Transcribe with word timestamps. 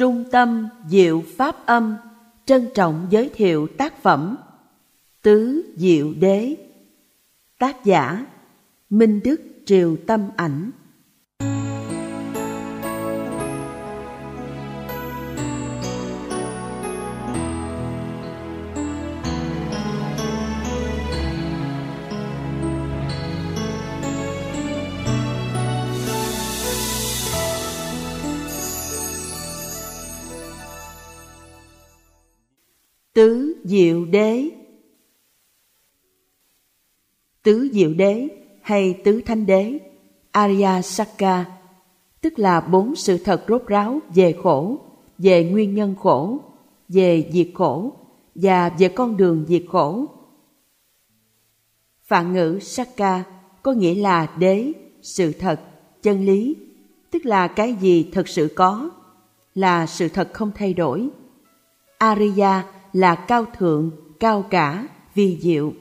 Trung 0.00 0.24
tâm 0.30 0.68
Diệu 0.88 1.22
Pháp 1.36 1.66
Âm, 1.66 1.96
trân 2.46 2.68
trọng 2.74 3.06
giới 3.10 3.30
thiệu 3.34 3.66
tác 3.78 4.02
phẩm 4.02 4.36
Tứ 5.22 5.62
Diệu 5.76 6.12
Đế. 6.14 6.56
Tác 7.58 7.84
giả, 7.84 8.26
Minh 8.90 9.20
Đức 9.24 9.40
Triều 9.66 9.96
Tâm 10.06 10.28
Ảnh. 10.36 10.70
Diệu 33.70 34.04
Đế 34.04 34.50
Tứ 37.42 37.68
Diệu 37.72 37.94
Đế 37.94 38.28
hay 38.62 39.00
Tứ 39.04 39.20
Thanh 39.26 39.46
Đế 39.46 39.78
Arya 40.30 40.82
Saka 40.82 41.44
tức 42.20 42.38
là 42.38 42.60
bốn 42.60 42.96
sự 42.96 43.18
thật 43.18 43.44
rốt 43.48 43.66
ráo 43.66 44.00
về 44.14 44.34
khổ, 44.42 44.78
về 45.18 45.44
nguyên 45.44 45.74
nhân 45.74 45.94
khổ, 46.00 46.38
về 46.88 47.30
diệt 47.32 47.48
khổ 47.54 47.92
và 48.34 48.68
về 48.68 48.88
con 48.88 49.16
đường 49.16 49.44
diệt 49.48 49.62
khổ. 49.68 50.06
Phạn 52.02 52.32
ngữ 52.32 52.58
Saka 52.62 53.24
có 53.62 53.72
nghĩa 53.72 53.94
là 53.94 54.34
đế, 54.38 54.72
sự 55.02 55.32
thật, 55.32 55.60
chân 56.02 56.26
lý, 56.26 56.56
tức 57.10 57.26
là 57.26 57.48
cái 57.48 57.74
gì 57.74 58.10
thật 58.12 58.28
sự 58.28 58.48
có, 58.56 58.90
là 59.54 59.86
sự 59.86 60.08
thật 60.08 60.30
không 60.32 60.50
thay 60.54 60.74
đổi. 60.74 61.08
Arya 61.98 62.64
là 62.92 63.14
cao 63.14 63.44
thượng, 63.58 63.90
cao 64.20 64.44
cả, 64.50 64.88
vi 65.14 65.38
diệu. 65.40 65.72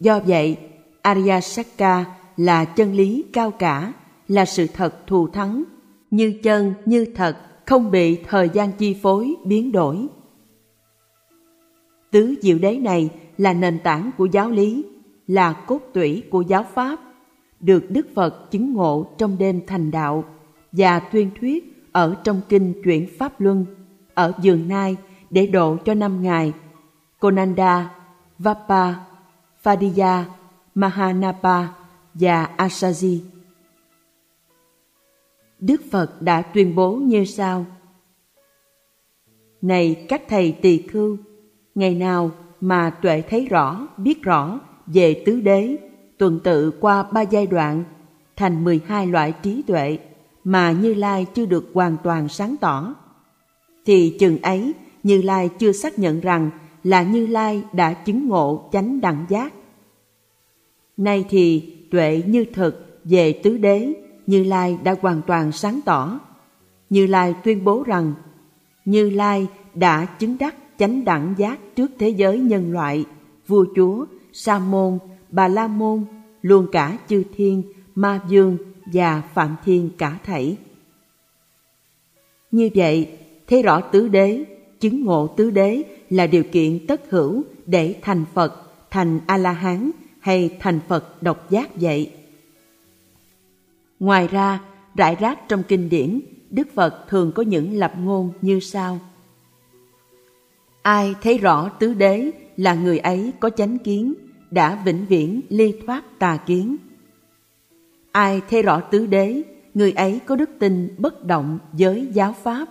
Do 0.00 0.20
vậy, 0.20 0.56
Aryasaka 1.02 2.04
là 2.36 2.64
chân 2.64 2.94
lý 2.94 3.24
cao 3.32 3.50
cả, 3.50 3.92
là 4.28 4.44
sự 4.44 4.66
thật 4.66 5.06
thù 5.06 5.28
thắng, 5.28 5.64
như 6.10 6.38
chân, 6.42 6.74
như 6.84 7.04
thật, 7.14 7.36
không 7.66 7.90
bị 7.90 8.16
thời 8.16 8.48
gian 8.48 8.72
chi 8.72 8.96
phối, 9.02 9.34
biến 9.44 9.72
đổi. 9.72 10.06
Tứ 12.10 12.34
diệu 12.42 12.58
đế 12.58 12.78
này 12.78 13.10
là 13.38 13.52
nền 13.52 13.78
tảng 13.78 14.10
của 14.18 14.26
giáo 14.26 14.50
lý, 14.50 14.84
là 15.26 15.52
cốt 15.52 15.80
tủy 15.92 16.22
của 16.30 16.40
giáo 16.40 16.64
pháp, 16.74 17.00
được 17.60 17.90
Đức 17.90 18.06
Phật 18.14 18.50
chứng 18.50 18.72
ngộ 18.74 19.06
trong 19.18 19.38
đêm 19.38 19.60
thành 19.66 19.90
đạo 19.90 20.24
và 20.72 20.98
tuyên 20.98 21.30
thuyết 21.40 21.88
ở 21.92 22.16
trong 22.24 22.40
kinh 22.48 22.82
chuyển 22.84 23.06
Pháp 23.18 23.40
Luân, 23.40 23.66
ở 24.14 24.32
Dường 24.42 24.68
nai 24.68 24.96
để 25.36 25.46
độ 25.46 25.76
cho 25.84 25.94
năm 25.94 26.22
ngài 26.22 26.52
Konanda, 27.18 27.94
Vapa, 28.38 28.94
Phadiya, 29.62 30.24
Mahanapa 30.74 31.66
và 32.14 32.50
Asaji. 32.56 33.18
Đức 35.58 35.82
Phật 35.90 36.22
đã 36.22 36.42
tuyên 36.42 36.74
bố 36.74 36.94
như 36.94 37.24
sau 37.24 37.66
Này 39.62 40.06
các 40.08 40.22
thầy 40.28 40.52
tỳ 40.52 40.78
khưu, 40.78 41.16
ngày 41.74 41.94
nào 41.94 42.30
mà 42.60 42.90
tuệ 42.90 43.22
thấy 43.30 43.46
rõ, 43.46 43.88
biết 43.96 44.22
rõ 44.22 44.60
về 44.86 45.22
tứ 45.26 45.40
đế, 45.40 45.76
tuần 46.18 46.40
tự 46.44 46.70
qua 46.80 47.02
ba 47.02 47.20
giai 47.20 47.46
đoạn 47.46 47.84
thành 48.36 48.64
12 48.64 49.06
loại 49.06 49.34
trí 49.42 49.62
tuệ 49.62 49.98
mà 50.44 50.72
Như 50.72 50.94
Lai 50.94 51.26
chưa 51.34 51.46
được 51.46 51.70
hoàn 51.74 51.96
toàn 52.02 52.28
sáng 52.28 52.56
tỏ, 52.60 52.94
thì 53.84 54.16
chừng 54.20 54.42
ấy 54.42 54.74
như 55.06 55.22
Lai 55.22 55.48
chưa 55.58 55.72
xác 55.72 55.98
nhận 55.98 56.20
rằng 56.20 56.50
là 56.84 57.02
Như 57.02 57.26
Lai 57.26 57.62
đã 57.72 57.92
chứng 57.92 58.28
ngộ 58.28 58.68
chánh 58.72 59.00
đẳng 59.00 59.26
giác. 59.28 59.52
Nay 60.96 61.24
thì 61.28 61.74
tuệ 61.90 62.22
như 62.26 62.44
thực 62.52 63.00
về 63.04 63.32
tứ 63.32 63.56
đế, 63.58 63.92
Như 64.26 64.44
Lai 64.44 64.78
đã 64.84 64.96
hoàn 65.00 65.22
toàn 65.26 65.52
sáng 65.52 65.80
tỏ. 65.84 66.20
Như 66.90 67.06
Lai 67.06 67.34
tuyên 67.44 67.64
bố 67.64 67.82
rằng 67.82 68.12
Như 68.84 69.10
Lai 69.10 69.46
đã 69.74 70.04
chứng 70.04 70.38
đắc 70.38 70.54
chánh 70.78 71.04
đẳng 71.04 71.34
giác 71.38 71.58
trước 71.76 71.90
thế 71.98 72.08
giới 72.08 72.38
nhân 72.38 72.72
loại, 72.72 73.04
vua 73.46 73.66
chúa, 73.76 74.06
sa 74.32 74.58
môn, 74.58 74.98
bà 75.30 75.48
la 75.48 75.68
môn, 75.68 76.04
luôn 76.42 76.66
cả 76.72 76.98
chư 77.08 77.22
thiên, 77.36 77.62
ma 77.94 78.20
dương 78.28 78.58
và 78.92 79.22
phạm 79.34 79.56
thiên 79.64 79.90
cả 79.98 80.18
thảy. 80.24 80.56
Như 82.50 82.70
vậy, 82.74 83.18
thấy 83.46 83.62
rõ 83.62 83.80
tứ 83.80 84.08
đế 84.08 84.44
chứng 84.80 85.04
ngộ 85.04 85.26
tứ 85.26 85.50
đế 85.50 85.82
là 86.10 86.26
điều 86.26 86.42
kiện 86.52 86.86
tất 86.86 87.10
hữu 87.10 87.44
để 87.66 87.94
thành 88.02 88.24
Phật, 88.34 88.62
thành 88.90 89.20
A-la-hán 89.26 89.90
hay 90.20 90.56
thành 90.60 90.80
Phật 90.88 91.22
độc 91.22 91.50
giác 91.50 91.70
vậy. 91.74 92.10
Ngoài 94.00 94.28
ra, 94.28 94.60
rải 94.94 95.16
rác 95.20 95.48
trong 95.48 95.62
kinh 95.68 95.88
điển, 95.88 96.20
Đức 96.50 96.68
Phật 96.74 97.08
thường 97.08 97.32
có 97.34 97.42
những 97.42 97.72
lập 97.72 97.92
ngôn 97.98 98.32
như 98.42 98.60
sau. 98.60 99.00
Ai 100.82 101.14
thấy 101.22 101.38
rõ 101.38 101.68
tứ 101.68 101.94
đế 101.94 102.30
là 102.56 102.74
người 102.74 102.98
ấy 102.98 103.32
có 103.40 103.50
chánh 103.50 103.78
kiến, 103.78 104.14
đã 104.50 104.82
vĩnh 104.84 105.06
viễn 105.08 105.40
ly 105.48 105.74
thoát 105.86 106.18
tà 106.18 106.36
kiến. 106.36 106.76
Ai 108.12 108.40
thấy 108.50 108.62
rõ 108.62 108.80
tứ 108.80 109.06
đế, 109.06 109.42
người 109.74 109.92
ấy 109.92 110.20
có 110.26 110.36
đức 110.36 110.50
tin 110.58 110.94
bất 110.98 111.24
động 111.24 111.58
với 111.72 112.08
giáo 112.12 112.34
pháp. 112.42 112.68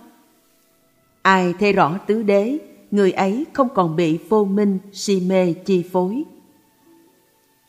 Ai 1.26 1.54
thấy 1.60 1.72
rõ 1.72 1.98
tứ 2.06 2.22
đế, 2.22 2.58
người 2.90 3.12
ấy 3.12 3.46
không 3.52 3.68
còn 3.74 3.96
bị 3.96 4.18
vô 4.28 4.44
minh, 4.44 4.78
si 4.92 5.20
mê 5.20 5.52
chi 5.52 5.84
phối. 5.92 6.24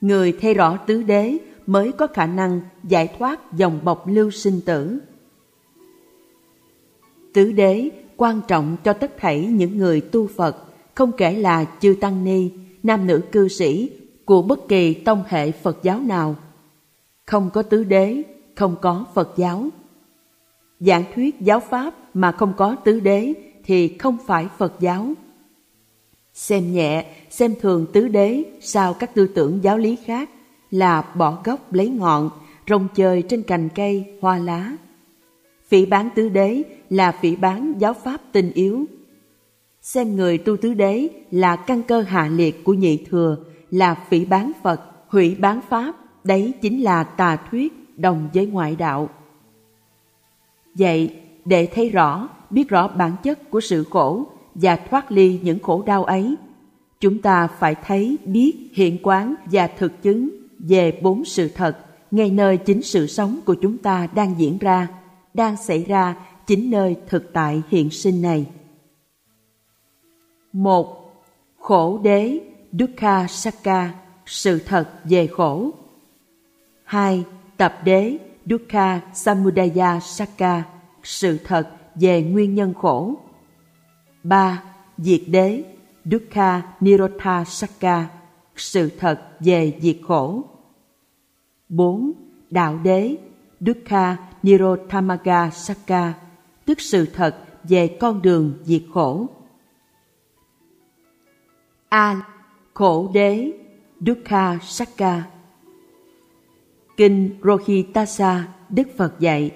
Người 0.02 0.38
thấy 0.42 0.54
rõ 0.54 0.78
tứ 0.78 1.04
đế 1.04 1.38
mới 1.68 1.92
có 1.92 2.08
khả 2.08 2.26
năng 2.26 2.62
giải 2.84 3.08
thoát 3.18 3.54
dòng 3.54 3.80
bọc 3.84 4.08
lưu 4.08 4.32
sinh 4.32 4.62
tử. 4.66 5.00
Tứ 7.34 7.52
đế 7.52 7.90
quan 8.18 8.42
trọng 8.48 8.78
cho 8.84 8.94
tất 8.94 9.12
thảy 9.18 9.46
những 9.46 9.78
người 9.78 10.02
tu 10.02 10.28
Phật, 10.28 10.58
không 10.96 11.12
kể 11.12 11.32
là 11.32 11.66
chư 11.80 11.96
tăng 12.02 12.24
ni, 12.24 12.52
nam 12.84 13.08
nữ 13.08 13.22
cư 13.32 13.48
sĩ 13.48 13.90
của 14.26 14.42
bất 14.42 14.68
kỳ 14.68 14.94
tông 14.94 15.24
hệ 15.28 15.52
Phật 15.52 15.78
giáo 15.84 16.00
nào. 16.00 16.36
Không 17.26 17.50
có 17.54 17.62
tứ 17.62 17.84
đế, 17.84 18.22
không 18.56 18.76
có 18.82 19.06
Phật 19.14 19.34
giáo. 19.38 19.70
Giảng 20.80 21.04
thuyết 21.16 21.42
giáo 21.42 21.60
pháp 21.60 21.94
mà 22.14 22.32
không 22.32 22.54
có 22.58 22.76
tứ 22.76 23.00
đế 23.00 23.34
thì 23.68 23.98
không 23.98 24.18
phải 24.26 24.48
Phật 24.58 24.74
giáo. 24.80 25.14
Xem 26.34 26.74
nhẹ, 26.74 27.06
xem 27.30 27.56
thường 27.62 27.86
tứ 27.94 28.08
đế 28.08 28.44
sao 28.62 28.94
các 28.94 29.16
tư 29.16 29.28
tưởng 29.28 29.64
giáo 29.64 29.78
lý 29.78 29.98
khác 30.06 30.30
là 30.72 31.02
bỏ 31.02 31.42
gốc 31.44 31.74
lấy 31.74 31.90
ngọn, 31.90 32.30
rong 32.70 32.88
chơi 32.96 33.22
trên 33.22 33.44
cành 33.44 33.70
cây, 33.76 34.06
hoa 34.22 34.38
lá. 34.38 34.72
Phỉ 35.68 35.86
bán 35.86 36.10
tứ 36.16 36.30
đế 36.30 36.64
là 36.90 37.12
phỉ 37.12 37.36
bán 37.36 37.74
giáo 37.78 37.94
pháp 37.94 38.22
tinh 38.32 38.52
yếu. 38.54 38.86
Xem 39.82 40.16
người 40.16 40.38
tu 40.38 40.58
tứ 40.58 40.74
đế 40.74 41.08
là 41.32 41.56
căn 41.56 41.84
cơ 41.84 42.02
hạ 42.02 42.30
liệt 42.34 42.64
của 42.64 42.74
nhị 42.74 43.06
thừa, 43.10 43.38
là 43.72 43.96
phỉ 44.10 44.26
bán 44.26 44.52
Phật, 44.64 44.82
hủy 45.08 45.36
bán 45.36 45.60
Pháp, 45.70 45.96
đấy 46.24 46.54
chính 46.62 46.84
là 46.84 47.04
tà 47.04 47.36
thuyết 47.52 47.74
đồng 47.98 48.30
với 48.34 48.46
ngoại 48.46 48.76
đạo. 48.76 49.10
Vậy, 50.76 51.16
để 51.46 51.68
thấy 51.74 51.90
rõ 51.90 52.30
biết 52.50 52.70
rõ 52.70 52.88
bản 52.88 53.16
chất 53.24 53.50
của 53.50 53.62
sự 53.62 53.84
khổ 53.84 54.26
và 54.56 54.76
thoát 54.76 55.12
ly 55.12 55.40
những 55.44 55.60
khổ 55.60 55.84
đau 55.86 56.04
ấy. 56.04 56.36
Chúng 57.00 57.22
ta 57.22 57.48
phải 57.48 57.76
thấy, 57.76 58.18
biết, 58.26 58.70
hiện 58.74 58.98
quán 59.04 59.36
và 59.46 59.68
thực 59.68 60.02
chứng 60.02 60.30
về 60.60 61.00
bốn 61.02 61.26
sự 61.26 61.50
thật, 61.50 61.78
ngay 62.12 62.30
nơi 62.30 62.58
chính 62.58 62.82
sự 62.82 63.08
sống 63.08 63.40
của 63.46 63.56
chúng 63.62 63.78
ta 63.78 64.08
đang 64.16 64.36
diễn 64.38 64.58
ra, 64.58 64.88
đang 65.34 65.58
xảy 65.58 65.84
ra 65.84 66.16
chính 66.48 66.72
nơi 66.72 66.96
thực 67.08 67.34
tại 67.34 67.62
hiện 67.70 67.90
sinh 67.90 68.22
này. 68.22 68.46
Một, 70.54 71.14
khổ 71.60 72.00
đế 72.04 72.40
dukkha 72.72 73.28
sakka, 73.28 73.94
sự 74.26 74.60
thật 74.60 74.90
về 75.04 75.28
khổ. 75.28 75.72
Hai, 76.84 77.24
tập 77.58 77.74
đế 77.84 78.18
dukkha 78.46 79.02
samudaya 79.14 80.00
sakka, 80.00 80.64
sự 81.04 81.38
thật 81.44 81.70
về 82.00 82.24
nguyên 82.24 82.56
nhân 82.56 82.74
khổ. 82.74 83.14
3. 84.24 84.64
Diệt 84.98 85.22
đế, 85.28 85.64
Dukkha 86.06 86.62
Nirotha 86.80 87.46
Sakka, 87.46 88.08
Sự 88.56 88.90
thật 89.00 89.22
về 89.40 89.78
diệt 89.82 89.98
khổ 90.08 90.44
4. 91.70 92.12
Đạo 92.50 92.80
đế, 92.84 93.16
Dukkha 93.60 94.18
nirothamaga 94.44 95.50
Sakka, 95.50 96.14
Tức 96.66 96.82
sự 96.82 97.06
thật 97.06 97.36
về 97.64 97.98
con 98.00 98.22
đường 98.22 98.54
diệt 98.64 98.84
khổ 98.94 99.28
A. 101.90 102.22
Khổ 102.74 103.12
đế, 103.14 103.52
Dukkha 104.00 104.58
Sakka 104.62 105.24
Kinh 106.98 107.40
Rohitasa, 107.44 108.48
Đức 108.70 108.88
Phật 108.98 109.20
dạy 109.20 109.52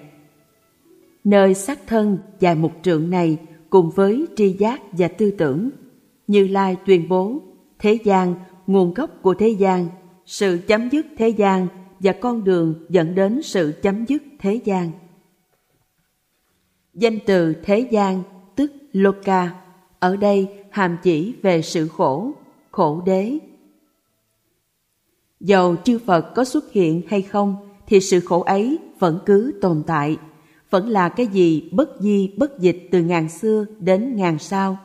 Nơi 1.24 1.54
xác 1.54 1.88
thân 1.88 2.18
dài 2.40 2.56
một 2.56 2.72
trượng 2.84 3.10
này 3.10 3.38
cùng 3.70 3.90
với 3.90 4.28
tri 4.36 4.54
giác 4.54 4.82
và 4.92 5.08
tư 5.08 5.32
tưởng. 5.32 5.70
Như 6.28 6.48
Lai 6.48 6.78
tuyên 6.86 7.10
bố, 7.10 7.42
thế 7.80 7.98
gian, 8.04 8.36
nguồn 8.68 8.94
gốc 8.94 9.10
của 9.22 9.34
thế 9.34 9.50
gian, 9.50 9.88
sự 10.26 10.60
chấm 10.68 10.90
dứt 10.90 11.06
thế 11.18 11.30
gian 11.30 11.68
và 12.00 12.12
con 12.12 12.44
đường 12.44 12.86
dẫn 12.90 13.16
đến 13.16 13.42
sự 13.44 13.74
chấm 13.82 14.06
dứt 14.06 14.24
thế 14.40 14.60
gian. 14.66 14.92
Danh 16.94 17.20
từ 17.26 17.54
thế 17.64 17.80
gian 17.80 18.24
tức 18.56 18.72
Loka, 18.92 19.56
ở 20.00 20.16
đây 20.16 20.48
hàm 20.70 20.98
chỉ 21.04 21.34
về 21.42 21.62
sự 21.62 21.88
khổ, 21.88 22.32
khổ 22.72 23.02
đế. 23.06 23.38
Dầu 25.40 25.76
chư 25.76 26.00
Phật 26.00 26.22
có 26.36 26.44
xuất 26.44 26.72
hiện 26.72 27.02
hay 27.08 27.22
không 27.22 27.56
thì 27.88 28.00
sự 28.00 28.20
khổ 28.20 28.42
ấy 28.42 28.78
vẫn 29.00 29.20
cứ 29.26 29.54
tồn 29.62 29.84
tại, 29.88 30.18
vẫn 30.72 30.90
là 30.90 31.10
cái 31.10 31.28
gì 31.28 31.70
bất 31.72 31.90
di 32.00 32.34
bất 32.38 32.60
dịch 32.60 32.88
từ 32.92 33.02
ngàn 33.02 33.30
xưa 33.30 33.66
đến 33.80 34.16
ngàn 34.16 34.40
sau. 34.40 34.78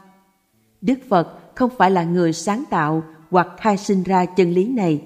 Đức 0.81 0.99
Phật 1.09 1.55
không 1.55 1.71
phải 1.79 1.91
là 1.91 2.05
người 2.05 2.33
sáng 2.33 2.65
tạo 2.71 3.03
hoặc 3.31 3.49
khai 3.59 3.77
sinh 3.77 4.03
ra 4.03 4.25
chân 4.25 4.51
lý 4.51 4.69
này. 4.69 5.03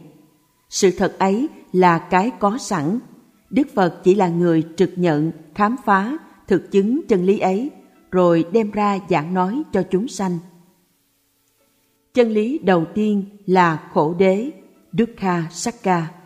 Sự 0.69 0.91
thật 0.91 1.19
ấy 1.19 1.49
là 1.73 1.99
cái 1.99 2.31
có 2.38 2.59
sẵn. 2.59 2.99
Đức 3.50 3.69
Phật 3.75 4.00
chỉ 4.05 4.15
là 4.15 4.29
người 4.29 4.65
trực 4.77 4.91
nhận, 4.97 5.32
khám 5.55 5.77
phá, 5.85 6.19
thực 6.49 6.71
chứng 6.71 7.00
chân 7.09 7.25
lý 7.25 7.38
ấy, 7.38 7.71
rồi 8.11 8.44
đem 8.53 8.71
ra 8.71 8.99
giảng 9.11 9.35
nói 9.35 9.62
cho 9.73 9.83
chúng 9.91 10.09
sanh. 10.09 10.38
Chân 12.15 12.29
lý 12.29 12.59
đầu 12.59 12.85
tiên 12.94 13.25
là 13.47 13.88
khổ 13.93 14.15
đế, 14.19 14.50
Dukkha 14.93 15.43
Sakka. 15.50 16.20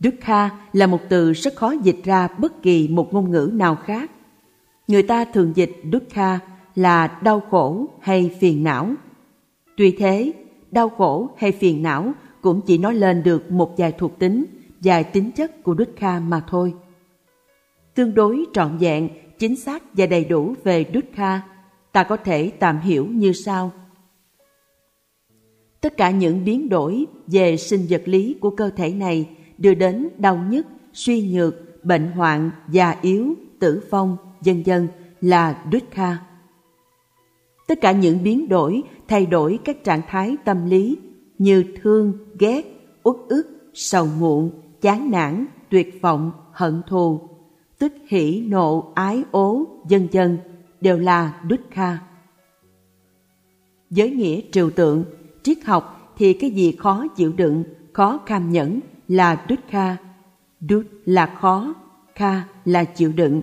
Dukkha 0.00 0.50
là 0.72 0.86
một 0.86 1.00
từ 1.08 1.32
rất 1.32 1.56
khó 1.56 1.70
dịch 1.70 2.04
ra 2.04 2.28
bất 2.38 2.62
kỳ 2.62 2.88
một 2.88 3.14
ngôn 3.14 3.30
ngữ 3.30 3.50
nào 3.54 3.76
khác. 3.76 4.10
Người 4.88 5.02
ta 5.02 5.24
thường 5.24 5.52
dịch 5.54 5.72
Dukkha 5.92 6.38
là 6.74 7.18
đau 7.22 7.40
khổ 7.50 7.86
hay 8.00 8.36
phiền 8.40 8.64
não. 8.64 8.90
Tuy 9.76 9.90
thế, 9.98 10.32
đau 10.70 10.88
khổ 10.88 11.30
hay 11.36 11.52
phiền 11.52 11.82
não 11.82 12.12
cũng 12.40 12.60
chỉ 12.66 12.78
nói 12.78 12.94
lên 12.94 13.22
được 13.22 13.50
một 13.50 13.74
vài 13.78 13.92
thuộc 13.92 14.18
tính, 14.18 14.44
vài 14.80 15.04
tính 15.04 15.30
chất 15.30 15.62
của 15.62 15.74
Dukkha 15.78 16.20
mà 16.20 16.44
thôi. 16.46 16.74
Tương 17.94 18.14
đối 18.14 18.44
trọn 18.52 18.78
vẹn, 18.78 19.08
chính 19.38 19.56
xác 19.56 19.82
và 19.92 20.06
đầy 20.06 20.24
đủ 20.24 20.54
về 20.64 20.84
Dukkha, 20.94 21.40
ta 21.92 22.04
có 22.04 22.16
thể 22.16 22.52
tạm 22.58 22.80
hiểu 22.80 23.06
như 23.06 23.32
sau. 23.32 23.72
Tất 25.80 25.96
cả 25.96 26.10
những 26.10 26.44
biến 26.44 26.68
đổi 26.68 27.06
về 27.26 27.56
sinh 27.56 27.86
vật 27.88 28.02
lý 28.04 28.36
của 28.40 28.50
cơ 28.50 28.70
thể 28.70 28.90
này 28.90 29.28
đưa 29.58 29.74
đến 29.74 30.08
đau 30.18 30.36
nhức, 30.50 30.66
suy 30.92 31.32
nhược, 31.32 31.84
bệnh 31.84 32.12
hoạn, 32.12 32.50
già 32.70 32.96
yếu, 33.02 33.34
tử 33.58 33.82
vong, 33.90 34.16
dân 34.42 34.66
dân 34.66 34.88
là 35.20 35.64
Dukkha. 35.72 36.18
Tất 37.66 37.80
cả 37.80 37.92
những 37.92 38.22
biến 38.22 38.48
đổi, 38.48 38.82
thay 39.08 39.26
đổi 39.26 39.58
các 39.64 39.84
trạng 39.84 40.02
thái 40.08 40.36
tâm 40.44 40.66
lý 40.66 40.98
như 41.38 41.64
thương, 41.82 42.12
ghét, 42.38 42.62
uất 43.02 43.16
ức, 43.28 43.70
sầu 43.74 44.08
muộn, 44.18 44.50
chán 44.80 45.10
nản, 45.10 45.46
tuyệt 45.70 45.98
vọng, 46.02 46.32
hận 46.52 46.82
thù, 46.88 47.20
tức 47.78 47.92
hỷ 48.08 48.40
nộ, 48.40 48.92
ái 48.94 49.24
ố, 49.30 49.66
dân 49.88 50.08
dân 50.10 50.38
đều 50.80 50.98
là 50.98 51.40
Dukkha. 51.50 51.98
Giới 53.90 54.10
nghĩa 54.10 54.40
trừu 54.52 54.70
tượng, 54.70 55.04
triết 55.42 55.64
học 55.64 56.14
thì 56.16 56.32
cái 56.32 56.50
gì 56.50 56.72
khó 56.78 57.06
chịu 57.16 57.32
đựng, 57.32 57.64
khó 57.92 58.18
cam 58.18 58.52
nhẫn 58.52 58.80
là 59.08 59.44
Dukkha. 59.48 59.96
đút 60.60 60.86
là 61.04 61.26
khó, 61.26 61.74
Kha 62.14 62.42
là 62.64 62.84
chịu 62.84 63.12
đựng. 63.12 63.40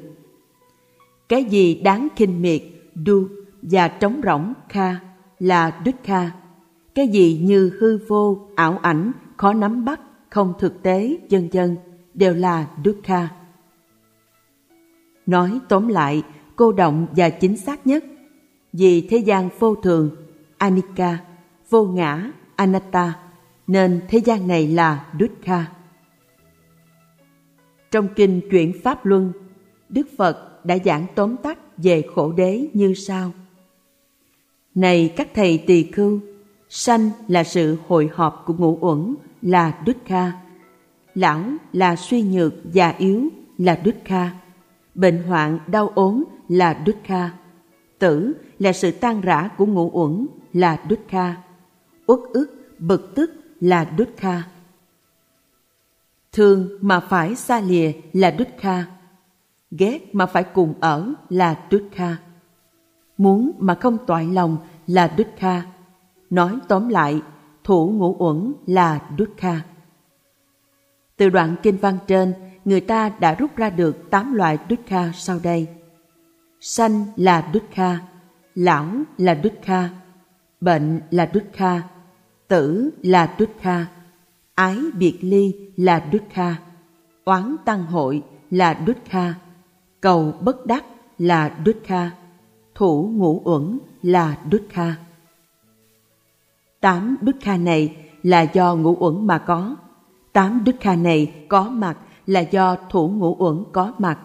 Cái 1.29 1.43
gì 1.43 1.75
đáng 1.75 2.07
kinh 2.15 2.41
miệt, 2.41 2.61
Du 3.05 3.27
và 3.61 3.87
trống 3.87 4.21
rỗng 4.23 4.53
Kha 4.69 4.95
là 5.39 5.81
Dukkha. 5.85 6.31
Cái 6.95 7.07
gì 7.07 7.39
như 7.43 7.77
hư 7.79 7.97
vô, 8.07 8.47
ảo 8.55 8.79
ảnh, 8.81 9.11
khó 9.37 9.53
nắm 9.53 9.85
bắt, 9.85 9.99
không 10.29 10.53
thực 10.59 10.83
tế, 10.83 11.17
vân 11.29 11.49
vân 11.53 11.77
đều 12.13 12.33
là 12.33 12.67
Dukkha. 12.85 13.27
Nói 15.25 15.59
tóm 15.69 15.87
lại, 15.87 16.23
cô 16.55 16.71
động 16.71 17.07
và 17.15 17.29
chính 17.29 17.57
xác 17.57 17.87
nhất 17.87 18.03
vì 18.73 19.07
thế 19.09 19.17
gian 19.17 19.49
vô 19.59 19.75
thường, 19.75 20.09
Anika, 20.57 21.17
vô 21.69 21.85
ngã, 21.85 22.31
Anatta, 22.55 23.13
nên 23.67 24.01
thế 24.07 24.17
gian 24.17 24.47
này 24.47 24.67
là 24.67 25.05
Dukkha. 25.19 25.65
Trong 27.91 28.07
kinh 28.15 28.41
Chuyển 28.51 28.73
Pháp 28.83 29.05
Luân, 29.05 29.31
Đức 29.89 30.07
Phật 30.17 30.65
đã 30.65 30.77
giảng 30.85 31.05
tóm 31.15 31.35
tắt 31.37 31.59
về 31.77 32.03
khổ 32.15 32.31
đế 32.31 32.67
như 32.73 32.93
sau. 32.93 33.31
Này 34.75 35.13
các 35.17 35.27
thầy 35.33 35.57
tỳ 35.57 35.83
khưu, 35.91 36.19
sanh 36.69 37.09
là 37.27 37.43
sự 37.43 37.77
hội 37.87 38.09
họp 38.13 38.43
của 38.45 38.53
ngũ 38.53 38.77
uẩn 38.81 39.15
là 39.41 39.79
Dukkha. 39.85 40.31
Lão 41.13 41.43
là 41.73 41.95
suy 41.95 42.21
nhược, 42.21 42.53
già 42.73 42.89
yếu 42.97 43.29
là 43.57 43.81
Dukkha. 43.85 44.31
Bệnh 44.95 45.23
hoạn, 45.23 45.59
đau 45.67 45.91
ốm 45.95 46.23
là 46.47 46.83
Dukkha. 46.85 47.31
Tử 47.99 48.33
là 48.59 48.73
sự 48.73 48.91
tan 48.91 49.21
rã 49.21 49.49
của 49.57 49.65
ngũ 49.65 49.89
uẩn 49.93 50.27
là 50.53 50.83
Dukkha. 50.89 51.35
Uất 52.05 52.19
ức, 52.33 52.75
bực 52.79 53.15
tức 53.15 53.31
là 53.59 53.87
Dukkha. 53.97 54.43
Thương 56.31 56.69
mà 56.81 56.99
phải 56.99 57.35
xa 57.35 57.59
lìa 57.59 57.91
là 58.13 58.35
Dukkha. 58.39 58.85
Ghét 59.71 60.15
mà 60.15 60.25
phải 60.25 60.43
cùng 60.43 60.73
ở 60.79 61.13
là 61.29 61.59
Dukkha. 61.71 62.17
Muốn 63.17 63.51
mà 63.59 63.75
không 63.75 63.97
toại 64.07 64.25
lòng 64.25 64.57
là 64.87 65.13
Dukkha. 65.17 65.65
Nói 66.29 66.59
tóm 66.67 66.89
lại, 66.89 67.21
thủ 67.63 67.89
ngũ 67.89 68.15
uẩn 68.19 68.53
là 68.65 68.99
Dukkha. 69.17 69.61
Từ 71.17 71.29
đoạn 71.29 71.55
kinh 71.63 71.77
văn 71.77 71.97
trên, 72.07 72.33
người 72.65 72.81
ta 72.81 73.09
đã 73.19 73.35
rút 73.35 73.55
ra 73.55 73.69
được 73.69 74.09
tám 74.11 74.33
loại 74.33 74.57
Dukkha 74.69 75.11
sau 75.13 75.39
đây. 75.43 75.67
Sanh 76.59 77.05
là 77.15 77.49
Dukkha, 77.53 77.99
lão 78.55 78.87
là 79.17 79.39
Dukkha, 79.43 79.89
bệnh 80.61 81.01
là 81.11 81.29
Dukkha, 81.33 81.81
tử 82.47 82.89
là 83.01 83.35
Dukkha, 83.39 83.85
ái 84.55 84.79
biệt 84.97 85.17
ly 85.21 85.55
là 85.75 86.05
Dukkha, 86.11 86.55
oán 87.25 87.55
tăng 87.65 87.85
hội 87.85 88.23
là 88.51 88.83
Dukkha, 88.87 89.33
cầu 90.01 90.33
bất 90.41 90.65
đắc 90.65 90.85
là 91.17 91.57
Dukkha, 91.65 92.11
thủ 92.75 93.09
ngũ 93.13 93.41
uẩn 93.43 93.79
là 94.03 94.37
Dukkha. 94.51 94.95
Tám 96.79 97.17
Dukkha 97.21 97.57
này 97.57 97.95
là 98.23 98.41
do 98.41 98.75
ngũ 98.75 98.95
uẩn 98.99 99.27
mà 99.27 99.37
có. 99.37 99.75
Tám 100.33 100.63
Dukkha 100.65 100.95
này 100.95 101.33
có 101.47 101.69
mặt 101.69 101.97
là 102.27 102.39
do 102.39 102.75
thủ 102.89 103.07
ngũ 103.09 103.35
uẩn 103.39 103.63
có 103.71 103.93
mặt. 103.97 104.19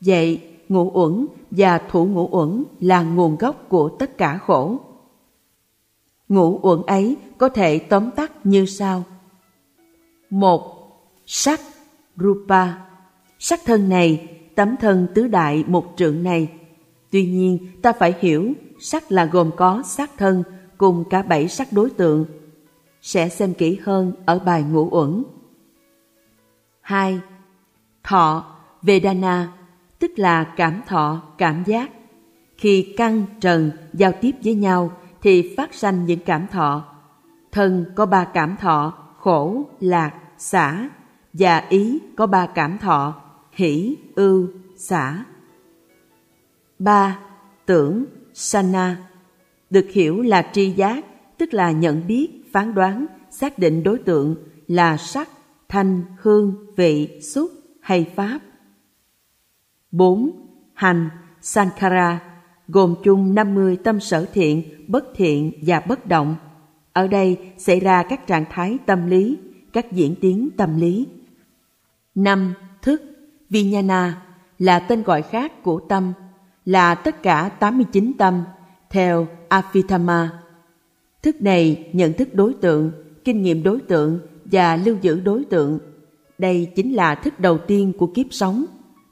Vậy, 0.00 0.40
ngũ 0.68 0.90
uẩn 0.94 1.26
và 1.50 1.78
thủ 1.78 2.04
ngũ 2.04 2.28
uẩn 2.30 2.64
là 2.80 3.02
nguồn 3.02 3.36
gốc 3.36 3.64
của 3.68 3.88
tất 3.88 4.18
cả 4.18 4.38
khổ. 4.38 4.80
Ngũ 6.28 6.60
uẩn 6.62 6.82
ấy 6.86 7.16
có 7.38 7.48
thể 7.48 7.78
tóm 7.78 8.10
tắt 8.10 8.32
như 8.44 8.66
sau. 8.66 9.04
Một, 10.30 10.62
sắc, 11.26 11.60
rupa. 12.16 12.66
Sắc 13.38 13.60
thân 13.64 13.88
này, 13.88 14.28
tấm 14.54 14.76
thân 14.80 15.06
tứ 15.14 15.28
đại 15.28 15.64
một 15.66 15.92
trượng 15.96 16.22
này. 16.22 16.52
Tuy 17.10 17.26
nhiên, 17.26 17.58
ta 17.82 17.92
phải 17.92 18.14
hiểu 18.20 18.52
sắc 18.80 19.12
là 19.12 19.24
gồm 19.24 19.50
có 19.56 19.82
sắc 19.86 20.10
thân 20.16 20.42
cùng 20.78 21.04
cả 21.10 21.22
bảy 21.22 21.48
sắc 21.48 21.72
đối 21.72 21.90
tượng. 21.90 22.26
Sẽ 23.02 23.28
xem 23.28 23.54
kỹ 23.54 23.78
hơn 23.82 24.12
ở 24.26 24.38
bài 24.38 24.62
ngũ 24.62 24.88
uẩn. 24.90 25.24
2. 26.80 27.20
Thọ, 28.04 28.56
Vedana, 28.82 29.52
tức 29.98 30.10
là 30.16 30.44
cảm 30.44 30.82
thọ, 30.86 31.22
cảm 31.38 31.64
giác. 31.66 31.90
Khi 32.56 32.94
căn, 32.96 33.24
trần 33.40 33.70
giao 33.92 34.12
tiếp 34.20 34.32
với 34.44 34.54
nhau 34.54 34.90
thì 35.22 35.54
phát 35.56 35.74
sanh 35.74 36.04
những 36.04 36.20
cảm 36.26 36.46
thọ. 36.46 36.84
Thân 37.52 37.84
có 37.96 38.06
ba 38.06 38.24
cảm 38.24 38.56
thọ, 38.56 38.94
khổ, 39.18 39.64
lạc, 39.80 40.14
xả, 40.38 40.88
và 41.32 41.58
ý 41.68 41.98
có 42.16 42.26
ba 42.26 42.46
cảm 42.46 42.78
thọ, 42.78 43.22
hỷ, 43.52 43.96
ưu, 44.14 44.48
xả. 44.76 45.24
ba 46.78 47.18
Tưởng, 47.66 48.04
sana, 48.34 48.96
được 49.70 49.86
hiểu 49.92 50.22
là 50.22 50.50
tri 50.52 50.70
giác, 50.70 51.04
tức 51.38 51.54
là 51.54 51.70
nhận 51.70 52.06
biết, 52.06 52.30
phán 52.52 52.74
đoán, 52.74 53.06
xác 53.30 53.58
định 53.58 53.82
đối 53.82 53.98
tượng 53.98 54.36
là 54.66 54.96
sắc, 54.96 55.28
thanh, 55.68 56.02
hương, 56.20 56.74
vị, 56.76 57.20
xúc 57.20 57.50
hay 57.80 58.12
pháp. 58.16 58.38
4. 59.90 60.30
Hành, 60.74 61.08
Sankara, 61.40 62.20
gồm 62.68 62.94
chung 63.04 63.34
50 63.34 63.76
tâm 63.84 64.00
sở 64.00 64.26
thiện, 64.32 64.62
bất 64.88 65.04
thiện 65.14 65.52
và 65.62 65.80
bất 65.80 66.06
động. 66.06 66.36
Ở 66.92 67.08
đây 67.08 67.38
xảy 67.58 67.80
ra 67.80 68.02
các 68.02 68.26
trạng 68.26 68.44
thái 68.50 68.78
tâm 68.86 69.06
lý, 69.06 69.38
các 69.72 69.92
diễn 69.92 70.14
tiến 70.20 70.48
tâm 70.56 70.80
lý. 70.80 71.06
5. 72.14 72.54
Thức, 72.82 73.02
Vijnana 73.50 74.10
là 74.58 74.78
tên 74.78 75.02
gọi 75.02 75.22
khác 75.22 75.62
của 75.62 75.80
tâm, 75.88 76.12
là 76.64 76.94
tất 76.94 77.22
cả 77.22 77.48
89 77.48 78.12
tâm 78.18 78.44
theo 78.90 79.28
Afitama. 79.48 80.28
Thức 81.22 81.42
này 81.42 81.90
nhận 81.92 82.12
thức 82.12 82.34
đối 82.34 82.54
tượng, 82.54 82.90
kinh 83.24 83.42
nghiệm 83.42 83.62
đối 83.62 83.80
tượng 83.80 84.20
và 84.44 84.76
lưu 84.76 84.96
giữ 85.00 85.20
đối 85.20 85.44
tượng. 85.44 85.78
Đây 86.38 86.72
chính 86.76 86.92
là 86.92 87.14
thức 87.14 87.40
đầu 87.40 87.58
tiên 87.58 87.92
của 87.98 88.06
kiếp 88.06 88.26
sống, 88.30 88.64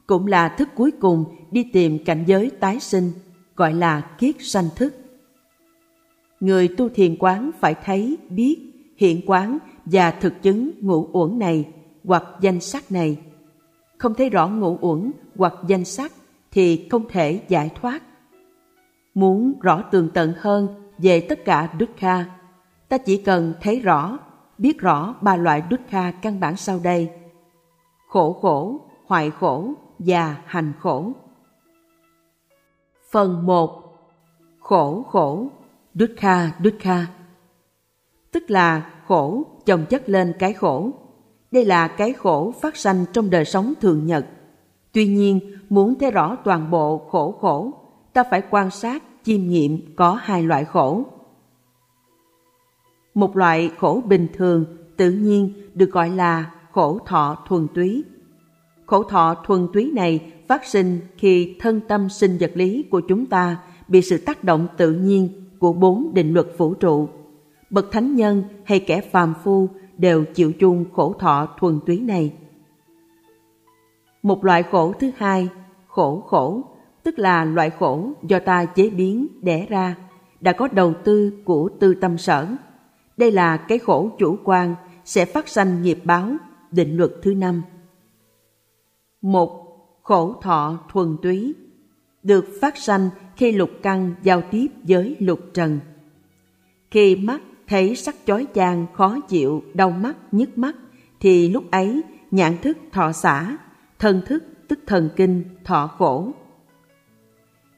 cũng 0.07 0.27
là 0.27 0.49
thức 0.49 0.69
cuối 0.75 0.91
cùng 0.91 1.25
đi 1.51 1.63
tìm 1.73 2.03
cảnh 2.05 2.23
giới 2.27 2.51
tái 2.59 2.79
sinh, 2.79 3.11
gọi 3.55 3.73
là 3.73 4.01
kiết 4.17 4.35
sanh 4.39 4.69
thức. 4.75 4.95
Người 6.39 6.67
tu 6.67 6.89
thiền 6.89 7.15
quán 7.19 7.51
phải 7.59 7.75
thấy, 7.85 8.17
biết, 8.29 8.57
hiện 8.97 9.21
quán 9.25 9.57
và 9.85 10.11
thực 10.11 10.41
chứng 10.41 10.71
ngũ 10.81 11.09
uẩn 11.11 11.39
này 11.39 11.67
hoặc 12.03 12.23
danh 12.41 12.59
sắc 12.59 12.91
này. 12.91 13.17
Không 13.97 14.13
thấy 14.13 14.29
rõ 14.29 14.47
ngũ 14.47 14.77
uẩn 14.81 15.11
hoặc 15.37 15.53
danh 15.67 15.85
sắc 15.85 16.11
thì 16.51 16.87
không 16.89 17.05
thể 17.09 17.41
giải 17.47 17.69
thoát. 17.81 18.03
Muốn 19.13 19.53
rõ 19.61 19.83
tường 19.91 20.09
tận 20.13 20.33
hơn 20.37 20.67
về 20.97 21.19
tất 21.19 21.45
cả 21.45 21.73
Dukkha, 21.79 22.25
ta 22.89 22.97
chỉ 22.97 23.17
cần 23.17 23.53
thấy 23.61 23.79
rõ, 23.79 24.17
biết 24.57 24.77
rõ 24.77 25.15
ba 25.21 25.35
loại 25.35 25.63
Dukkha 25.71 26.11
căn 26.11 26.39
bản 26.39 26.55
sau 26.55 26.79
đây. 26.83 27.09
Khổ 28.07 28.33
khổ, 28.33 28.79
hoại 29.05 29.31
khổ 29.31 29.73
và 29.99 30.37
hành 30.45 30.73
khổ. 30.79 31.11
Phần 33.15 33.45
1 33.45 33.97
Khổ 34.59 35.05
khổ, 35.09 35.47
Dukkha 35.93 36.51
Dukkha 36.63 37.05
Tức 38.31 38.43
là 38.47 38.91
khổ 39.07 39.43
chồng 39.65 39.85
chất 39.89 40.09
lên 40.09 40.33
cái 40.39 40.53
khổ. 40.53 40.89
Đây 41.51 41.65
là 41.65 41.87
cái 41.87 42.13
khổ 42.13 42.53
phát 42.61 42.77
sanh 42.77 43.05
trong 43.13 43.29
đời 43.29 43.45
sống 43.45 43.73
thường 43.81 44.05
nhật. 44.05 44.25
Tuy 44.91 45.07
nhiên, 45.07 45.39
muốn 45.69 45.95
thấy 45.99 46.11
rõ 46.11 46.35
toàn 46.35 46.71
bộ 46.71 46.97
khổ 46.97 47.31
khổ, 47.31 47.71
ta 48.13 48.23
phải 48.31 48.41
quan 48.49 48.69
sát, 48.69 49.03
chiêm 49.23 49.41
nghiệm 49.41 49.95
có 49.95 50.13
hai 50.13 50.43
loại 50.43 50.65
khổ. 50.65 51.05
Một 53.13 53.37
loại 53.37 53.71
khổ 53.77 54.01
bình 54.05 54.27
thường, 54.33 54.65
tự 54.97 55.11
nhiên 55.11 55.53
được 55.73 55.91
gọi 55.91 56.09
là 56.09 56.51
khổ 56.71 56.99
thọ 57.05 57.37
thuần 57.47 57.67
túy. 57.75 58.03
Khổ 58.85 59.03
thọ 59.03 59.35
thuần 59.45 59.67
túy 59.73 59.91
này 59.95 60.31
phát 60.47 60.65
sinh 60.65 60.99
khi 61.17 61.55
thân 61.59 61.81
tâm 61.87 62.09
sinh 62.09 62.37
vật 62.39 62.51
lý 62.53 62.83
của 62.91 62.99
chúng 62.99 63.25
ta 63.25 63.57
bị 63.87 64.01
sự 64.01 64.17
tác 64.17 64.43
động 64.43 64.67
tự 64.77 64.91
nhiên 64.91 65.29
của 65.59 65.73
bốn 65.73 66.13
định 66.13 66.33
luật 66.33 66.47
vũ 66.57 66.73
trụ. 66.73 67.09
Bậc 67.69 67.91
thánh 67.91 68.15
nhân 68.15 68.43
hay 68.63 68.79
kẻ 68.79 69.01
phàm 69.01 69.33
phu 69.43 69.69
đều 69.97 70.25
chịu 70.25 70.51
chung 70.51 70.85
khổ 70.93 71.13
thọ 71.19 71.47
thuần 71.59 71.79
túy 71.85 71.99
này. 71.99 72.33
Một 74.23 74.45
loại 74.45 74.63
khổ 74.63 74.93
thứ 74.99 75.11
hai, 75.17 75.49
khổ 75.87 76.23
khổ, 76.27 76.61
tức 77.03 77.19
là 77.19 77.45
loại 77.45 77.69
khổ 77.69 78.09
do 78.27 78.39
ta 78.39 78.65
chế 78.65 78.89
biến, 78.89 79.27
đẻ 79.41 79.65
ra, 79.69 79.95
đã 80.41 80.53
có 80.53 80.67
đầu 80.67 80.93
tư 81.03 81.33
của 81.45 81.69
tư 81.79 81.95
tâm 81.95 82.17
sở. 82.17 82.47
Đây 83.17 83.31
là 83.31 83.57
cái 83.57 83.79
khổ 83.79 84.09
chủ 84.19 84.37
quan 84.43 84.75
sẽ 85.05 85.25
phát 85.25 85.47
sanh 85.47 85.81
nghiệp 85.81 85.99
báo, 86.03 86.31
định 86.71 86.97
luật 86.97 87.11
thứ 87.21 87.33
năm. 87.33 87.61
Một, 89.21 89.64
khổ 90.05 90.35
thọ 90.41 90.79
thuần 90.91 91.17
túy, 91.21 91.55
được 92.23 92.45
phát 92.61 92.77
sanh 92.77 93.09
khi 93.37 93.51
lục 93.51 93.69
căn 93.83 94.15
giao 94.23 94.41
tiếp 94.51 94.67
với 94.83 95.15
lục 95.19 95.39
trần. 95.53 95.79
Khi 96.91 97.15
mắt 97.15 97.41
thấy 97.67 97.95
sắc 97.95 98.15
chói 98.25 98.47
chang, 98.53 98.85
khó 98.93 99.19
chịu, 99.27 99.63
đau 99.73 99.91
mắt, 99.91 100.15
nhức 100.31 100.57
mắt, 100.57 100.75
thì 101.19 101.49
lúc 101.49 101.71
ấy 101.71 102.01
nhãn 102.31 102.57
thức 102.61 102.77
thọ 102.91 103.11
xả, 103.11 103.57
thân 103.99 104.21
thức 104.25 104.43
tức 104.67 104.79
thần 104.87 105.09
kinh 105.15 105.43
thọ 105.63 105.87
khổ. 105.87 106.31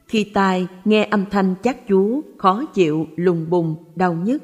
Khi 0.06 0.24
tai 0.24 0.66
nghe 0.84 1.04
âm 1.04 1.24
thanh 1.30 1.54
chát 1.62 1.76
chúa, 1.88 2.20
khó 2.38 2.64
chịu, 2.74 3.06
lùng 3.16 3.50
bùng, 3.50 3.76
đau 3.96 4.14
nhức, 4.14 4.42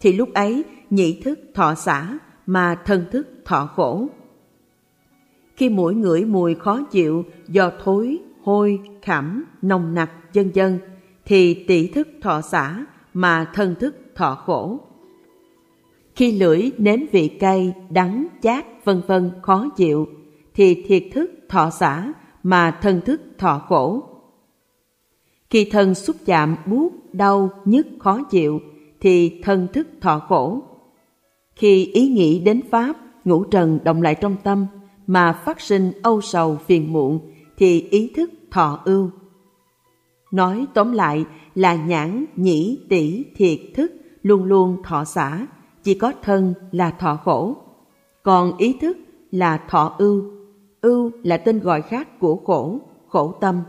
thì 0.00 0.12
lúc 0.12 0.34
ấy 0.34 0.64
nhị 0.90 1.20
thức 1.20 1.40
thọ 1.54 1.74
xả 1.74 2.18
mà 2.46 2.74
thân 2.84 3.04
thức 3.10 3.28
thọ 3.44 3.66
khổ. 3.66 4.08
Khi 5.58 5.68
mũi 5.68 5.94
ngửi 5.94 6.24
mùi 6.24 6.54
khó 6.54 6.82
chịu 6.90 7.24
do 7.48 7.70
thối, 7.84 8.18
hôi, 8.42 8.80
khảm, 9.02 9.44
nồng 9.62 9.94
nặc, 9.94 10.10
vân 10.34 10.50
dân, 10.54 10.78
thì 11.24 11.64
tỷ 11.64 11.86
thức 11.86 12.08
thọ 12.22 12.40
xả 12.40 12.84
mà 13.14 13.50
thân 13.54 13.74
thức 13.80 13.96
thọ 14.14 14.34
khổ. 14.34 14.80
Khi 16.16 16.32
lưỡi 16.32 16.70
nếm 16.78 17.00
vị 17.12 17.28
cay, 17.28 17.74
đắng, 17.90 18.26
chát, 18.42 18.84
vân 18.84 19.02
vân 19.06 19.30
khó 19.42 19.68
chịu, 19.76 20.06
thì 20.54 20.84
thiệt 20.86 21.02
thức 21.12 21.30
thọ 21.48 21.70
xả 21.70 22.12
mà 22.42 22.78
thân 22.82 23.00
thức 23.00 23.20
thọ 23.38 23.58
khổ. 23.68 24.02
Khi 25.50 25.68
thân 25.70 25.94
xúc 25.94 26.16
chạm 26.26 26.56
buốt, 26.66 26.92
đau, 27.12 27.50
nhức, 27.64 27.86
khó 27.98 28.22
chịu, 28.30 28.60
thì 29.00 29.40
thân 29.42 29.66
thức 29.72 29.88
thọ 30.00 30.18
khổ. 30.18 30.62
Khi 31.56 31.84
ý 31.84 32.08
nghĩ 32.08 32.40
đến 32.40 32.60
Pháp, 32.70 32.96
ngũ 33.24 33.44
trần 33.44 33.78
động 33.84 34.02
lại 34.02 34.14
trong 34.14 34.36
tâm, 34.44 34.66
mà 35.08 35.32
phát 35.32 35.60
sinh 35.60 35.92
âu 36.02 36.20
sầu 36.20 36.56
phiền 36.66 36.92
muộn, 36.92 37.20
thì 37.56 37.80
ý 37.80 38.12
thức 38.16 38.30
thọ 38.50 38.80
ưu. 38.84 39.10
Nói 40.32 40.66
tóm 40.74 40.92
lại 40.92 41.24
là 41.54 41.74
nhãn, 41.74 42.24
nhĩ, 42.36 42.78
tỷ, 42.88 43.24
thiệt, 43.36 43.58
thức 43.74 43.92
luôn 44.22 44.44
luôn 44.44 44.82
thọ 44.84 45.04
xả, 45.04 45.46
chỉ 45.82 45.94
có 45.94 46.12
thân 46.22 46.54
là 46.72 46.90
thọ 46.90 47.18
khổ. 47.24 47.56
Còn 48.22 48.56
ý 48.56 48.76
thức 48.80 48.96
là 49.30 49.60
thọ 49.68 49.94
ưu, 49.98 50.24
ưu 50.80 51.10
là 51.22 51.36
tên 51.36 51.60
gọi 51.60 51.82
khác 51.82 52.20
của 52.20 52.36
khổ, 52.36 52.80
khổ 53.08 53.34
tâm. 53.40 53.60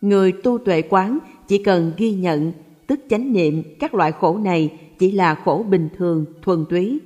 Người 0.00 0.32
tu 0.32 0.58
tuệ 0.58 0.82
quán 0.82 1.18
chỉ 1.48 1.62
cần 1.62 1.92
ghi 1.96 2.14
nhận, 2.14 2.52
tức 2.86 3.00
chánh 3.10 3.32
niệm 3.32 3.62
các 3.80 3.94
loại 3.94 4.12
khổ 4.12 4.38
này 4.38 4.78
chỉ 4.98 5.12
là 5.12 5.34
khổ 5.34 5.64
bình 5.70 5.88
thường, 5.96 6.24
thuần 6.42 6.64
túy. 6.68 7.00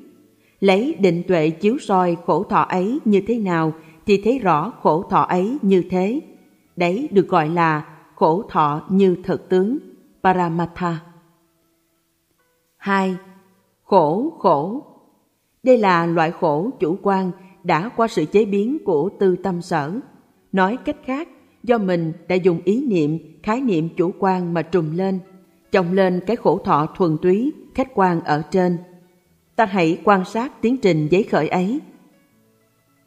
Lấy 0.62 0.97
định 1.00 1.23
tuệ 1.28 1.50
chiếu 1.50 1.78
soi 1.78 2.16
khổ 2.26 2.42
thọ 2.42 2.61
ấy 2.61 2.99
như 3.04 3.21
thế 3.26 3.38
nào 3.38 3.73
thì 4.07 4.21
thấy 4.25 4.38
rõ 4.38 4.73
khổ 4.83 5.02
thọ 5.11 5.21
ấy 5.23 5.59
như 5.62 5.85
thế. 5.90 6.21
Đấy 6.76 7.09
được 7.12 7.28
gọi 7.28 7.49
là 7.49 7.87
khổ 8.14 8.42
thọ 8.49 8.83
như 8.88 9.16
thực 9.25 9.49
tướng, 9.49 9.78
Paramatha. 10.23 11.00
2. 12.76 13.16
Khổ 13.85 14.33
khổ 14.38 14.87
Đây 15.62 15.78
là 15.78 16.07
loại 16.07 16.31
khổ 16.31 16.71
chủ 16.81 16.97
quan 17.02 17.31
đã 17.64 17.90
qua 17.97 18.09
sự 18.09 18.25
chế 18.25 18.45
biến 18.45 18.78
của 18.85 19.11
tư 19.21 19.37
tâm 19.37 19.62
sở. 19.62 19.92
Nói 20.52 20.78
cách 20.85 20.97
khác, 21.04 21.28
do 21.62 21.78
mình 21.78 22.12
đã 22.28 22.35
dùng 22.35 22.61
ý 22.64 22.87
niệm, 22.87 23.19
khái 23.42 23.61
niệm 23.61 23.88
chủ 23.97 24.11
quan 24.19 24.54
mà 24.54 24.62
trùm 24.62 24.97
lên, 24.97 25.19
chồng 25.73 25.92
lên 25.92 26.21
cái 26.26 26.37
khổ 26.37 26.59
thọ 26.59 26.87
thuần 26.97 27.16
túy, 27.23 27.52
khách 27.75 27.88
quan 27.95 28.21
ở 28.21 28.42
trên. 28.50 28.78
Ta 29.62 29.66
hãy 29.66 29.99
quan 30.04 30.25
sát 30.25 30.62
tiến 30.62 30.76
trình 30.76 31.09
giấy 31.11 31.23
khởi 31.23 31.49
ấy. 31.49 31.81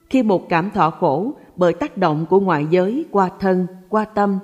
Khi 0.10 0.24
một 0.24 0.50
cảm 0.50 0.72
thọ 0.72 0.90
khổ 0.90 1.34
bởi 1.56 1.74
tác 1.74 1.98
động 1.98 2.26
của 2.30 2.40
ngoại 2.40 2.66
giới 2.70 3.06
qua 3.12 3.30
thân, 3.40 3.68
qua 3.90 4.06
tâm, 4.06 4.40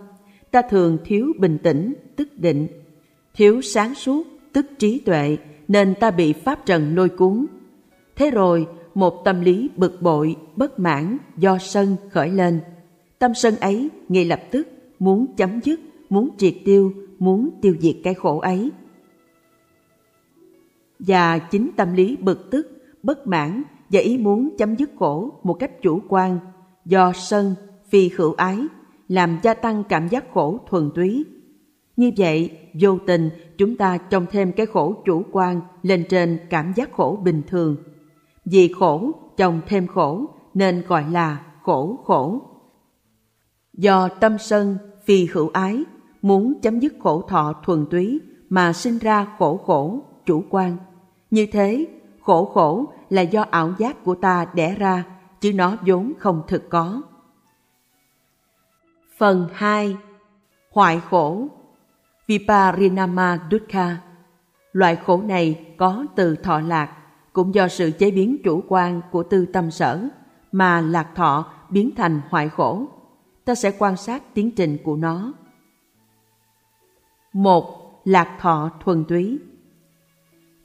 ta 0.52 0.62
thường 0.70 0.98
thiếu 1.06 1.34
bình 1.40 1.58
tĩnh, 1.64 1.94
tức 2.16 2.28
định, 2.38 2.68
thiếu 3.34 3.62
sáng 3.62 3.96
suốt, 3.96 4.28
tức 4.54 4.66
trí 4.80 5.00
tuệ, 5.00 5.38
nên 5.68 5.96
ta 5.96 6.12
bị 6.12 6.34
pháp 6.34 6.66
trần 6.66 6.96
lôi 6.96 7.10
cuốn. 7.10 7.46
Thế 8.16 8.32
rồi, 8.32 8.68
một 8.96 9.26
tâm 9.26 9.42
lý 9.42 9.70
bực 9.76 10.02
bội, 10.02 10.36
bất 10.56 10.80
mãn 10.80 11.18
do 11.38 11.58
sân 11.58 11.96
khởi 12.10 12.30
lên. 12.30 12.60
Tâm 13.20 13.34
sân 13.34 13.56
ấy 13.56 13.90
ngay 14.10 14.26
lập 14.26 14.42
tức 14.52 14.68
muốn 15.00 15.26
chấm 15.38 15.60
dứt, 15.64 15.80
muốn 16.10 16.30
triệt 16.38 16.54
tiêu, 16.66 16.94
muốn 17.20 17.50
tiêu 17.62 17.76
diệt 17.80 17.96
cái 18.04 18.14
khổ 18.14 18.40
ấy. 18.40 18.72
Và 21.08 21.40
chính 21.40 21.70
tâm 21.78 21.94
lý 21.94 22.16
bực 22.16 22.52
tức, 22.52 22.68
bất 23.04 23.28
mãn 23.28 23.64
và 23.90 24.00
ý 24.00 24.18
muốn 24.18 24.50
chấm 24.58 24.76
dứt 24.76 24.90
khổ 25.00 25.40
một 25.44 25.54
cách 25.54 25.82
chủ 25.82 26.00
quan 26.10 26.40
do 26.86 27.12
sân, 27.16 27.56
phi 27.90 28.10
khửu 28.10 28.34
ái 28.34 28.60
làm 29.08 29.40
gia 29.44 29.54
tăng 29.54 29.84
cảm 29.90 30.08
giác 30.08 30.26
khổ 30.34 30.60
thuần 30.70 30.92
túy. 30.96 31.26
Như 31.98 32.12
vậy, 32.18 32.58
vô 32.82 32.98
tình 33.08 33.30
chúng 33.58 33.78
ta 33.78 33.98
trồng 33.98 34.26
thêm 34.32 34.52
cái 34.52 34.66
khổ 34.66 34.96
chủ 35.06 35.24
quan 35.32 35.62
lên 35.82 36.06
trên 36.10 36.40
cảm 36.50 36.74
giác 36.76 36.94
khổ 36.94 37.20
bình 37.24 37.42
thường. 37.48 37.76
Vì 38.46 38.74
khổ 38.80 39.12
trồng 39.38 39.62
thêm 39.68 39.88
khổ 39.88 40.26
nên 40.54 40.84
gọi 40.88 41.06
là 41.12 41.46
khổ 41.64 42.00
khổ. 42.04 42.42
Do 43.74 44.08
tâm 44.08 44.38
sân, 44.40 44.78
phi 45.06 45.26
hữu 45.26 45.50
ái, 45.54 45.84
muốn 46.22 46.54
chấm 46.62 46.80
dứt 46.80 46.94
khổ 47.00 47.22
thọ 47.22 47.54
thuần 47.66 47.86
túy 47.92 48.20
mà 48.50 48.74
sinh 48.74 48.98
ra 48.98 49.28
khổ 49.38 49.58
khổ, 49.58 50.00
chủ 50.26 50.44
quan. 50.50 50.78
Như 51.32 51.46
thế, 51.52 51.88
khổ 52.22 52.46
khổ 52.46 52.94
là 53.10 53.22
do 53.22 53.46
ảo 53.52 53.74
giác 53.78 54.04
của 54.04 54.16
ta 54.16 54.46
đẻ 54.54 54.76
ra, 54.76 55.04
chứ 55.40 55.54
nó 55.54 55.76
vốn 55.82 56.14
không 56.20 56.44
thực 56.48 56.70
có. 56.70 57.02
Phần 59.18 59.48
2 59.54 59.98
Hoại 60.72 61.02
khổ 61.10 61.48
Viparinama 62.28 63.40
Dukkha 63.52 63.98
Loại 64.72 64.96
khổ 64.96 65.22
này 65.22 65.74
có 65.78 66.06
từ 66.16 66.36
thọ 66.36 66.60
lạc, 66.60 66.98
cũng 67.34 67.56
do 67.56 67.68
sự 67.68 67.92
chế 68.00 68.12
biến 68.12 68.38
chủ 68.44 68.64
quan 68.68 69.02
của 69.12 69.24
tư 69.24 69.46
tâm 69.46 69.72
sở, 69.72 70.08
mà 70.52 70.82
lạc 70.82 71.08
thọ 71.16 71.54
biến 71.70 71.92
thành 71.98 72.22
hoại 72.30 72.50
khổ. 72.50 72.86
ta 73.46 73.56
sẽ 73.56 73.72
quan 73.80 73.98
sát 73.98 74.34
tiến 74.34 74.52
trình 74.52 74.78
của 74.84 74.96
nó. 74.96 75.34
Một, 77.34 77.92
lạc 78.06 78.38
thọ 78.40 78.72
thuần 78.80 79.06
túy. 79.06 79.40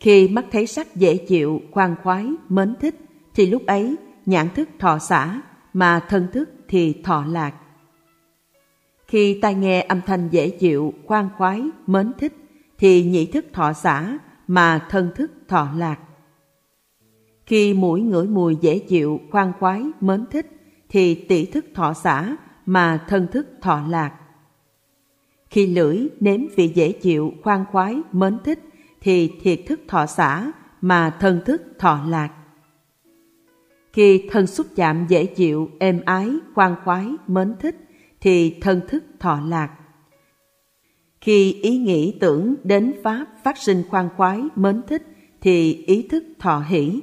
Khi 0.01 0.29
mắt 0.29 0.45
thấy 0.51 0.67
sắc 0.67 0.97
dễ 0.97 1.17
chịu, 1.17 1.61
khoan 1.71 1.95
khoái, 2.03 2.27
mến 2.49 2.75
thích, 2.81 2.95
thì 3.35 3.47
lúc 3.47 3.67
ấy 3.67 3.97
nhãn 4.27 4.49
thức 4.55 4.69
thọ 4.79 4.99
xả, 4.99 5.41
mà 5.73 6.01
thân 6.09 6.27
thức 6.33 6.51
thì 6.69 7.03
thọ 7.05 7.25
lạc. 7.29 7.55
Khi 9.07 9.39
tai 9.41 9.55
nghe 9.55 9.81
âm 9.83 10.01
thanh 10.07 10.29
dễ 10.29 10.51
chịu, 10.51 10.95
khoan 11.07 11.29
khoái, 11.37 11.63
mến 11.87 12.13
thích, 12.19 12.33
thì 12.79 13.05
nhị 13.05 13.27
thức 13.27 13.45
thọ 13.53 13.73
xả, 13.73 14.19
mà 14.47 14.87
thân 14.91 15.11
thức 15.15 15.33
thọ 15.49 15.69
lạc. 15.77 15.99
Khi 17.47 17.75
mũi 17.75 18.01
ngửi 18.01 18.27
mùi 18.27 18.57
dễ 18.61 18.79
chịu, 18.79 19.21
khoan 19.31 19.53
khoái, 19.59 19.83
mến 20.01 20.25
thích, 20.31 20.47
thì 20.89 21.15
tỷ 21.15 21.47
thức 21.47 21.65
thọ 21.75 21.93
xả, 21.93 22.37
mà 22.67 23.05
thân 23.09 23.27
thức 23.33 23.47
thọ 23.63 23.81
lạc. 23.89 24.13
Khi 25.51 25.67
lưỡi 25.67 26.07
nếm 26.21 26.41
vị 26.57 26.73
dễ 26.75 26.93
chịu, 26.93 27.33
khoan 27.43 27.65
khoái, 27.73 28.01
mến 28.13 28.39
thích, 28.45 28.59
thì 29.07 29.33
thiệt 29.43 29.61
thức 29.67 29.81
thọ 29.89 30.07
xả, 30.07 30.53
mà 30.81 31.11
thân 31.21 31.41
thức 31.45 31.63
thọ 31.79 32.01
lạc. 32.09 32.33
Khi 33.93 34.29
thân 34.31 34.47
xúc 34.47 34.67
chạm 34.77 35.07
dễ 35.09 35.27
chịu, 35.27 35.71
êm 35.79 36.01
ái, 36.05 36.31
khoan 36.55 36.75
khoái, 36.85 37.07
mến 37.27 37.55
thích, 37.61 37.77
thì 38.21 38.61
thân 38.61 38.81
thức 38.89 39.05
thọ 39.21 39.41
lạc. 39.47 39.71
Khi 41.21 41.53
ý 41.53 41.79
nghĩ 41.79 42.19
tưởng 42.21 42.55
đến 42.65 42.95
Pháp 43.05 43.27
phát 43.45 43.59
sinh 43.59 43.83
khoan 43.91 44.09
khoái, 44.17 44.43
mến 44.57 44.83
thích, 44.89 45.03
thì 45.41 45.85
ý 45.87 46.09
thức 46.11 46.25
thọ 46.39 46.65
hỷ. 46.69 47.01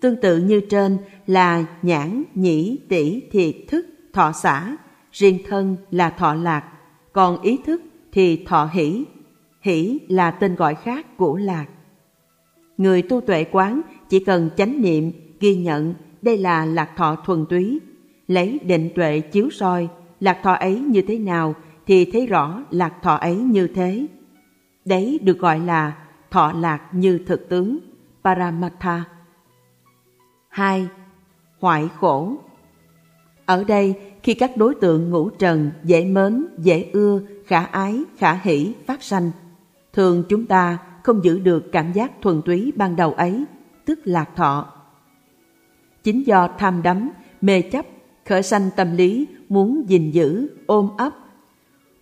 Tương 0.00 0.20
tự 0.20 0.38
như 0.38 0.60
trên 0.70 0.98
là 1.26 1.64
nhãn, 1.82 2.22
nhĩ, 2.34 2.78
tỷ, 2.88 3.20
thiệt, 3.30 3.54
thức, 3.68 3.86
thọ 4.12 4.32
xả, 4.32 4.76
riêng 5.12 5.38
thân 5.48 5.76
là 5.90 6.10
thọ 6.10 6.34
lạc, 6.34 6.72
còn 7.12 7.42
ý 7.42 7.58
thức 7.66 7.82
thì 8.12 8.44
thọ 8.44 8.70
hỷ. 8.72 9.04
Hỷ 9.60 10.00
là 10.08 10.30
tên 10.30 10.54
gọi 10.54 10.74
khác 10.74 11.16
của 11.16 11.36
lạc. 11.36 11.66
Người 12.78 13.02
tu 13.02 13.20
tuệ 13.20 13.44
quán 13.44 13.80
chỉ 14.08 14.24
cần 14.24 14.50
chánh 14.56 14.82
niệm, 14.82 15.12
ghi 15.40 15.56
nhận 15.56 15.94
đây 16.22 16.38
là 16.38 16.64
lạc 16.64 16.90
thọ 16.96 17.16
thuần 17.26 17.46
túy, 17.46 17.80
lấy 18.28 18.58
định 18.58 18.90
tuệ 18.94 19.20
chiếu 19.20 19.50
soi 19.50 19.88
lạc 20.20 20.38
thọ 20.42 20.52
ấy 20.52 20.80
như 20.80 21.02
thế 21.02 21.18
nào 21.18 21.54
thì 21.86 22.04
thấy 22.04 22.26
rõ 22.26 22.62
lạc 22.70 22.94
thọ 23.02 23.14
ấy 23.14 23.36
như 23.36 23.66
thế. 23.66 24.06
Đấy 24.84 25.20
được 25.22 25.38
gọi 25.38 25.60
là 25.60 25.96
thọ 26.30 26.52
lạc 26.52 26.82
như 26.92 27.20
thực 27.26 27.48
tướng, 27.48 27.78
Paramatha. 28.24 29.04
2. 30.48 30.88
Hoại 31.60 31.88
khổ 32.00 32.36
Ở 33.46 33.64
đây, 33.64 33.94
khi 34.22 34.34
các 34.34 34.56
đối 34.56 34.74
tượng 34.74 35.10
ngũ 35.10 35.30
trần, 35.30 35.70
dễ 35.84 36.04
mến, 36.04 36.46
dễ 36.58 36.90
ưa, 36.92 37.20
khả 37.46 37.64
ái, 37.64 38.02
khả 38.18 38.32
hỷ 38.34 38.74
phát 38.86 39.02
sanh, 39.02 39.30
thường 39.92 40.24
chúng 40.28 40.46
ta 40.46 40.78
không 41.02 41.24
giữ 41.24 41.38
được 41.38 41.72
cảm 41.72 41.92
giác 41.92 42.12
thuần 42.22 42.42
túy 42.42 42.72
ban 42.76 42.96
đầu 42.96 43.12
ấy, 43.12 43.44
tức 43.84 44.00
lạc 44.04 44.28
thọ. 44.36 44.72
Chính 46.02 46.26
do 46.26 46.48
tham 46.58 46.82
đắm, 46.82 47.10
mê 47.40 47.62
chấp, 47.62 47.86
khởi 48.26 48.42
sanh 48.42 48.70
tâm 48.76 48.96
lý 48.96 49.26
muốn 49.48 49.84
gìn 49.88 50.10
giữ, 50.10 50.48
ôm 50.66 50.88
ấp, 50.98 51.12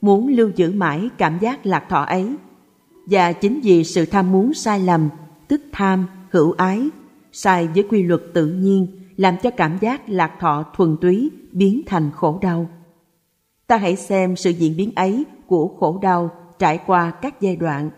muốn 0.00 0.28
lưu 0.28 0.50
giữ 0.57 0.73
mãi 0.73 1.09
cảm 1.18 1.38
giác 1.38 1.66
lạc 1.66 1.85
thọ 1.88 2.02
ấy. 2.02 2.37
Và 3.07 3.33
chính 3.33 3.61
vì 3.61 3.85
sự 3.85 4.07
tham 4.07 4.33
muốn 4.33 4.54
sai 4.54 4.80
lầm, 4.80 5.09
tức 5.49 5.62
tham, 5.73 6.07
hữu 6.30 6.52
ái, 6.52 6.88
sai 7.33 7.66
với 7.66 7.85
quy 7.90 8.02
luật 8.02 8.21
tự 8.35 8.47
nhiên, 8.47 8.87
làm 9.16 9.37
cho 9.42 9.50
cảm 9.50 9.78
giác 9.80 10.09
lạc 10.09 10.33
thọ 10.40 10.64
thuần 10.76 10.97
túy 11.00 11.30
biến 11.52 11.83
thành 11.87 12.11
khổ 12.14 12.38
đau. 12.42 12.71
Ta 13.66 13.76
hãy 13.76 13.97
xem 13.97 14.37
sự 14.37 14.50
diễn 14.50 14.76
biến 14.76 14.92
ấy 14.95 15.25
của 15.47 15.68
khổ 15.80 15.99
đau 16.02 16.30
trải 16.59 16.79
qua 16.87 17.11
các 17.11 17.40
giai 17.40 17.57
đoạn. 17.57 17.90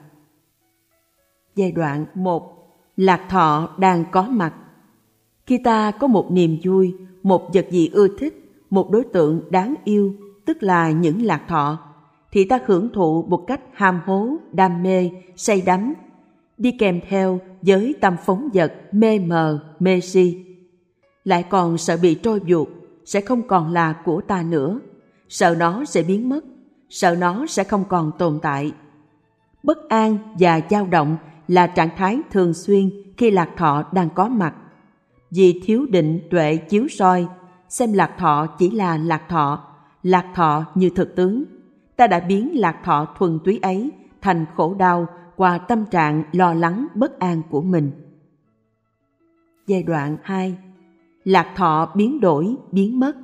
Giai 1.54 1.72
đoạn 1.72 2.06
1. 2.14 2.56
Lạc 2.96 3.26
thọ 3.28 3.68
đang 3.78 4.04
có 4.10 4.22
mặt. 4.22 4.54
Khi 5.46 5.58
ta 5.64 5.90
có 5.90 6.06
một 6.06 6.30
niềm 6.30 6.58
vui, 6.64 6.94
một 7.22 7.54
vật 7.54 7.66
gì 7.70 7.90
ưa 7.92 8.08
thích, 8.18 8.64
một 8.70 8.90
đối 8.90 9.04
tượng 9.04 9.42
đáng 9.50 9.74
yêu, 9.84 10.14
tức 10.46 10.62
là 10.62 10.90
những 10.90 11.22
lạc 11.22 11.42
thọ, 11.48 11.78
thì 12.32 12.44
ta 12.44 12.58
hưởng 12.66 12.88
thụ 12.92 13.22
một 13.28 13.44
cách 13.46 13.60
ham 13.72 14.00
hố, 14.06 14.36
đam 14.52 14.82
mê, 14.82 15.10
say 15.36 15.62
đắm, 15.66 15.94
đi 16.58 16.72
kèm 16.78 17.00
theo 17.08 17.40
với 17.62 17.94
tâm 18.00 18.16
phóng 18.24 18.48
vật, 18.54 18.74
mê 18.92 19.18
mờ, 19.18 19.74
mê 19.78 20.00
si. 20.00 20.44
Lại 21.24 21.42
còn 21.50 21.78
sợ 21.78 21.98
bị 22.02 22.14
trôi 22.14 22.40
ruột, 22.48 22.68
sẽ 23.04 23.20
không 23.20 23.42
còn 23.48 23.72
là 23.72 23.92
của 24.04 24.20
ta 24.20 24.42
nữa, 24.42 24.80
sợ 25.28 25.54
nó 25.58 25.84
sẽ 25.84 26.02
biến 26.02 26.28
mất, 26.28 26.44
sợ 26.90 27.16
nó 27.18 27.46
sẽ 27.46 27.64
không 27.64 27.84
còn 27.88 28.12
tồn 28.18 28.38
tại. 28.42 28.72
Bất 29.62 29.88
an 29.88 30.18
và 30.38 30.60
dao 30.70 30.86
động 30.86 31.16
là 31.48 31.66
trạng 31.66 31.96
thái 31.96 32.18
thường 32.30 32.54
xuyên 32.54 32.90
khi 33.16 33.30
lạc 33.30 33.50
thọ 33.56 33.84
đang 33.92 34.10
có 34.10 34.28
mặt. 34.28 34.54
Vì 35.30 35.60
thiếu 35.64 35.86
định 35.90 36.20
tuệ 36.30 36.56
chiếu 36.56 36.88
soi, 36.88 37.26
xem 37.68 37.92
lạc 37.92 38.10
thọ 38.18 38.46
chỉ 38.46 38.70
là 38.70 38.96
lạc 38.96 39.22
thọ, 39.28 39.64
lạc 40.02 40.26
thọ 40.34 40.64
như 40.74 40.90
thực 40.90 41.16
tướng. 41.16 41.44
Ta 41.96 42.06
đã 42.06 42.20
biến 42.20 42.60
lạc 42.60 42.76
thọ 42.84 43.06
thuần 43.18 43.38
túy 43.44 43.58
ấy 43.62 43.90
thành 44.20 44.46
khổ 44.56 44.74
đau 44.74 45.06
qua 45.36 45.58
tâm 45.58 45.84
trạng 45.84 46.22
lo 46.32 46.54
lắng 46.54 46.86
bất 46.94 47.18
an 47.18 47.42
của 47.50 47.62
mình. 47.62 47.90
Giai 49.66 49.82
đoạn 49.82 50.16
2 50.22 50.56
Lạc 51.24 51.52
thọ 51.56 51.92
biến 51.94 52.20
đổi, 52.20 52.56
biến 52.72 53.00
mất. 53.00 53.16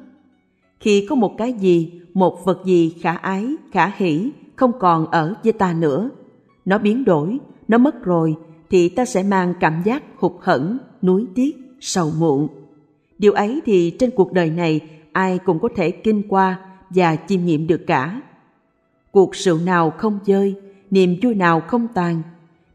Khi 0.81 1.07
có 1.09 1.15
một 1.15 1.35
cái 1.39 1.53
gì, 1.53 2.01
một 2.15 2.45
vật 2.45 2.65
gì 2.65 2.95
khả 3.01 3.13
ái, 3.13 3.47
khả 3.73 3.93
hỷ, 3.97 4.31
không 4.57 4.73
còn 4.79 5.07
ở 5.11 5.35
với 5.45 5.53
ta 5.53 5.73
nữa, 5.73 6.11
nó 6.65 6.79
biến 6.79 7.05
đổi, 7.05 7.39
nó 7.69 7.79
mất 7.79 8.05
rồi, 8.05 8.37
thì 8.71 8.89
ta 8.89 9.05
sẽ 9.05 9.23
mang 9.23 9.55
cảm 9.61 9.83
giác 9.85 10.03
hụt 10.17 10.33
hẫng, 10.41 10.79
nuối 11.03 11.27
tiếc, 11.35 11.57
sầu 11.81 12.13
muộn. 12.19 12.49
Điều 13.19 13.33
ấy 13.33 13.61
thì 13.65 13.97
trên 13.99 14.11
cuộc 14.11 14.33
đời 14.33 14.51
này 14.51 14.81
ai 15.13 15.39
cũng 15.39 15.59
có 15.59 15.69
thể 15.77 15.91
kinh 15.91 16.23
qua 16.29 16.59
và 16.91 17.17
chiêm 17.17 17.45
nghiệm 17.45 17.67
được 17.67 17.87
cả. 17.87 18.21
Cuộc 19.11 19.37
sự 19.37 19.61
nào 19.65 19.91
không 19.91 20.19
chơi, 20.25 20.55
niềm 20.91 21.17
vui 21.23 21.35
nào 21.35 21.61
không 21.61 21.89
tàn. 21.95 22.23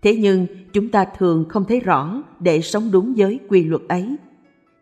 Thế 0.01 0.15
nhưng 0.15 0.47
chúng 0.73 0.89
ta 0.89 1.05
thường 1.17 1.45
không 1.49 1.65
thấy 1.65 1.79
rõ 1.79 2.23
để 2.39 2.61
sống 2.61 2.91
đúng 2.91 3.13
với 3.17 3.39
quy 3.49 3.63
luật 3.63 3.81
ấy. 3.87 4.15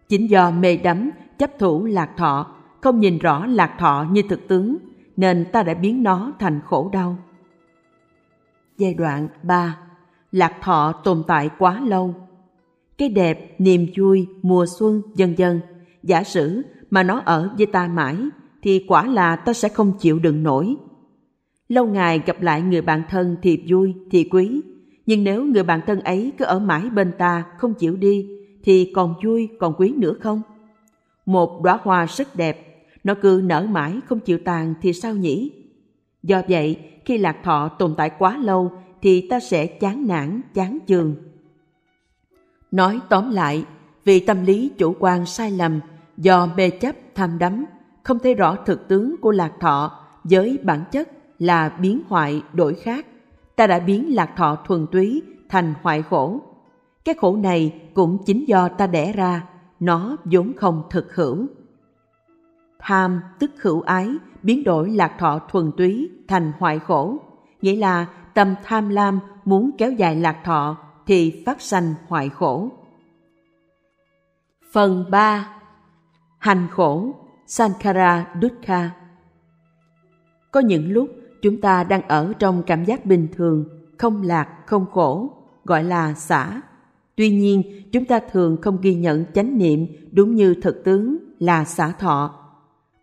Chính 0.09 0.29
do 0.29 0.51
mê 0.51 0.77
đắm, 0.77 1.11
chấp 1.37 1.59
thủ 1.59 1.85
lạc 1.85 2.09
thọ, 2.17 2.55
không 2.81 2.99
nhìn 2.99 3.17
rõ 3.17 3.45
lạc 3.45 3.75
thọ 3.79 4.05
như 4.11 4.21
thực 4.29 4.47
tướng, 4.47 4.77
nên 5.17 5.45
ta 5.51 5.63
đã 5.63 5.73
biến 5.73 6.03
nó 6.03 6.31
thành 6.39 6.59
khổ 6.65 6.89
đau. 6.93 7.17
Giai 8.79 8.93
đoạn 8.93 9.27
3 9.43 9.77
Lạc 10.31 10.53
thọ 10.61 10.91
tồn 11.03 11.23
tại 11.27 11.49
quá 11.59 11.81
lâu 11.87 12.15
Cái 12.97 13.09
đẹp, 13.09 13.55
niềm 13.59 13.87
vui, 13.97 14.27
mùa 14.41 14.65
xuân, 14.79 15.01
dần 15.15 15.37
dần 15.37 15.59
Giả 16.03 16.23
sử 16.23 16.61
mà 16.89 17.03
nó 17.03 17.21
ở 17.25 17.49
với 17.57 17.65
ta 17.65 17.87
mãi 17.87 18.17
Thì 18.61 18.85
quả 18.87 19.07
là 19.07 19.35
ta 19.35 19.53
sẽ 19.53 19.69
không 19.69 19.93
chịu 19.99 20.19
đựng 20.19 20.43
nổi 20.43 20.75
Lâu 21.69 21.85
ngày 21.85 22.21
gặp 22.25 22.41
lại 22.41 22.61
người 22.61 22.81
bạn 22.81 23.03
thân 23.09 23.37
thì 23.41 23.63
vui, 23.67 23.93
thì 24.11 24.23
quý 24.31 24.61
Nhưng 25.05 25.23
nếu 25.23 25.45
người 25.45 25.63
bạn 25.63 25.81
thân 25.87 25.99
ấy 25.99 26.31
cứ 26.37 26.45
ở 26.45 26.59
mãi 26.59 26.89
bên 26.89 27.11
ta 27.17 27.43
không 27.57 27.73
chịu 27.73 27.95
đi 27.95 28.29
Thì 28.63 28.91
còn 28.95 29.15
vui, 29.23 29.49
còn 29.59 29.73
quý 29.77 29.93
nữa 29.97 30.13
không? 30.19 30.41
Một 31.25 31.61
đóa 31.63 31.79
hoa 31.83 32.05
rất 32.05 32.35
đẹp 32.35 32.68
nó 33.03 33.13
cứ 33.21 33.41
nở 33.45 33.65
mãi 33.69 33.99
không 34.05 34.19
chịu 34.19 34.39
tàn 34.45 34.73
thì 34.81 34.93
sao 34.93 35.13
nhỉ? 35.13 35.51
Do 36.23 36.41
vậy, 36.49 36.77
khi 37.05 37.17
lạc 37.17 37.37
thọ 37.43 37.69
tồn 37.69 37.95
tại 37.97 38.11
quá 38.19 38.37
lâu 38.37 38.71
thì 39.01 39.27
ta 39.29 39.39
sẽ 39.39 39.67
chán 39.67 40.07
nản, 40.07 40.41
chán 40.53 40.77
chường. 40.87 41.15
Nói 42.71 42.99
tóm 43.09 43.31
lại, 43.31 43.65
vì 44.05 44.19
tâm 44.19 44.45
lý 44.45 44.71
chủ 44.77 44.95
quan 44.99 45.25
sai 45.25 45.51
lầm 45.51 45.79
do 46.17 46.47
mê 46.57 46.69
chấp 46.69 46.95
tham 47.15 47.39
đắm, 47.39 47.65
không 48.03 48.19
thấy 48.19 48.35
rõ 48.35 48.55
thực 48.65 48.87
tướng 48.87 49.15
của 49.21 49.31
lạc 49.31 49.51
thọ 49.59 49.91
với 50.23 50.59
bản 50.63 50.83
chất 50.91 51.09
là 51.39 51.69
biến 51.69 52.01
hoại 52.07 52.41
đổi 52.53 52.73
khác. 52.73 53.05
Ta 53.55 53.67
đã 53.67 53.79
biến 53.79 54.15
lạc 54.15 54.33
thọ 54.37 54.57
thuần 54.67 54.85
túy 54.91 55.21
thành 55.49 55.73
hoại 55.81 56.01
khổ. 56.01 56.41
Cái 57.05 57.15
khổ 57.15 57.35
này 57.35 57.81
cũng 57.93 58.17
chính 58.25 58.45
do 58.47 58.69
ta 58.69 58.87
đẻ 58.87 59.13
ra, 59.13 59.47
nó 59.79 60.17
vốn 60.25 60.53
không 60.57 60.83
thực 60.89 61.15
hữu. 61.15 61.47
Tham 62.79 63.21
tức 63.39 63.51
hữu 63.61 63.81
ái 63.81 64.09
biến 64.43 64.63
đổi 64.63 64.89
lạc 64.89 65.15
thọ 65.19 65.39
thuần 65.51 65.71
túy 65.77 66.09
thành 66.27 66.51
hoại 66.59 66.79
khổ, 66.79 67.17
nghĩa 67.61 67.75
là 67.75 68.05
tâm 68.33 68.55
tham 68.63 68.89
lam 68.89 69.19
muốn 69.45 69.71
kéo 69.77 69.91
dài 69.91 70.15
lạc 70.15 70.41
thọ 70.43 70.77
thì 71.05 71.43
phát 71.45 71.61
sanh 71.61 71.93
hoại 72.07 72.29
khổ. 72.29 72.69
Phần 74.71 75.05
3. 75.11 75.49
Hành 76.37 76.67
khổ 76.71 77.13
Sankara 77.45 78.27
Dukkha 78.41 78.89
Có 80.51 80.59
những 80.59 80.91
lúc 80.91 81.09
chúng 81.41 81.61
ta 81.61 81.83
đang 81.83 82.01
ở 82.07 82.33
trong 82.39 82.63
cảm 82.63 82.85
giác 82.85 83.05
bình 83.05 83.27
thường, 83.33 83.65
không 83.97 84.21
lạc, 84.21 84.49
không 84.65 84.85
khổ, 84.91 85.29
gọi 85.65 85.83
là 85.83 86.13
xả. 86.13 86.61
Tuy 87.15 87.29
nhiên, 87.29 87.63
chúng 87.91 88.05
ta 88.05 88.19
thường 88.31 88.57
không 88.61 88.77
ghi 88.81 88.95
nhận 88.95 89.25
chánh 89.33 89.57
niệm 89.57 89.87
đúng 90.11 90.35
như 90.35 90.55
thực 90.61 90.83
tướng 90.83 91.17
là 91.39 91.63
xả 91.65 91.91
thọ. 91.91 92.38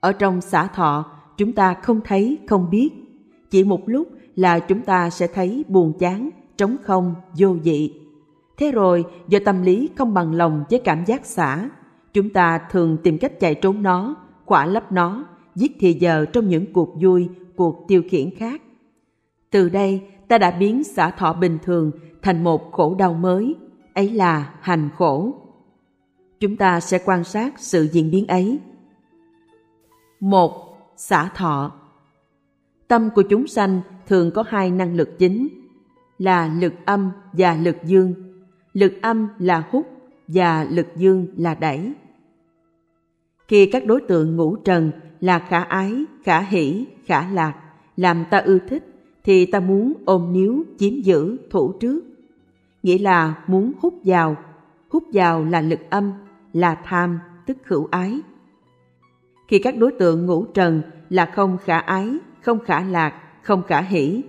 Ở 0.06 0.12
trong 0.12 0.40
xã 0.40 0.66
thọ, 0.66 1.04
chúng 1.36 1.52
ta 1.52 1.74
không 1.74 2.00
thấy, 2.04 2.38
không 2.46 2.70
biết. 2.70 2.90
Chỉ 3.50 3.64
một 3.64 3.80
lúc 3.86 4.08
là 4.36 4.58
chúng 4.58 4.80
ta 4.80 5.10
sẽ 5.10 5.26
thấy 5.26 5.64
buồn 5.68 5.92
chán, 5.98 6.30
trống 6.56 6.76
không, 6.82 7.14
vô 7.38 7.56
vị. 7.62 7.94
Thế 8.56 8.72
rồi, 8.72 9.04
do 9.28 9.38
tâm 9.44 9.62
lý 9.62 9.88
không 9.96 10.14
bằng 10.14 10.34
lòng 10.34 10.64
với 10.70 10.80
cảm 10.84 11.04
giác 11.04 11.26
xả, 11.26 11.70
chúng 12.12 12.30
ta 12.30 12.60
thường 12.70 12.96
tìm 13.02 13.18
cách 13.18 13.40
chạy 13.40 13.54
trốn 13.54 13.82
nó, 13.82 14.16
khỏa 14.44 14.66
lấp 14.66 14.92
nó, 14.92 15.24
giết 15.54 15.72
thì 15.80 15.92
giờ 15.92 16.24
trong 16.32 16.48
những 16.48 16.72
cuộc 16.72 16.94
vui, 17.02 17.28
cuộc 17.56 17.84
tiêu 17.88 18.02
khiển 18.08 18.30
khác. 18.36 18.62
Từ 19.50 19.68
đây, 19.68 20.02
ta 20.28 20.38
đã 20.38 20.50
biến 20.50 20.84
xả 20.84 21.10
thọ 21.10 21.32
bình 21.32 21.58
thường 21.62 21.90
thành 22.22 22.44
một 22.44 22.72
khổ 22.72 22.94
đau 22.98 23.14
mới, 23.14 23.54
ấy 23.94 24.10
là 24.10 24.54
hành 24.60 24.88
khổ. 24.96 25.34
Chúng 26.40 26.56
ta 26.56 26.80
sẽ 26.80 26.98
quan 27.04 27.24
sát 27.24 27.54
sự 27.56 27.88
diễn 27.92 28.10
biến 28.10 28.26
ấy. 28.26 28.58
Một, 30.20 30.78
xả 30.96 31.28
thọ 31.34 31.72
Tâm 32.88 33.10
của 33.14 33.22
chúng 33.22 33.46
sanh 33.46 33.80
thường 34.06 34.30
có 34.30 34.44
hai 34.48 34.70
năng 34.70 34.94
lực 34.94 35.18
chính 35.18 35.48
là 36.18 36.48
lực 36.48 36.72
âm 36.84 37.10
và 37.32 37.56
lực 37.56 37.76
dương. 37.84 38.14
Lực 38.72 38.92
âm 39.02 39.28
là 39.38 39.64
hút 39.70 39.86
và 40.28 40.64
lực 40.64 40.86
dương 40.96 41.26
là 41.36 41.54
đẩy. 41.54 41.92
Khi 43.48 43.66
các 43.66 43.86
đối 43.86 44.00
tượng 44.00 44.36
ngũ 44.36 44.56
trần 44.56 44.92
là 45.20 45.38
khả 45.38 45.62
ái, 45.62 46.04
khả 46.24 46.40
hỷ, 46.40 46.86
khả 47.04 47.28
lạc 47.28 47.54
làm 47.96 48.24
ta 48.30 48.38
ưa 48.38 48.58
thích 48.58 48.84
thì 49.24 49.46
ta 49.46 49.60
muốn 49.60 49.92
ôm 50.04 50.32
níu, 50.32 50.64
chiếm 50.78 51.02
giữ, 51.02 51.36
thủ 51.50 51.72
trước. 51.72 52.04
Nghĩa 52.82 52.98
là 52.98 53.44
muốn 53.46 53.72
hút 53.80 53.94
vào. 54.04 54.36
Hút 54.88 55.04
vào 55.12 55.44
là 55.44 55.60
lực 55.60 55.80
âm, 55.90 56.12
là 56.52 56.74
tham, 56.84 57.18
tức 57.46 57.56
khẩu 57.64 57.88
ái. 57.90 58.20
Khi 59.48 59.58
các 59.58 59.76
đối 59.78 59.92
tượng 59.92 60.26
ngũ 60.26 60.44
trần 60.44 60.82
là 61.10 61.26
không 61.26 61.58
khả 61.64 61.78
ái, 61.78 62.10
không 62.42 62.58
khả 62.64 62.80
lạc, 62.80 63.22
không 63.42 63.62
khả 63.62 63.80
hỷ, 63.80 64.22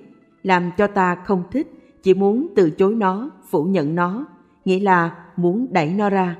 làm 0.44 0.72
cho 0.78 0.88
ta 0.88 1.16
không 1.16 1.44
thích, 1.52 1.68
chỉ 2.04 2.14
muốn 2.14 2.48
từ 2.56 2.70
chối 2.70 2.96
nó, 2.96 3.30
phủ 3.50 3.64
nhận 3.64 3.96
nó, 3.96 4.26
nghĩa 4.66 4.80
là 4.80 5.16
muốn 5.36 5.68
đẩy 5.72 5.94
nó 5.94 6.10
ra. 6.10 6.36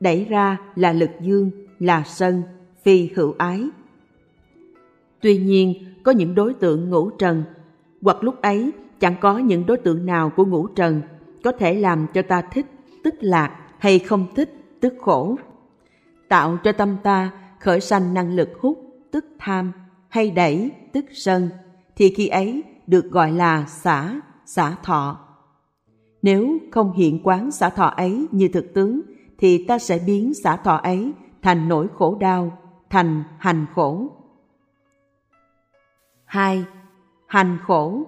Đẩy 0.00 0.24
ra 0.24 0.56
là 0.74 0.92
lực 0.92 1.10
dương, 1.20 1.50
là 1.78 2.02
sân, 2.06 2.42
phi 2.82 3.10
hữu 3.14 3.34
ái. 3.38 3.68
Tuy 5.20 5.38
nhiên, 5.38 5.74
có 6.02 6.12
những 6.12 6.34
đối 6.34 6.54
tượng 6.54 6.90
ngũ 6.90 7.10
trần, 7.10 7.42
hoặc 8.02 8.24
lúc 8.24 8.42
ấy 8.42 8.70
chẳng 9.00 9.14
có 9.20 9.38
những 9.38 9.66
đối 9.66 9.76
tượng 9.76 10.06
nào 10.06 10.30
của 10.30 10.44
ngũ 10.44 10.66
trần 10.66 11.02
có 11.44 11.52
thể 11.52 11.74
làm 11.74 12.06
cho 12.14 12.22
ta 12.22 12.42
thích, 12.42 12.66
tức 13.04 13.14
lạc 13.20 13.58
hay 13.78 13.98
không 13.98 14.26
thích, 14.36 14.50
tức 14.80 14.94
khổ. 15.00 15.36
Tạo 16.28 16.58
cho 16.64 16.72
tâm 16.72 16.96
ta 17.02 17.30
khởi 17.64 17.80
sanh 17.80 18.14
năng 18.14 18.34
lực 18.34 18.48
hút, 18.60 18.78
tức 19.10 19.24
tham, 19.38 19.72
hay 20.08 20.30
đẩy, 20.30 20.70
tức 20.92 21.04
sân, 21.12 21.50
thì 21.96 22.14
khi 22.14 22.28
ấy 22.28 22.62
được 22.86 23.10
gọi 23.10 23.32
là 23.32 23.66
xả, 23.66 24.20
xả 24.46 24.76
thọ. 24.82 25.20
Nếu 26.22 26.58
không 26.72 26.92
hiện 26.92 27.20
quán 27.24 27.50
xả 27.50 27.68
thọ 27.68 27.86
ấy 27.86 28.26
như 28.30 28.48
thực 28.48 28.74
tướng, 28.74 29.00
thì 29.38 29.64
ta 29.66 29.78
sẽ 29.78 29.98
biến 30.06 30.34
xả 30.34 30.56
thọ 30.56 30.76
ấy 30.76 31.12
thành 31.42 31.68
nỗi 31.68 31.86
khổ 31.94 32.16
đau, 32.20 32.58
thành 32.90 33.24
hành 33.38 33.66
khổ. 33.74 34.08
2. 36.24 36.64
Hành 37.26 37.58
khổ 37.66 38.02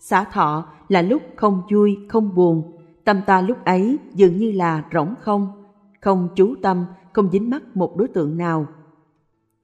Xả 0.00 0.24
thọ 0.24 0.66
là 0.88 1.02
lúc 1.02 1.22
không 1.36 1.62
vui, 1.70 1.98
không 2.08 2.34
buồn, 2.34 2.76
tâm 3.04 3.20
ta 3.26 3.40
lúc 3.40 3.64
ấy 3.64 3.98
dường 4.14 4.36
như 4.36 4.52
là 4.52 4.84
rỗng 4.92 5.14
không, 5.20 5.64
không 6.00 6.28
chú 6.36 6.54
tâm, 6.62 6.86
không 7.12 7.30
dính 7.30 7.50
mắc 7.50 7.62
một 7.76 7.96
đối 7.96 8.08
tượng 8.08 8.36
nào. 8.36 8.66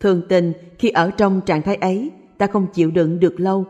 Thường 0.00 0.22
tình 0.28 0.52
khi 0.78 0.88
ở 0.88 1.10
trong 1.10 1.40
trạng 1.46 1.62
thái 1.62 1.76
ấy, 1.76 2.10
ta 2.38 2.46
không 2.46 2.66
chịu 2.74 2.90
đựng 2.90 3.20
được 3.20 3.40
lâu. 3.40 3.64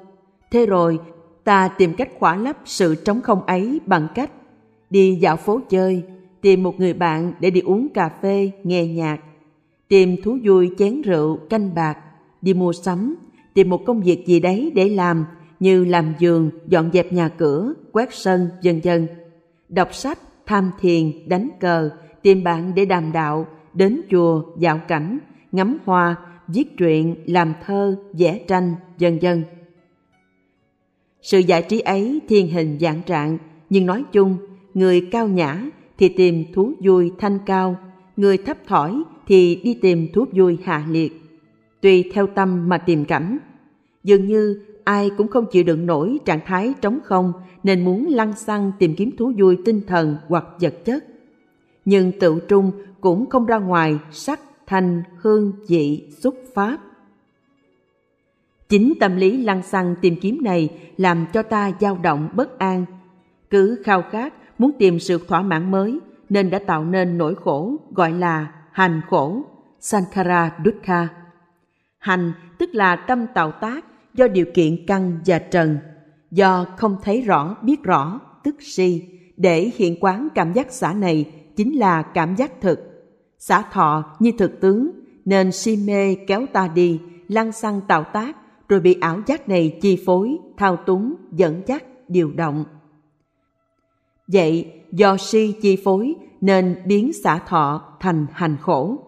Thế 0.51 0.67
rồi, 0.67 0.99
ta 1.45 1.69
tìm 1.69 1.95
cách 1.95 2.11
khỏa 2.19 2.37
lấp 2.37 2.57
sự 2.65 2.95
trống 2.95 3.21
không 3.21 3.43
ấy 3.47 3.81
bằng 3.87 4.09
cách 4.15 4.31
đi 4.91 5.15
dạo 5.21 5.37
phố 5.37 5.61
chơi, 5.69 6.03
tìm 6.41 6.63
một 6.63 6.81
người 6.81 6.95
bạn 6.95 7.33
để 7.41 7.51
đi 7.51 7.61
uống 7.61 7.89
cà 7.95 8.11
phê, 8.23 8.51
nghe 8.65 8.87
nhạc, 8.87 9.21
tìm 9.89 10.17
thú 10.25 10.39
vui 10.45 10.71
chén 10.79 11.03
rượu, 11.03 11.37
canh 11.37 11.75
bạc, 11.75 11.99
đi 12.43 12.55
mua 12.55 12.73
sắm, 12.73 13.17
tìm 13.55 13.71
một 13.71 13.81
công 13.87 14.01
việc 14.01 14.27
gì 14.27 14.41
đấy 14.41 14.73
để 14.75 14.89
làm 14.89 15.25
như 15.61 15.85
làm 15.85 16.15
giường, 16.19 16.51
dọn 16.67 16.91
dẹp 16.93 17.13
nhà 17.13 17.29
cửa, 17.29 17.73
quét 17.93 18.09
sân, 18.13 18.49
vân 18.65 18.81
vân. 18.85 19.09
Đọc 19.69 19.95
sách, 19.95 20.19
tham 20.47 20.71
thiền, 20.81 21.29
đánh 21.29 21.49
cờ, 21.61 21.91
tìm 22.23 22.45
bạn 22.45 22.75
để 22.75 22.85
đàm 22.85 23.13
đạo, 23.13 23.47
đến 23.75 24.01
chùa, 24.11 24.43
dạo 24.59 24.81
cảnh, 24.89 25.19
ngắm 25.53 25.79
hoa, 25.85 26.17
viết 26.49 26.77
truyện, 26.77 27.15
làm 27.27 27.55
thơ, 27.67 27.97
vẽ 28.13 28.39
tranh, 28.49 28.75
vân 28.99 29.19
vân. 29.23 29.45
Sự 31.23 31.39
giải 31.39 31.63
trí 31.63 31.81
ấy 31.81 32.21
thiên 32.29 32.49
hình 32.49 32.79
dạng 32.81 33.03
trạng, 33.07 33.39
nhưng 33.71 33.87
nói 33.87 34.05
chung, 34.13 34.37
người 34.75 35.09
cao 35.11 35.29
nhã 35.29 35.63
thì 35.99 36.09
tìm 36.09 36.45
thú 36.53 36.73
vui 36.81 37.13
thanh 37.19 37.39
cao, 37.47 37.77
người 38.17 38.39
thấp 38.39 38.57
thỏi 38.67 39.03
thì 39.27 39.61
đi 39.65 39.75
tìm 39.75 40.09
thú 40.13 40.25
vui 40.33 40.59
hạ 40.65 40.87
liệt. 40.91 41.23
Tùy 41.81 42.11
theo 42.13 42.27
tâm 42.27 42.69
mà 42.69 42.79
tìm 42.79 43.05
cảnh. 43.05 43.39
Dường 44.05 44.27
như 44.27 44.61
ai 44.85 45.11
cũng 45.17 45.29
không 45.29 45.47
chịu 45.51 45.63
đựng 45.63 45.87
nổi 45.87 46.19
trạng 46.25 46.41
thái 46.47 46.75
trống 46.81 46.99
không 47.05 47.33
nên 47.63 47.85
muốn 47.85 48.09
lăn 48.09 48.37
xăng 48.37 48.73
tìm 48.79 48.95
kiếm 48.95 49.11
thú 49.17 49.33
vui 49.39 49.59
tinh 49.65 49.81
thần 49.87 50.17
hoặc 50.29 50.45
vật 50.61 50.75
chất. 50.85 51.05
Nhưng 51.85 52.13
tự 52.21 52.41
trung 52.49 52.73
cũng 53.01 53.31
không 53.31 53.47
ra 53.47 53.59
ngoài 53.59 53.99
sắc, 54.11 54.41
thành 54.71 55.03
hương, 55.17 55.53
vị, 55.69 56.09
xúc 56.23 56.35
pháp. 56.55 56.79
Chính 58.69 58.95
tâm 59.01 59.17
lý 59.17 59.43
lăng 59.43 59.63
xăng 59.63 59.95
tìm 60.01 60.17
kiếm 60.21 60.39
này 60.43 60.69
làm 60.97 61.27
cho 61.33 61.43
ta 61.43 61.73
dao 61.81 61.99
động 62.03 62.29
bất 62.35 62.59
an. 62.59 62.85
Cứ 63.51 63.83
khao 63.85 64.03
khát 64.11 64.35
muốn 64.59 64.73
tìm 64.79 64.99
sự 64.99 65.19
thỏa 65.29 65.43
mãn 65.43 65.71
mới 65.71 65.99
nên 66.29 66.51
đã 66.51 66.59
tạo 66.59 66.85
nên 66.85 67.19
nỗi 67.19 67.35
khổ 67.35 67.77
gọi 67.91 68.13
là 68.13 68.53
hành 68.73 69.01
khổ, 69.11 69.43
Sankara 69.81 70.57
Dukkha. 70.65 71.09
Hành 71.99 72.33
tức 72.59 72.71
là 72.73 72.97
tâm 72.97 73.27
tạo 73.35 73.53
tác 73.53 73.85
do 74.15 74.29
điều 74.29 74.47
kiện 74.55 74.87
căn 74.87 75.21
và 75.27 75.39
trần, 75.39 75.79
do 76.31 76.67
không 76.77 76.97
thấy 77.03 77.23
rõ 77.23 77.57
biết 77.63 77.83
rõ, 77.83 78.21
tức 78.45 78.57
si, 78.61 79.03
để 79.37 79.71
hiện 79.77 79.97
quán 80.01 80.29
cảm 80.35 80.53
giác 80.53 80.73
xả 80.73 80.93
này 80.93 81.33
chính 81.57 81.79
là 81.79 82.03
cảm 82.03 82.35
giác 82.35 82.61
thực. 82.61 82.90
Xả 83.41 83.63
thọ 83.73 84.05
như 84.19 84.33
thực 84.39 84.61
tướng, 84.61 84.91
nên 85.25 85.53
si 85.53 85.77
mê 85.77 86.15
kéo 86.15 86.47
ta 86.53 86.69
đi, 86.69 87.01
lăng 87.29 87.53
xăng 87.53 87.81
tạo 87.89 88.05
tác, 88.05 88.37
rồi 88.69 88.81
bị 88.81 88.97
ảo 89.01 89.21
giác 89.27 89.49
này 89.49 89.79
chi 89.83 90.03
phối, 90.07 90.39
thao 90.57 90.77
túng, 90.77 91.15
dẫn 91.33 91.63
dắt, 91.67 91.85
điều 92.09 92.33
động. 92.33 92.65
Vậy, 94.27 94.73
do 94.93 95.17
si 95.17 95.55
chi 95.63 95.77
phối 95.85 96.15
nên 96.41 96.83
biến 96.87 97.13
xả 97.13 97.39
thọ 97.39 97.97
thành 98.01 98.27
hành 98.33 98.57
khổ. 98.61 98.99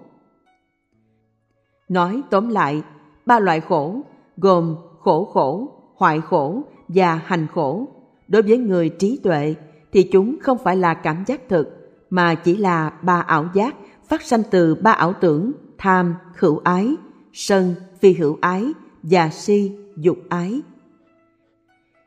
Nói 1.88 2.22
tóm 2.30 2.48
lại, 2.48 2.82
ba 3.26 3.38
loại 3.38 3.60
khổ 3.60 4.00
gồm 4.36 4.76
khổ 5.00 5.24
khổ, 5.24 5.68
hoại 5.96 6.20
khổ 6.20 6.62
và 6.88 7.14
hành 7.14 7.46
khổ. 7.54 7.88
Đối 8.28 8.42
với 8.42 8.58
người 8.58 8.88
trí 8.88 9.20
tuệ 9.22 9.54
thì 9.92 10.02
chúng 10.12 10.36
không 10.42 10.58
phải 10.58 10.76
là 10.76 10.94
cảm 10.94 11.24
giác 11.26 11.48
thực 11.48 11.68
mà 12.10 12.34
chỉ 12.34 12.56
là 12.56 12.92
ba 13.02 13.20
ảo 13.20 13.48
giác 13.54 13.74
phát 14.08 14.22
sanh 14.22 14.42
từ 14.50 14.74
ba 14.74 14.92
ảo 14.92 15.12
tưởng 15.20 15.52
tham, 15.78 16.14
hữu 16.38 16.60
ái, 16.64 16.94
sân, 17.32 17.74
phi 18.00 18.12
hữu 18.12 18.38
ái 18.40 18.64
và 19.02 19.30
si, 19.30 19.72
dục 19.96 20.18
ái. 20.28 20.60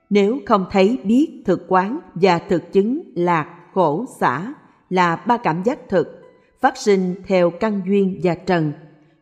Nếu 0.10 0.39
không 0.45 0.65
thấy 0.71 0.99
biết 1.03 1.41
thực 1.45 1.65
quán 1.67 1.99
và 2.15 2.39
thực 2.39 2.73
chứng 2.73 3.01
lạc, 3.15 3.47
khổ, 3.73 4.05
xả 4.19 4.53
là 4.89 5.15
ba 5.15 5.38
cảm 5.38 5.63
giác 5.63 5.89
thực, 5.89 6.21
phát 6.62 6.77
sinh 6.77 7.15
theo 7.27 7.49
căn 7.49 7.81
duyên 7.88 8.19
và 8.23 8.36
trần, 8.36 8.73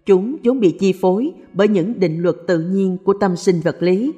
chúng 0.05 0.35
vốn 0.43 0.59
bị 0.59 0.77
chi 0.79 0.93
phối 1.01 1.33
bởi 1.53 1.67
những 1.67 1.99
định 1.99 2.21
luật 2.21 2.35
tự 2.47 2.59
nhiên 2.59 2.97
của 3.03 3.13
tâm 3.13 3.35
sinh 3.35 3.59
vật 3.59 3.77
lý, 3.79 4.13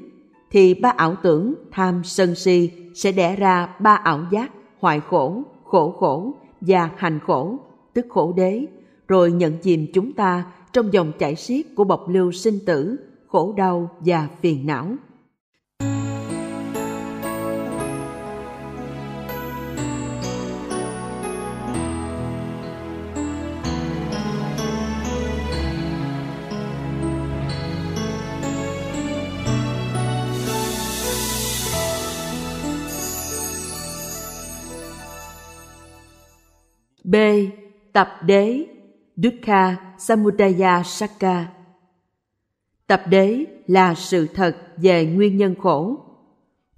thì 0.51 0.73
ba 0.73 0.89
ảo 0.89 1.15
tưởng 1.23 1.53
tham 1.71 2.01
sân 2.03 2.35
si 2.35 2.71
sẽ 2.95 3.11
đẻ 3.11 3.35
ra 3.35 3.75
ba 3.79 3.95
ảo 3.95 4.25
giác 4.31 4.51
hoại 4.79 4.99
khổ, 4.99 5.43
khổ 5.63 5.95
khổ 5.99 6.33
và 6.61 6.89
hành 6.97 7.19
khổ, 7.27 7.57
tức 7.95 8.05
khổ 8.10 8.34
đế, 8.38 8.65
rồi 9.08 9.31
nhận 9.31 9.58
chìm 9.58 9.88
chúng 9.93 10.13
ta 10.13 10.45
trong 10.73 10.93
dòng 10.93 11.12
chảy 11.19 11.36
xiết 11.36 11.65
của 11.75 11.84
bọc 11.84 12.10
lưu 12.10 12.31
sinh 12.31 12.60
tử, 12.65 12.95
khổ 13.27 13.53
đau 13.58 13.89
và 13.99 14.27
phiền 14.41 14.67
não. 14.67 14.88
B. 37.03 37.15
Tập 37.95 38.10
đế 38.25 38.65
Dukkha 39.15 39.75
Samudaya 39.97 40.84
Sakka 40.84 41.47
Tập 42.88 43.01
đế 43.10 43.45
là 43.67 43.93
sự 43.93 44.27
thật 44.27 44.58
về 44.77 45.05
nguyên 45.05 45.38
nhân 45.38 45.55
khổ. 45.62 45.97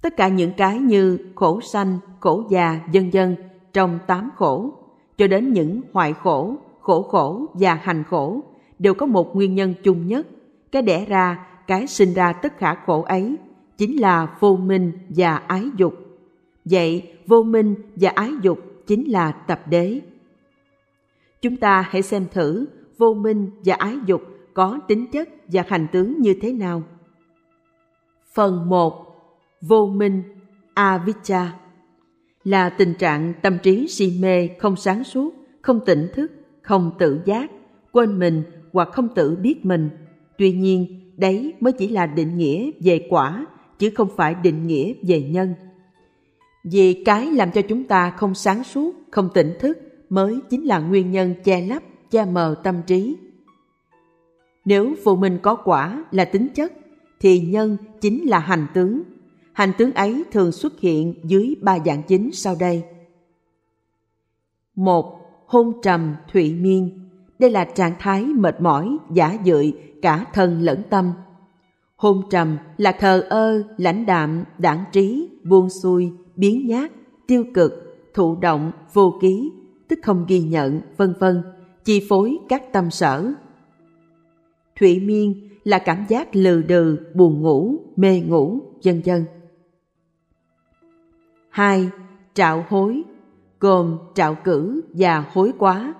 Tất 0.02 0.16
cả 0.16 0.28
những 0.28 0.52
cái 0.56 0.78
như 0.78 1.18
khổ 1.34 1.60
sanh, 1.60 1.98
khổ 2.20 2.44
già, 2.50 2.80
vân 2.92 3.10
vân 3.10 3.36
trong 3.72 3.98
tám 4.06 4.30
khổ, 4.36 4.72
cho 5.16 5.26
đến 5.26 5.52
những 5.52 5.80
hoại 5.92 6.12
khổ, 6.12 6.56
khổ 6.80 7.02
khổ 7.02 7.46
và 7.54 7.74
hành 7.74 8.04
khổ 8.04 8.40
đều 8.78 8.94
có 8.94 9.06
một 9.06 9.36
nguyên 9.36 9.54
nhân 9.54 9.74
chung 9.82 10.06
nhất. 10.06 10.26
Cái 10.72 10.82
đẻ 10.82 11.04
ra, 11.04 11.46
cái 11.66 11.86
sinh 11.86 12.14
ra 12.14 12.32
tất 12.32 12.58
cả 12.58 12.76
khổ 12.86 13.02
ấy 13.02 13.36
chính 13.78 14.00
là 14.00 14.36
vô 14.40 14.56
minh 14.56 14.92
và 15.08 15.36
ái 15.36 15.64
dục. 15.76 15.94
Vậy 16.64 17.14
vô 17.26 17.42
minh 17.42 17.74
và 17.96 18.10
ái 18.14 18.30
dục 18.42 18.58
chính 18.86 19.10
là 19.10 19.32
tập 19.32 19.60
đế. 19.66 20.00
Chúng 21.42 21.56
ta 21.56 21.80
hãy 21.80 22.02
xem 22.02 22.26
thử 22.32 22.66
vô 22.98 23.14
minh 23.14 23.50
và 23.64 23.74
ái 23.74 23.96
dục 24.06 24.22
có 24.54 24.80
tính 24.88 25.06
chất 25.12 25.28
và 25.46 25.64
hành 25.68 25.86
tướng 25.92 26.20
như 26.20 26.34
thế 26.40 26.52
nào. 26.52 26.82
Phần 28.34 28.68
1. 28.68 29.04
Vô 29.60 29.86
minh 29.86 30.22
Avicca 30.74 31.52
là 32.44 32.68
tình 32.68 32.94
trạng 32.94 33.32
tâm 33.42 33.58
trí 33.62 33.88
si 33.88 34.18
mê 34.20 34.48
không 34.58 34.76
sáng 34.76 35.04
suốt, 35.04 35.34
không 35.62 35.80
tỉnh 35.86 36.08
thức, 36.14 36.32
không 36.62 36.90
tự 36.98 37.20
giác, 37.24 37.50
quên 37.92 38.18
mình 38.18 38.42
hoặc 38.72 38.88
không 38.92 39.08
tự 39.14 39.36
biết 39.36 39.66
mình. 39.66 39.90
Tuy 40.38 40.52
nhiên, 40.52 41.12
đấy 41.16 41.54
mới 41.60 41.72
chỉ 41.72 41.88
là 41.88 42.06
định 42.06 42.36
nghĩa 42.36 42.70
về 42.80 43.06
quả, 43.10 43.46
chứ 43.78 43.90
không 43.94 44.08
phải 44.16 44.34
định 44.34 44.66
nghĩa 44.66 44.92
về 45.08 45.22
nhân. 45.22 45.54
Vì 46.64 47.02
cái 47.04 47.26
làm 47.26 47.50
cho 47.52 47.62
chúng 47.62 47.84
ta 47.84 48.10
không 48.10 48.34
sáng 48.34 48.64
suốt, 48.64 48.94
không 49.10 49.28
tỉnh 49.34 49.54
thức 49.60 49.87
mới 50.08 50.40
chính 50.50 50.64
là 50.64 50.78
nguyên 50.78 51.10
nhân 51.10 51.34
che 51.44 51.60
lấp, 51.66 51.82
che 52.10 52.24
mờ 52.24 52.54
tâm 52.62 52.82
trí. 52.86 53.16
Nếu 54.64 54.94
phụ 55.04 55.16
mình 55.16 55.38
có 55.42 55.54
quả 55.54 56.04
là 56.10 56.24
tính 56.24 56.48
chất, 56.54 56.72
thì 57.20 57.40
nhân 57.40 57.76
chính 58.00 58.28
là 58.28 58.38
hành 58.38 58.66
tướng. 58.74 59.02
Hành 59.52 59.72
tướng 59.78 59.92
ấy 59.92 60.24
thường 60.32 60.52
xuất 60.52 60.80
hiện 60.80 61.14
dưới 61.24 61.56
ba 61.62 61.78
dạng 61.86 62.02
chính 62.02 62.30
sau 62.32 62.56
đây. 62.60 62.84
một 64.74 65.14
Hôn 65.46 65.72
trầm 65.82 66.14
thụy 66.32 66.54
miên 66.54 67.08
Đây 67.38 67.50
là 67.50 67.64
trạng 67.64 67.94
thái 67.98 68.24
mệt 68.24 68.60
mỏi, 68.60 68.96
giả 69.12 69.36
dưỡi 69.44 69.72
cả 70.02 70.24
thân 70.32 70.60
lẫn 70.60 70.82
tâm. 70.90 71.12
Hôn 71.96 72.22
trầm 72.30 72.56
là 72.76 72.92
thờ 72.92 73.26
ơ, 73.28 73.62
lãnh 73.76 74.06
đạm, 74.06 74.44
đảng 74.58 74.84
trí, 74.92 75.28
buông 75.44 75.70
xuôi, 75.70 76.12
biến 76.36 76.66
nhát, 76.66 76.90
tiêu 77.26 77.44
cực, 77.54 77.72
thụ 78.14 78.36
động, 78.36 78.72
vô 78.92 79.18
ký, 79.20 79.52
tức 79.88 79.98
không 80.02 80.24
ghi 80.28 80.40
nhận, 80.40 80.80
vân 80.96 81.14
vân, 81.18 81.42
chi 81.84 82.06
phối 82.08 82.36
các 82.48 82.72
tâm 82.72 82.90
sở. 82.90 83.32
Thụy 84.80 85.00
miên 85.00 85.48
là 85.64 85.78
cảm 85.78 86.04
giác 86.08 86.36
lừ 86.36 86.62
đừ, 86.62 86.98
buồn 87.14 87.42
ngủ, 87.42 87.76
mê 87.96 88.20
ngủ, 88.20 88.60
vân 88.84 89.02
vân. 89.04 89.24
Hai, 91.50 91.90
Trạo 92.38 92.64
hối 92.68 93.02
gồm 93.60 93.98
trạo 94.14 94.36
cử 94.44 94.82
và 94.92 95.24
hối 95.32 95.52
quá. 95.58 95.94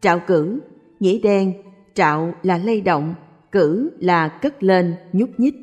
Trạo 0.00 0.20
cử, 0.26 0.60
nghĩa 1.00 1.18
đen, 1.18 1.52
trạo 1.94 2.34
là 2.42 2.58
lay 2.58 2.80
động, 2.80 3.14
cử 3.52 3.90
là 3.98 4.28
cất 4.28 4.62
lên, 4.62 4.94
nhúc 5.12 5.30
nhích. 5.38 5.54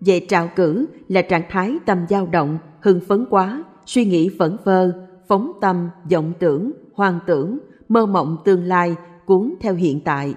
Về 0.00 0.20
trạo 0.28 0.50
cử 0.56 0.86
là 1.08 1.22
trạng 1.22 1.42
thái 1.50 1.78
tâm 1.86 2.06
dao 2.08 2.26
động, 2.26 2.58
hưng 2.80 3.00
phấn 3.08 3.26
quá, 3.30 3.64
suy 3.86 4.04
nghĩ 4.04 4.30
phẫn 4.38 4.56
phơ, 4.64 5.07
phóng 5.28 5.52
tâm, 5.60 5.88
vọng 6.10 6.32
tưởng, 6.38 6.72
hoang 6.92 7.18
tưởng, 7.26 7.58
mơ 7.88 8.06
mộng 8.06 8.36
tương 8.44 8.64
lai 8.64 8.96
cuốn 9.26 9.54
theo 9.60 9.74
hiện 9.74 10.00
tại. 10.04 10.34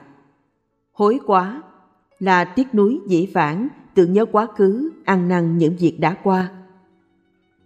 Hối 0.92 1.20
quá 1.26 1.62
là 2.20 2.46
tiếc 2.46 2.76
nuối 2.76 3.00
dĩ 3.08 3.28
vãng, 3.34 3.68
tưởng 3.96 4.14
nhớ 4.14 4.26
quá 4.26 4.48
khứ, 4.56 4.92
ăn 5.06 5.28
năn 5.28 5.58
những 5.58 5.76
việc 5.80 6.00
đã 6.00 6.16
qua. 6.24 6.52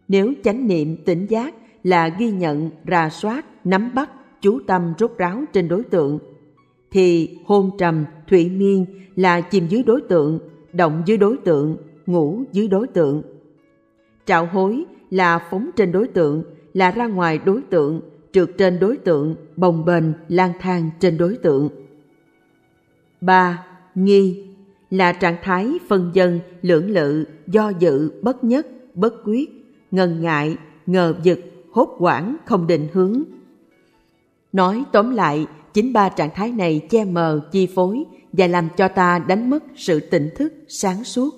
Nếu 0.08 0.34
chánh 0.44 0.68
niệm 0.68 0.98
tỉnh 1.06 1.26
giác 1.30 1.54
là 1.84 2.08
ghi 2.08 2.32
nhận, 2.32 2.70
rà 2.88 3.10
soát, 3.10 3.46
nắm 3.64 3.92
bắt, 3.94 4.10
chú 4.42 4.60
tâm 4.68 4.94
rốt 5.00 5.12
ráo 5.18 5.44
trên 5.54 5.68
đối 5.68 5.84
tượng, 5.84 6.20
thì 6.92 7.38
hôn 7.46 7.72
trầm, 7.78 8.06
thủy 8.28 8.50
miên 8.50 8.86
là 9.16 9.42
chìm 9.42 9.68
dưới 9.68 9.84
đối 9.84 10.02
tượng, 10.02 10.40
động 10.74 11.04
dưới 11.06 11.18
đối 11.18 11.38
tượng, 11.38 11.78
ngủ 12.06 12.44
dưới 12.52 12.68
đối 12.68 12.88
tượng. 12.88 13.22
Trạo 14.26 14.46
hối 14.46 14.86
là 15.10 15.48
phóng 15.52 15.70
trên 15.76 15.92
đối 15.92 16.08
tượng, 16.08 16.44
là 16.76 16.92
ra 16.92 17.08
ngoài 17.08 17.40
đối 17.46 17.62
tượng, 17.62 18.02
trượt 18.32 18.50
trên 18.58 18.80
đối 18.80 18.98
tượng, 18.98 19.36
bồng 19.56 19.86
bềnh, 19.86 20.04
lang 20.28 20.52
thang 20.60 20.90
trên 21.00 21.18
đối 21.18 21.36
tượng. 21.36 21.70
3. 23.22 23.66
Nghi 23.96 24.44
là 24.90 25.12
trạng 25.12 25.38
thái 25.44 25.74
phân 25.88 26.12
dân, 26.14 26.40
lưỡng 26.62 26.90
lự, 26.90 27.26
do 27.48 27.70
dự, 27.70 28.12
bất 28.22 28.44
nhất, 28.44 28.68
bất 28.94 29.14
quyết, 29.26 29.50
ngần 29.92 30.22
ngại, 30.22 30.58
ngờ 30.86 31.16
vực, 31.26 31.40
hốt 31.72 31.96
quảng, 32.00 32.36
không 32.46 32.68
định 32.68 32.88
hướng. 32.94 33.24
Nói 34.54 34.84
tóm 34.92 35.16
lại, 35.16 35.48
chính 35.74 35.94
ba 35.94 36.10
trạng 36.10 36.30
thái 36.36 36.52
này 36.52 36.88
che 36.90 37.06
mờ, 37.06 37.50
chi 37.52 37.68
phối 37.76 38.04
và 38.34 38.48
làm 38.48 38.70
cho 38.78 38.88
ta 38.88 39.20
đánh 39.20 39.50
mất 39.50 39.64
sự 39.76 40.00
tỉnh 40.00 40.30
thức, 40.36 40.54
sáng 40.68 41.04
suốt. 41.04 41.36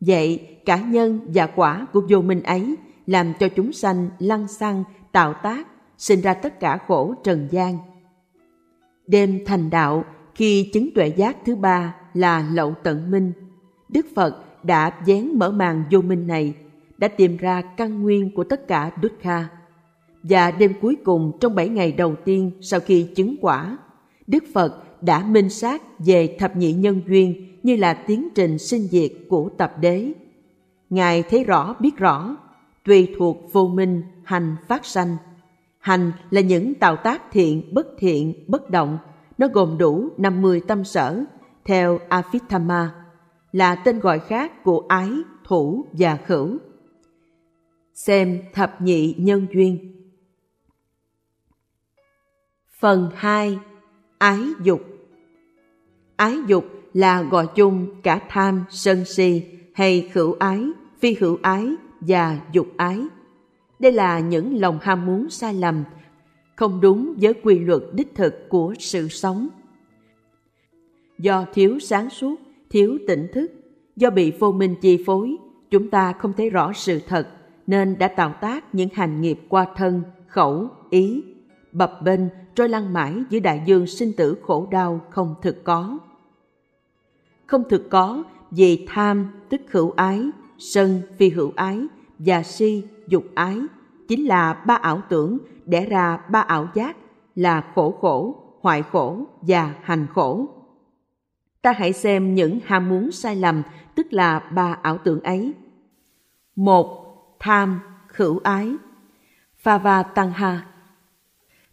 Vậy, 0.00 0.46
cả 0.64 0.76
nhân 0.76 1.20
và 1.34 1.46
quả 1.46 1.86
của 1.92 2.02
vô 2.08 2.22
minh 2.22 2.42
ấy 2.42 2.76
làm 3.10 3.32
cho 3.40 3.48
chúng 3.48 3.72
sanh 3.72 4.08
lăng 4.18 4.48
xăng, 4.48 4.84
tạo 5.12 5.34
tác, 5.42 5.66
sinh 5.98 6.20
ra 6.20 6.34
tất 6.34 6.60
cả 6.60 6.78
khổ 6.88 7.14
trần 7.24 7.48
gian. 7.50 7.78
Đêm 9.06 9.40
thành 9.46 9.70
đạo, 9.70 10.04
khi 10.34 10.70
chứng 10.72 10.88
tuệ 10.94 11.08
giác 11.08 11.36
thứ 11.46 11.56
ba 11.56 11.94
là 12.14 12.48
lậu 12.52 12.74
tận 12.82 13.10
minh, 13.10 13.32
Đức 13.88 14.06
Phật 14.14 14.64
đã 14.64 14.92
dán 15.04 15.38
mở 15.38 15.50
màn 15.50 15.84
vô 15.90 16.00
minh 16.00 16.26
này, 16.26 16.54
đã 16.98 17.08
tìm 17.08 17.36
ra 17.36 17.62
căn 17.76 18.02
nguyên 18.02 18.34
của 18.34 18.44
tất 18.44 18.68
cả 18.68 18.90
Dukkha. 19.02 19.48
Và 20.22 20.50
đêm 20.50 20.72
cuối 20.80 20.96
cùng 21.04 21.32
trong 21.40 21.54
bảy 21.54 21.68
ngày 21.68 21.92
đầu 21.92 22.14
tiên 22.24 22.50
sau 22.60 22.80
khi 22.80 23.06
chứng 23.16 23.36
quả, 23.40 23.78
Đức 24.26 24.44
Phật 24.54 25.02
đã 25.02 25.24
minh 25.24 25.48
sát 25.48 25.82
về 25.98 26.36
thập 26.38 26.56
nhị 26.56 26.72
nhân 26.72 27.00
duyên 27.06 27.58
như 27.62 27.76
là 27.76 27.94
tiến 27.94 28.28
trình 28.34 28.58
sinh 28.58 28.82
diệt 28.82 29.12
của 29.28 29.48
tập 29.58 29.72
đế. 29.80 30.12
Ngài 30.90 31.22
thấy 31.22 31.44
rõ 31.44 31.74
biết 31.80 31.96
rõ, 31.96 32.36
tùy 32.90 33.14
thuộc 33.18 33.52
vô 33.52 33.66
minh, 33.66 34.02
hành 34.24 34.56
phát 34.68 34.86
sanh. 34.86 35.16
Hành 35.78 36.12
là 36.30 36.40
những 36.40 36.74
tạo 36.74 36.96
tác 36.96 37.22
thiện, 37.30 37.74
bất 37.74 37.86
thiện, 37.98 38.44
bất 38.48 38.70
động. 38.70 38.98
Nó 39.38 39.48
gồm 39.48 39.78
đủ 39.78 40.08
50 40.16 40.60
tâm 40.68 40.84
sở, 40.84 41.24
theo 41.64 41.98
Avithama, 42.08 42.94
là 43.52 43.74
tên 43.74 44.00
gọi 44.00 44.18
khác 44.18 44.64
của 44.64 44.84
ái, 44.88 45.10
thủ 45.44 45.86
và 45.92 46.18
khửu. 46.26 46.58
Xem 47.94 48.42
thập 48.52 48.82
nhị 48.82 49.14
nhân 49.18 49.46
duyên. 49.52 49.94
Phần 52.80 53.10
2. 53.14 53.58
Ái 54.18 54.40
dục 54.62 54.80
Ái 56.16 56.36
dục 56.46 56.64
là 56.92 57.22
gọi 57.22 57.46
chung 57.54 58.00
cả 58.02 58.20
tham, 58.28 58.64
sân 58.70 59.04
si 59.04 59.42
hay 59.74 60.10
khửu 60.12 60.36
ái, 60.38 60.64
phi 61.00 61.16
hữu 61.20 61.38
ái 61.42 61.76
và 62.00 62.40
dục 62.52 62.66
ái. 62.76 63.00
Đây 63.78 63.92
là 63.92 64.20
những 64.20 64.60
lòng 64.60 64.78
ham 64.82 65.06
muốn 65.06 65.30
sai 65.30 65.54
lầm, 65.54 65.84
không 66.56 66.80
đúng 66.80 67.14
với 67.20 67.34
quy 67.34 67.58
luật 67.58 67.82
đích 67.92 68.14
thực 68.14 68.48
của 68.48 68.74
sự 68.78 69.08
sống. 69.08 69.48
Do 71.18 71.46
thiếu 71.54 71.78
sáng 71.78 72.10
suốt, 72.10 72.40
thiếu 72.70 72.98
tỉnh 73.08 73.26
thức, 73.32 73.52
do 73.96 74.10
bị 74.10 74.32
vô 74.38 74.52
minh 74.52 74.74
chi 74.80 75.02
phối, 75.06 75.36
chúng 75.70 75.90
ta 75.90 76.12
không 76.12 76.32
thấy 76.36 76.50
rõ 76.50 76.72
sự 76.72 77.00
thật 77.08 77.28
nên 77.66 77.98
đã 77.98 78.08
tạo 78.08 78.34
tác 78.40 78.74
những 78.74 78.88
hành 78.92 79.20
nghiệp 79.20 79.40
qua 79.48 79.66
thân, 79.76 80.02
khẩu, 80.26 80.68
ý, 80.90 81.22
bập 81.72 82.02
bênh 82.02 82.20
trôi 82.54 82.68
lăn 82.68 82.92
mãi 82.92 83.14
giữa 83.30 83.40
đại 83.40 83.62
dương 83.66 83.86
sinh 83.86 84.12
tử 84.12 84.36
khổ 84.42 84.68
đau 84.70 85.00
không 85.10 85.34
thực 85.42 85.64
có. 85.64 85.98
Không 87.46 87.62
thực 87.68 87.90
có 87.90 88.22
vì 88.50 88.86
tham 88.88 89.28
tức 89.48 89.60
hữu 89.70 89.90
ái, 89.90 90.22
sân 90.60 91.02
phi 91.18 91.30
hữu 91.30 91.52
ái 91.56 91.80
và 92.18 92.42
si 92.42 92.84
dục 93.06 93.24
ái 93.34 93.60
chính 94.08 94.26
là 94.26 94.54
ba 94.66 94.74
ảo 94.74 95.02
tưởng 95.08 95.38
đẻ 95.64 95.86
ra 95.86 96.20
ba 96.30 96.40
ảo 96.40 96.68
giác 96.74 96.96
là 97.34 97.64
khổ 97.74 97.98
khổ, 98.00 98.42
hoại 98.60 98.82
khổ 98.82 99.24
và 99.40 99.74
hành 99.82 100.06
khổ. 100.14 100.48
Ta 101.62 101.72
hãy 101.72 101.92
xem 101.92 102.34
những 102.34 102.58
ham 102.64 102.88
muốn 102.88 103.10
sai 103.10 103.36
lầm 103.36 103.62
tức 103.94 104.12
là 104.12 104.38
ba 104.38 104.78
ảo 104.82 104.98
tưởng 104.98 105.20
ấy. 105.20 105.52
Một, 106.56 107.06
tham, 107.40 107.80
khửu 108.08 108.38
ái. 108.38 108.74
Phava 109.56 110.02
tăng 110.02 110.32
ha 110.32 110.66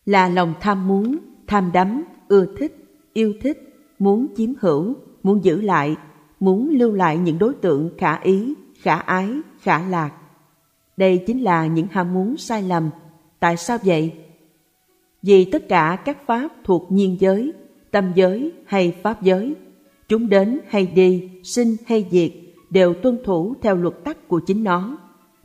là 0.05 0.29
lòng 0.29 0.53
tham 0.59 0.87
muốn, 0.87 1.17
tham 1.47 1.71
đắm, 1.73 2.03
ưa 2.27 2.45
thích, 2.57 2.75
yêu 3.13 3.33
thích, 3.41 3.57
muốn 3.99 4.27
chiếm 4.35 4.49
hữu, 4.59 4.95
muốn 5.23 5.43
giữ 5.43 5.61
lại, 5.61 5.95
muốn 6.39 6.69
lưu 6.69 6.91
lại 6.93 7.17
những 7.17 7.39
đối 7.39 7.53
tượng 7.53 7.89
khả 7.97 8.19
ý, 8.19 8.53
khả 8.81 8.95
ái, 8.95 9.29
khả 9.59 9.79
lạc. 9.79 10.11
Đây 10.97 11.23
chính 11.27 11.43
là 11.43 11.67
những 11.67 11.87
ham 11.91 12.13
muốn 12.13 12.37
sai 12.37 12.63
lầm. 12.63 12.89
Tại 13.39 13.57
sao 13.57 13.77
vậy? 13.83 14.13
Vì 15.21 15.45
tất 15.45 15.69
cả 15.69 15.97
các 16.05 16.17
pháp 16.25 16.47
thuộc 16.63 16.91
nhiên 16.91 17.17
giới, 17.19 17.53
tâm 17.91 18.11
giới 18.15 18.51
hay 18.65 18.95
pháp 19.03 19.21
giới 19.21 19.55
Chúng 20.07 20.29
đến 20.29 20.59
hay 20.67 20.87
đi, 20.87 21.29
sinh 21.43 21.75
hay 21.87 22.05
diệt, 22.11 22.31
đều 22.69 22.93
tuân 22.93 23.19
thủ 23.23 23.53
theo 23.61 23.75
luật 23.75 24.03
tắc 24.03 24.27
của 24.27 24.39
chính 24.39 24.63
nó. 24.63 24.97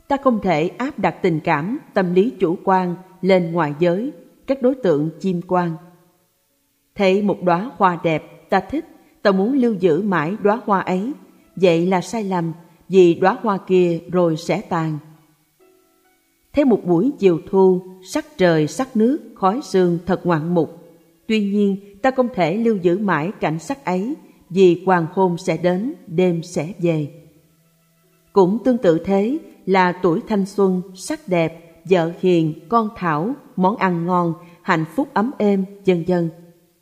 Ta 0.07 0.17
không 0.23 0.39
thể 0.41 0.67
áp 0.67 0.99
đặt 0.99 1.15
tình 1.21 1.39
cảm, 1.39 1.79
tâm 1.93 2.13
lý 2.13 2.31
chủ 2.39 2.57
quan 2.63 2.95
lên 3.21 3.51
ngoài 3.51 3.73
giới, 3.79 4.11
các 4.47 4.61
đối 4.61 4.75
tượng 4.75 5.09
chiêm 5.19 5.41
quan. 5.47 5.75
Thấy 6.95 7.21
một 7.21 7.37
đóa 7.43 7.71
hoa 7.77 7.99
đẹp, 8.03 8.49
ta 8.49 8.59
thích, 8.59 8.85
ta 9.21 9.31
muốn 9.31 9.53
lưu 9.53 9.73
giữ 9.73 10.01
mãi 10.01 10.35
đóa 10.41 10.61
hoa 10.65 10.79
ấy. 10.79 11.13
Vậy 11.55 11.87
là 11.87 12.01
sai 12.01 12.23
lầm, 12.23 12.51
vì 12.89 13.13
đóa 13.13 13.37
hoa 13.41 13.57
kia 13.57 13.99
rồi 14.11 14.37
sẽ 14.37 14.61
tàn. 14.61 14.97
Thế 16.53 16.63
một 16.63 16.79
buổi 16.85 17.11
chiều 17.19 17.39
thu, 17.49 17.81
sắc 18.03 18.25
trời, 18.37 18.67
sắc 18.67 18.95
nước, 18.95 19.19
khói 19.35 19.59
sương 19.63 19.99
thật 20.05 20.25
ngoạn 20.25 20.53
mục. 20.53 20.69
Tuy 21.27 21.39
nhiên, 21.39 21.77
ta 22.01 22.11
không 22.11 22.27
thể 22.33 22.57
lưu 22.57 22.77
giữ 22.77 22.97
mãi 22.97 23.31
cảnh 23.39 23.59
sắc 23.59 23.85
ấy, 23.85 24.15
vì 24.49 24.83
hoàng 24.85 25.07
hôn 25.13 25.37
sẽ 25.37 25.57
đến, 25.57 25.93
đêm 26.07 26.43
sẽ 26.43 26.73
về. 26.81 27.07
Cũng 28.33 28.57
tương 28.63 28.77
tự 28.77 28.99
thế 28.99 29.37
là 29.65 29.91
tuổi 29.91 30.21
thanh 30.27 30.45
xuân, 30.45 30.81
sắc 30.95 31.19
đẹp, 31.27 31.83
vợ 31.89 32.11
hiền, 32.19 32.53
con 32.69 32.89
thảo, 32.95 33.33
món 33.55 33.75
ăn 33.75 34.05
ngon, 34.05 34.33
hạnh 34.61 34.85
phúc 34.95 35.07
ấm 35.13 35.31
êm, 35.37 35.65
dân 35.85 36.07
dân. 36.07 36.29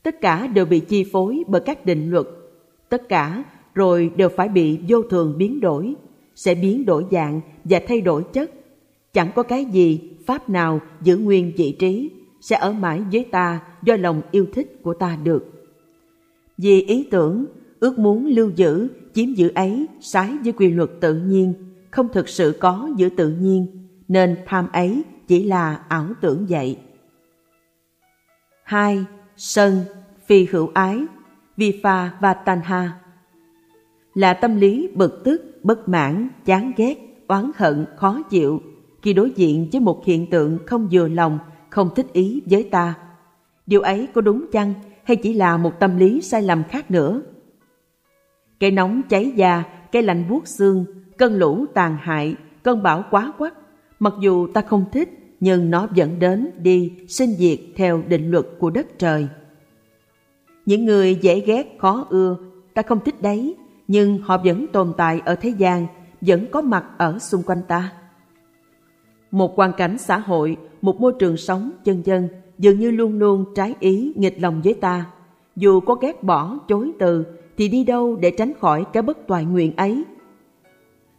Tất 0.03 0.21
cả 0.21 0.47
đều 0.47 0.65
bị 0.65 0.79
chi 0.79 1.05
phối 1.11 1.43
bởi 1.47 1.61
các 1.65 1.85
định 1.85 2.11
luật. 2.11 2.25
Tất 2.89 3.09
cả 3.09 3.43
rồi 3.73 4.11
đều 4.15 4.29
phải 4.29 4.49
bị 4.49 4.79
vô 4.87 5.01
thường 5.01 5.37
biến 5.37 5.59
đổi, 5.59 5.95
sẽ 6.35 6.55
biến 6.55 6.85
đổi 6.85 7.05
dạng 7.11 7.41
và 7.63 7.81
thay 7.87 8.01
đổi 8.01 8.23
chất. 8.33 8.51
Chẳng 9.13 9.31
có 9.35 9.43
cái 9.43 9.65
gì, 9.65 10.09
pháp 10.25 10.49
nào 10.49 10.79
giữ 11.01 11.17
nguyên 11.17 11.51
vị 11.57 11.75
trí, 11.79 12.11
sẽ 12.41 12.57
ở 12.57 12.71
mãi 12.71 13.01
với 13.11 13.25
ta 13.31 13.59
do 13.83 13.95
lòng 13.95 14.21
yêu 14.31 14.45
thích 14.53 14.79
của 14.83 14.93
ta 14.93 15.17
được. 15.23 15.51
Vì 16.57 16.81
ý 16.81 17.07
tưởng, 17.11 17.45
ước 17.79 17.99
muốn 17.99 18.27
lưu 18.27 18.51
giữ, 18.55 18.87
chiếm 19.13 19.33
giữ 19.33 19.51
ấy 19.55 19.85
trái 19.99 20.37
với 20.43 20.53
quy 20.53 20.69
luật 20.69 20.89
tự 20.99 21.13
nhiên, 21.13 21.53
không 21.91 22.07
thực 22.13 22.29
sự 22.29 22.57
có 22.59 22.89
giữa 22.97 23.09
tự 23.09 23.29
nhiên, 23.29 23.87
nên 24.07 24.37
tham 24.45 24.67
ấy 24.73 25.03
chỉ 25.27 25.43
là 25.43 25.83
ảo 25.87 26.07
tưởng 26.21 26.45
vậy. 26.49 26.77
2. 28.63 29.05
Sân, 29.37 29.81
phi 30.25 30.45
hữu 30.45 30.71
ái, 30.73 31.05
vi 31.57 31.79
pha 31.83 32.11
và 32.19 32.33
tanha 32.33 33.00
là 34.13 34.33
tâm 34.33 34.55
lý 34.55 34.89
bực 34.93 35.23
tức, 35.23 35.59
bất 35.63 35.89
mãn, 35.89 36.27
chán 36.45 36.71
ghét, 36.77 36.95
oán 37.27 37.51
hận, 37.55 37.85
khó 37.95 38.21
chịu 38.29 38.61
khi 39.01 39.13
đối 39.13 39.31
diện 39.31 39.69
với 39.71 39.81
một 39.81 40.05
hiện 40.05 40.29
tượng 40.29 40.59
không 40.65 40.87
vừa 40.91 41.07
lòng, 41.07 41.39
không 41.69 41.89
thích 41.95 42.13
ý 42.13 42.41
với 42.45 42.63
ta. 42.63 42.93
Điều 43.67 43.81
ấy 43.81 44.07
có 44.13 44.21
đúng 44.21 44.45
chăng 44.51 44.73
hay 45.03 45.15
chỉ 45.15 45.33
là 45.33 45.57
một 45.57 45.79
tâm 45.79 45.97
lý 45.97 46.21
sai 46.21 46.41
lầm 46.41 46.63
khác 46.63 46.91
nữa? 46.91 47.21
Cái 48.59 48.71
nóng 48.71 49.01
cháy 49.09 49.31
da, 49.35 49.63
cái 49.91 50.01
lạnh 50.01 50.25
buốt 50.29 50.47
xương, 50.47 50.85
cơn 51.17 51.35
lũ 51.35 51.65
tàn 51.73 51.97
hại, 52.01 52.35
cơn 52.63 52.83
bão 52.83 53.03
quá 53.11 53.33
quắc, 53.37 53.53
mặc 53.99 54.13
dù 54.21 54.47
ta 54.47 54.61
không 54.61 54.85
thích 54.91 55.09
nhưng 55.39 55.71
nó 55.71 55.87
vẫn 55.95 56.19
đến 56.19 56.51
đi 56.57 56.93
sinh 57.07 57.29
diệt 57.29 57.59
theo 57.75 58.03
định 58.07 58.31
luật 58.31 58.45
của 58.59 58.69
đất 58.69 58.99
trời. 58.99 59.27
Những 60.65 60.85
người 60.85 61.15
dễ 61.21 61.39
ghét, 61.39 61.75
khó 61.79 62.07
ưa, 62.09 62.37
ta 62.73 62.81
không 62.81 62.99
thích 63.05 63.21
đấy, 63.21 63.55
nhưng 63.91 64.17
họ 64.17 64.37
vẫn 64.37 64.67
tồn 64.67 64.93
tại 64.97 65.21
ở 65.25 65.35
thế 65.35 65.49
gian, 65.49 65.87
vẫn 66.21 66.45
có 66.51 66.61
mặt 66.61 66.85
ở 66.97 67.19
xung 67.19 67.43
quanh 67.43 67.61
ta. 67.67 67.93
Một 69.31 69.57
hoàn 69.57 69.73
cảnh 69.73 69.97
xã 69.97 70.17
hội, 70.17 70.57
một 70.81 71.01
môi 71.01 71.13
trường 71.19 71.37
sống 71.37 71.71
chân 71.83 72.01
dân 72.05 72.27
dường 72.57 72.79
như 72.79 72.91
luôn 72.91 73.19
luôn 73.19 73.45
trái 73.55 73.75
ý 73.79 74.13
nghịch 74.15 74.41
lòng 74.41 74.61
với 74.63 74.73
ta. 74.73 75.05
Dù 75.55 75.79
có 75.79 75.95
ghét 75.95 76.23
bỏ, 76.23 76.57
chối 76.67 76.91
từ, 76.99 77.25
thì 77.57 77.67
đi 77.67 77.83
đâu 77.83 78.15
để 78.15 78.31
tránh 78.37 78.53
khỏi 78.59 78.85
cái 78.93 79.03
bất 79.03 79.27
toại 79.27 79.45
nguyện 79.45 79.75
ấy? 79.75 80.03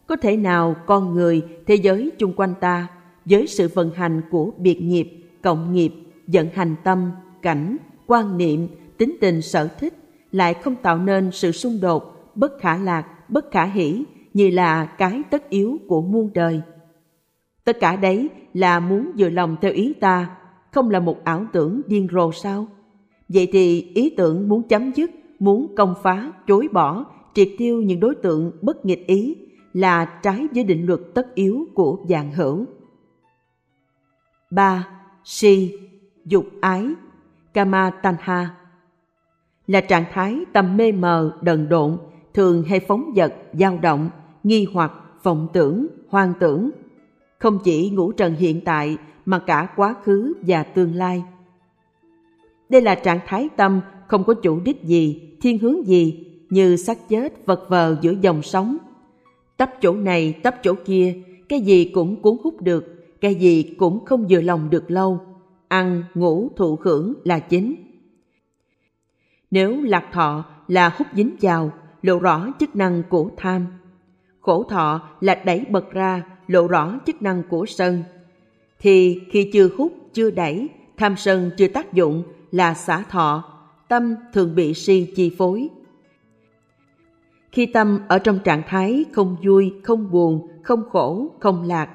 Có 0.07 0.15
thể 0.15 0.37
nào 0.37 0.75
con 0.85 1.13
người, 1.13 1.41
thế 1.67 1.75
giới 1.75 2.11
chung 2.17 2.33
quanh 2.33 2.53
ta, 2.59 2.87
với 3.25 3.47
sự 3.47 3.69
vận 3.73 3.91
hành 3.95 4.21
của 4.31 4.51
biệt 4.57 4.81
nghiệp, 4.81 5.09
cộng 5.41 5.73
nghiệp, 5.73 5.93
vận 6.27 6.47
hành 6.53 6.75
tâm, 6.83 7.11
cảnh, 7.41 7.77
quan 8.07 8.37
niệm, 8.37 8.67
tính 8.97 9.15
tình 9.21 9.41
sở 9.41 9.67
thích, 9.67 9.93
lại 10.31 10.53
không 10.53 10.75
tạo 10.75 10.97
nên 10.97 11.31
sự 11.31 11.51
xung 11.51 11.79
đột 11.81 12.13
bất 12.35 12.59
khả 12.59 12.77
lạc, 12.77 13.29
bất 13.29 13.51
khả 13.51 13.65
hỷ 13.65 14.03
như 14.33 14.49
là 14.49 14.85
cái 14.85 15.21
tất 15.29 15.49
yếu 15.49 15.77
của 15.87 16.01
muôn 16.01 16.29
đời. 16.33 16.61
Tất 17.63 17.79
cả 17.79 17.95
đấy 17.95 18.29
là 18.53 18.79
muốn 18.79 19.11
vừa 19.17 19.29
lòng 19.29 19.55
theo 19.61 19.71
ý 19.71 19.93
ta, 19.93 20.37
không 20.71 20.89
là 20.89 20.99
một 20.99 21.23
ảo 21.23 21.45
tưởng 21.53 21.81
điên 21.87 22.07
rồ 22.11 22.31
sao? 22.31 22.67
Vậy 23.29 23.47
thì 23.51 23.91
ý 23.95 24.09
tưởng 24.17 24.49
muốn 24.49 24.67
chấm 24.67 24.91
dứt, 24.91 25.11
muốn 25.39 25.75
công 25.75 25.95
phá, 26.03 26.31
chối 26.47 26.67
bỏ, 26.71 27.05
triệt 27.33 27.49
tiêu 27.57 27.81
những 27.81 27.99
đối 27.99 28.15
tượng 28.15 28.51
bất 28.61 28.85
nghịch 28.85 29.07
ý 29.07 29.35
là 29.73 30.05
trái 30.05 30.47
với 30.53 30.63
định 30.63 30.85
luật 30.85 30.99
tất 31.13 31.35
yếu 31.35 31.65
của 31.73 31.97
dạng 32.09 32.31
hữu. 32.31 32.65
3. 34.51 34.87
Si, 35.23 35.77
dục 36.25 36.45
ái, 36.61 36.87
kama 37.53 37.89
tanha 37.89 38.55
là 39.67 39.81
trạng 39.81 40.05
thái 40.11 40.45
tâm 40.53 40.77
mê 40.77 40.91
mờ, 40.91 41.37
đần 41.41 41.69
độn, 41.69 41.97
thường 42.33 42.63
hay 42.63 42.79
phóng 42.79 43.13
vật, 43.15 43.33
dao 43.53 43.79
động, 43.81 44.09
nghi 44.43 44.67
hoặc, 44.73 44.91
vọng 45.23 45.47
tưởng, 45.53 45.87
hoang 46.09 46.33
tưởng. 46.39 46.69
Không 47.39 47.59
chỉ 47.63 47.89
ngũ 47.89 48.11
trần 48.11 48.35
hiện 48.35 48.61
tại 48.61 48.97
mà 49.25 49.39
cả 49.39 49.67
quá 49.75 49.95
khứ 50.03 50.33
và 50.41 50.63
tương 50.63 50.95
lai. 50.95 51.23
Đây 52.69 52.81
là 52.81 52.95
trạng 52.95 53.19
thái 53.27 53.49
tâm 53.55 53.81
không 54.07 54.23
có 54.23 54.33
chủ 54.33 54.59
đích 54.59 54.83
gì, 54.83 55.21
thiên 55.41 55.57
hướng 55.57 55.87
gì, 55.87 56.27
như 56.49 56.75
xác 56.75 57.09
chết 57.09 57.45
vật 57.45 57.65
vờ 57.69 57.97
giữa 58.01 58.13
dòng 58.21 58.41
sóng, 58.41 58.77
Tấp 59.57 59.71
chỗ 59.81 59.93
này, 59.93 60.33
tấp 60.43 60.55
chỗ 60.63 60.73
kia, 60.85 61.21
cái 61.49 61.61
gì 61.61 61.91
cũng 61.93 62.21
cuốn 62.21 62.37
hút 62.43 62.61
được, 62.61 62.85
cái 63.21 63.35
gì 63.35 63.75
cũng 63.77 64.05
không 64.05 64.25
vừa 64.29 64.41
lòng 64.41 64.69
được 64.69 64.91
lâu. 64.91 65.19
Ăn, 65.67 66.03
ngủ, 66.15 66.49
thụ 66.55 66.79
hưởng 66.81 67.13
là 67.23 67.39
chính. 67.39 67.75
Nếu 69.51 69.81
lạc 69.81 70.09
thọ 70.13 70.45
là 70.67 70.89
hút 70.97 71.07
dính 71.15 71.35
vào, 71.41 71.71
lộ 72.03 72.19
rõ 72.19 72.47
chức 72.59 72.75
năng 72.75 73.03
của 73.09 73.29
tham. 73.37 73.65
Khổ 74.41 74.63
thọ 74.63 75.01
là 75.21 75.35
đẩy 75.35 75.65
bật 75.69 75.91
ra, 75.91 76.23
lộ 76.47 76.67
rõ 76.67 76.99
chức 77.05 77.21
năng 77.21 77.43
của 77.49 77.65
sân. 77.65 78.03
Thì 78.79 79.21
khi 79.31 79.49
chưa 79.53 79.69
hút, 79.77 79.93
chưa 80.13 80.31
đẩy, 80.31 80.69
tham 80.97 81.15
sân 81.17 81.51
chưa 81.57 81.67
tác 81.67 81.93
dụng 81.93 82.23
là 82.51 82.73
xả 82.73 83.03
thọ, 83.09 83.43
tâm 83.87 84.15
thường 84.33 84.55
bị 84.55 84.73
si 84.73 85.13
chi 85.15 85.35
phối. 85.37 85.69
Khi 87.51 87.65
tâm 87.65 87.99
ở 88.07 88.19
trong 88.19 88.39
trạng 88.39 88.61
thái 88.67 89.05
không 89.11 89.35
vui, 89.43 89.73
không 89.83 90.11
buồn, 90.11 90.47
không 90.63 90.89
khổ, 90.89 91.27
không 91.39 91.63
lạc, 91.67 91.89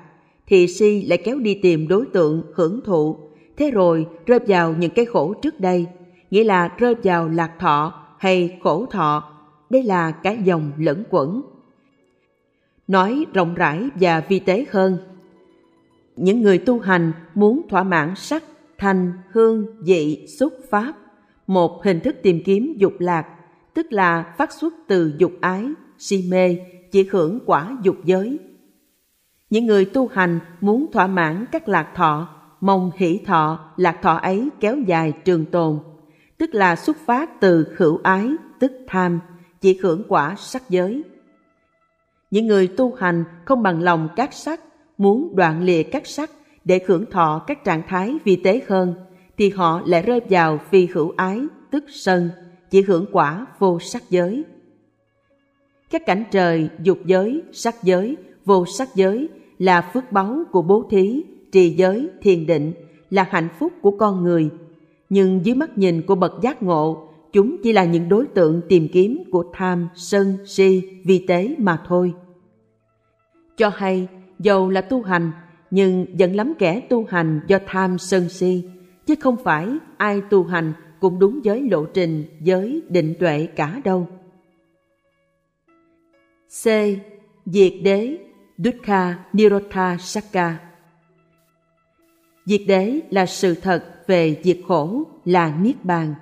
thì 0.46 0.68
si 0.68 1.02
lại 1.02 1.18
kéo 1.24 1.38
đi 1.38 1.54
tìm 1.54 1.88
đối 1.88 2.06
tượng 2.06 2.42
hưởng 2.54 2.80
thụ, 2.84 3.16
thế 3.56 3.70
rồi 3.70 4.06
rơi 4.26 4.38
vào 4.46 4.74
những 4.78 4.90
cái 4.90 5.04
khổ 5.04 5.34
trước 5.42 5.60
đây, 5.60 5.86
nghĩa 6.30 6.44
là 6.44 6.74
rơi 6.78 6.94
vào 7.02 7.28
lạc 7.28 7.52
thọ 7.58 8.04
hay 8.18 8.58
khổ 8.62 8.86
thọ 8.86 9.37
đây 9.70 9.82
là 9.82 10.10
cái 10.10 10.38
dòng 10.44 10.72
lẫn 10.78 11.04
quẩn. 11.10 11.42
Nói 12.88 13.26
rộng 13.34 13.54
rãi 13.54 13.88
và 13.94 14.20
vi 14.28 14.38
tế 14.38 14.64
hơn, 14.70 14.98
những 16.16 16.42
người 16.42 16.58
tu 16.58 16.78
hành 16.78 17.12
muốn 17.34 17.62
thỏa 17.68 17.82
mãn 17.82 18.14
sắc, 18.16 18.44
thành 18.78 19.12
hương, 19.30 19.82
vị, 19.82 20.26
xúc, 20.38 20.52
pháp, 20.70 20.92
một 21.46 21.84
hình 21.84 22.00
thức 22.00 22.16
tìm 22.22 22.42
kiếm 22.44 22.74
dục 22.76 22.92
lạc, 22.98 23.26
tức 23.74 23.92
là 23.92 24.34
phát 24.38 24.52
xuất 24.52 24.74
từ 24.86 25.14
dục 25.18 25.32
ái, 25.40 25.64
si 25.98 26.24
mê, 26.30 26.56
chỉ 26.90 27.08
hưởng 27.10 27.38
quả 27.46 27.76
dục 27.82 27.96
giới. 28.04 28.38
Những 29.50 29.66
người 29.66 29.84
tu 29.84 30.08
hành 30.08 30.40
muốn 30.60 30.86
thỏa 30.92 31.06
mãn 31.06 31.44
các 31.52 31.68
lạc 31.68 31.92
thọ, 31.94 32.28
mong 32.60 32.90
hỷ 32.96 33.20
thọ, 33.26 33.72
lạc 33.76 34.02
thọ 34.02 34.16
ấy 34.16 34.48
kéo 34.60 34.76
dài 34.86 35.12
trường 35.24 35.44
tồn, 35.44 35.78
tức 36.38 36.54
là 36.54 36.76
xuất 36.76 36.96
phát 36.96 37.40
từ 37.40 37.64
khửu 37.76 38.00
ái, 38.02 38.30
tức 38.58 38.72
tham, 38.86 39.20
chỉ 39.60 39.78
hưởng 39.82 40.02
quả 40.08 40.34
sắc 40.38 40.70
giới. 40.70 41.02
Những 42.30 42.46
người 42.46 42.66
tu 42.66 42.94
hành 42.94 43.24
không 43.44 43.62
bằng 43.62 43.82
lòng 43.82 44.08
các 44.16 44.32
sắc, 44.32 44.60
muốn 44.98 45.36
đoạn 45.36 45.62
lìa 45.62 45.82
các 45.82 46.06
sắc 46.06 46.30
để 46.64 46.80
hưởng 46.86 47.06
thọ 47.10 47.44
các 47.46 47.64
trạng 47.64 47.82
thái 47.88 48.14
vi 48.24 48.36
tế 48.36 48.62
hơn, 48.68 48.94
thì 49.36 49.50
họ 49.50 49.82
lại 49.86 50.02
rơi 50.02 50.20
vào 50.30 50.58
phi 50.70 50.86
hữu 50.86 51.12
ái, 51.16 51.40
tức 51.70 51.84
sân, 51.88 52.30
chỉ 52.70 52.82
hưởng 52.82 53.06
quả 53.12 53.46
vô 53.58 53.78
sắc 53.80 54.02
giới. 54.10 54.44
Các 55.90 56.06
cảnh 56.06 56.24
trời, 56.30 56.68
dục 56.82 56.98
giới, 57.04 57.42
sắc 57.52 57.74
giới, 57.82 58.16
vô 58.44 58.66
sắc 58.66 58.88
giới 58.94 59.28
là 59.58 59.90
phước 59.94 60.12
báu 60.12 60.42
của 60.52 60.62
bố 60.62 60.86
thí, 60.90 61.24
trì 61.52 61.70
giới, 61.70 62.08
thiền 62.22 62.46
định, 62.46 62.72
là 63.10 63.26
hạnh 63.30 63.48
phúc 63.58 63.72
của 63.82 63.90
con 63.90 64.22
người. 64.22 64.50
Nhưng 65.08 65.46
dưới 65.46 65.54
mắt 65.54 65.78
nhìn 65.78 66.02
của 66.02 66.14
bậc 66.14 66.32
giác 66.42 66.62
ngộ 66.62 67.07
chúng 67.32 67.56
chỉ 67.62 67.72
là 67.72 67.84
những 67.84 68.08
đối 68.08 68.26
tượng 68.26 68.60
tìm 68.68 68.88
kiếm 68.92 69.22
của 69.30 69.44
tham, 69.52 69.88
sân, 69.94 70.36
si, 70.46 70.82
vi 71.04 71.24
tế 71.28 71.54
mà 71.58 71.82
thôi. 71.86 72.14
Cho 73.56 73.68
hay, 73.68 74.08
dầu 74.38 74.70
là 74.70 74.80
tu 74.80 75.02
hành, 75.02 75.30
nhưng 75.70 76.06
vẫn 76.18 76.36
lắm 76.36 76.52
kẻ 76.58 76.80
tu 76.80 77.04
hành 77.08 77.40
do 77.46 77.58
tham 77.66 77.98
sân 77.98 78.28
si, 78.28 78.64
chứ 79.06 79.14
không 79.20 79.36
phải 79.36 79.68
ai 79.96 80.20
tu 80.30 80.44
hành 80.44 80.72
cũng 81.00 81.18
đúng 81.18 81.40
với 81.44 81.68
lộ 81.70 81.84
trình, 81.84 82.24
giới 82.40 82.82
định 82.88 83.14
tuệ 83.20 83.46
cả 83.56 83.80
đâu. 83.84 84.08
C. 86.48 86.66
Diệt 87.46 87.72
đế 87.82 88.18
Dukkha 88.58 89.18
Nirodha 89.32 89.96
Sakka 90.00 90.58
Diệt 92.44 92.60
đế 92.66 93.00
là 93.10 93.26
sự 93.26 93.54
thật 93.54 93.84
về 94.06 94.40
diệt 94.44 94.58
khổ 94.68 95.02
là 95.24 95.56
Niết 95.60 95.84
Bàn. 95.84 96.14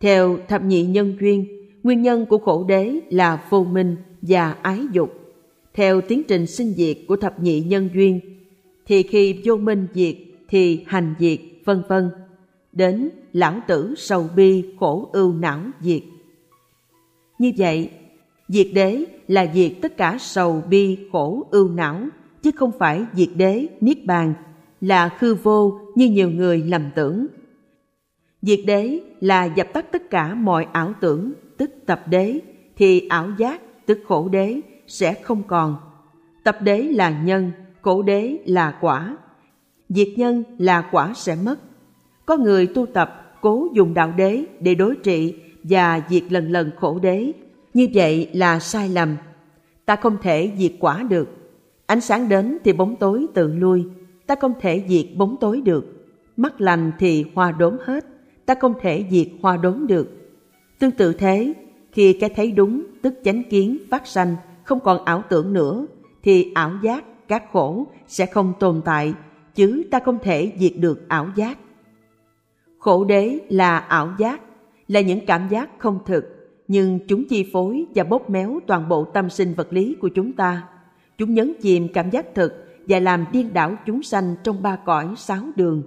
Theo 0.00 0.38
thập 0.48 0.62
nhị 0.62 0.84
nhân 0.84 1.16
duyên, 1.20 1.46
nguyên 1.82 2.02
nhân 2.02 2.26
của 2.26 2.38
khổ 2.38 2.64
đế 2.68 3.00
là 3.10 3.44
vô 3.50 3.64
minh 3.64 3.96
và 4.22 4.56
ái 4.62 4.80
dục. 4.92 5.10
Theo 5.74 6.00
tiến 6.00 6.22
trình 6.28 6.46
sinh 6.46 6.72
diệt 6.76 6.96
của 7.08 7.16
thập 7.16 7.40
nhị 7.40 7.60
nhân 7.60 7.88
duyên, 7.94 8.20
thì 8.86 9.02
khi 9.02 9.40
vô 9.44 9.56
minh 9.56 9.86
diệt 9.94 10.16
thì 10.48 10.84
hành 10.86 11.14
diệt, 11.18 11.38
vân 11.64 11.82
vân. 11.88 12.10
Đến 12.72 13.10
lão 13.32 13.60
tử 13.66 13.94
sầu 13.96 14.28
bi 14.36 14.64
khổ 14.80 15.10
ưu 15.12 15.32
não 15.32 15.60
diệt. 15.80 16.02
Như 17.38 17.52
vậy, 17.56 17.90
diệt 18.48 18.66
đế 18.74 19.04
là 19.28 19.46
diệt 19.54 19.72
tất 19.82 19.96
cả 19.96 20.16
sầu 20.20 20.62
bi 20.70 20.98
khổ 21.12 21.46
ưu 21.50 21.68
não, 21.68 22.00
chứ 22.42 22.50
không 22.56 22.72
phải 22.78 23.04
diệt 23.14 23.28
đế 23.36 23.66
niết 23.80 24.06
bàn 24.06 24.34
là 24.80 25.08
khư 25.08 25.34
vô 25.34 25.80
như 25.94 26.10
nhiều 26.10 26.30
người 26.30 26.58
lầm 26.58 26.90
tưởng. 26.94 27.26
Diệt 28.42 28.60
đế 28.66 29.00
là 29.20 29.44
dập 29.44 29.66
tắt 29.72 29.92
tất 29.92 30.10
cả 30.10 30.34
mọi 30.34 30.66
ảo 30.72 30.92
tưởng, 31.00 31.32
tức 31.56 31.70
tập 31.86 32.02
đế, 32.06 32.40
thì 32.76 33.06
ảo 33.08 33.28
giác, 33.38 33.86
tức 33.86 33.98
khổ 34.08 34.28
đế, 34.28 34.60
sẽ 34.86 35.14
không 35.14 35.42
còn. 35.42 35.76
Tập 36.44 36.56
đế 36.60 36.82
là 36.82 37.10
nhân, 37.10 37.50
khổ 37.82 38.02
đế 38.02 38.38
là 38.46 38.78
quả. 38.80 39.16
Diệt 39.88 40.08
nhân 40.16 40.44
là 40.58 40.88
quả 40.92 41.12
sẽ 41.16 41.36
mất. 41.44 41.58
Có 42.26 42.36
người 42.36 42.66
tu 42.66 42.86
tập 42.86 43.38
cố 43.40 43.68
dùng 43.74 43.94
đạo 43.94 44.12
đế 44.16 44.44
để 44.60 44.74
đối 44.74 44.96
trị 44.96 45.34
và 45.62 46.02
diệt 46.08 46.22
lần 46.32 46.50
lần 46.50 46.70
khổ 46.76 46.98
đế. 47.02 47.32
Như 47.74 47.88
vậy 47.94 48.30
là 48.32 48.58
sai 48.58 48.88
lầm. 48.88 49.16
Ta 49.86 49.96
không 49.96 50.16
thể 50.22 50.52
diệt 50.58 50.72
quả 50.80 51.02
được. 51.02 51.28
Ánh 51.86 52.00
sáng 52.00 52.28
đến 52.28 52.58
thì 52.64 52.72
bóng 52.72 52.96
tối 52.96 53.26
tự 53.34 53.52
lui. 53.52 53.84
Ta 54.26 54.34
không 54.40 54.52
thể 54.60 54.84
diệt 54.88 55.06
bóng 55.16 55.36
tối 55.40 55.60
được. 55.60 56.06
Mắt 56.36 56.60
lành 56.60 56.92
thì 56.98 57.24
hoa 57.34 57.52
đốm 57.52 57.76
hết. 57.84 58.04
Ta 58.46 58.54
không 58.54 58.74
thể 58.80 59.04
diệt 59.10 59.28
hoa 59.42 59.56
đốn 59.56 59.86
được. 59.86 60.08
Tương 60.78 60.90
tự 60.90 61.12
thế, 61.12 61.54
khi 61.92 62.12
cái 62.12 62.30
thấy 62.30 62.52
đúng 62.52 62.82
tức 63.02 63.14
chánh 63.24 63.42
kiến 63.50 63.78
phát 63.90 64.06
sanh 64.06 64.36
không 64.64 64.80
còn 64.80 65.04
ảo 65.04 65.22
tưởng 65.28 65.52
nữa 65.52 65.86
thì 66.22 66.52
ảo 66.54 66.72
giác 66.82 67.04
các 67.28 67.52
khổ 67.52 67.86
sẽ 68.06 68.26
không 68.26 68.52
tồn 68.60 68.82
tại 68.84 69.14
chứ 69.54 69.82
ta 69.90 70.00
không 70.00 70.18
thể 70.22 70.52
diệt 70.58 70.72
được 70.76 71.08
ảo 71.08 71.28
giác. 71.36 71.58
Khổ 72.78 73.04
đế 73.04 73.38
là 73.48 73.78
ảo 73.78 74.14
giác 74.18 74.40
là 74.88 75.00
những 75.00 75.26
cảm 75.26 75.48
giác 75.48 75.70
không 75.78 75.98
thực 76.06 76.40
nhưng 76.68 76.98
chúng 77.08 77.24
chi 77.28 77.50
phối 77.52 77.86
và 77.94 78.04
bóp 78.04 78.30
méo 78.30 78.60
toàn 78.66 78.88
bộ 78.88 79.04
tâm 79.04 79.30
sinh 79.30 79.54
vật 79.54 79.72
lý 79.72 79.96
của 80.00 80.08
chúng 80.08 80.32
ta. 80.32 80.68
Chúng 81.18 81.34
nhấn 81.34 81.52
chìm 81.60 81.88
cảm 81.94 82.10
giác 82.10 82.26
thực 82.34 82.66
và 82.88 83.00
làm 83.00 83.24
điên 83.32 83.52
đảo 83.52 83.76
chúng 83.86 84.02
sanh 84.02 84.34
trong 84.44 84.62
ba 84.62 84.76
cõi 84.76 85.08
sáu 85.16 85.42
đường. 85.56 85.82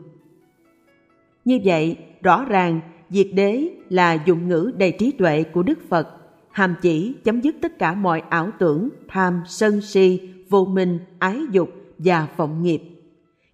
Như 1.46 1.60
vậy 1.64 1.98
rõ 2.24 2.46
ràng, 2.46 2.80
diệt 3.10 3.28
đế 3.34 3.70
là 3.90 4.14
dụng 4.26 4.48
ngữ 4.50 4.72
đầy 4.78 4.92
trí 4.92 5.12
tuệ 5.12 5.44
của 5.44 5.64
đức 5.64 5.80
phật, 5.90 6.08
hàm 6.52 6.76
chỉ 6.82 7.16
chấm 7.24 7.42
dứt 7.42 7.56
tất 7.62 7.80
cả 7.80 7.94
mọi 7.94 8.24
ảo 8.30 8.50
tưởng, 8.60 8.90
tham, 9.08 9.42
sân, 9.48 9.82
si, 9.82 10.30
vô 10.50 10.66
minh, 10.66 11.00
ái 11.20 11.40
dục 11.52 11.70
và 11.98 12.28
vọng 12.38 12.64
nghiệp. 12.64 12.82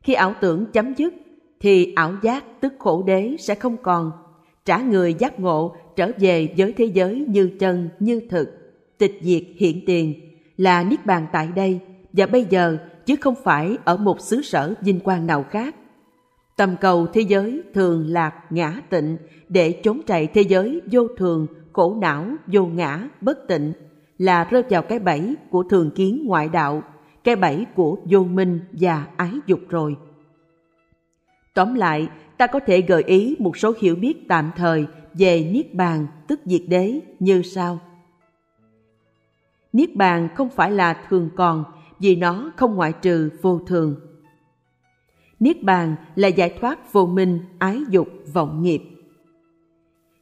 Khi 0.02 0.14
ảo 0.14 0.34
tưởng 0.42 0.66
chấm 0.66 0.94
dứt, 0.98 1.14
thì 1.60 1.94
ảo 1.94 2.14
giác 2.22 2.62
tức 2.62 2.74
khổ 2.80 3.04
đế 3.08 3.36
sẽ 3.40 3.56
không 3.56 3.78
còn, 3.78 4.12
trả 4.66 4.82
người 4.82 5.14
giác 5.14 5.40
ngộ 5.40 5.76
trở 5.96 6.12
về 6.20 6.54
với 6.58 6.74
thế 6.74 6.86
giới 6.86 7.26
như 7.28 7.52
chân, 7.60 7.90
như 8.00 8.22
thực. 8.30 8.50
Tịch 8.98 9.20
diệt 9.22 9.44
hiện 9.58 9.86
tiền 9.86 10.14
là 10.58 10.84
niết 10.84 11.06
bàn 11.06 11.26
tại 11.32 11.48
đây, 11.56 11.80
và 12.14 12.26
bây 12.26 12.46
giờ 12.50 12.78
chứ 13.06 13.16
không 13.16 13.36
phải 13.44 13.78
ở 13.84 13.98
một 13.98 14.22
xứ 14.22 14.42
sở 14.42 14.74
vinh 14.82 15.00
quang 15.00 15.28
nào 15.28 15.46
khác 15.50 15.76
tầm 16.60 16.76
cầu 16.82 17.08
thế 17.08 17.22
giới 17.22 17.62
thường 17.74 18.06
lạc 18.08 18.34
ngã 18.50 18.82
tịnh, 18.90 19.18
để 19.50 19.72
trốn 19.72 20.02
chạy 20.08 20.28
thế 20.28 20.42
giới 20.42 20.82
vô 20.92 21.08
thường, 21.18 21.48
khổ 21.74 21.98
não, 22.02 22.26
vô 22.48 22.66
ngã, 22.66 23.10
bất 23.22 23.48
tịnh, 23.48 23.74
là 24.18 24.44
rơi 24.44 24.64
vào 24.70 24.82
cái 24.82 25.00
bẫy 25.00 25.36
của 25.50 25.64
thường 25.64 25.92
kiến 25.96 26.24
ngoại 26.26 26.50
đạo, 26.50 26.84
cái 27.24 27.36
bẫy 27.36 27.66
của 27.76 27.98
vô 28.06 28.24
minh 28.24 28.60
và 28.72 29.08
ái 29.18 29.32
dục 29.46 29.60
rồi. 29.70 29.96
Tóm 31.54 31.76
lại, 31.76 32.08
ta 32.38 32.48
có 32.48 32.60
thể 32.60 32.82
gợi 32.82 33.04
ý 33.04 33.36
một 33.40 33.58
số 33.58 33.74
hiểu 33.80 33.96
biết 33.96 34.28
tạm 34.28 34.52
thời 34.56 34.86
về 35.14 35.50
niết 35.54 35.74
bàn 35.74 36.08
tức 36.28 36.40
diệt 36.46 36.62
đế 36.68 37.00
như 37.20 37.42
sau. 37.42 37.80
Niết 39.74 39.96
bàn 39.96 40.30
không 40.36 40.50
phải 40.50 40.72
là 40.72 41.06
thường 41.10 41.30
còn 41.36 41.64
vì 42.00 42.16
nó 42.16 42.52
không 42.56 42.76
ngoại 42.76 42.94
trừ 43.02 43.30
vô 43.42 43.60
thường 43.68 44.09
niết 45.40 45.64
bàn 45.64 45.96
là 46.16 46.28
giải 46.28 46.58
thoát 46.60 46.94
vô 46.94 47.06
minh 47.06 47.40
ái 47.60 47.82
dục 47.90 48.08
vọng 48.34 48.62
nghiệp 48.62 48.82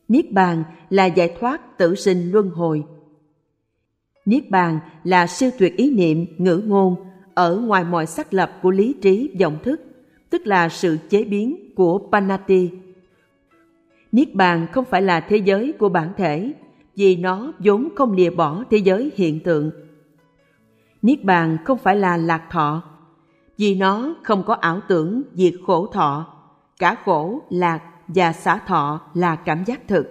Niết 0.08 0.32
bàn 0.32 0.64
là 0.90 1.06
giải 1.06 1.36
thoát 1.40 1.78
tử 1.78 1.96
sinh 1.96 2.32
luân 2.32 2.50
hồi. 2.50 2.84
Niết 4.26 4.50
bàn 4.50 4.80
là 5.04 5.28
siêu 5.28 5.52
tuyệt 5.60 5.78
ý 5.78 5.96
niệm, 5.96 6.26
ngữ 6.38 6.62
ngôn 6.66 6.96
ở 7.34 7.58
ngoài 7.58 7.84
mọi 7.84 8.06
xác 8.06 8.34
lập 8.34 8.60
của 8.62 8.72
lý 8.72 8.96
trí 9.02 9.30
vọng 9.40 9.58
thức, 9.64 9.82
tức 10.30 10.48
là 10.48 10.70
sự 10.70 10.98
chế 11.10 11.24
biến 11.24 11.74
của 11.76 12.10
Panati. 12.12 12.70
Niết 14.12 14.36
bàn 14.36 14.68
không 14.72 14.86
phải 14.86 15.02
là 15.02 15.20
thế 15.20 15.38
giới 15.38 15.74
của 15.80 15.90
bản 15.90 16.14
thể, 16.18 16.54
vì 16.96 17.16
nó 17.16 17.54
vốn 17.60 17.90
không 17.96 18.12
lìa 18.14 18.30
bỏ 18.30 18.64
thế 18.70 18.78
giới 18.78 19.12
hiện 19.16 19.40
tượng. 19.40 19.72
Niết 21.02 21.24
bàn 21.24 21.58
không 21.66 21.78
phải 21.78 21.96
là 21.96 22.18
lạc 22.18 22.48
thọ, 22.52 22.84
vì 23.58 23.76
nó 23.76 24.16
không 24.24 24.44
có 24.44 24.54
ảo 24.54 24.80
tưởng 24.88 25.24
diệt 25.34 25.54
khổ 25.68 25.88
thọ, 25.88 26.26
cả 26.80 26.96
khổ, 27.06 27.42
lạc 27.50 27.82
và 28.08 28.34
xả 28.34 28.58
thọ 28.68 29.02
là 29.14 29.36
cảm 29.36 29.64
giác 29.64 29.88
thực. 29.88 30.08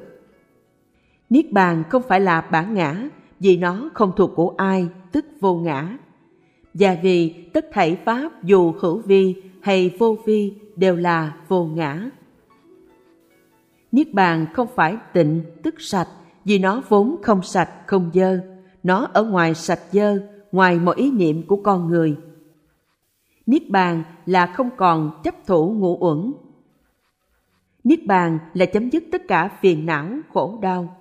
Niết 1.30 1.52
bàn 1.52 1.84
không 1.90 2.02
phải 2.08 2.20
là 2.20 2.40
bản 2.40 2.74
ngã 2.74 3.08
vì 3.40 3.56
nó 3.56 3.90
không 3.94 4.12
thuộc 4.16 4.30
của 4.36 4.54
ai, 4.56 4.88
tức 5.12 5.26
vô 5.40 5.54
ngã. 5.54 5.96
Và 6.74 6.96
vì 7.02 7.28
tất 7.52 7.66
thảy 7.72 7.98
pháp 8.04 8.42
dù 8.42 8.72
hữu 8.80 8.98
vi 8.98 9.42
hay 9.62 9.96
vô 9.98 10.16
vi 10.24 10.54
đều 10.76 10.96
là 10.96 11.36
vô 11.48 11.64
ngã. 11.64 12.10
Niết 13.92 14.14
bàn 14.14 14.46
không 14.54 14.68
phải 14.74 14.96
tịnh 15.12 15.42
tức 15.62 15.74
sạch 15.78 16.08
vì 16.44 16.58
nó 16.58 16.82
vốn 16.88 17.16
không 17.22 17.42
sạch 17.42 17.70
không 17.86 18.10
dơ. 18.14 18.38
Nó 18.82 19.08
ở 19.12 19.24
ngoài 19.24 19.54
sạch 19.54 19.80
dơ, 19.92 20.18
ngoài 20.52 20.78
mọi 20.78 20.94
ý 20.96 21.10
niệm 21.10 21.46
của 21.46 21.56
con 21.56 21.88
người. 21.88 22.16
Niết 23.46 23.70
bàn 23.70 24.02
là 24.26 24.46
không 24.46 24.70
còn 24.76 25.20
chấp 25.24 25.34
thủ 25.46 25.72
ngũ 25.72 25.98
uẩn 26.00 26.32
Niết 27.84 28.06
bàn 28.06 28.38
là 28.54 28.66
chấm 28.66 28.90
dứt 28.90 29.04
tất 29.12 29.22
cả 29.28 29.50
phiền 29.60 29.86
não, 29.86 30.08
khổ 30.32 30.58
đau. 30.62 30.96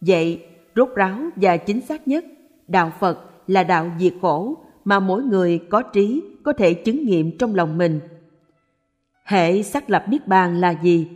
Vậy, 0.00 0.44
rốt 0.76 0.88
ráo 0.96 1.18
và 1.36 1.56
chính 1.56 1.80
xác 1.80 2.08
nhất, 2.08 2.24
đạo 2.68 2.92
Phật 3.00 3.30
là 3.46 3.62
đạo 3.62 3.90
diệt 3.98 4.14
khổ 4.22 4.56
mà 4.84 5.00
mỗi 5.00 5.22
người 5.22 5.58
có 5.70 5.82
trí 5.82 6.22
có 6.42 6.52
thể 6.52 6.74
chứng 6.74 7.04
nghiệm 7.04 7.38
trong 7.38 7.54
lòng 7.54 7.78
mình. 7.78 8.00
Hệ 9.24 9.62
xác 9.62 9.90
lập 9.90 10.04
Niết 10.08 10.28
bàn 10.28 10.60
là 10.60 10.70
gì? 10.82 11.08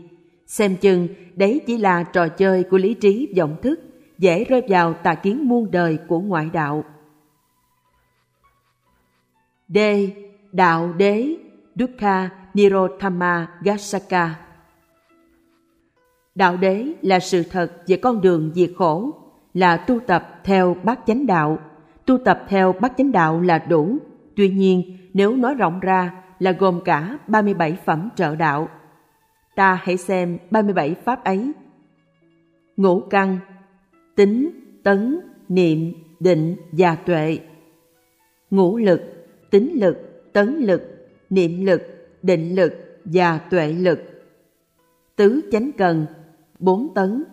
Xem 0.47 0.77
chừng 0.77 1.09
đấy 1.37 1.61
chỉ 1.67 1.77
là 1.77 2.03
trò 2.03 2.29
chơi 2.29 2.63
của 2.63 2.79
lý 2.79 2.95
trí 2.95 3.35
vọng 3.37 3.57
thức, 3.63 3.81
dễ 4.19 4.45
rơi 4.45 4.63
vào 4.69 4.95
tà 4.95 5.15
kiến 5.15 5.49
muôn 5.49 5.71
đời 5.71 5.99
của 6.09 6.21
ngoại 6.21 6.51
đạo. 6.53 6.85
D. 9.75 9.79
Đạo 10.53 10.93
đế 10.93 11.37
Dukkha 11.75 12.31
Nirodhama 12.55 13.49
Gassaka 13.63 14.35
Đạo 16.35 16.57
đế 16.57 16.87
là 17.03 17.21
sự 17.21 17.43
thật 17.43 17.73
về 17.87 17.97
con 17.97 18.21
đường 18.21 18.51
diệt 18.55 18.71
khổ, 18.77 19.11
là 19.55 19.77
tu 19.77 20.01
tập 20.01 20.41
theo 20.45 20.77
bát 20.85 21.01
chánh 21.07 21.27
đạo. 21.27 21.59
Tu 22.07 22.19
tập 22.19 22.45
theo 22.49 22.73
bát 22.81 22.93
chánh 22.97 23.13
đạo 23.13 23.41
là 23.41 23.59
đủ. 23.59 23.97
Tuy 24.37 24.49
nhiên, 24.49 24.99
nếu 25.15 25.37
nói 25.37 25.55
rộng 25.55 25.81
ra 25.81 26.23
là 26.39 26.53
gồm 26.53 26.81
cả 26.85 27.19
37 27.27 27.79
phẩm 27.85 28.09
trợ 28.17 28.37
đạo. 28.37 28.69
Ta 29.55 29.81
hãy 29.83 29.97
xem 29.97 30.39
37 30.51 30.95
pháp 30.95 31.25
ấy. 31.25 31.53
Ngũ 32.77 33.01
căn, 33.01 33.39
tính, 34.17 34.51
tấn, 34.83 35.21
niệm, 35.49 35.93
định 36.21 36.57
và 36.73 36.95
tuệ. 36.95 37.39
Ngũ 38.51 38.77
lực, 38.77 39.20
tính 39.51 39.81
lực, 39.81 39.97
tấn 40.33 40.57
lực, 40.57 40.83
niệm 41.31 41.67
lực, 41.67 41.83
định 42.23 42.55
lực 42.55 42.73
và 43.05 43.39
tuệ 43.39 43.73
lực. 43.73 44.01
Tứ 45.17 45.41
chánh 45.53 45.71
cần, 45.79 46.07
bốn 46.59 46.95
tấn. 46.95 47.25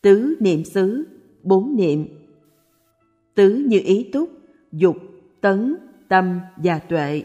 Tứ 0.00 0.36
niệm 0.40 0.64
xứ, 0.64 1.06
bốn 1.42 1.76
niệm. 1.76 2.06
Tứ 3.34 3.64
như 3.68 3.80
ý 3.84 4.10
túc, 4.12 4.30
dục, 4.72 4.96
tấn, 5.40 5.76
tâm 6.08 6.40
và 6.56 6.78
tuệ. 6.78 7.22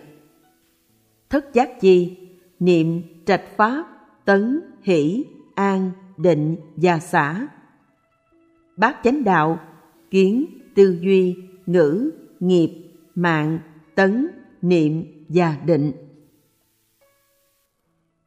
Thất 1.30 1.54
giác 1.54 1.82
chi, 1.82 2.18
niệm, 2.60 3.02
trạch 3.26 3.58
pháp, 3.58 3.86
tấn, 4.26 4.62
hỷ, 4.82 5.26
an, 5.56 5.92
định 6.18 6.56
và 6.76 7.00
xả. 7.00 7.48
Bát 8.78 8.98
chánh 9.04 9.24
đạo, 9.24 9.60
kiến, 10.12 10.46
tư 10.76 11.00
duy, 11.02 11.36
ngữ, 11.66 12.12
nghiệp, 12.40 12.70
mạng, 13.16 13.60
tấn, 13.96 14.28
niệm 14.62 15.06
và 15.30 15.58
định. 15.66 15.91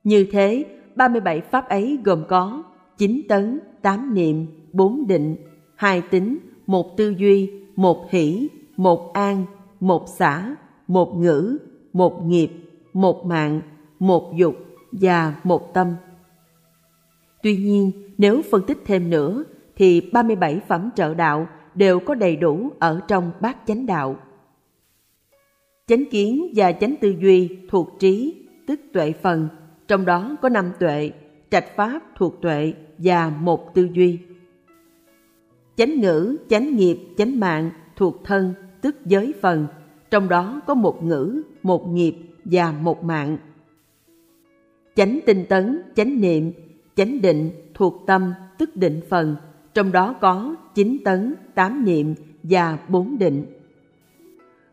Như 0.05 0.27
thế, 0.33 0.65
37 0.97 1.41
pháp 1.41 1.69
ấy 1.69 1.99
gồm 2.05 2.25
có 2.29 2.63
9 2.99 3.21
tấn, 3.29 3.61
8 3.83 4.15
niệm, 4.15 4.47
4 4.73 5.07
định, 5.07 5.37
2 5.75 6.03
tính, 6.03 6.39
một 6.67 6.97
tư 6.97 7.15
duy, 7.19 7.51
một 7.77 8.11
hỷ, 8.11 8.49
một 8.77 9.13
an, 9.13 9.45
một 9.81 10.05
xã, 10.09 10.55
một 10.87 11.17
ngữ, 11.17 11.59
một 11.93 12.25
nghiệp, 12.25 12.51
một 12.93 13.27
mạng, 13.27 13.61
một 13.99 14.33
dục 14.37 14.57
và 14.93 15.35
một 15.45 15.75
tâm. 15.75 15.95
Tuy 17.43 17.57
nhiên, 17.57 17.93
nếu 18.19 18.43
phân 18.51 18.63
tích 18.67 18.79
thêm 18.85 19.11
nữa, 19.11 19.45
thì 19.77 20.11
37 20.13 20.61
phẩm 20.69 20.91
trợ 20.97 21.15
đạo 21.15 21.47
đều 21.75 22.01
có 22.01 22.15
đầy 22.15 22.37
đủ 22.37 22.71
ở 22.79 23.01
trong 23.09 23.31
bát 23.41 23.57
chánh 23.67 23.87
đạo. 23.87 24.17
Chánh 25.89 26.05
kiến 26.11 26.53
và 26.55 26.73
chánh 26.73 26.95
tư 27.01 27.15
duy 27.21 27.49
thuộc 27.69 27.97
trí, 27.99 28.35
tức 28.67 28.81
tuệ 28.93 29.13
phần, 29.13 29.49
trong 29.89 30.05
đó 30.05 30.37
có 30.43 30.49
năm 30.49 30.73
tuệ, 30.79 31.11
trạch 31.51 31.77
pháp 31.77 32.03
thuộc 32.17 32.43
tuệ 32.43 32.73
và 32.99 33.33
một 33.41 33.75
tư 33.75 33.89
duy. 33.93 34.19
Chánh 35.77 36.01
ngữ, 36.01 36.37
chánh 36.49 36.77
nghiệp, 36.77 36.99
chánh 37.17 37.41
mạng 37.41 37.71
thuộc 37.97 38.25
thân, 38.25 38.55
tức 38.81 38.97
giới 39.07 39.35
phần, 39.41 39.67
trong 40.11 40.29
đó 40.29 40.61
có 40.67 40.75
một 40.75 41.05
ngữ, 41.05 41.43
một 41.63 41.89
nghiệp 41.89 42.15
và 42.45 42.73
một 42.73 43.05
mạng. 43.05 43.39
Chánh 44.97 45.19
tinh 45.27 45.45
tấn, 45.49 45.83
chánh 45.97 46.21
niệm, 46.21 46.53
chánh 46.97 47.21
định 47.21 47.51
thuộc 47.75 48.03
tâm, 48.07 48.33
tức 48.59 48.77
định 48.77 49.01
phần, 49.09 49.37
trong 49.75 49.93
đó 49.93 50.15
có 50.21 50.55
chín 50.75 50.97
tấn, 51.05 51.35
tám 51.55 51.85
niệm 51.85 52.15
và 52.43 52.79
bốn 52.89 53.19
định. 53.19 53.47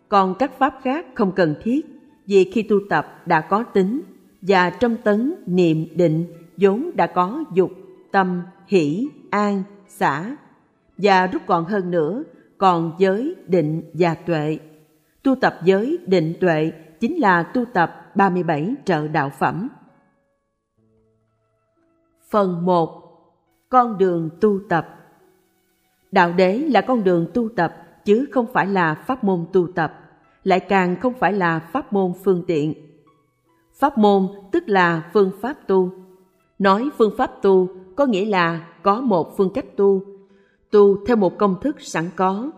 Còn 0.10 0.36
các 0.40 0.52
pháp 0.58 0.80
khác 0.84 1.06
không 1.16 1.32
cần 1.32 1.56
thiết, 1.62 1.86
vì 2.26 2.52
khi 2.54 2.64
tu 2.64 2.80
tập 2.90 3.28
đã 3.28 3.42
có 3.42 3.64
tính, 3.64 4.02
và 4.42 4.70
trong 4.70 4.98
tấn, 4.98 5.36
niệm, 5.46 5.88
định 5.96 6.26
vốn 6.58 6.92
đã 6.96 7.08
có 7.08 7.44
dục, 7.54 7.72
tâm, 8.12 8.42
hỷ, 8.68 9.08
an, 9.30 9.64
xả, 9.88 10.36
và 10.98 11.28
rút 11.28 11.48
gọn 11.48 11.66
hơn 11.66 11.92
nữa, 11.92 12.24
còn 12.58 12.96
giới, 13.00 13.36
định 13.48 13.84
và 13.94 14.14
tuệ. 14.14 14.60
Tu 15.24 15.36
tập 15.36 15.60
giới, 15.64 15.98
định, 16.08 16.34
tuệ 16.42 16.72
chính 17.00 17.20
là 17.20 17.44
tu 17.44 17.66
tập 17.66 18.12
37 18.16 18.76
trợ 18.86 19.08
đạo 19.08 19.32
phẩm. 19.40 19.70
Phần 22.30 22.66
1. 22.66 23.02
Con 23.70 23.98
đường 23.98 24.30
tu 24.42 24.60
tập 24.70 24.88
Đạo 26.12 26.34
đế 26.34 26.58
là 26.58 26.82
con 26.82 27.04
đường 27.04 27.28
tu 27.34 27.50
tập 27.56 27.85
chứ 28.06 28.26
không 28.32 28.46
phải 28.54 28.68
là 28.68 28.96
pháp 28.96 29.24
môn 29.24 29.46
tu 29.54 29.68
tập, 29.68 29.94
lại 30.44 30.60
càng 30.60 31.00
không 31.00 31.14
phải 31.14 31.34
là 31.34 31.60
pháp 31.60 31.94
môn 31.94 32.12
phương 32.24 32.44
tiện. 32.48 32.74
Pháp 33.74 33.98
môn 33.98 34.28
tức 34.52 34.64
là 34.68 35.10
phương 35.14 35.32
pháp 35.42 35.68
tu. 35.68 35.90
Nói 36.60 36.90
phương 36.98 37.14
pháp 37.18 37.42
tu 37.42 37.68
có 37.96 38.06
nghĩa 38.06 38.26
là 38.26 38.68
có 38.84 39.02
một 39.02 39.38
phương 39.38 39.50
cách 39.54 39.78
tu, 39.78 40.02
tu 40.72 41.06
theo 41.06 41.16
một 41.16 41.38
công 41.38 41.56
thức 41.62 41.82
sẵn 41.82 42.10
có. 42.16 42.52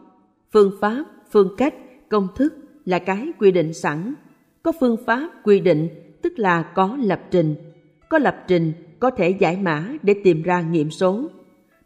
Phương 0.52 0.72
pháp, 0.82 1.04
phương 1.32 1.56
cách, 1.58 1.76
công 2.10 2.28
thức 2.36 2.54
là 2.86 3.00
cái 3.00 3.32
quy 3.39 3.52
định 3.52 3.74
sẵn. 3.74 4.14
Có 4.64 4.72
phương 4.80 4.98
pháp 5.06 5.30
quy 5.43 5.60
định 5.60 5.89
tức 6.22 6.39
là 6.39 6.64
có 6.64 6.98
lập 7.02 7.22
trình. 7.32 7.56
Có 8.10 8.18
lập 8.18 8.43
trình 8.48 8.74
có 9.00 9.10
thể 9.10 9.30
giải 9.30 9.58
mã 9.58 9.88
để 10.04 10.16
tìm 10.24 10.41
ra 10.43 10.62
nghiệm 10.62 10.91
số 10.91 11.30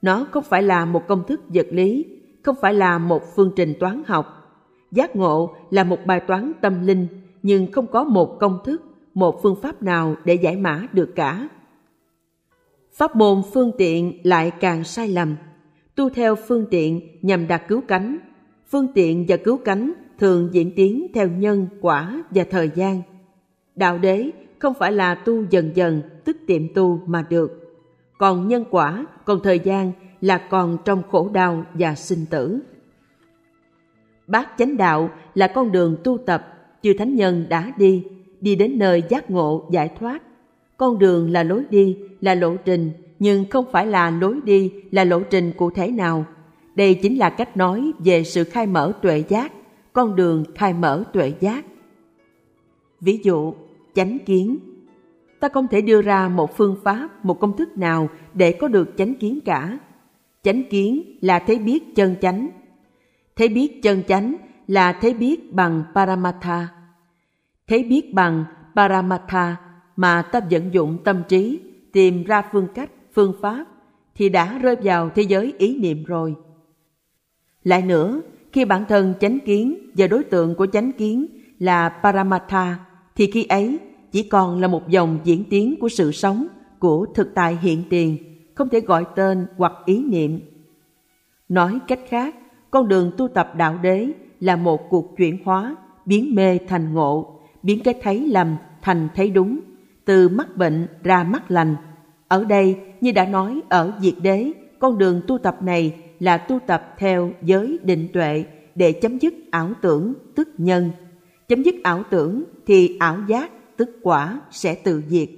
nó 0.01 0.27
không 0.31 0.43
phải 0.43 0.63
là 0.63 0.85
một 0.85 1.07
công 1.07 1.23
thức 1.27 1.41
vật 1.47 1.67
lý, 1.71 2.05
không 2.43 2.55
phải 2.61 2.73
là 2.73 2.97
một 2.97 3.35
phương 3.35 3.51
trình 3.55 3.73
toán 3.79 4.03
học. 4.07 4.25
Giác 4.91 5.15
ngộ 5.15 5.55
là 5.69 5.83
một 5.83 5.99
bài 6.05 6.19
toán 6.19 6.51
tâm 6.61 6.87
linh, 6.87 7.07
nhưng 7.43 7.71
không 7.71 7.87
có 7.87 8.03
một 8.03 8.39
công 8.39 8.59
thức, 8.63 8.81
một 9.13 9.39
phương 9.43 9.55
pháp 9.61 9.83
nào 9.83 10.15
để 10.25 10.33
giải 10.33 10.55
mã 10.55 10.87
được 10.93 11.15
cả. 11.15 11.49
Pháp 12.93 13.15
môn 13.15 13.41
phương 13.53 13.71
tiện 13.77 14.19
lại 14.23 14.51
càng 14.51 14.83
sai 14.83 15.07
lầm. 15.07 15.35
Tu 15.95 16.09
theo 16.09 16.35
phương 16.35 16.65
tiện 16.71 17.01
nhằm 17.21 17.47
đạt 17.47 17.67
cứu 17.67 17.81
cánh. 17.87 18.17
Phương 18.69 18.87
tiện 18.93 19.25
và 19.27 19.37
cứu 19.37 19.57
cánh 19.57 19.93
thường 20.19 20.49
diễn 20.51 20.71
tiến 20.75 21.07
theo 21.13 21.27
nhân, 21.27 21.67
quả 21.81 22.23
và 22.29 22.43
thời 22.49 22.69
gian. 22.75 23.01
Đạo 23.75 23.97
đế 23.97 24.29
không 24.59 24.73
phải 24.73 24.91
là 24.91 25.15
tu 25.15 25.43
dần 25.49 25.71
dần, 25.75 26.01
tức 26.25 26.37
tiệm 26.47 26.73
tu 26.73 26.99
mà 27.05 27.25
được 27.29 27.61
còn 28.21 28.47
nhân 28.47 28.65
quả, 28.69 29.05
còn 29.25 29.39
thời 29.43 29.59
gian 29.59 29.91
là 30.21 30.37
còn 30.37 30.77
trong 30.85 31.03
khổ 31.11 31.29
đau 31.33 31.65
và 31.73 31.95
sinh 31.95 32.25
tử. 32.29 32.59
Bát 34.27 34.49
chánh 34.57 34.77
đạo 34.77 35.09
là 35.35 35.47
con 35.47 35.71
đường 35.71 35.97
tu 36.03 36.17
tập 36.17 36.47
chư 36.83 36.93
thánh 36.93 37.15
nhân 37.15 37.45
đã 37.49 37.71
đi, 37.77 38.03
đi 38.41 38.55
đến 38.55 38.79
nơi 38.79 39.03
giác 39.09 39.31
ngộ 39.31 39.67
giải 39.71 39.89
thoát. 39.99 40.23
Con 40.77 40.99
đường 40.99 41.31
là 41.31 41.43
lối 41.43 41.63
đi, 41.69 41.97
là 42.21 42.35
lộ 42.35 42.55
trình, 42.57 42.91
nhưng 43.19 43.45
không 43.49 43.65
phải 43.71 43.87
là 43.87 44.09
lối 44.09 44.39
đi, 44.43 44.73
là 44.91 45.03
lộ 45.03 45.19
trình 45.19 45.51
cụ 45.57 45.69
thể 45.69 45.91
nào. 45.91 46.25
Đây 46.75 46.93
chính 46.93 47.17
là 47.17 47.29
cách 47.29 47.57
nói 47.57 47.91
về 47.99 48.23
sự 48.23 48.43
khai 48.43 48.67
mở 48.67 48.93
tuệ 49.01 49.23
giác, 49.27 49.51
con 49.93 50.15
đường 50.15 50.43
khai 50.55 50.73
mở 50.73 51.03
tuệ 51.13 51.33
giác. 51.39 51.65
Ví 53.01 53.19
dụ, 53.23 53.53
chánh 53.93 54.17
kiến 54.25 54.59
ta 55.41 55.49
không 55.49 55.67
thể 55.67 55.81
đưa 55.81 56.01
ra 56.01 56.29
một 56.29 56.57
phương 56.57 56.75
pháp, 56.83 57.25
một 57.25 57.39
công 57.39 57.57
thức 57.57 57.77
nào 57.77 58.09
để 58.33 58.51
có 58.51 58.67
được 58.67 58.93
chánh 58.97 59.15
kiến 59.15 59.39
cả. 59.45 59.77
Chánh 60.43 60.63
kiến 60.69 61.17
là 61.21 61.39
thấy 61.39 61.59
biết 61.59 61.95
chân 61.95 62.15
chánh. 62.21 62.49
Thấy 63.35 63.49
biết 63.49 63.83
chân 63.83 64.03
chánh 64.07 64.35
là 64.67 64.93
thấy 64.93 65.13
biết 65.13 65.53
bằng 65.53 65.83
Paramatha. 65.95 66.67
Thấy 67.67 67.83
biết 67.83 68.13
bằng 68.13 68.45
Paramatha 68.75 69.55
mà 69.95 70.21
ta 70.21 70.39
vận 70.51 70.73
dụng 70.73 70.97
tâm 71.03 71.23
trí 71.27 71.59
tìm 71.93 72.23
ra 72.23 72.41
phương 72.51 72.67
cách, 72.75 72.91
phương 73.13 73.33
pháp 73.41 73.65
thì 74.15 74.29
đã 74.29 74.57
rơi 74.57 74.75
vào 74.83 75.09
thế 75.15 75.21
giới 75.23 75.53
ý 75.57 75.79
niệm 75.79 76.03
rồi. 76.03 76.35
Lại 77.63 77.81
nữa, 77.81 78.21
khi 78.51 78.65
bản 78.65 78.85
thân 78.89 79.13
chánh 79.19 79.39
kiến 79.39 79.91
và 79.97 80.07
đối 80.07 80.23
tượng 80.23 80.55
của 80.55 80.65
chánh 80.65 80.91
kiến 80.91 81.25
là 81.59 81.89
Paramatha 82.03 82.79
thì 83.15 83.31
khi 83.31 83.43
ấy 83.43 83.79
chỉ 84.11 84.23
còn 84.23 84.59
là 84.59 84.67
một 84.67 84.89
dòng 84.89 85.19
diễn 85.23 85.43
tiến 85.49 85.75
của 85.79 85.89
sự 85.89 86.11
sống, 86.11 86.47
của 86.79 87.05
thực 87.15 87.35
tại 87.35 87.57
hiện 87.61 87.83
tiền, 87.89 88.17
không 88.61 88.69
thể 88.69 88.79
gọi 88.79 89.05
tên 89.15 89.47
hoặc 89.57 89.73
ý 89.85 90.03
niệm. 90.03 90.39
Nói 91.49 91.79
cách 91.87 91.99
khác, 92.07 92.35
con 92.71 92.87
đường 92.87 93.11
tu 93.17 93.27
tập 93.27 93.53
đạo 93.55 93.79
đế 93.81 94.07
là 94.39 94.55
một 94.55 94.89
cuộc 94.89 95.17
chuyển 95.17 95.37
hóa, 95.45 95.75
biến 96.05 96.35
mê 96.35 96.57
thành 96.67 96.93
ngộ, 96.93 97.39
biến 97.63 97.79
cái 97.83 97.93
thấy 98.01 98.27
lầm 98.27 98.55
thành 98.81 99.07
thấy 99.15 99.29
đúng, 99.29 99.59
từ 100.05 100.29
mắc 100.29 100.57
bệnh 100.57 100.87
ra 101.03 101.23
mắc 101.23 101.51
lành. 101.51 101.75
Ở 102.27 102.43
đây, 102.43 102.77
như 103.01 103.11
đã 103.11 103.25
nói 103.25 103.61
ở 103.69 103.93
Diệt 104.01 104.13
Đế, 104.21 104.51
con 104.79 104.97
đường 104.97 105.21
tu 105.27 105.37
tập 105.37 105.57
này 105.61 105.95
là 106.19 106.37
tu 106.37 106.59
tập 106.67 106.95
theo 106.97 107.31
giới 107.41 107.79
định 107.83 108.07
tuệ 108.13 108.43
để 108.75 108.91
chấm 108.91 109.17
dứt 109.17 109.33
ảo 109.51 109.69
tưởng 109.81 110.13
tức 110.35 110.49
nhân. 110.57 110.91
Chấm 111.47 111.63
dứt 111.63 111.75
ảo 111.83 112.03
tưởng 112.09 112.43
thì 112.65 112.97
ảo 112.99 113.17
giác 113.27 113.77
tức 113.77 113.89
quả 114.03 114.41
sẽ 114.51 114.75
tự 114.75 115.03
diệt. 115.07 115.29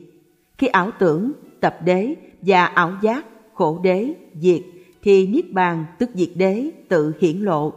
Khi 0.58 0.68
ảo 0.68 0.92
tưởng, 1.00 1.32
tập 1.60 1.78
đế 1.86 2.16
và 2.46 2.66
ảo 2.66 2.94
giác, 3.02 3.26
khổ 3.54 3.80
đế, 3.84 4.14
diệt, 4.34 4.62
thì 5.02 5.28
Niết 5.28 5.52
Bàn 5.52 5.86
tức 6.00 6.10
diệt 6.14 6.30
đế 6.36 6.72
tự 6.90 7.14
hiển 7.20 7.38
lộ. 7.38 7.74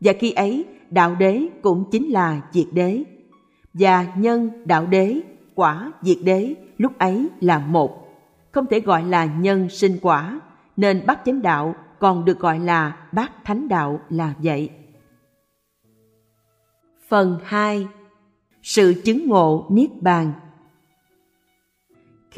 Và 0.00 0.12
khi 0.18 0.32
ấy, 0.32 0.64
đạo 0.90 1.14
đế 1.14 1.46
cũng 1.62 1.84
chính 1.90 2.10
là 2.10 2.40
diệt 2.52 2.66
đế. 2.72 3.02
Và 3.74 4.06
nhân, 4.16 4.50
đạo 4.64 4.86
đế, 4.86 5.20
quả, 5.54 5.92
diệt 6.02 6.18
đế 6.24 6.54
lúc 6.78 6.98
ấy 6.98 7.28
là 7.40 7.58
một. 7.58 8.08
Không 8.52 8.66
thể 8.66 8.80
gọi 8.80 9.04
là 9.04 9.24
nhân 9.24 9.68
sinh 9.68 9.98
quả, 10.02 10.40
nên 10.76 11.06
bát 11.06 11.20
chánh 11.24 11.42
đạo 11.42 11.74
còn 11.98 12.24
được 12.24 12.38
gọi 12.38 12.58
là 12.58 12.96
bát 13.12 13.32
thánh 13.44 13.68
đạo 13.68 14.00
là 14.10 14.34
vậy. 14.38 14.70
Phần 17.08 17.38
2 17.44 17.86
sự 18.62 18.94
chứng 19.04 19.26
ngộ 19.26 19.66
niết 19.70 19.90
bàn 20.02 20.32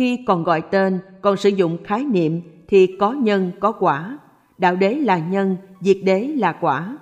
khi 0.01 0.17
còn 0.27 0.45
gọi 0.45 0.63
tên 0.71 1.01
còn 1.21 1.37
sử 1.37 1.49
dụng 1.49 1.85
khái 1.85 2.05
niệm 2.05 2.41
thì 2.69 2.97
có 2.99 3.13
nhân 3.13 3.53
có 3.61 3.73
quả. 3.73 4.19
Đạo 4.59 4.77
đế 4.77 4.95
là 4.95 5.19
nhân 5.19 5.57
diệt 5.81 5.97
đế 6.05 6.21
là 6.21 6.53
quả. 6.53 6.99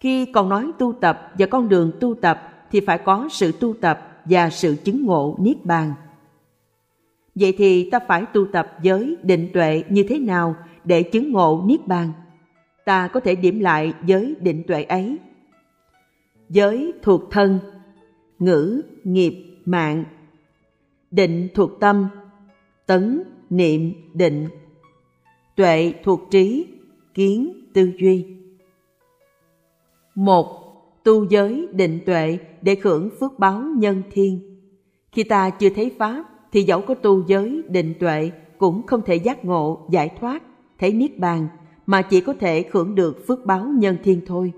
Khi 0.00 0.26
còn 0.26 0.48
nói 0.48 0.70
tu 0.78 0.92
tập 0.92 1.32
và 1.38 1.46
con 1.46 1.68
đường 1.68 1.92
tu 2.00 2.14
tập 2.14 2.66
thì 2.70 2.80
phải 2.80 2.98
có 2.98 3.28
sự 3.30 3.52
tu 3.52 3.74
tập 3.80 4.00
và 4.24 4.50
sự 4.50 4.76
chứng 4.84 5.06
ngộ 5.06 5.36
niết 5.40 5.64
bàn. 5.64 5.92
Vậy 7.34 7.54
thì 7.58 7.90
ta 7.90 7.98
phải 8.08 8.24
tu 8.32 8.46
tập 8.52 8.72
giới 8.82 9.16
định 9.22 9.50
tuệ 9.54 9.84
như 9.88 10.04
thế 10.08 10.18
nào 10.18 10.56
để 10.84 11.02
chứng 11.02 11.32
ngộ 11.32 11.62
niết 11.66 11.86
bàn? 11.86 12.12
Ta 12.84 13.08
có 13.08 13.20
thể 13.20 13.34
điểm 13.34 13.60
lại 13.60 13.92
giới 14.06 14.34
định 14.40 14.62
tuệ 14.66 14.82
ấy. 14.82 15.18
Giới 16.48 16.92
thuộc 17.02 17.30
thân 17.30 17.58
ngữ, 18.38 18.82
nghiệp, 19.04 19.60
mạng. 19.64 20.04
Định 21.14 21.48
thuộc 21.54 21.80
tâm, 21.80 22.08
tấn, 22.86 23.22
niệm, 23.50 23.92
định. 24.14 24.48
Tuệ 25.56 25.92
thuộc 26.04 26.20
trí, 26.30 26.66
kiến, 27.14 27.52
tư 27.74 27.92
duy. 27.98 28.26
Một, 30.14 30.46
tu 31.04 31.24
giới 31.30 31.68
định 31.72 32.00
tuệ 32.06 32.38
để 32.62 32.76
hưởng 32.82 33.10
phước 33.20 33.38
báo 33.38 33.62
nhân 33.76 34.02
thiên. 34.10 34.60
Khi 35.12 35.22
ta 35.24 35.50
chưa 35.50 35.70
thấy 35.70 35.92
Pháp 35.98 36.24
thì 36.52 36.62
dẫu 36.62 36.80
có 36.80 36.94
tu 36.94 37.26
giới 37.26 37.62
định 37.68 37.94
tuệ 38.00 38.30
cũng 38.58 38.86
không 38.86 39.02
thể 39.02 39.14
giác 39.14 39.44
ngộ, 39.44 39.86
giải 39.90 40.10
thoát, 40.20 40.42
thấy 40.78 40.92
niết 40.92 41.18
bàn 41.18 41.48
mà 41.86 42.02
chỉ 42.02 42.20
có 42.20 42.32
thể 42.32 42.64
hưởng 42.72 42.94
được 42.94 43.26
phước 43.26 43.46
báo 43.46 43.64
nhân 43.64 43.96
thiên 44.04 44.20
thôi. 44.26 44.52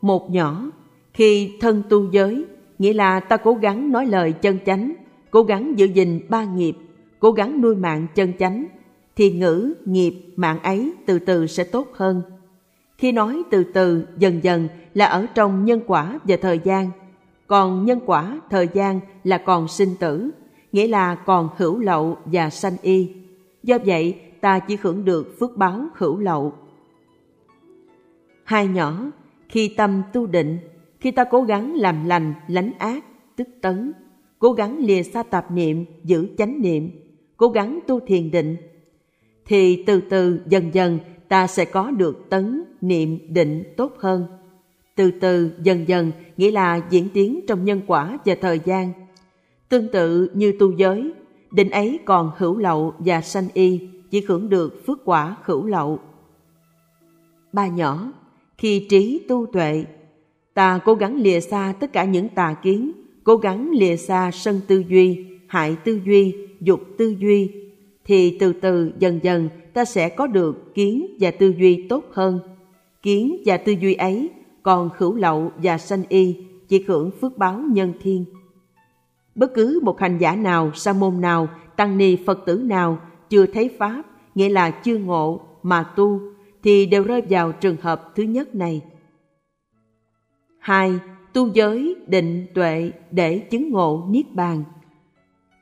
Một 0.00 0.30
nhỏ, 0.30 0.70
khi 1.12 1.56
thân 1.60 1.82
tu 1.88 2.10
giới, 2.10 2.44
nghĩa 2.78 2.92
là 2.92 3.20
ta 3.20 3.36
cố 3.36 3.54
gắng 3.54 3.92
nói 3.92 4.06
lời 4.06 4.32
chân 4.32 4.58
chánh, 4.66 4.92
cố 5.30 5.42
gắng 5.42 5.78
giữ 5.78 5.86
gìn 5.86 6.20
ba 6.28 6.44
nghiệp, 6.44 6.76
cố 7.18 7.32
gắng 7.32 7.60
nuôi 7.60 7.76
mạng 7.76 8.06
chân 8.14 8.32
chánh, 8.38 8.66
thì 9.16 9.30
ngữ, 9.30 9.74
nghiệp, 9.84 10.14
mạng 10.36 10.62
ấy 10.62 10.92
từ 11.06 11.18
từ 11.18 11.46
sẽ 11.46 11.64
tốt 11.64 11.88
hơn. 11.94 12.22
Khi 12.98 13.12
nói 13.12 13.42
từ 13.50 13.64
từ, 13.64 14.06
dần 14.18 14.44
dần 14.44 14.68
là 14.94 15.06
ở 15.06 15.26
trong 15.34 15.64
nhân 15.64 15.80
quả 15.86 16.18
và 16.24 16.36
thời 16.42 16.60
gian, 16.64 16.90
còn 17.46 17.84
nhân 17.84 18.00
quả, 18.06 18.40
thời 18.50 18.68
gian 18.74 19.00
là 19.24 19.38
còn 19.38 19.68
sinh 19.68 19.94
tử, 20.00 20.30
nghĩa 20.72 20.86
là 20.86 21.14
còn 21.14 21.48
hữu 21.56 21.78
lậu 21.78 22.18
và 22.24 22.50
sanh 22.50 22.76
y. 22.82 23.12
Do 23.62 23.78
vậy, 23.86 24.20
ta 24.40 24.58
chỉ 24.58 24.76
hưởng 24.82 25.04
được 25.04 25.36
phước 25.40 25.56
báo 25.56 25.86
hữu 25.94 26.18
lậu. 26.18 26.52
Hai 28.44 28.66
nhỏ, 28.66 29.10
khi 29.48 29.74
tâm 29.76 30.02
tu 30.12 30.26
định, 30.26 30.58
khi 31.00 31.10
ta 31.10 31.24
cố 31.24 31.42
gắng 31.42 31.74
làm 31.74 32.04
lành, 32.04 32.34
lánh 32.48 32.72
ác, 32.78 33.04
tức 33.36 33.48
tấn, 33.60 33.92
cố 34.38 34.52
gắng 34.52 34.78
lìa 34.78 35.02
xa 35.02 35.22
tạp 35.22 35.50
niệm, 35.50 35.84
giữ 36.04 36.28
chánh 36.38 36.60
niệm, 36.62 36.90
cố 37.36 37.48
gắng 37.48 37.78
tu 37.86 38.00
thiền 38.00 38.30
định, 38.30 38.56
thì 39.46 39.84
từ 39.86 40.00
từ 40.00 40.40
dần 40.48 40.74
dần 40.74 40.98
ta 41.28 41.46
sẽ 41.46 41.64
có 41.64 41.90
được 41.90 42.30
tấn, 42.30 42.64
niệm, 42.80 43.18
định 43.28 43.64
tốt 43.76 43.92
hơn. 43.98 44.26
Từ 44.96 45.10
từ 45.10 45.50
dần 45.62 45.88
dần 45.88 46.12
nghĩa 46.36 46.50
là 46.50 46.80
diễn 46.90 47.08
tiến 47.14 47.40
trong 47.46 47.64
nhân 47.64 47.80
quả 47.86 48.18
và 48.24 48.34
thời 48.40 48.60
gian. 48.64 48.92
Tương 49.68 49.88
tự 49.92 50.30
như 50.34 50.52
tu 50.58 50.70
giới, 50.70 51.12
định 51.50 51.70
ấy 51.70 51.98
còn 52.04 52.32
hữu 52.36 52.56
lậu 52.56 52.94
và 52.98 53.20
sanh 53.20 53.48
y, 53.54 53.88
chỉ 54.10 54.24
hưởng 54.28 54.48
được 54.48 54.86
phước 54.86 54.98
quả 55.04 55.36
hữu 55.42 55.66
lậu. 55.66 55.98
Ba 57.52 57.66
nhỏ, 57.68 58.12
khi 58.58 58.86
trí 58.90 59.24
tu 59.28 59.46
tuệ, 59.52 59.84
ta 60.58 60.80
cố 60.84 60.94
gắng 60.94 61.16
lìa 61.16 61.40
xa 61.40 61.74
tất 61.80 61.92
cả 61.92 62.04
những 62.04 62.28
tà 62.28 62.54
kiến, 62.62 62.92
cố 63.24 63.36
gắng 63.36 63.70
lìa 63.70 63.96
xa 63.96 64.30
sân 64.30 64.60
tư 64.66 64.84
duy, 64.88 65.26
hại 65.46 65.76
tư 65.84 66.00
duy, 66.04 66.34
dục 66.60 66.80
tư 66.98 67.14
duy, 67.18 67.52
thì 68.04 68.36
từ 68.40 68.52
từ 68.52 68.92
dần 68.98 69.20
dần 69.22 69.48
ta 69.74 69.84
sẽ 69.84 70.08
có 70.08 70.26
được 70.26 70.74
kiến 70.74 71.16
và 71.20 71.30
tư 71.30 71.54
duy 71.58 71.86
tốt 71.88 72.04
hơn. 72.12 72.40
Kiến 73.02 73.36
và 73.46 73.56
tư 73.56 73.72
duy 73.80 73.94
ấy 73.94 74.30
còn 74.62 74.90
khửu 74.90 75.14
lậu 75.14 75.52
và 75.56 75.78
sanh 75.78 76.02
y, 76.08 76.36
chỉ 76.68 76.84
hưởng 76.86 77.10
phước 77.20 77.38
báo 77.38 77.60
nhân 77.70 77.92
thiên. 78.02 78.24
Bất 79.34 79.54
cứ 79.54 79.80
một 79.82 80.00
hành 80.00 80.18
giả 80.18 80.36
nào, 80.36 80.70
sa 80.74 80.92
môn 80.92 81.20
nào, 81.20 81.48
tăng 81.76 81.98
ni 81.98 82.16
Phật 82.26 82.38
tử 82.46 82.56
nào 82.56 82.98
chưa 83.30 83.46
thấy 83.46 83.70
Pháp, 83.78 84.02
nghĩa 84.34 84.48
là 84.48 84.70
chưa 84.70 84.98
ngộ 84.98 85.40
mà 85.62 85.82
tu, 85.82 86.20
thì 86.62 86.86
đều 86.86 87.04
rơi 87.04 87.22
vào 87.30 87.52
trường 87.52 87.76
hợp 87.80 88.12
thứ 88.14 88.22
nhất 88.22 88.54
này. 88.54 88.82
Hai, 90.68 90.98
tu 91.32 91.48
giới, 91.54 91.96
định, 92.06 92.46
tuệ 92.54 92.90
để 93.10 93.38
chứng 93.38 93.70
ngộ 93.70 94.06
Niết 94.08 94.34
Bàn. 94.34 94.64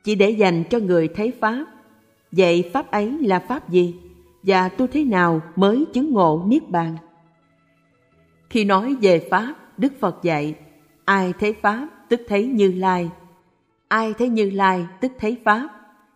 Chỉ 0.03 0.15
để 0.15 0.29
dành 0.29 0.63
cho 0.69 0.79
người 0.79 1.07
thấy 1.07 1.31
Pháp. 1.39 1.65
Vậy 2.31 2.69
Pháp 2.73 2.91
ấy 2.91 3.17
là 3.21 3.39
Pháp 3.39 3.69
gì? 3.69 3.95
Và 4.43 4.69
tu 4.69 4.87
thế 4.87 5.03
nào 5.03 5.41
mới 5.55 5.85
chứng 5.93 6.13
ngộ 6.13 6.43
Niết 6.47 6.69
Bàn? 6.69 6.95
Khi 8.49 8.65
nói 8.65 8.95
về 9.01 9.27
Pháp, 9.31 9.55
Đức 9.77 9.93
Phật 9.99 10.23
dạy, 10.23 10.55
ai 11.05 11.33
thấy 11.39 11.53
Pháp 11.61 11.87
tức 12.09 12.21
thấy 12.27 12.45
Như 12.45 12.71
Lai. 12.71 13.09
Ai 13.87 14.13
thấy 14.13 14.29
Như 14.29 14.49
Lai 14.49 14.85
tức 15.01 15.11
thấy 15.19 15.37
Pháp, 15.45 15.69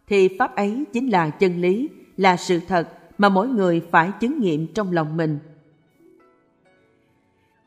thì 0.08 0.30
Pháp 0.40 0.56
ấy 0.56 0.84
chính 0.94 1.10
là 1.10 1.30
chân 1.30 1.62
lý, 1.62 1.90
là 2.18 2.38
sự 2.38 2.60
thật 2.68 2.90
mà 3.18 3.30
mỗi 3.30 3.48
người 3.48 3.82
phải 3.92 4.12
chứng 4.20 4.40
nghiệm 4.40 4.68
trong 4.68 4.92
lòng 4.92 5.18
mình. 5.18 5.40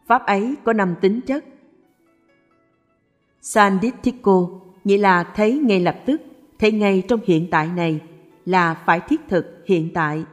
Pháp 0.07 0.27
ấy 0.27 0.55
có 0.65 0.73
năm 0.73 0.95
tính 1.01 1.21
chất. 1.27 1.45
sanditiko 3.41 4.49
nghĩa 4.85 4.99
là 4.99 5.25
thấy 5.25 5.59
ngay 5.59 5.81
lập 5.81 5.97
tức, 6.07 6.23
thấy 6.59 6.73
ngay 6.73 7.03
trong 7.09 7.21
hiện 7.25 7.49
tại 7.51 7.69
này, 7.69 8.01
là 8.47 8.75
phải 8.87 9.01
thiết 9.01 9.21
thực 9.29 9.63
hiện 9.67 9.91
tại. 9.95 10.25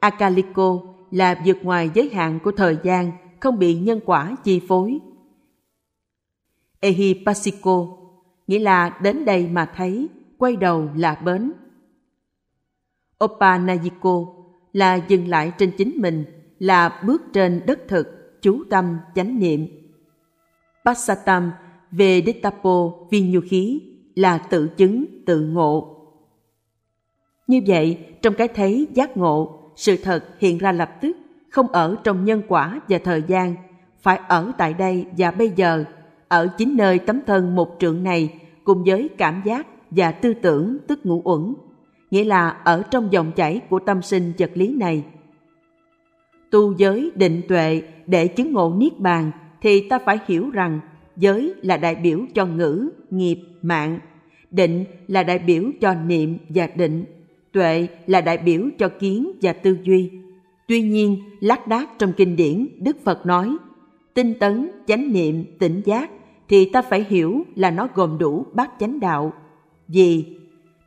Akaliko 0.00 0.80
là 1.10 1.42
vượt 1.46 1.56
ngoài 1.62 1.90
giới 1.94 2.10
hạn 2.10 2.38
của 2.44 2.52
thời 2.52 2.78
gian, 2.82 3.12
không 3.40 3.58
bị 3.58 3.74
nhân 3.74 4.00
quả 4.06 4.36
chi 4.44 4.60
phối. 4.68 4.98
Ehipasiko 6.80 7.86
nghĩa 8.46 8.58
là 8.58 8.98
đến 9.02 9.24
đây 9.24 9.48
mà 9.48 9.72
thấy, 9.76 10.08
quay 10.38 10.56
đầu 10.56 10.88
là 10.96 11.14
bến. 11.14 11.52
Opanayiko 13.24 14.26
là 14.72 14.94
dừng 14.94 15.28
lại 15.28 15.52
trên 15.58 15.72
chính 15.78 15.94
mình, 15.96 16.24
là 16.62 17.00
bước 17.06 17.22
trên 17.32 17.62
đất 17.66 17.78
thực, 17.88 18.40
chú 18.42 18.64
tâm, 18.70 18.98
chánh 19.14 19.38
niệm. 19.38 19.66
Passatam 20.84 21.52
về 21.90 22.22
Ditapo 22.26 22.90
khí 23.50 23.82
là 24.14 24.38
tự 24.38 24.68
chứng, 24.68 25.04
tự 25.26 25.40
ngộ. 25.40 25.96
Như 27.46 27.60
vậy, 27.66 27.98
trong 28.22 28.34
cái 28.34 28.48
thấy 28.48 28.88
giác 28.94 29.16
ngộ, 29.16 29.60
sự 29.76 29.96
thật 30.02 30.24
hiện 30.38 30.58
ra 30.58 30.72
lập 30.72 30.90
tức, 31.00 31.16
không 31.50 31.68
ở 31.68 31.96
trong 32.04 32.24
nhân 32.24 32.42
quả 32.48 32.80
và 32.88 32.98
thời 33.04 33.22
gian, 33.26 33.54
phải 34.00 34.20
ở 34.28 34.52
tại 34.58 34.74
đây 34.74 35.06
và 35.18 35.30
bây 35.30 35.50
giờ, 35.50 35.84
ở 36.28 36.48
chính 36.58 36.76
nơi 36.76 36.98
tấm 36.98 37.20
thân 37.26 37.54
một 37.54 37.76
trượng 37.78 38.02
này 38.02 38.38
cùng 38.64 38.84
với 38.84 39.08
cảm 39.18 39.42
giác 39.44 39.66
và 39.90 40.12
tư 40.12 40.34
tưởng 40.34 40.78
tức 40.88 41.06
ngũ 41.06 41.22
uẩn, 41.24 41.54
nghĩa 42.10 42.24
là 42.24 42.48
ở 42.48 42.82
trong 42.90 43.12
dòng 43.12 43.32
chảy 43.32 43.60
của 43.70 43.78
tâm 43.78 44.02
sinh 44.02 44.32
vật 44.38 44.50
lý 44.54 44.76
này. 44.76 45.04
Tu 46.52 46.74
giới 46.78 47.10
định 47.14 47.42
tuệ 47.48 47.82
để 48.06 48.26
chứng 48.26 48.52
ngộ 48.52 48.74
niết 48.76 49.00
bàn 49.00 49.30
thì 49.60 49.88
ta 49.88 49.98
phải 49.98 50.18
hiểu 50.26 50.50
rằng 50.50 50.80
giới 51.16 51.54
là 51.62 51.76
đại 51.76 51.94
biểu 51.94 52.18
cho 52.34 52.46
ngữ, 52.46 52.90
nghiệp, 53.10 53.38
mạng, 53.62 53.98
định 54.50 54.84
là 55.08 55.22
đại 55.22 55.38
biểu 55.38 55.64
cho 55.80 55.94
niệm 55.94 56.38
và 56.48 56.68
định, 56.76 57.04
tuệ 57.52 57.88
là 58.06 58.20
đại 58.20 58.38
biểu 58.38 58.62
cho 58.78 58.88
kiến 58.88 59.32
và 59.42 59.52
tư 59.52 59.78
duy. 59.82 60.10
Tuy 60.68 60.82
nhiên, 60.82 61.22
lác 61.40 61.68
đác 61.68 61.98
trong 61.98 62.12
kinh 62.12 62.36
điển, 62.36 62.68
Đức 62.78 62.96
Phật 63.04 63.26
nói, 63.26 63.56
tinh 64.14 64.34
tấn, 64.38 64.70
chánh 64.86 65.12
niệm, 65.12 65.44
tỉnh 65.58 65.82
giác, 65.84 66.10
thì 66.48 66.64
ta 66.64 66.82
phải 66.82 67.06
hiểu 67.08 67.44
là 67.54 67.70
nó 67.70 67.88
gồm 67.94 68.18
đủ 68.18 68.46
bát 68.52 68.70
chánh 68.80 69.00
đạo. 69.00 69.32
Vì 69.88 70.24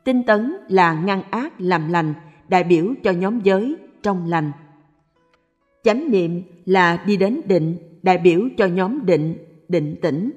tinh 0.04 0.22
tấn 0.22 0.56
là 0.68 1.02
ngăn 1.06 1.22
ác 1.30 1.60
làm 1.60 1.88
lành, 1.92 2.14
đại 2.48 2.64
biểu 2.64 2.94
cho 3.02 3.10
nhóm 3.10 3.40
giới 3.40 3.76
trong 4.02 4.26
lành. 4.26 4.52
Chánh 5.86 6.10
niệm 6.10 6.42
là 6.64 7.04
đi 7.06 7.16
đến 7.16 7.40
định, 7.46 7.76
đại 8.02 8.18
biểu 8.18 8.40
cho 8.56 8.66
nhóm 8.66 9.06
định, 9.06 9.36
định 9.68 9.96
tĩnh. 10.02 10.30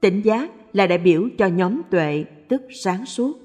Tỉnh 0.00 0.22
giác 0.24 0.50
là 0.72 0.86
đại 0.86 0.98
biểu 0.98 1.28
cho 1.38 1.46
nhóm 1.46 1.82
tuệ, 1.90 2.24
tức 2.48 2.62
sáng 2.82 3.06
suốt. 3.06 3.38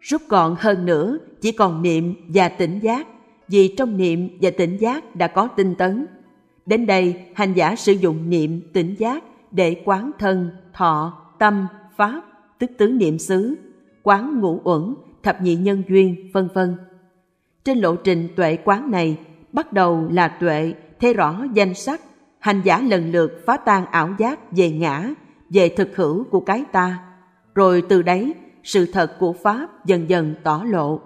Rút 0.00 0.22
gọn 0.28 0.54
hơn 0.58 0.86
nữa, 0.86 1.18
chỉ 1.40 1.52
còn 1.52 1.82
niệm 1.82 2.14
và 2.28 2.48
tỉnh 2.48 2.78
giác, 2.82 3.06
vì 3.48 3.74
trong 3.76 3.96
niệm 3.96 4.28
và 4.40 4.50
tỉnh 4.50 4.76
giác 4.76 5.16
đã 5.16 5.26
có 5.26 5.48
tinh 5.56 5.74
tấn. 5.74 6.06
Đến 6.66 6.86
đây, 6.86 7.20
hành 7.34 7.52
giả 7.52 7.76
sử 7.76 7.92
dụng 7.92 8.30
niệm 8.30 8.60
tỉnh 8.72 8.94
giác 8.98 9.24
để 9.50 9.82
quán 9.84 10.10
thân, 10.18 10.50
thọ, 10.72 11.22
tâm, 11.38 11.66
pháp, 11.96 12.22
tức 12.58 12.70
tứ 12.78 12.86
niệm 12.86 13.18
xứ, 13.18 13.54
quán 14.02 14.40
ngũ 14.40 14.60
uẩn, 14.64 14.94
thập 15.22 15.42
nhị 15.42 15.54
nhân 15.54 15.82
duyên, 15.88 16.30
vân 16.32 16.48
vân. 16.54 16.76
Trên 17.64 17.78
lộ 17.78 17.96
trình 17.96 18.28
tuệ 18.36 18.56
quán 18.56 18.90
này, 18.90 19.16
bắt 19.52 19.72
đầu 19.72 20.08
là 20.10 20.28
tuệ, 20.28 20.74
thấy 21.00 21.14
rõ 21.14 21.44
danh 21.52 21.74
sắc, 21.74 22.00
hành 22.38 22.60
giả 22.64 22.80
lần 22.80 23.12
lượt 23.12 23.42
phá 23.46 23.56
tan 23.56 23.86
ảo 23.86 24.10
giác 24.18 24.52
về 24.52 24.70
ngã, 24.70 25.10
về 25.50 25.68
thực 25.68 25.96
hữu 25.96 26.24
của 26.24 26.40
cái 26.40 26.64
ta, 26.72 26.98
rồi 27.54 27.82
từ 27.88 28.02
đấy 28.02 28.34
sự 28.62 28.86
thật 28.92 29.18
của 29.18 29.32
Pháp 29.32 29.86
dần 29.86 30.08
dần 30.08 30.34
tỏ 30.42 30.62
lộ. 30.66 31.00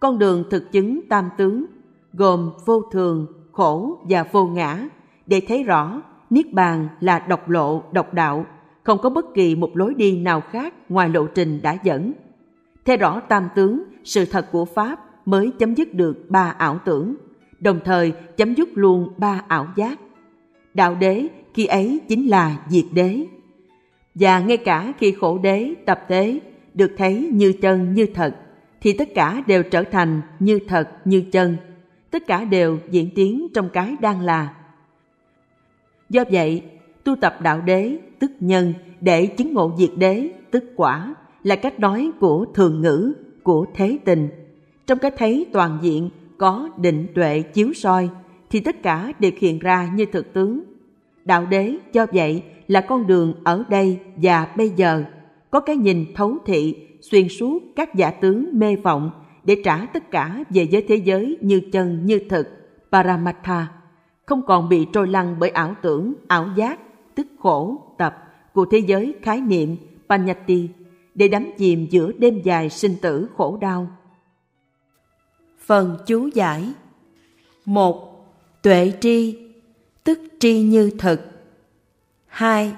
Con 0.00 0.18
đường 0.18 0.44
thực 0.50 0.72
chứng 0.72 1.08
tam 1.08 1.30
tướng 1.36 1.64
gồm 2.12 2.50
vô 2.66 2.82
thường, 2.92 3.26
khổ 3.52 3.98
và 4.08 4.24
vô 4.32 4.46
ngã 4.46 4.88
để 5.26 5.42
thấy 5.48 5.62
rõ 5.62 6.02
Niết 6.30 6.52
Bàn 6.52 6.88
là 7.00 7.18
độc 7.18 7.48
lộ, 7.48 7.82
độc 7.92 8.14
đạo, 8.14 8.46
không 8.82 8.98
có 9.02 9.10
bất 9.10 9.34
kỳ 9.34 9.56
một 9.56 9.70
lối 9.76 9.94
đi 9.94 10.20
nào 10.20 10.40
khác 10.40 10.74
ngoài 10.88 11.08
lộ 11.08 11.26
trình 11.26 11.60
đã 11.62 11.76
dẫn. 11.82 12.12
Thấy 12.84 12.96
rõ 12.96 13.20
tam 13.20 13.48
tướng, 13.54 13.82
sự 14.04 14.24
thật 14.24 14.48
của 14.52 14.64
Pháp 14.64 15.00
mới 15.24 15.50
chấm 15.58 15.74
dứt 15.74 15.94
được 15.94 16.30
ba 16.30 16.54
ảo 16.58 16.80
tưởng, 16.84 17.16
đồng 17.60 17.80
thời 17.84 18.12
chấm 18.36 18.54
dứt 18.54 18.68
luôn 18.74 19.08
ba 19.18 19.44
ảo 19.48 19.68
giác. 19.76 20.00
Đạo 20.74 20.94
đế 21.00 21.26
khi 21.54 21.66
ấy 21.66 22.00
chính 22.08 22.28
là 22.28 22.56
diệt 22.68 22.84
đế. 22.92 23.24
Và 24.14 24.40
ngay 24.40 24.56
cả 24.56 24.92
khi 24.98 25.12
khổ 25.12 25.38
đế, 25.38 25.74
tập 25.86 26.04
tế 26.08 26.38
được 26.74 26.92
thấy 26.96 27.30
như 27.32 27.52
chân 27.52 27.94
như 27.94 28.06
thật, 28.14 28.36
thì 28.80 28.92
tất 28.92 29.08
cả 29.14 29.42
đều 29.46 29.62
trở 29.62 29.82
thành 29.82 30.20
như 30.40 30.58
thật 30.68 30.88
như 31.04 31.24
chân. 31.32 31.56
tất 32.10 32.26
cả 32.26 32.44
đều 32.44 32.78
diễn 32.90 33.10
tiến 33.14 33.46
trong 33.54 33.68
cái 33.68 33.96
đang 34.00 34.20
là. 34.20 34.54
Do 36.10 36.24
vậy, 36.30 36.62
tu 37.04 37.16
tập 37.16 37.36
đạo 37.42 37.60
đế 37.60 37.98
tức 38.18 38.30
nhân 38.40 38.74
để 39.00 39.26
chứng 39.26 39.54
ngộ 39.54 39.74
diệt 39.78 39.90
đế 39.96 40.30
tức 40.50 40.64
quả 40.76 41.14
là 41.42 41.56
cách 41.56 41.80
nói 41.80 42.10
của 42.20 42.46
thường 42.54 42.80
ngữ, 42.80 43.12
của 43.42 43.66
thế 43.74 43.98
tình. 44.04 44.28
Trong 44.86 44.98
cái 44.98 45.10
thấy 45.10 45.46
toàn 45.52 45.78
diện 45.82 46.10
có 46.38 46.68
định 46.76 47.06
tuệ 47.14 47.42
chiếu 47.42 47.72
soi 47.74 48.10
thì 48.50 48.60
tất 48.60 48.82
cả 48.82 49.12
đều 49.18 49.30
hiện 49.38 49.58
ra 49.58 49.90
như 49.94 50.06
thực 50.06 50.32
tướng. 50.32 50.62
Đạo 51.24 51.46
đế 51.46 51.76
do 51.92 52.06
vậy 52.12 52.42
là 52.68 52.80
con 52.80 53.06
đường 53.06 53.34
ở 53.44 53.64
đây 53.68 53.98
và 54.16 54.48
bây 54.56 54.68
giờ, 54.68 55.04
có 55.50 55.60
cái 55.60 55.76
nhìn 55.76 56.04
thấu 56.14 56.36
thị 56.46 56.76
xuyên 57.00 57.28
suốt 57.28 57.62
các 57.76 57.94
giả 57.94 58.10
tướng 58.10 58.46
mê 58.52 58.76
vọng 58.76 59.10
để 59.44 59.56
trả 59.64 59.86
tất 59.86 60.10
cả 60.10 60.44
về 60.50 60.62
giới 60.62 60.84
thế 60.88 60.96
giới 60.96 61.38
như 61.40 61.60
chân 61.72 62.06
như 62.06 62.20
thực, 62.28 62.48
Paramatha, 62.92 63.66
không 64.26 64.42
còn 64.46 64.68
bị 64.68 64.86
trôi 64.92 65.06
lăn 65.06 65.36
bởi 65.38 65.50
ảo 65.50 65.74
tưởng, 65.82 66.14
ảo 66.28 66.48
giác, 66.56 66.80
tức 67.14 67.26
khổ, 67.38 67.78
tập 67.98 68.16
của 68.52 68.64
thế 68.64 68.78
giới 68.78 69.14
khái 69.22 69.40
niệm, 69.40 69.76
Panyati, 70.08 70.68
để 71.14 71.28
đắm 71.28 71.46
chìm 71.58 71.86
giữa 71.90 72.12
đêm 72.12 72.40
dài 72.44 72.70
sinh 72.70 72.94
tử 73.02 73.28
khổ 73.36 73.58
đau. 73.60 73.88
Phần 75.66 75.96
chú 76.06 76.26
giải 76.34 76.72
một 77.64 78.10
Tuệ 78.62 78.92
tri, 79.00 79.38
tức 80.04 80.18
tri 80.38 80.60
như 80.60 80.90
thực. 80.98 81.20
hai 82.26 82.72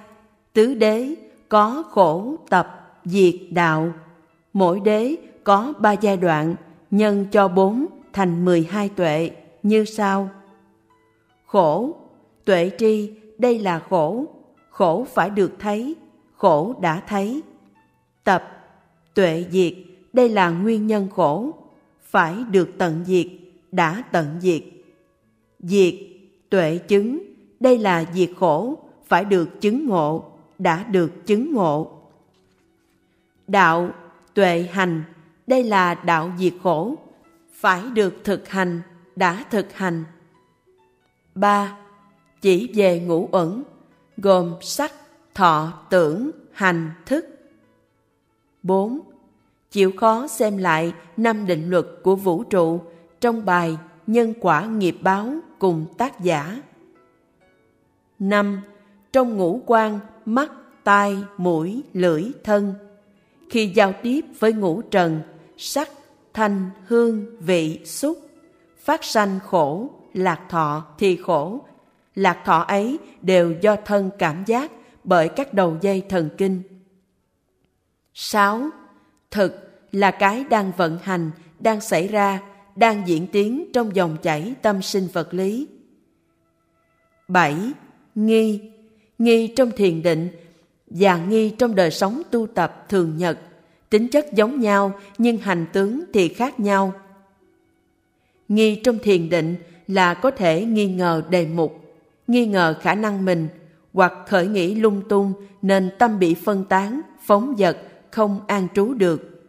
Tứ 0.53 0.75
đế 0.75 1.15
có 1.49 1.85
khổ 1.91 2.37
tập 2.49 2.99
diệt 3.05 3.35
đạo. 3.51 3.93
Mỗi 4.53 4.81
đế 4.81 5.17
có 5.45 5.73
ba 5.79 5.93
giai 5.93 6.17
đoạn, 6.17 6.55
nhân 6.91 7.27
cho 7.33 7.49
bốn 7.49 7.87
thành 8.13 8.45
mười 8.45 8.67
hai 8.71 8.89
tuệ 8.89 9.31
như 9.63 9.85
sau. 9.85 10.31
Khổ, 11.47 11.95
tuệ 12.45 12.71
tri, 12.79 13.13
đây 13.39 13.59
là 13.59 13.79
khổ, 13.79 14.25
khổ 14.71 15.07
phải 15.15 15.31
được 15.31 15.53
thấy, 15.59 15.95
khổ 16.37 16.75
đã 16.81 17.03
thấy. 17.09 17.43
Tập, 18.25 18.69
tuệ 19.15 19.45
diệt, 19.51 19.73
đây 20.13 20.29
là 20.29 20.51
nguyên 20.51 20.87
nhân 20.87 21.09
khổ, 21.17 21.51
phải 22.17 22.45
được 22.51 22.71
tận 22.79 23.05
diệt, 23.05 23.27
đã 23.73 24.03
tận 24.13 24.39
diệt. 24.41 24.63
Diệt, 25.59 25.95
tuệ 26.51 26.79
chứng, 26.79 27.19
đây 27.61 27.79
là 27.79 28.05
diệt 28.15 28.31
khổ, 28.39 28.79
phải 29.07 29.25
được 29.25 29.61
chứng 29.61 29.87
ngộ, 29.87 30.25
đã 30.59 30.83
được 30.83 31.27
chứng 31.27 31.53
ngộ. 31.53 32.03
Đạo, 33.47 33.91
tuệ 34.35 34.69
hành, 34.73 35.03
đây 35.47 35.65
là 35.65 35.95
đạo 35.95 36.33
diệt 36.39 36.53
khổ, 36.63 36.95
phải 37.53 37.83
được 37.95 38.15
thực 38.25 38.49
hành, 38.49 38.81
đã 39.17 39.45
thực 39.51 39.73
hành. 39.73 40.05
3. 41.35 41.79
Chỉ 42.41 42.73
về 42.75 43.01
ngũ 43.01 43.29
uẩn, 43.33 43.63
gồm 44.17 44.55
sắc, 44.61 44.93
thọ, 45.35 45.73
tưởng, 45.91 46.31
hành, 46.53 46.91
thức. 47.07 47.27
4. 48.63 49.16
Chịu 49.71 49.93
khó 49.97 50.27
xem 50.27 50.57
lại 50.57 50.93
năm 51.17 51.47
định 51.47 51.71
luật 51.71 51.87
của 52.03 52.17
vũ 52.17 52.45
trụ 52.45 52.81
trong 53.21 53.45
bài 53.45 53.79
Nhân 54.07 54.35
quả 54.41 54.67
nghiệp 54.67 54.97
báo 55.01 55.35
cùng 55.59 55.87
tác 55.99 56.21
giả. 56.21 56.63
5. 58.19 58.61
Trong 59.13 59.37
ngũ 59.37 59.61
quan, 59.67 59.99
mắt, 60.25 60.53
tai, 60.85 61.17
mũi, 61.37 61.83
lưỡi, 61.93 62.25
thân. 62.45 62.75
Khi 63.51 63.67
giao 63.67 63.93
tiếp 64.03 64.21
với 64.39 64.53
ngũ 64.53 64.83
trần, 64.83 65.21
sắc, 65.57 65.89
thanh, 66.35 66.71
hương, 66.87 67.41
vị, 67.41 67.81
xúc, 67.85 68.19
phát 68.79 69.05
sanh 69.05 69.39
khổ, 69.47 69.91
lạc 70.15 70.41
thọ 70.49 70.87
thì 70.99 71.17
khổ. 71.17 71.61
Lạc 72.15 72.43
thọ 72.45 72.59
ấy 72.59 72.99
đều 73.23 73.55
do 73.61 73.77
thân 73.85 74.11
cảm 74.19 74.45
giác 74.47 74.73
bởi 75.05 75.29
các 75.29 75.55
đầu 75.55 75.77
dây 75.81 76.05
thần 76.09 76.29
kinh. 76.39 76.63
6. 78.15 78.71
Thực 79.31 79.81
là 79.93 80.11
cái 80.11 80.45
đang 80.51 80.73
vận 80.77 80.99
hành, 81.03 81.31
đang 81.61 81.81
xảy 81.81 82.09
ra, 82.09 82.41
đang 82.77 83.09
diễn 83.09 83.27
tiến 83.27 83.71
trong 83.73 83.97
dòng 83.97 84.17
chảy 84.23 84.55
tâm 84.63 84.83
sinh 84.83 85.09
vật 85.13 85.35
lý. 85.35 85.67
7. 87.29 87.57
Nghi 88.15 88.61
Nghi 89.19 89.47
trong 89.57 89.71
thiền 89.71 90.03
định 90.03 90.29
và 90.87 91.17
nghi 91.17 91.51
trong 91.51 91.75
đời 91.75 91.91
sống 91.91 92.23
tu 92.31 92.47
tập 92.47 92.87
thường 92.89 93.17
nhật, 93.17 93.39
tính 93.91 94.09
chất 94.09 94.33
giống 94.33 94.61
nhau 94.61 94.93
nhưng 95.19 95.37
hành 95.37 95.67
tướng 95.73 96.05
thì 96.13 96.29
khác 96.29 96.61
nhau. 96.61 96.93
Nghi 98.49 98.81
trong 98.85 98.99
thiền 98.99 99.29
định 99.29 99.57
là 99.89 100.15
có 100.15 100.31
thể 100.31 100.65
nghi 100.65 100.87
ngờ 100.87 101.23
đề 101.31 101.47
mục, 101.47 101.81
nghi 102.27 102.47
ngờ 102.47 102.75
khả 102.83 102.95
năng 102.95 103.25
mình 103.25 103.49
hoặc 103.93 104.13
khởi 104.27 104.47
nghĩ 104.47 104.75
lung 104.75 105.03
tung 105.09 105.33
nên 105.63 105.91
tâm 105.99 106.19
bị 106.19 106.35
phân 106.35 106.65
tán, 106.65 107.01
phóng 107.23 107.55
dật, 107.59 107.79
không 108.17 108.41
an 108.47 108.69
trú 108.75 108.95
được. 108.95 109.49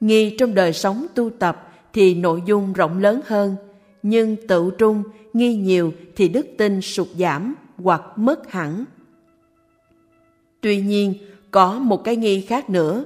Nghi 0.00 0.36
trong 0.38 0.54
đời 0.54 0.72
sống 0.72 1.06
tu 1.14 1.30
tập 1.30 1.72
thì 1.92 2.14
nội 2.14 2.42
dung 2.46 2.72
rộng 2.72 2.98
lớn 2.98 3.20
hơn, 3.26 3.56
nhưng 4.02 4.36
tự 4.48 4.70
trung, 4.78 5.02
nghi 5.32 5.56
nhiều 5.56 5.92
thì 6.16 6.28
đức 6.28 6.46
tin 6.58 6.80
sụt 6.80 7.08
giảm 7.18 7.54
hoặc 7.76 8.02
mất 8.16 8.52
hẳn. 8.52 8.84
Tuy 10.60 10.80
nhiên, 10.80 11.14
có 11.50 11.78
một 11.78 12.04
cái 12.04 12.16
nghi 12.16 12.40
khác 12.40 12.70
nữa. 12.70 13.04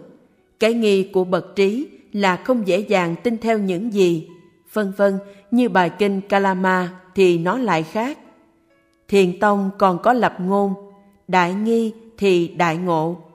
Cái 0.60 0.74
nghi 0.74 1.02
của 1.02 1.24
bậc 1.24 1.56
trí 1.56 1.88
là 2.12 2.36
không 2.36 2.68
dễ 2.68 2.78
dàng 2.78 3.14
tin 3.22 3.38
theo 3.38 3.58
những 3.58 3.92
gì, 3.92 4.28
vân 4.72 4.92
vân 4.96 5.18
như 5.50 5.68
bài 5.68 5.90
kinh 5.98 6.20
Kalama 6.20 6.90
thì 7.14 7.38
nó 7.38 7.58
lại 7.58 7.82
khác. 7.82 8.18
Thiền 9.08 9.38
tông 9.38 9.70
còn 9.78 9.98
có 10.02 10.12
lập 10.12 10.36
ngôn, 10.40 10.74
đại 11.28 11.54
nghi 11.54 11.92
thì 12.18 12.48
đại 12.48 12.76
ngộ. 12.76 13.27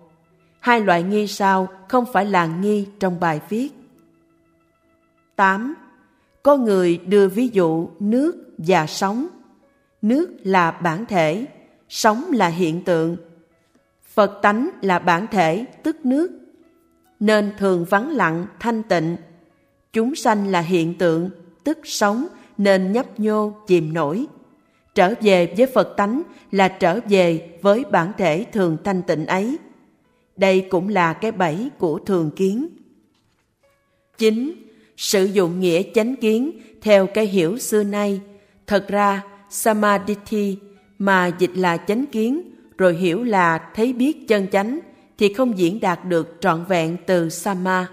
Hai 0.63 0.81
loại 0.81 1.03
nghi 1.03 1.27
sau 1.27 1.67
không 1.87 2.05
phải 2.13 2.25
là 2.25 2.45
nghi 2.45 2.87
trong 2.99 3.19
bài 3.19 3.41
viết. 3.49 3.69
8. 5.35 5.73
Có 6.43 6.57
người 6.57 6.97
đưa 6.97 7.27
ví 7.27 7.47
dụ 7.47 7.89
nước 7.99 8.49
và 8.57 8.87
sóng. 8.87 9.27
Nước 10.01 10.35
là 10.43 10.71
bản 10.71 11.05
thể, 11.05 11.45
sóng 11.89 12.31
là 12.31 12.47
hiện 12.47 12.83
tượng. 12.83 13.17
Phật 14.13 14.39
tánh 14.41 14.69
là 14.81 14.99
bản 14.99 15.27
thể, 15.31 15.65
tức 15.83 16.05
nước, 16.05 16.31
nên 17.19 17.53
thường 17.57 17.85
vắng 17.89 18.09
lặng, 18.09 18.45
thanh 18.59 18.83
tịnh. 18.83 19.17
Chúng 19.93 20.15
sanh 20.15 20.47
là 20.47 20.59
hiện 20.59 20.97
tượng, 20.97 21.29
tức 21.63 21.77
sống, 21.83 22.27
nên 22.57 22.91
nhấp 22.91 23.19
nhô, 23.19 23.53
chìm 23.67 23.93
nổi. 23.93 24.25
Trở 24.95 25.13
về 25.21 25.53
với 25.57 25.67
Phật 25.67 25.93
tánh 25.97 26.21
là 26.51 26.67
trở 26.67 26.99
về 27.09 27.57
với 27.61 27.83
bản 27.91 28.11
thể 28.17 28.45
thường 28.51 28.77
thanh 28.83 29.01
tịnh 29.01 29.25
ấy. 29.25 29.57
Đây 30.37 30.67
cũng 30.69 30.89
là 30.89 31.13
cái 31.13 31.31
bẫy 31.31 31.69
của 31.77 31.99
thường 31.99 32.31
kiến. 32.35 32.67
9. 34.17 34.53
Sử 34.97 35.23
dụng 35.23 35.59
nghĩa 35.59 35.81
chánh 35.93 36.15
kiến 36.15 36.51
theo 36.81 37.07
cái 37.07 37.25
hiểu 37.25 37.57
xưa 37.57 37.83
nay. 37.83 38.21
Thật 38.67 38.85
ra, 38.87 39.23
Samadhi 39.49 40.57
mà 40.99 41.31
dịch 41.39 41.51
là 41.55 41.77
chánh 41.77 42.05
kiến 42.05 42.41
rồi 42.77 42.95
hiểu 42.95 43.23
là 43.23 43.71
thấy 43.75 43.93
biết 43.93 44.27
chân 44.27 44.47
chánh 44.51 44.79
thì 45.17 45.33
không 45.33 45.57
diễn 45.57 45.79
đạt 45.79 46.05
được 46.05 46.37
trọn 46.39 46.65
vẹn 46.67 46.97
từ 47.05 47.29
Sama. 47.29 47.87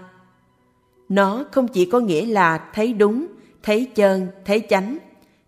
Nó 1.09 1.45
không 1.51 1.67
chỉ 1.67 1.85
có 1.85 1.99
nghĩa 1.99 2.25
là 2.25 2.69
thấy 2.73 2.93
đúng, 2.93 3.27
thấy 3.63 3.85
chân, 3.95 4.27
thấy 4.45 4.61
chánh, 4.69 4.97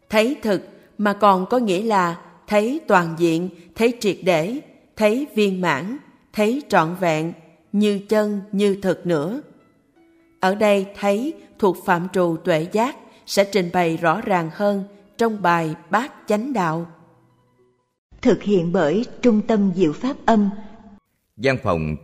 thấy 0.10 0.36
thực 0.42 0.62
mà 0.98 1.14
còn 1.14 1.46
có 1.46 1.58
nghĩa 1.58 1.82
là 1.82 2.20
thấy 2.48 2.80
toàn 2.88 3.16
diện, 3.18 3.50
thấy 3.76 3.94
triệt 4.00 4.18
để, 4.24 4.60
thấy 4.96 5.28
viên 5.36 5.62
mãn, 5.62 5.98
thấy 6.34 6.62
trọn 6.70 6.96
vẹn, 7.00 7.34
như 7.72 8.00
chân, 8.10 8.42
như 8.52 8.78
thực 8.82 9.06
nữa. 9.06 9.42
Ở 10.40 10.56
đây 10.56 10.88
thấy 11.00 11.34
thuộc 11.60 11.78
phạm 11.86 12.08
trù 12.14 12.38
tuệ 12.44 12.68
giác 12.72 12.96
sẽ 13.26 13.44
trình 13.52 13.70
bày 13.74 13.98
rõ 13.98 14.22
ràng 14.22 14.50
hơn 14.54 14.84
trong 15.18 15.42
bài 15.42 15.76
Bát 15.90 16.14
Chánh 16.28 16.54
Đạo. 16.54 16.92
Thực 18.22 18.44
hiện 18.44 18.72
bởi 18.72 19.06
Trung 19.22 19.42
tâm 19.48 19.72
Diệu 19.76 19.94
Pháp 19.94 20.16
Âm 20.26 20.50
Văn 21.38 21.58
phòng 21.64 21.96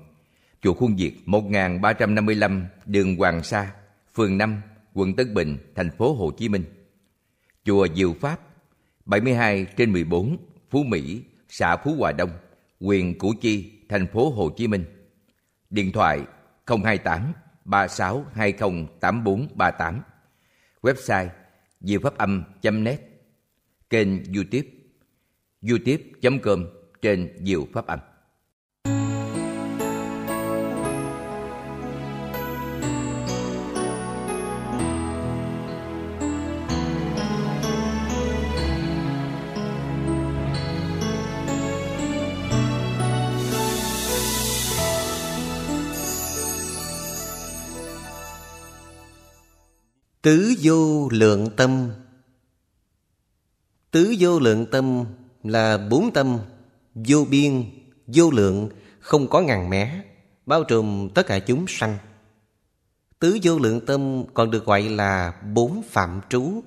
Chùa 0.61 0.73
Khuôn 0.73 0.95
Việt 0.95 1.13
1355 1.25 2.65
đường 2.85 3.15
Hoàng 3.15 3.43
Sa, 3.43 3.71
phường 4.15 4.37
5, 4.37 4.61
quận 4.93 5.15
Tân 5.15 5.33
Bình, 5.33 5.57
thành 5.75 5.89
phố 5.97 6.13
Hồ 6.13 6.31
Chí 6.31 6.49
Minh. 6.49 6.63
Chùa 7.63 7.87
Diệu 7.95 8.15
Pháp 8.21 8.39
72 9.05 9.65
trên 9.77 9.91
14, 9.91 10.37
Phú 10.69 10.83
Mỹ, 10.83 11.21
xã 11.49 11.77
Phú 11.77 11.95
Hòa 11.97 12.11
Đông, 12.11 12.29
huyện 12.79 13.17
Củ 13.17 13.33
Chi, 13.41 13.78
thành 13.89 14.07
phố 14.07 14.29
Hồ 14.29 14.49
Chí 14.57 14.67
Minh. 14.67 14.85
Điện 15.69 15.91
thoại 15.91 16.19
028 16.67 17.33
36 17.65 18.25
20 18.33 18.87
8438. 18.99 20.01
Website 20.81 21.27
diệu 21.81 21.99
pháp 21.99 22.17
âm.net. 22.17 22.99
Kênh 23.89 24.33
YouTube 24.35 24.67
youtube.com 25.61 26.65
trên 27.01 27.37
Diệu 27.45 27.67
Pháp 27.73 27.87
Âm. 27.87 27.99
Tứ 50.21 50.53
vô 50.61 51.09
lượng 51.11 51.49
tâm 51.55 51.91
Tứ 53.91 54.15
vô 54.19 54.39
lượng 54.39 54.65
tâm 54.65 55.05
là 55.43 55.77
bốn 55.77 56.13
tâm 56.13 56.37
vô 56.95 57.25
biên, 57.29 57.63
vô 58.07 58.31
lượng, 58.31 58.69
không 58.99 59.27
có 59.27 59.41
ngàn 59.41 59.69
mẻ 59.69 60.01
bao 60.45 60.63
trùm 60.63 61.09
tất 61.09 61.27
cả 61.27 61.39
chúng 61.39 61.65
sanh. 61.67 61.97
Tứ 63.19 63.37
vô 63.43 63.59
lượng 63.59 63.85
tâm 63.85 64.23
còn 64.33 64.51
được 64.51 64.65
gọi 64.65 64.81
là 64.81 65.33
bốn 65.53 65.81
phạm 65.89 66.21
trú, 66.29 66.63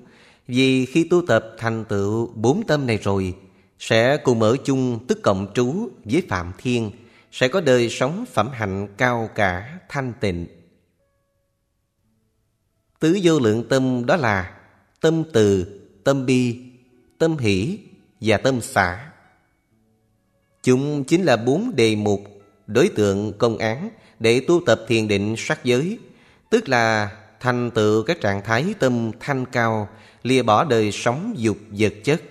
vì 0.47 0.85
khi 0.85 1.07
tu 1.09 1.25
tập 1.27 1.55
thành 1.57 1.85
tựu 1.85 2.31
bốn 2.35 2.65
tâm 2.67 2.87
này 2.87 2.97
rồi, 2.97 3.35
sẽ 3.79 4.17
cùng 4.17 4.41
ở 4.41 4.57
chung 4.65 5.05
tức 5.07 5.19
cộng 5.23 5.47
trú 5.53 5.89
với 6.05 6.23
Phạm 6.29 6.51
Thiên, 6.57 6.91
sẽ 7.31 7.47
có 7.47 7.61
đời 7.61 7.89
sống 7.89 8.25
phẩm 8.33 8.49
hạnh 8.53 8.87
cao 8.97 9.29
cả, 9.35 9.79
thanh 9.89 10.13
tịnh. 10.19 10.62
Tứ 13.03 13.19
vô 13.23 13.39
lượng 13.39 13.63
tâm 13.69 14.05
đó 14.05 14.15
là 14.15 14.51
tâm 15.01 15.23
từ, 15.33 15.65
tâm 16.03 16.25
bi, 16.25 16.59
tâm 17.17 17.37
hỷ 17.37 17.79
và 18.21 18.37
tâm 18.37 18.61
xả. 18.61 19.11
Chúng 20.63 21.03
chính 21.03 21.23
là 21.23 21.37
bốn 21.37 21.75
đề 21.75 21.95
mục, 21.95 22.21
đối 22.67 22.89
tượng 22.89 23.33
công 23.37 23.57
án 23.57 23.89
để 24.19 24.41
tu 24.47 24.61
tập 24.65 24.81
thiền 24.87 25.07
định 25.07 25.35
sắc 25.37 25.63
giới, 25.63 25.97
tức 26.49 26.69
là 26.69 27.11
thành 27.39 27.71
tựu 27.71 28.03
các 28.03 28.21
trạng 28.21 28.41
thái 28.41 28.73
tâm 28.79 29.11
thanh 29.19 29.45
cao, 29.45 29.89
lìa 30.23 30.43
bỏ 30.43 30.63
đời 30.63 30.91
sống 30.91 31.33
dục 31.37 31.57
vật 31.71 31.93
chất. 32.03 32.21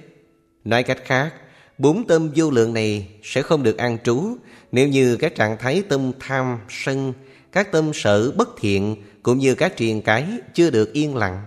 Nói 0.64 0.83
cách 0.83 1.03
khác, 1.05 1.35
bốn 1.79 2.07
tâm 2.07 2.31
vô 2.37 2.51
lượng 2.51 2.75
này 2.75 3.09
sẽ 3.23 3.43
không 3.43 3.62
được 3.62 3.77
an 3.77 3.99
trú 4.05 4.37
nếu 4.73 4.89
như 4.89 5.16
các 5.16 5.35
trạng 5.35 5.57
thái 5.59 5.83
tâm 5.89 6.12
tham, 6.20 6.59
sân, 6.68 7.12
các 7.53 7.73
tâm 7.73 7.91
sở 7.95 8.31
bất 8.31 8.49
thiện 8.61 8.97
cũng 9.23 9.39
như 9.39 9.55
các 9.55 9.77
triền 9.77 10.03
cái 10.03 10.29
chưa 10.55 10.70
được 10.70 10.93
yên 10.93 11.16
lặng. 11.16 11.43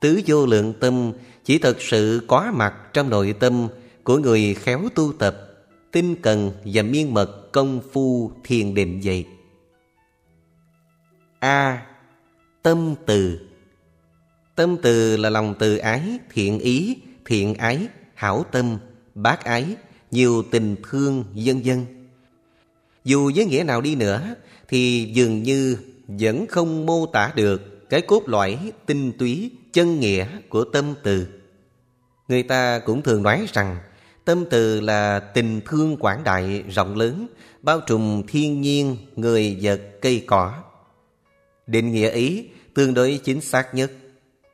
Tứ 0.00 0.20
vô 0.26 0.46
lượng 0.46 0.74
tâm 0.80 1.12
chỉ 1.44 1.58
thật 1.58 1.76
sự 1.80 2.22
có 2.26 2.52
mặt 2.54 2.74
trong 2.92 3.10
nội 3.10 3.34
tâm 3.40 3.68
của 4.04 4.18
người 4.18 4.54
khéo 4.54 4.88
tu 4.94 5.12
tập, 5.12 5.36
tinh 5.92 6.16
cần 6.22 6.52
và 6.64 6.82
miên 6.82 7.14
mật 7.14 7.52
công 7.52 7.80
phu 7.92 8.32
thiền 8.44 8.74
định 8.74 9.00
vậy. 9.04 9.26
A. 11.38 11.86
Tâm 12.62 12.94
từ 13.06 13.38
Tâm 14.60 14.76
từ 14.82 15.16
là 15.16 15.30
lòng 15.30 15.54
từ 15.58 15.76
ái, 15.76 16.02
thiện 16.32 16.58
ý, 16.58 16.96
thiện 17.24 17.54
ái, 17.54 17.86
hảo 18.14 18.44
tâm, 18.52 18.78
bác 19.14 19.44
ái, 19.44 19.76
nhiều 20.10 20.42
tình 20.50 20.76
thương, 20.90 21.24
vân 21.34 21.62
vân. 21.64 21.86
Dù 23.04 23.30
với 23.34 23.46
nghĩa 23.46 23.62
nào 23.64 23.80
đi 23.80 23.94
nữa, 23.94 24.34
thì 24.68 25.10
dường 25.14 25.42
như 25.42 25.76
vẫn 26.18 26.46
không 26.46 26.86
mô 26.86 27.06
tả 27.06 27.32
được 27.34 27.88
cái 27.90 28.00
cốt 28.00 28.22
lõi 28.26 28.72
tinh 28.86 29.12
túy, 29.18 29.50
chân 29.72 30.00
nghĩa 30.00 30.26
của 30.48 30.64
tâm 30.64 30.94
từ. 31.02 31.26
Người 32.28 32.42
ta 32.42 32.78
cũng 32.78 33.02
thường 33.02 33.22
nói 33.22 33.46
rằng 33.52 33.76
tâm 34.24 34.44
từ 34.50 34.80
là 34.80 35.20
tình 35.20 35.60
thương 35.66 35.96
quảng 35.96 36.24
đại 36.24 36.64
rộng 36.68 36.96
lớn, 36.96 37.26
bao 37.62 37.80
trùm 37.80 38.22
thiên 38.28 38.60
nhiên, 38.60 38.96
người 39.16 39.58
vật, 39.62 39.80
cây 40.00 40.24
cỏ. 40.26 40.54
Định 41.66 41.92
nghĩa 41.92 42.10
ý 42.10 42.48
tương 42.74 42.94
đối 42.94 43.20
chính 43.24 43.40
xác 43.40 43.74
nhất. 43.74 43.92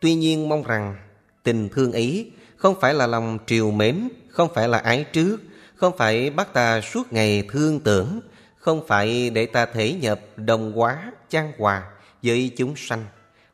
Tuy 0.00 0.14
nhiên 0.14 0.48
mong 0.48 0.62
rằng 0.62 0.96
tình 1.42 1.68
thương 1.68 1.92
ý 1.92 2.30
không 2.57 2.80
phải 2.80 2.94
là 2.94 3.07
lòng 3.07 3.38
triều 3.46 3.70
mến, 3.70 4.09
không 4.28 4.48
phải 4.54 4.68
là 4.68 4.78
ái 4.78 5.04
trước, 5.12 5.36
không 5.74 5.96
phải 5.96 6.30
bắt 6.30 6.52
ta 6.52 6.80
suốt 6.80 7.12
ngày 7.12 7.48
thương 7.50 7.80
tưởng, 7.80 8.20
không 8.67 8.87
phải 8.87 9.31
để 9.31 9.47
ta 9.47 9.67
thể 9.67 9.93
nhập 9.93 10.21
đồng 10.37 10.73
hóa, 10.73 11.12
trang 11.31 11.53
hòa 11.59 11.83
với 12.23 12.53
chúng 12.57 12.77
sanh, 12.77 13.05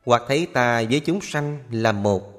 hoặc 0.05 0.23
thấy 0.29 0.47
ta 0.53 0.83
với 0.91 1.01
chúng 1.01 1.21
sanh 1.21 1.59
là 1.71 1.93
một. 1.93 2.33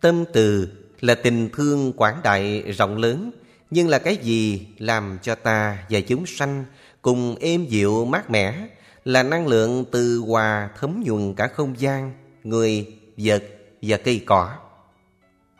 Tâm 0.00 0.24
từ 0.32 0.68
là 1.00 1.14
tình 1.14 1.48
thương 1.52 1.92
quảng 1.92 2.20
đại 2.22 2.62
rộng 2.72 2.96
lớn, 2.96 3.30
nhưng 3.70 3.88
là 3.88 3.98
cái 3.98 4.16
gì 4.16 4.66
làm 4.78 5.18
cho 5.22 5.34
ta 5.34 5.78
và 5.90 6.00
chúng 6.00 6.26
sanh 6.26 6.64
cùng 7.02 7.36
êm 7.40 7.66
dịu 7.66 8.04
mát 8.04 8.30
mẻ, 8.30 8.66
là 9.04 9.22
năng 9.22 9.46
lượng 9.46 9.84
từ 9.92 10.18
hòa 10.18 10.70
thấm 10.80 11.02
nhuần 11.06 11.34
cả 11.34 11.46
không 11.46 11.80
gian, 11.80 12.12
người, 12.44 12.86
vật 13.16 13.42
và 13.82 13.96
cây 13.96 14.22
cỏ. 14.26 14.50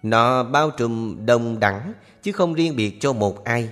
Nó 0.02 0.42
bao 0.42 0.70
trùm 0.70 1.26
đồng 1.26 1.60
đẳng 1.60 1.92
chứ 2.22 2.32
không 2.32 2.54
riêng 2.54 2.76
biệt 2.76 2.96
cho 3.00 3.12
một 3.12 3.44
ai. 3.44 3.68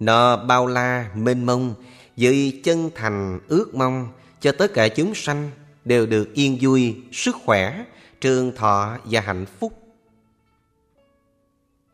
Nó 0.00 0.36
bao 0.36 0.66
la, 0.66 1.10
mênh 1.14 1.46
mông, 1.46 1.74
với 2.16 2.60
chân 2.64 2.90
thành 2.94 3.40
ước 3.48 3.74
mong 3.74 4.08
cho 4.40 4.52
tất 4.52 4.72
cả 4.74 4.88
chúng 4.88 5.14
sanh 5.14 5.50
đều 5.84 6.06
được 6.06 6.34
yên 6.34 6.58
vui, 6.60 6.96
sức 7.12 7.36
khỏe, 7.44 7.84
trường 8.20 8.56
thọ 8.56 8.98
và 9.04 9.20
hạnh 9.20 9.46
phúc. 9.60 9.72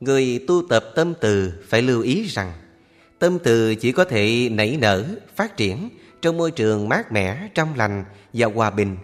Người 0.01 0.45
tu 0.47 0.63
tập 0.69 0.85
tâm 0.95 1.15
từ 1.21 1.53
phải 1.69 1.83
lưu 1.83 2.03
ý 2.03 2.25
rằng 2.25 2.53
tâm 3.19 3.39
từ 3.45 3.75
chỉ 3.75 3.93
có 3.93 4.05
thể 4.05 4.49
nảy 4.53 4.77
nở, 4.81 5.05
phát 5.37 5.57
triển 5.57 5.89
trong 6.23 6.37
môi 6.37 6.51
trường 6.51 6.89
mát 6.89 7.13
mẻ, 7.13 7.49
trong 7.55 7.75
lành 7.77 8.05
và 8.33 8.47
hòa 8.47 8.71
bình. 8.71 8.97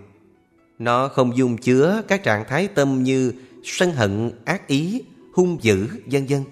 Nó 0.79 1.09
không 1.09 1.37
dung 1.37 1.57
chứa 1.57 2.03
các 2.09 2.23
trạng 2.23 2.45
thái 2.49 2.69
tâm 2.69 3.03
như 3.03 3.33
sân 3.65 3.93
hận, 3.93 4.31
ác 4.45 4.67
ý, 4.67 5.03
hung 5.35 5.59
dữ, 5.63 5.89
vân 6.07 6.27
vân. 6.27 6.45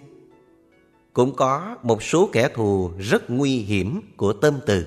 Cũng 1.14 1.36
có 1.36 1.76
một 1.82 2.02
số 2.02 2.30
kẻ 2.32 2.48
thù 2.54 2.90
rất 2.98 3.30
nguy 3.30 3.56
hiểm 3.56 4.00
của 4.16 4.32
tâm 4.32 4.60
từ. 4.66 4.86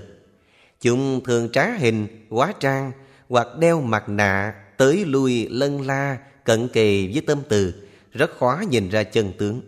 Chúng 0.81 1.21
thường 1.23 1.49
trá 1.51 1.71
hình, 1.77 2.07
hóa 2.29 2.53
trang 2.59 2.91
hoặc 3.29 3.47
đeo 3.59 3.81
mặt 3.81 4.09
nạ 4.09 4.53
tới 4.77 5.05
lui 5.05 5.47
lân 5.49 5.81
la 5.81 6.17
cận 6.43 6.67
kề 6.67 7.09
với 7.13 7.21
tâm 7.21 7.39
từ 7.49 7.73
rất 8.13 8.37
khó 8.37 8.63
nhìn 8.69 8.89
ra 8.89 9.03
chân 9.03 9.31
tướng. 9.37 9.61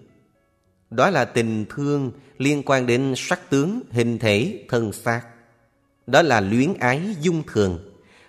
Đó 0.89 1.09
là 1.09 1.25
tình 1.25 1.65
thương 1.69 2.11
liên 2.37 2.63
quan 2.65 2.85
đến 2.85 3.13
sắc 3.17 3.49
tướng, 3.49 3.81
hình 3.91 4.19
thể, 4.19 4.63
thân 4.69 4.93
xác. 4.93 5.21
Đó 6.07 6.21
là 6.21 6.41
luyến 6.41 6.73
ái 6.79 7.01
dung 7.21 7.43
thường. 7.53 7.79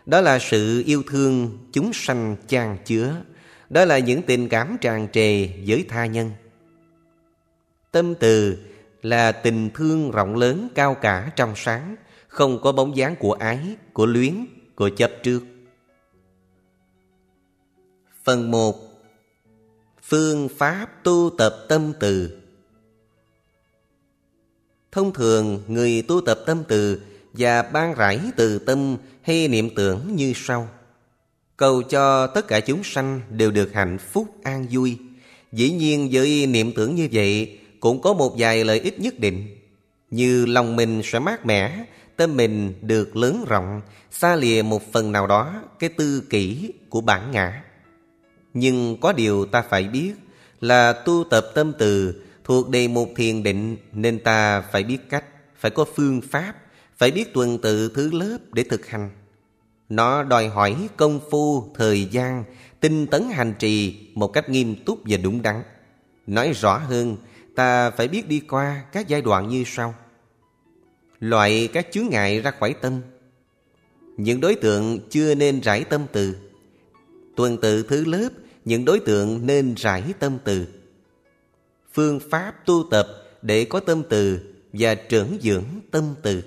Đó 0.07 0.21
là 0.21 0.39
sự 0.39 0.83
yêu 0.87 1.03
thương 1.11 1.59
chúng 1.73 1.91
sanh 1.93 2.37
chan 2.47 2.77
chứa. 2.85 3.17
Đó 3.71 3.85
là 3.85 3.99
những 3.99 4.23
tình 4.23 4.49
cảm 4.49 4.77
tràn 4.81 5.09
trề 5.13 5.47
với 5.67 5.85
tha 5.89 6.07
nhân. 6.07 6.31
Tâm 7.93 8.15
từ 8.15 8.59
là 9.03 9.33
tình 9.33 9.71
thương 9.75 10.11
rộng 10.11 10.37
lớn 10.37 10.69
cao 10.75 10.95
cả 10.95 11.31
trong 11.37 11.53
sáng, 11.57 11.97
không 12.29 12.61
có 12.63 12.73
bóng 12.73 12.97
dáng 12.97 13.17
của 13.17 13.33
ái, 13.33 13.77
của 13.93 14.07
luyến, 14.07 14.47
của 14.75 14.91
chấp 14.97 15.11
trước. 15.23 15.43
Phần 18.25 18.51
1 18.51 18.77
Phương 20.03 20.49
pháp 20.49 21.05
tu 21.05 21.31
tập 21.39 21.57
tâm 21.69 21.93
từ 22.01 22.41
Thông 24.93 25.13
thường 25.13 25.63
người 25.69 26.03
tu 26.09 26.21
tập 26.21 26.41
tâm 26.47 26.63
từ 26.69 27.01
và 27.33 27.63
ban 27.63 27.95
rải 27.95 28.21
từ 28.37 28.59
tâm 28.59 28.97
hay 29.23 29.49
niệm 29.49 29.75
tưởng 29.75 30.17
như 30.17 30.33
sau. 30.37 30.69
Cầu 31.57 31.83
cho 31.83 32.27
tất 32.27 32.49
cả 32.49 32.61
chúng 32.61 32.85
sanh 32.85 33.21
đều 33.31 33.51
được 33.51 33.73
hạnh 33.73 33.99
phúc 33.99 34.27
an 34.43 34.67
vui. 34.71 34.99
Dĩ 35.53 35.71
nhiên 35.71 36.09
với 36.13 36.47
niệm 36.47 36.73
tưởng 36.73 36.95
như 36.95 37.09
vậy 37.13 37.60
cũng 37.81 38.01
có 38.01 38.13
một 38.13 38.35
vài 38.39 38.65
lợi 38.65 38.81
ích 38.81 39.01
nhất 39.01 39.19
định. 39.19 39.57
Như 40.11 40.47
lòng 40.47 40.77
mình 40.77 41.01
sẽ 41.05 41.19
mát 41.19 41.47
mẻ, 41.47 41.85
tâm 42.17 42.37
mình 42.37 42.75
được 42.83 43.17
lớn 43.17 43.45
rộng, 43.49 43.81
xa 44.11 44.37
lìa 44.37 44.63
một 44.63 44.93
phần 44.93 45.13
nào 45.13 45.27
đó 45.27 45.63
cái 45.79 45.91
tư 45.91 46.23
kỷ 46.31 46.73
của 46.89 47.01
bản 47.01 47.31
ngã. 47.31 47.63
Nhưng 48.55 48.97
có 49.01 49.13
điều 49.13 49.45
ta 49.45 49.63
phải 49.63 49.85
biết 49.85 50.13
là 50.61 50.93
tu 50.93 51.25
tập 51.31 51.47
tâm 51.55 51.73
từ 51.79 52.23
thuộc 52.45 52.69
đề 52.69 52.89
mục 52.89 53.11
thiền 53.17 53.43
định 53.43 53.77
nên 53.93 54.19
ta 54.19 54.61
phải 54.61 54.83
biết 54.83 54.99
cách, 55.11 55.25
phải 55.57 55.71
có 55.71 55.85
phương 55.97 56.21
pháp, 56.21 56.55
phải 56.99 57.11
biết 57.11 57.35
tuần 57.35 57.59
tự 57.59 57.93
thứ 57.95 58.11
lớp 58.13 58.39
để 58.53 58.63
thực 58.63 58.87
hành. 58.87 59.11
Nó 59.89 60.23
đòi 60.23 60.49
hỏi 60.49 60.89
công 60.97 61.21
phu, 61.31 61.75
thời 61.75 62.05
gian, 62.05 62.45
tinh 62.81 63.07
tấn 63.07 63.31
hành 63.31 63.55
trì 63.59 64.07
một 64.15 64.29
cách 64.29 64.49
nghiêm 64.49 64.75
túc 64.85 64.99
và 65.05 65.17
đúng 65.17 65.43
đắn. 65.43 65.63
Nói 66.27 66.53
rõ 66.53 66.79
hơn, 66.79 67.17
ta 67.61 67.91
phải 67.91 68.09
biết 68.09 68.29
đi 68.29 68.41
qua 68.41 68.85
các 68.93 69.09
giai 69.09 69.23
đoạn 69.23 69.49
như 69.49 69.65
sau. 69.67 69.95
Loại 71.19 71.69
các 71.73 71.87
chướng 71.93 72.09
ngại 72.11 72.41
ra 72.41 72.51
khỏi 72.51 72.75
tâm. 72.81 73.01
Những 74.17 74.41
đối 74.41 74.55
tượng 74.55 75.01
chưa 75.11 75.35
nên 75.35 75.61
rải 75.61 75.85
tâm 75.85 76.07
từ. 76.13 76.37
Tuần 77.37 77.61
tự 77.61 77.83
thứ 77.83 78.05
lớp, 78.05 78.29
những 78.65 78.85
đối 78.85 79.01
tượng 79.01 79.47
nên 79.47 79.75
rải 79.75 80.03
tâm 80.19 80.39
từ. 80.45 80.67
Phương 81.93 82.21
pháp 82.31 82.55
tu 82.67 82.85
tập 82.91 83.09
để 83.43 83.65
có 83.65 83.81
tâm 83.81 84.03
từ 84.09 84.41
và 84.73 84.95
trưởng 84.95 85.39
dưỡng 85.43 85.65
tâm 85.91 86.15
từ. 86.23 86.43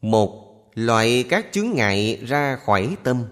Một 0.00 0.62
loại 0.74 1.24
các 1.28 1.46
chướng 1.52 1.70
ngại 1.70 2.20
ra 2.26 2.56
khỏi 2.56 2.96
tâm 3.02 3.24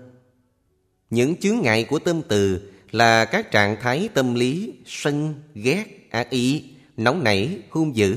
những 1.11 1.36
chướng 1.36 1.61
ngại 1.61 1.84
của 1.84 1.98
tâm 1.98 2.22
từ 2.28 2.72
là 2.95 3.24
các 3.24 3.51
trạng 3.51 3.76
thái 3.80 4.09
tâm 4.14 4.34
lý 4.34 4.72
sân 4.86 5.34
ghét 5.55 5.84
ác 6.11 6.30
ý 6.30 6.64
nóng 6.97 7.24
nảy 7.24 7.59
hung 7.70 7.97
dữ 7.97 8.16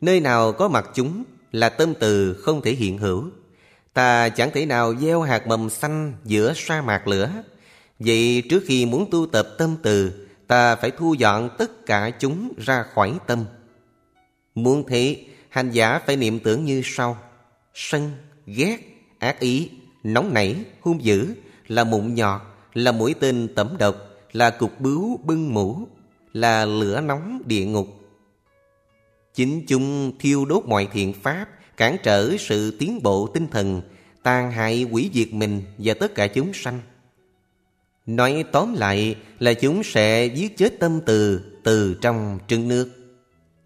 nơi 0.00 0.20
nào 0.20 0.52
có 0.52 0.68
mặt 0.68 0.90
chúng 0.94 1.24
là 1.52 1.68
tâm 1.68 1.94
từ 2.00 2.34
không 2.34 2.62
thể 2.62 2.72
hiện 2.72 2.98
hữu 2.98 3.30
Ta 3.94 4.28
chẳng 4.28 4.50
thể 4.54 4.66
nào 4.66 4.94
gieo 4.96 5.22
hạt 5.22 5.46
mầm 5.46 5.70
xanh 5.70 6.12
giữa 6.24 6.52
sa 6.56 6.82
mạc 6.82 7.08
lửa. 7.08 7.30
Vậy 7.98 8.42
trước 8.50 8.62
khi 8.66 8.86
muốn 8.86 9.10
tu 9.10 9.26
tập 9.26 9.48
tâm 9.58 9.76
từ, 9.82 10.26
ta 10.46 10.76
phải 10.76 10.90
thu 10.90 11.14
dọn 11.14 11.50
tất 11.58 11.86
cả 11.86 12.10
chúng 12.18 12.52
ra 12.58 12.84
khỏi 12.94 13.14
tâm. 13.26 13.44
Muốn 14.54 14.84
thế, 14.88 15.24
hành 15.48 15.70
giả 15.70 15.98
phải 16.06 16.16
niệm 16.16 16.40
tưởng 16.40 16.64
như 16.64 16.82
sau. 16.84 17.18
Sân, 17.74 18.10
ghét, 18.46 18.78
ác 19.18 19.40
ý, 19.40 19.70
nóng 20.02 20.34
nảy, 20.34 20.56
hung 20.80 21.04
dữ, 21.04 21.34
là 21.68 21.84
mụn 21.84 22.14
nhọt, 22.14 22.40
là 22.74 22.92
mũi 22.92 23.14
tên 23.14 23.48
tẩm 23.54 23.76
độc, 23.78 23.96
là 24.32 24.50
cục 24.50 24.80
bướu 24.80 25.20
bưng 25.24 25.54
mũ, 25.54 25.88
là 26.32 26.64
lửa 26.64 27.00
nóng 27.00 27.42
địa 27.46 27.64
ngục. 27.64 27.88
Chính 29.34 29.62
chúng 29.66 30.12
thiêu 30.18 30.44
đốt 30.44 30.64
mọi 30.66 30.88
thiện 30.92 31.12
pháp, 31.12 31.48
cản 31.76 31.96
trở 32.02 32.36
sự 32.38 32.76
tiến 32.78 33.02
bộ 33.02 33.26
tinh 33.26 33.48
thần, 33.48 33.82
tàn 34.22 34.50
hại 34.50 34.84
quỷ 34.84 35.10
diệt 35.14 35.28
mình 35.32 35.62
và 35.78 35.94
tất 35.94 36.14
cả 36.14 36.26
chúng 36.26 36.52
sanh. 36.54 36.80
Nói 38.06 38.44
tóm 38.52 38.74
lại 38.74 39.16
là 39.38 39.54
chúng 39.54 39.82
sẽ 39.82 40.26
giết 40.26 40.56
chết 40.56 40.80
tâm 40.80 41.00
từ 41.06 41.40
từ 41.64 41.94
trong 42.00 42.38
trứng 42.48 42.68
nước. 42.68 42.90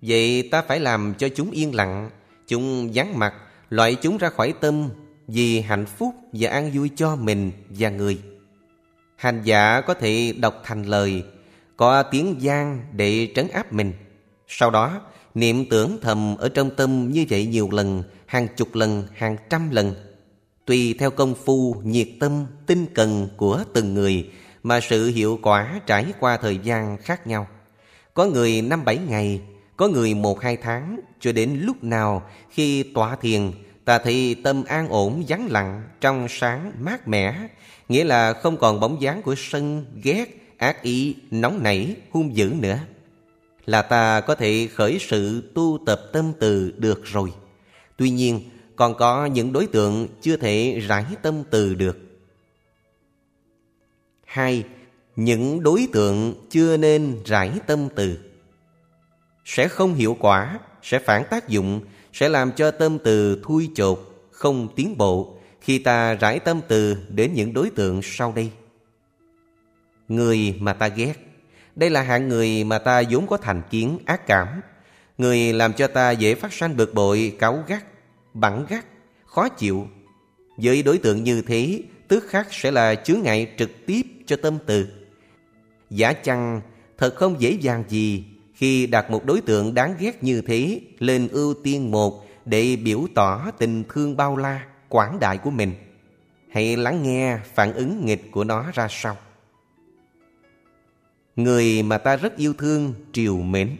Vậy 0.02 0.48
ta 0.50 0.62
phải 0.62 0.80
làm 0.80 1.14
cho 1.18 1.28
chúng 1.28 1.50
yên 1.50 1.74
lặng, 1.74 2.10
chúng 2.48 2.90
vắng 2.94 3.18
mặt, 3.18 3.34
loại 3.70 3.94
chúng 3.94 4.18
ra 4.18 4.28
khỏi 4.28 4.54
tâm 4.60 4.88
vì 5.26 5.60
hạnh 5.60 5.86
phúc 5.86 6.14
và 6.32 6.50
an 6.50 6.70
vui 6.74 6.90
cho 6.96 7.16
mình 7.16 7.50
và 7.68 7.90
người. 7.90 8.18
Hành 9.18 9.42
giả 9.44 9.80
có 9.80 9.94
thể 9.94 10.34
đọc 10.38 10.62
thành 10.64 10.82
lời, 10.82 11.22
có 11.76 12.02
tiếng 12.02 12.36
gian 12.38 12.82
để 12.92 13.28
trấn 13.34 13.48
áp 13.48 13.72
mình. 13.72 13.92
Sau 14.48 14.70
đó, 14.70 15.00
niệm 15.34 15.64
tưởng 15.70 15.98
thầm 16.02 16.36
ở 16.36 16.48
trong 16.48 16.70
tâm 16.70 17.10
như 17.12 17.24
vậy 17.28 17.46
nhiều 17.46 17.68
lần, 17.72 18.02
hàng 18.26 18.48
chục 18.56 18.74
lần, 18.74 19.06
hàng 19.14 19.36
trăm 19.50 19.70
lần. 19.70 19.94
Tùy 20.64 20.94
theo 20.98 21.10
công 21.10 21.34
phu, 21.44 21.74
nhiệt 21.84 22.08
tâm, 22.20 22.46
tinh 22.66 22.86
cần 22.94 23.28
của 23.36 23.64
từng 23.72 23.94
người 23.94 24.30
mà 24.62 24.80
sự 24.80 25.06
hiệu 25.06 25.38
quả 25.42 25.80
trải 25.86 26.06
qua 26.20 26.36
thời 26.36 26.58
gian 26.58 26.96
khác 26.96 27.26
nhau. 27.26 27.46
Có 28.14 28.26
người 28.26 28.62
năm 28.62 28.84
bảy 28.84 28.98
ngày, 29.08 29.40
có 29.76 29.88
người 29.88 30.14
một 30.14 30.40
hai 30.40 30.56
tháng, 30.56 31.00
cho 31.20 31.32
đến 31.32 31.60
lúc 31.62 31.84
nào 31.84 32.22
khi 32.50 32.82
tọa 32.82 33.16
thiền, 33.16 33.52
ta 33.84 33.98
thì 33.98 34.34
tâm 34.34 34.64
an 34.64 34.88
ổn, 34.88 35.24
vắng 35.28 35.46
lặng, 35.50 35.82
trong 36.00 36.26
sáng, 36.28 36.72
mát 36.80 37.08
mẻ, 37.08 37.34
nghĩa 37.88 38.04
là 38.04 38.32
không 38.32 38.56
còn 38.56 38.80
bóng 38.80 39.02
dáng 39.02 39.22
của 39.22 39.34
sân, 39.38 39.84
ghét, 40.02 40.54
ác 40.56 40.82
ý, 40.82 41.16
nóng 41.30 41.62
nảy, 41.62 41.96
hung 42.10 42.36
dữ 42.36 42.52
nữa. 42.58 42.78
Là 43.66 43.82
ta 43.82 44.20
có 44.20 44.34
thể 44.34 44.68
khởi 44.74 44.98
sự 45.00 45.52
tu 45.54 45.78
tập 45.86 46.00
tâm 46.12 46.32
từ 46.40 46.72
được 46.76 47.04
rồi. 47.04 47.32
Tuy 47.96 48.10
nhiên, 48.10 48.40
còn 48.76 48.94
có 48.94 49.26
những 49.26 49.52
đối 49.52 49.66
tượng 49.66 50.08
chưa 50.20 50.36
thể 50.36 50.80
rải 50.86 51.04
tâm 51.22 51.42
từ 51.50 51.74
được. 51.74 51.98
Hai, 54.24 54.64
những 55.16 55.62
đối 55.62 55.86
tượng 55.92 56.34
chưa 56.50 56.76
nên 56.76 57.16
rải 57.24 57.50
tâm 57.66 57.88
từ 57.96 58.18
sẽ 59.44 59.68
không 59.68 59.94
hiệu 59.94 60.16
quả, 60.20 60.58
sẽ 60.82 60.98
phản 60.98 61.24
tác 61.30 61.48
dụng, 61.48 61.80
sẽ 62.12 62.28
làm 62.28 62.52
cho 62.52 62.70
tâm 62.70 62.98
từ 63.04 63.42
thui 63.44 63.70
chột, 63.74 63.98
không 64.30 64.68
tiến 64.76 64.98
bộ 64.98 65.37
khi 65.68 65.78
ta 65.78 66.14
rải 66.14 66.38
tâm 66.38 66.60
từ 66.68 66.96
đến 67.08 67.30
những 67.34 67.52
đối 67.52 67.70
tượng 67.70 68.00
sau 68.02 68.32
đây. 68.36 68.50
Người 70.08 70.54
mà 70.60 70.72
ta 70.72 70.88
ghét, 70.88 71.14
đây 71.76 71.90
là 71.90 72.02
hạng 72.02 72.28
người 72.28 72.64
mà 72.64 72.78
ta 72.78 73.02
vốn 73.10 73.26
có 73.26 73.36
thành 73.36 73.62
kiến 73.70 73.98
ác 74.04 74.26
cảm, 74.26 74.60
người 75.18 75.52
làm 75.52 75.72
cho 75.72 75.86
ta 75.86 76.10
dễ 76.10 76.34
phát 76.34 76.52
sanh 76.52 76.76
bực 76.76 76.94
bội, 76.94 77.36
cáu 77.38 77.64
gắt, 77.66 77.84
bẳng 78.34 78.66
gắt, 78.68 78.84
khó 79.26 79.48
chịu. 79.48 79.88
Với 80.56 80.82
đối 80.82 80.98
tượng 80.98 81.24
như 81.24 81.42
thế, 81.42 81.82
tức 82.08 82.24
khắc 82.28 82.54
sẽ 82.54 82.70
là 82.70 82.94
chướng 82.94 83.22
ngại 83.22 83.52
trực 83.56 83.70
tiếp 83.86 84.02
cho 84.26 84.36
tâm 84.36 84.58
từ. 84.66 84.86
Giả 85.90 86.12
chăng 86.12 86.60
thật 86.98 87.14
không 87.16 87.40
dễ 87.40 87.50
dàng 87.50 87.84
gì 87.88 88.24
khi 88.54 88.86
đặt 88.86 89.10
một 89.10 89.24
đối 89.24 89.40
tượng 89.40 89.74
đáng 89.74 89.94
ghét 89.98 90.24
như 90.24 90.42
thế 90.42 90.80
lên 90.98 91.28
ưu 91.28 91.54
tiên 91.54 91.90
một 91.90 92.26
để 92.44 92.76
biểu 92.76 93.06
tỏ 93.14 93.50
tình 93.58 93.84
thương 93.88 94.16
bao 94.16 94.36
la, 94.36 94.64
quảng 94.88 95.20
đại 95.20 95.38
của 95.38 95.50
mình. 95.50 95.72
Hãy 96.50 96.76
lắng 96.76 97.02
nghe 97.02 97.38
phản 97.54 97.72
ứng 97.72 98.06
nghịch 98.06 98.30
của 98.30 98.44
nó 98.44 98.64
ra 98.74 98.88
sao. 98.90 99.16
Người 101.36 101.82
mà 101.82 101.98
ta 101.98 102.16
rất 102.16 102.36
yêu 102.36 102.54
thương, 102.58 102.94
triều 103.12 103.36
mến. 103.36 103.76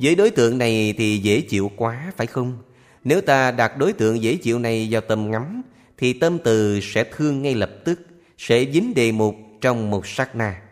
Với 0.00 0.14
đối 0.14 0.30
tượng 0.30 0.58
này 0.58 0.94
thì 0.98 1.18
dễ 1.18 1.40
chịu 1.40 1.70
quá, 1.76 2.12
phải 2.16 2.26
không? 2.26 2.58
Nếu 3.04 3.20
ta 3.20 3.50
đặt 3.50 3.78
đối 3.78 3.92
tượng 3.92 4.22
dễ 4.22 4.36
chịu 4.36 4.58
này 4.58 4.88
vào 4.90 5.00
tầm 5.00 5.30
ngắm, 5.30 5.62
thì 5.98 6.12
tâm 6.12 6.38
từ 6.44 6.80
sẽ 6.80 7.04
thương 7.04 7.42
ngay 7.42 7.54
lập 7.54 7.70
tức, 7.84 8.00
sẽ 8.38 8.64
dính 8.72 8.94
đề 8.94 9.12
mục 9.12 9.36
trong 9.60 9.90
một 9.90 10.06
sát 10.06 10.36
na. 10.36 10.62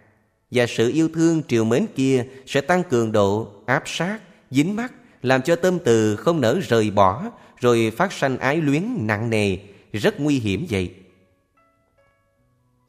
Và 0.51 0.66
sự 0.66 0.91
yêu 0.95 1.09
thương 1.14 1.43
triều 1.49 1.64
mến 1.64 1.87
kia 1.95 2.27
sẽ 2.47 2.61
tăng 2.61 2.83
cường 2.83 3.12
độ, 3.12 3.49
áp 3.66 3.83
sát, 3.87 4.18
dính 4.51 4.77
mắt, 4.77 4.93
làm 5.23 5.43
cho 5.43 5.57
tâm 5.57 5.79
từ 5.85 6.16
không 6.16 6.41
nỡ 6.41 6.61
rời 6.68 6.91
bỏ, 6.91 7.31
rồi 7.61 7.93
phát 7.97 8.13
sanh 8.13 8.39
ái 8.39 8.57
luyến 8.57 8.83
nặng 8.99 9.31
nề, 9.31 9.57
rất 9.93 10.21
nguy 10.21 10.39
hiểm 10.39 10.67
vậy. 10.71 10.95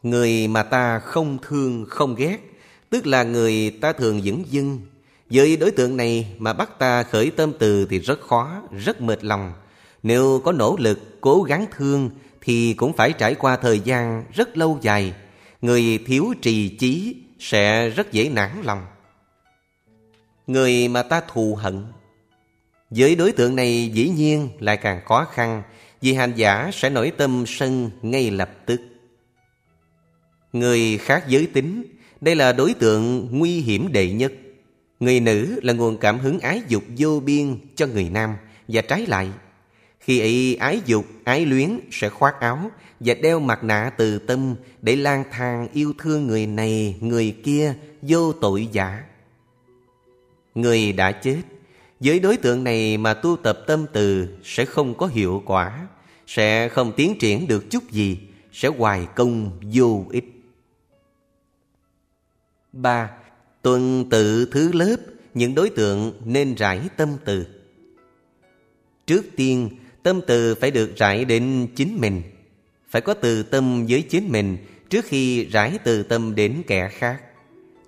Người 0.04 0.48
mà 0.48 0.64
ta 0.64 1.00
không 1.00 1.38
thương, 1.42 1.86
không 1.90 2.16
ghét, 2.16 2.38
tức 2.90 3.08
là 3.08 3.24
người 3.24 3.70
ta 3.82 3.94
thường 3.94 4.22
dững 4.22 4.44
dưng. 4.48 4.80
Với 5.30 5.58
đối 5.58 5.72
tượng 5.72 5.98
này 5.98 6.36
mà 6.38 6.54
bắt 6.54 6.80
ta 6.80 7.04
khởi 7.04 7.32
tâm 7.32 7.54
từ 7.60 7.88
thì 7.90 8.00
rất 8.00 8.22
khó, 8.22 8.62
rất 8.78 9.02
mệt 9.02 9.24
lòng. 9.24 9.54
Nếu 10.04 10.42
có 10.46 10.52
nỗ 10.52 10.76
lực, 10.80 11.22
cố 11.22 11.44
gắng 11.44 11.66
thương 11.78 12.10
thì 12.42 12.74
cũng 12.74 12.94
phải 12.94 13.14
trải 13.14 13.36
qua 13.36 13.58
thời 13.58 13.80
gian 13.80 14.24
rất 14.34 14.58
lâu 14.58 14.80
dài. 14.82 15.14
Người 15.62 16.00
thiếu 16.06 16.34
trì 16.42 16.70
chí 16.70 17.16
sẽ 17.40 17.90
rất 17.90 18.12
dễ 18.12 18.30
nản 18.30 18.50
lòng. 18.64 18.86
Người 20.48 20.88
mà 20.88 21.04
ta 21.04 21.22
thù 21.28 21.56
hận 21.56 21.86
với 22.92 23.16
đối 23.16 23.32
tượng 23.32 23.56
này 23.56 23.92
dĩ 23.94 24.10
nhiên 24.10 24.50
lại 24.60 24.78
càng 24.78 25.02
khó 25.06 25.26
khăn 25.34 25.64
vì 26.02 26.14
hành 26.14 26.34
giả 26.36 26.70
sẽ 26.74 26.90
nổi 26.90 27.12
tâm 27.18 27.44
sân 27.48 27.90
ngay 28.02 28.32
lập 28.32 28.52
tức. 28.66 28.82
Người 30.54 30.98
khác 30.98 31.24
giới 31.28 31.48
tính, 31.48 31.84
đây 32.22 32.36
là 32.36 32.54
đối 32.54 32.74
tượng 32.74 33.28
nguy 33.32 33.60
hiểm 33.60 33.92
đệ 33.92 34.12
nhất. 34.12 34.34
Người 35.00 35.20
nữ 35.20 35.60
là 35.64 35.74
nguồn 35.74 35.98
cảm 35.98 36.20
hứng 36.20 36.40
ái 36.40 36.62
dục 36.68 36.84
vô 36.98 37.20
biên 37.20 37.58
cho 37.76 37.88
người 37.88 38.10
nam 38.10 38.36
và 38.68 38.82
trái 38.82 39.06
lại. 39.08 39.28
Khi 40.00 40.20
ấy 40.20 40.56
ái 40.56 40.82
dục, 40.86 41.06
ái 41.24 41.46
luyến 41.46 41.80
sẽ 41.92 42.10
khoác 42.10 42.40
áo 42.40 42.72
và 43.00 43.14
đeo 43.14 43.40
mặt 43.40 43.64
nạ 43.64 43.92
từ 43.98 44.20
tâm 44.20 44.56
để 44.82 44.96
lang 44.96 45.24
thang 45.32 45.68
yêu 45.74 45.94
thương 45.98 46.28
người 46.28 46.48
này, 46.48 46.96
người 47.02 47.36
kia 47.44 47.74
vô 48.02 48.34
tội 48.34 48.68
giả. 48.72 49.04
Người 50.56 50.94
đã 50.94 51.12
chết, 51.12 51.42
với 52.04 52.20
đối 52.20 52.38
tượng 52.38 52.64
này 52.64 52.98
mà 52.98 53.14
tu 53.14 53.38
tập 53.38 53.60
tâm 53.68 53.86
từ 53.94 54.28
sẽ 54.44 54.66
không 54.66 54.98
có 54.98 55.08
hiệu 55.08 55.44
quả, 55.46 55.88
sẽ 56.28 56.70
không 56.70 56.92
tiến 56.96 57.16
triển 57.20 57.48
được 57.48 57.70
chút 57.70 57.92
gì, 57.92 58.18
sẽ 58.54 58.68
hoài 58.68 59.08
công 59.16 59.52
vô 59.74 60.06
ích. 60.12 60.26
ba 62.74 63.10
Tuần 63.62 64.06
tự 64.10 64.46
thứ 64.52 64.72
lớp 64.74 64.96
những 65.34 65.56
đối 65.56 65.70
tượng 65.70 66.14
nên 66.26 66.56
rải 66.56 66.82
tâm 66.98 67.10
từ. 67.26 67.46
Trước 69.08 69.26
tiên, 69.36 69.70
tâm 70.04 70.22
từ 70.28 70.56
phải 70.56 70.72
được 70.72 70.96
rải 70.96 71.26
đến 71.26 71.68
chính 71.76 71.98
mình 72.02 72.22
phải 72.90 73.02
có 73.02 73.14
từ 73.14 73.44
tâm 73.44 73.86
với 73.90 74.02
chính 74.02 74.32
mình 74.32 74.58
trước 74.90 75.06
khi 75.06 75.46
rải 75.46 75.80
từ 75.84 76.04
tâm 76.04 76.36
đến 76.36 76.62
kẻ 76.68 76.90
khác. 76.90 77.22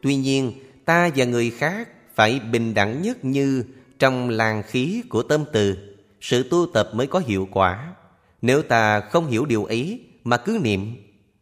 Tuy 0.01 0.16
nhiên, 0.16 0.53
ta 0.86 1.09
và 1.16 1.26
người 1.26 1.49
khác 1.49 1.89
phải 2.16 2.39
bình 2.51 2.74
đẳng 2.74 3.01
nhất 3.01 3.26
như 3.26 3.64
trong 4.04 4.30
làng 4.30 4.64
khí 4.64 5.04
của 5.10 5.24
tâm 5.24 5.45
từ, 5.54 5.78
sự 6.22 6.49
tu 6.49 6.66
tập 6.74 6.89
mới 6.93 7.08
có 7.08 7.20
hiệu 7.20 7.47
quả. 7.51 7.95
Nếu 8.41 8.62
ta 8.62 8.99
không 8.99 9.28
hiểu 9.28 9.45
điều 9.45 9.66
ấy 9.66 10.01
mà 10.24 10.38
cứ 10.38 10.60
niệm, 10.64 10.95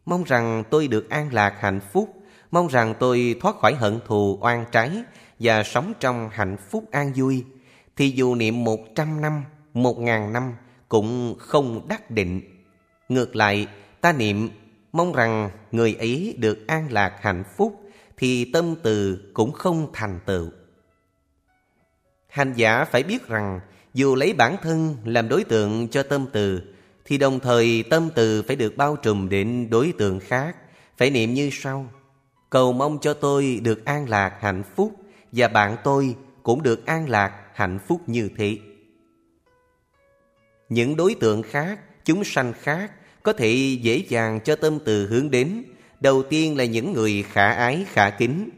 mong 0.06 0.24
rằng 0.24 0.64
tôi 0.70 0.88
được 0.88 1.10
an 1.10 1.34
lạc 1.34 1.56
hạnh 1.60 1.80
phúc, 1.94 2.10
mong 2.52 2.68
rằng 2.68 2.94
tôi 3.00 3.36
thoát 3.42 3.56
khỏi 3.56 3.76
hận 3.76 4.00
thù 4.08 4.38
oan 4.42 4.66
trái 4.72 4.92
và 5.40 5.64
sống 5.64 5.94
trong 6.00 6.30
hạnh 6.32 6.58
phúc 6.70 6.84
an 6.92 7.14
vui, 7.16 7.44
thì 7.96 8.10
dù 8.10 8.36
niệm 8.36 8.64
một 8.64 8.80
trăm 8.96 9.22
năm, 9.22 9.44
một 9.74 10.00
ngàn 10.00 10.34
năm 10.34 10.54
cũng 10.90 11.36
không 11.40 11.88
đắc 11.88 12.12
định. 12.12 12.42
Ngược 13.10 13.36
lại, 13.36 13.68
ta 14.02 14.14
niệm 14.14 14.50
mong 14.92 15.14
rằng 15.14 15.50
người 15.72 15.96
ấy 16.00 16.36
được 16.38 16.68
an 16.68 16.88
lạc 16.92 17.18
hạnh 17.22 17.44
phúc 17.58 17.82
thì 18.18 18.52
tâm 18.52 18.76
từ 18.84 19.20
cũng 19.34 19.52
không 19.52 19.88
thành 19.94 20.20
tựu. 20.26 20.50
Hành 22.32 22.54
giả 22.56 22.86
phải 22.86 23.04
biết 23.04 23.28
rằng 23.28 23.60
dù 23.94 24.16
lấy 24.16 24.34
bản 24.34 24.56
thân 24.62 24.96
làm 25.06 25.30
đối 25.30 25.44
tượng 25.44 25.88
cho 25.88 26.04
tâm 26.04 26.26
từ 26.34 26.62
thì 27.06 27.18
đồng 27.18 27.40
thời 27.40 27.84
tâm 27.90 28.10
từ 28.16 28.42
phải 28.42 28.56
được 28.56 28.78
bao 28.78 28.96
trùm 28.96 29.30
đến 29.30 29.70
đối 29.70 29.94
tượng 29.98 30.20
khác, 30.20 30.56
phải 30.98 31.10
niệm 31.10 31.34
như 31.34 31.50
sau: 31.52 31.86
Cầu 32.50 32.74
mong 32.74 32.98
cho 33.02 33.14
tôi 33.14 33.60
được 33.64 33.86
an 33.86 34.10
lạc 34.10 34.38
hạnh 34.42 34.64
phúc 34.76 34.92
và 35.32 35.48
bạn 35.48 35.78
tôi 35.84 36.16
cũng 36.44 36.64
được 36.64 36.86
an 36.86 37.10
lạc 37.10 37.34
hạnh 37.54 37.80
phúc 37.88 38.02
như 38.08 38.30
thế. 38.38 38.58
Những 40.70 40.96
đối 40.96 41.16
tượng 41.16 41.44
khác 41.44 41.80
chúng 42.06 42.24
sanh 42.24 42.54
khác 42.62 42.92
có 43.24 43.34
thể 43.34 43.78
dễ 43.82 43.98
dàng 44.10 44.40
cho 44.44 44.56
tâm 44.56 44.80
từ 44.86 45.08
hướng 45.08 45.32
đến. 45.32 45.64
Đầu 46.00 46.24
tiên 46.24 46.58
là 46.58 46.66
những 46.66 46.94
người 46.94 47.24
khả 47.32 47.52
ái, 47.52 47.86
khả 47.90 48.10
kính. 48.10 48.50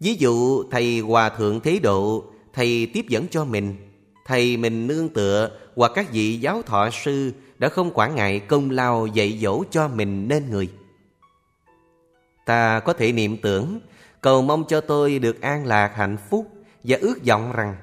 Ví 0.00 0.14
dụ 0.14 0.64
thầy 0.70 0.98
Hòa 0.98 1.28
Thượng 1.28 1.60
Thế 1.60 1.78
Độ, 1.82 2.29
thầy 2.52 2.90
tiếp 2.92 3.04
dẫn 3.08 3.28
cho 3.30 3.44
mình. 3.44 3.76
Thầy 4.26 4.56
mình 4.56 4.86
nương 4.86 5.08
tựa 5.08 5.50
hoặc 5.76 5.92
các 5.94 6.12
vị 6.12 6.36
giáo 6.36 6.62
thọ 6.62 6.90
sư 6.90 7.32
đã 7.58 7.68
không 7.68 7.90
quản 7.94 8.14
ngại 8.14 8.40
công 8.40 8.70
lao 8.70 9.06
dạy 9.06 9.38
dỗ 9.42 9.64
cho 9.70 9.88
mình 9.88 10.28
nên 10.28 10.50
người. 10.50 10.68
Ta 12.46 12.80
có 12.80 12.92
thể 12.92 13.12
niệm 13.12 13.36
tưởng, 13.36 13.80
cầu 14.20 14.42
mong 14.42 14.64
cho 14.68 14.80
tôi 14.80 15.18
được 15.18 15.40
an 15.40 15.66
lạc 15.66 15.92
hạnh 15.96 16.16
phúc 16.30 16.46
và 16.84 16.98
ước 17.00 17.24
vọng 17.26 17.52
rằng 17.52 17.76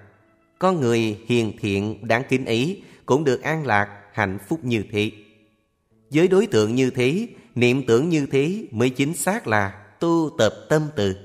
con 0.59 0.81
người 0.81 1.17
hiền 1.27 1.53
thiện 1.59 2.07
đáng 2.07 2.23
kính 2.29 2.45
ý 2.45 2.81
cũng 3.05 3.23
được 3.23 3.43
an 3.43 3.65
lạc 3.65 3.89
hạnh 4.13 4.37
phúc 4.47 4.59
như 4.63 4.83
thế. 4.91 5.11
Với 6.09 6.27
đối 6.27 6.47
tượng 6.47 6.75
như 6.75 6.89
thế, 6.89 7.27
niệm 7.55 7.85
tưởng 7.85 8.09
như 8.09 8.25
thế 8.31 8.65
mới 8.71 8.89
chính 8.89 9.13
xác 9.13 9.47
là 9.47 9.69
tu 9.99 10.29
tập 10.37 10.53
tâm 10.69 10.81
từ. 10.95 11.15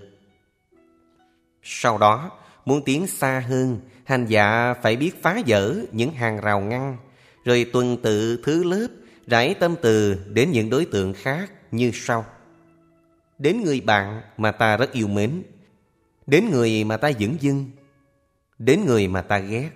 Sau 1.62 1.99
đó, 1.99 2.30
muốn 2.65 2.83
tiến 2.85 3.07
xa 3.07 3.45
hơn, 3.49 3.81
hành 4.05 4.27
giả 4.27 4.75
phải 4.83 4.97
biết 4.97 5.23
phá 5.23 5.43
vỡ 5.47 5.77
những 5.93 6.13
hàng 6.13 6.41
rào 6.41 6.61
ngăn, 6.61 6.97
rồi 7.45 7.67
tuần 7.73 7.97
tự 8.03 8.41
thứ 8.45 8.65
lớp, 8.65 8.89
rải 9.27 9.55
tâm 9.55 9.75
từ 9.83 10.25
đến 10.29 10.51
những 10.51 10.71
đối 10.71 10.85
tượng 10.85 11.15
khác 11.15 11.53
như 11.71 11.91
sau. 11.95 12.25
Đến 13.39 13.63
người 13.65 13.81
bạn 13.81 14.23
mà 14.37 14.53
ta 14.53 14.77
rất 14.77 14.93
yêu 14.93 15.09
mến, 15.09 15.43
đến 16.27 16.51
người 16.51 16.85
mà 16.85 16.97
ta 16.97 17.13
dững 17.13 17.37
dưng, 17.41 17.71
đến 18.59 18.85
người 18.87 19.09
mà 19.09 19.23
ta 19.23 19.39
ghét, 19.39 19.71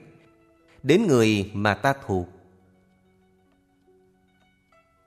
đến 0.82 1.06
người 1.06 1.50
mà 1.54 1.74
ta 1.74 1.94
thù. 2.06 2.26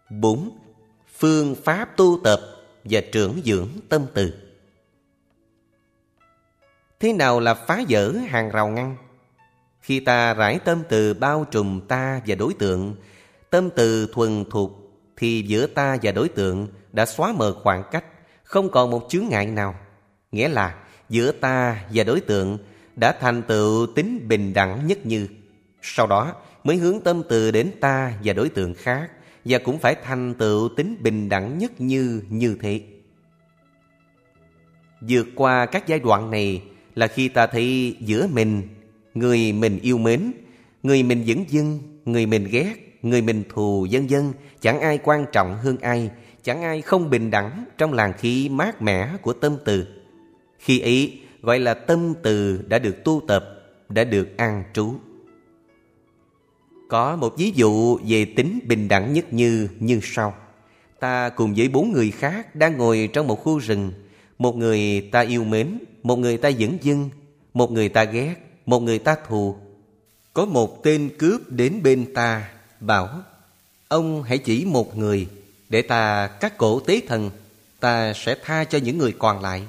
4. 0.09 0.57
Phương 1.17 1.55
pháp 1.63 1.97
tu 1.97 2.19
tập 2.23 2.39
và 2.83 3.01
trưởng 3.11 3.41
dưỡng 3.45 3.69
tâm 3.89 4.05
từ 4.13 4.48
Thế 6.99 7.13
nào 7.13 7.39
là 7.39 7.53
phá 7.53 7.83
vỡ 7.89 8.11
hàng 8.11 8.49
rào 8.49 8.67
ngăn? 8.67 8.95
Khi 9.81 9.99
ta 9.99 10.33
rải 10.33 10.59
tâm 10.65 10.83
từ 10.89 11.13
bao 11.13 11.45
trùm 11.51 11.81
ta 11.87 12.21
và 12.25 12.35
đối 12.35 12.53
tượng, 12.53 12.95
tâm 13.49 13.69
từ 13.75 14.07
thuần 14.13 14.45
thục 14.49 14.91
thì 15.17 15.41
giữa 15.41 15.67
ta 15.67 15.97
và 16.03 16.11
đối 16.11 16.29
tượng 16.29 16.67
đã 16.93 17.05
xóa 17.05 17.33
mờ 17.33 17.55
khoảng 17.63 17.83
cách, 17.91 18.05
không 18.43 18.69
còn 18.69 18.91
một 18.91 19.05
chướng 19.09 19.27
ngại 19.29 19.45
nào. 19.45 19.75
Nghĩa 20.31 20.47
là 20.47 20.75
giữa 21.09 21.31
ta 21.31 21.85
và 21.93 22.03
đối 22.03 22.21
tượng 22.21 22.57
đã 22.95 23.11
thành 23.19 23.41
tựu 23.41 23.87
tính 23.95 24.27
bình 24.27 24.53
đẳng 24.53 24.87
nhất 24.87 25.05
như. 25.05 25.27
Sau 25.81 26.07
đó 26.07 26.33
mới 26.63 26.77
hướng 26.77 27.01
tâm 27.01 27.23
từ 27.29 27.51
đến 27.51 27.71
ta 27.81 28.13
và 28.23 28.33
đối 28.33 28.49
tượng 28.49 28.73
khác 28.73 29.11
và 29.45 29.57
cũng 29.57 29.79
phải 29.79 29.95
thành 30.03 30.33
tựu 30.33 30.69
tính 30.77 30.97
bình 31.01 31.29
đẳng 31.29 31.57
nhất 31.57 31.71
như 31.81 32.21
như 32.29 32.57
thế. 32.61 32.81
Vượt 35.01 35.27
qua 35.35 35.65
các 35.65 35.87
giai 35.87 35.99
đoạn 35.99 36.31
này 36.31 36.61
là 36.99 37.07
khi 37.07 37.27
ta 37.27 37.47
thấy 37.47 37.95
giữa 37.99 38.27
mình, 38.27 38.61
người 39.13 39.53
mình 39.53 39.79
yêu 39.81 39.97
mến, 39.97 40.31
người 40.83 41.03
mình 41.03 41.23
dẫn 41.23 41.45
dưng, 41.49 41.79
người 42.05 42.25
mình 42.25 42.47
ghét, 42.51 42.73
người 43.01 43.21
mình 43.21 43.43
thù 43.53 43.85
dân 43.89 44.09
dân, 44.09 44.33
chẳng 44.61 44.79
ai 44.79 44.99
quan 45.03 45.25
trọng 45.31 45.57
hơn 45.57 45.77
ai, 45.81 46.09
chẳng 46.43 46.61
ai 46.61 46.81
không 46.81 47.09
bình 47.09 47.31
đẳng 47.31 47.65
trong 47.77 47.93
làn 47.93 48.13
khí 48.13 48.49
mát 48.49 48.81
mẻ 48.81 49.09
của 49.21 49.33
tâm 49.33 49.57
từ. 49.65 49.85
Khi 50.59 50.79
ấy 50.79 51.19
gọi 51.41 51.59
là 51.59 51.73
tâm 51.73 52.13
từ 52.23 52.61
đã 52.67 52.79
được 52.79 53.03
tu 53.03 53.21
tập, 53.27 53.45
đã 53.89 54.03
được 54.03 54.37
an 54.37 54.63
trú. 54.73 54.93
Có 56.89 57.15
một 57.15 57.37
ví 57.37 57.51
dụ 57.55 57.99
về 58.07 58.25
tính 58.25 58.59
bình 58.67 58.87
đẳng 58.87 59.13
nhất 59.13 59.33
như 59.33 59.67
như 59.79 59.99
sau. 60.03 60.33
Ta 60.99 61.29
cùng 61.29 61.53
với 61.57 61.67
bốn 61.67 61.91
người 61.91 62.11
khác 62.11 62.55
đang 62.55 62.77
ngồi 62.77 63.09
trong 63.13 63.27
một 63.27 63.35
khu 63.35 63.57
rừng. 63.57 63.91
Một 64.37 64.55
người 64.57 65.09
ta 65.11 65.19
yêu 65.19 65.43
mến, 65.43 65.79
một 66.03 66.19
người 66.19 66.37
ta 66.37 66.49
dẫn 66.49 66.77
dưng, 66.81 67.09
một 67.53 67.71
người 67.71 67.89
ta 67.89 68.03
ghét, 68.03 68.35
một 68.65 68.79
người 68.79 68.99
ta 68.99 69.15
thù. 69.27 69.55
Có 70.33 70.45
một 70.45 70.83
tên 70.83 71.09
cướp 71.17 71.41
đến 71.49 71.83
bên 71.83 72.13
ta, 72.13 72.49
bảo 72.79 73.09
Ông 73.89 74.23
hãy 74.23 74.37
chỉ 74.37 74.65
một 74.65 74.97
người, 74.97 75.27
để 75.69 75.81
ta 75.81 76.27
cắt 76.27 76.57
cổ 76.57 76.79
tế 76.79 77.01
thần, 77.07 77.31
ta 77.79 78.13
sẽ 78.13 78.35
tha 78.43 78.63
cho 78.63 78.77
những 78.77 78.97
người 78.97 79.13
còn 79.19 79.41
lại. 79.41 79.63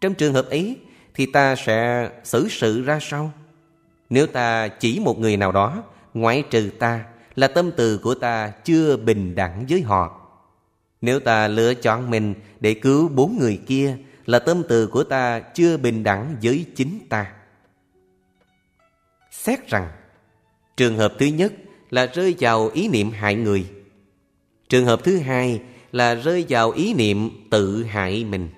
Trong 0.00 0.14
trường 0.14 0.34
hợp 0.34 0.50
ấy, 0.50 0.76
thì 1.14 1.26
ta 1.26 1.56
sẽ 1.56 2.10
xử 2.24 2.48
sự 2.50 2.82
ra 2.82 2.98
sao? 3.02 3.32
Nếu 4.10 4.26
ta 4.26 4.68
chỉ 4.68 5.00
một 5.00 5.18
người 5.18 5.36
nào 5.36 5.52
đó, 5.52 5.82
ngoại 6.14 6.44
trừ 6.50 6.70
ta, 6.78 7.04
là 7.36 7.48
tâm 7.48 7.70
từ 7.76 7.98
của 7.98 8.14
ta 8.14 8.52
chưa 8.64 8.96
bình 8.96 9.34
đẳng 9.34 9.66
với 9.68 9.82
họ. 9.82 10.20
Nếu 11.00 11.20
ta 11.20 11.48
lựa 11.48 11.74
chọn 11.74 12.10
mình 12.10 12.34
để 12.60 12.74
cứu 12.74 13.08
bốn 13.08 13.38
người 13.40 13.60
kia, 13.66 13.96
là 14.26 14.38
tâm 14.38 14.62
từ 14.68 14.86
của 14.86 15.04
ta 15.04 15.40
chưa 15.40 15.76
bình 15.76 16.02
đẳng 16.02 16.36
với 16.42 16.66
chính 16.76 16.98
ta. 17.08 17.32
Xét 19.30 19.68
rằng, 19.68 19.88
trường 20.76 20.96
hợp 20.96 21.14
thứ 21.18 21.26
nhất 21.26 21.52
là 21.90 22.06
rơi 22.06 22.34
vào 22.38 22.68
ý 22.68 22.88
niệm 22.88 23.10
hại 23.10 23.34
người. 23.34 23.66
Trường 24.68 24.86
hợp 24.86 25.04
thứ 25.04 25.18
hai 25.18 25.60
là 25.92 26.14
rơi 26.14 26.46
vào 26.48 26.70
ý 26.70 26.94
niệm 26.94 27.30
tự 27.50 27.84
hại 27.84 28.24
mình. 28.24 28.48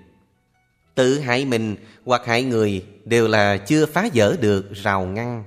Tự 0.94 1.18
hại 1.18 1.44
mình 1.44 1.76
hoặc 2.04 2.26
hại 2.26 2.42
người 2.42 2.84
đều 3.04 3.28
là 3.28 3.56
chưa 3.56 3.86
phá 3.86 4.08
vỡ 4.14 4.36
được 4.40 4.72
rào 4.72 5.06
ngăn. 5.06 5.44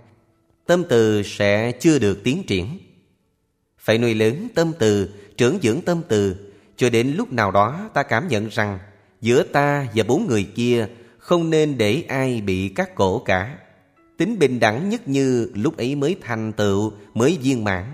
Tâm 0.66 0.84
từ 0.90 1.24
sẽ 1.24 1.72
chưa 1.72 2.00
được 2.00 2.24
tiến 2.24 2.44
triển. 2.48 2.80
Phải 3.78 3.98
nuôi 3.98 4.16
lớn 4.16 4.48
tâm 4.56 4.72
từ, 4.80 5.10
trưởng 5.38 5.60
dưỡng 5.62 5.82
tâm 5.82 6.02
từ, 6.08 6.36
cho 6.78 6.90
đến 6.90 7.14
lúc 7.18 7.34
nào 7.34 7.52
đó 7.52 7.90
ta 7.94 8.04
cảm 8.04 8.28
nhận 8.28 8.48
rằng 8.48 8.80
giữa 9.22 9.44
ta 9.44 9.88
và 9.96 10.04
bốn 10.04 10.28
người 10.28 10.48
kia 10.56 10.88
không 11.18 11.50
nên 11.50 11.78
để 11.78 12.04
ai 12.08 12.42
bị 12.42 12.70
cắt 12.70 12.96
cổ 12.96 13.20
cả. 13.20 13.58
Tính 14.18 14.40
bình 14.40 14.60
đẳng 14.60 14.90
nhất 14.90 15.08
như 15.08 15.52
lúc 15.56 15.78
ấy 15.78 15.96
mới 15.96 16.16
thành 16.22 16.54
tựu, 16.54 16.94
mới 17.14 17.38
viên 17.44 17.64
mãn. 17.64 17.86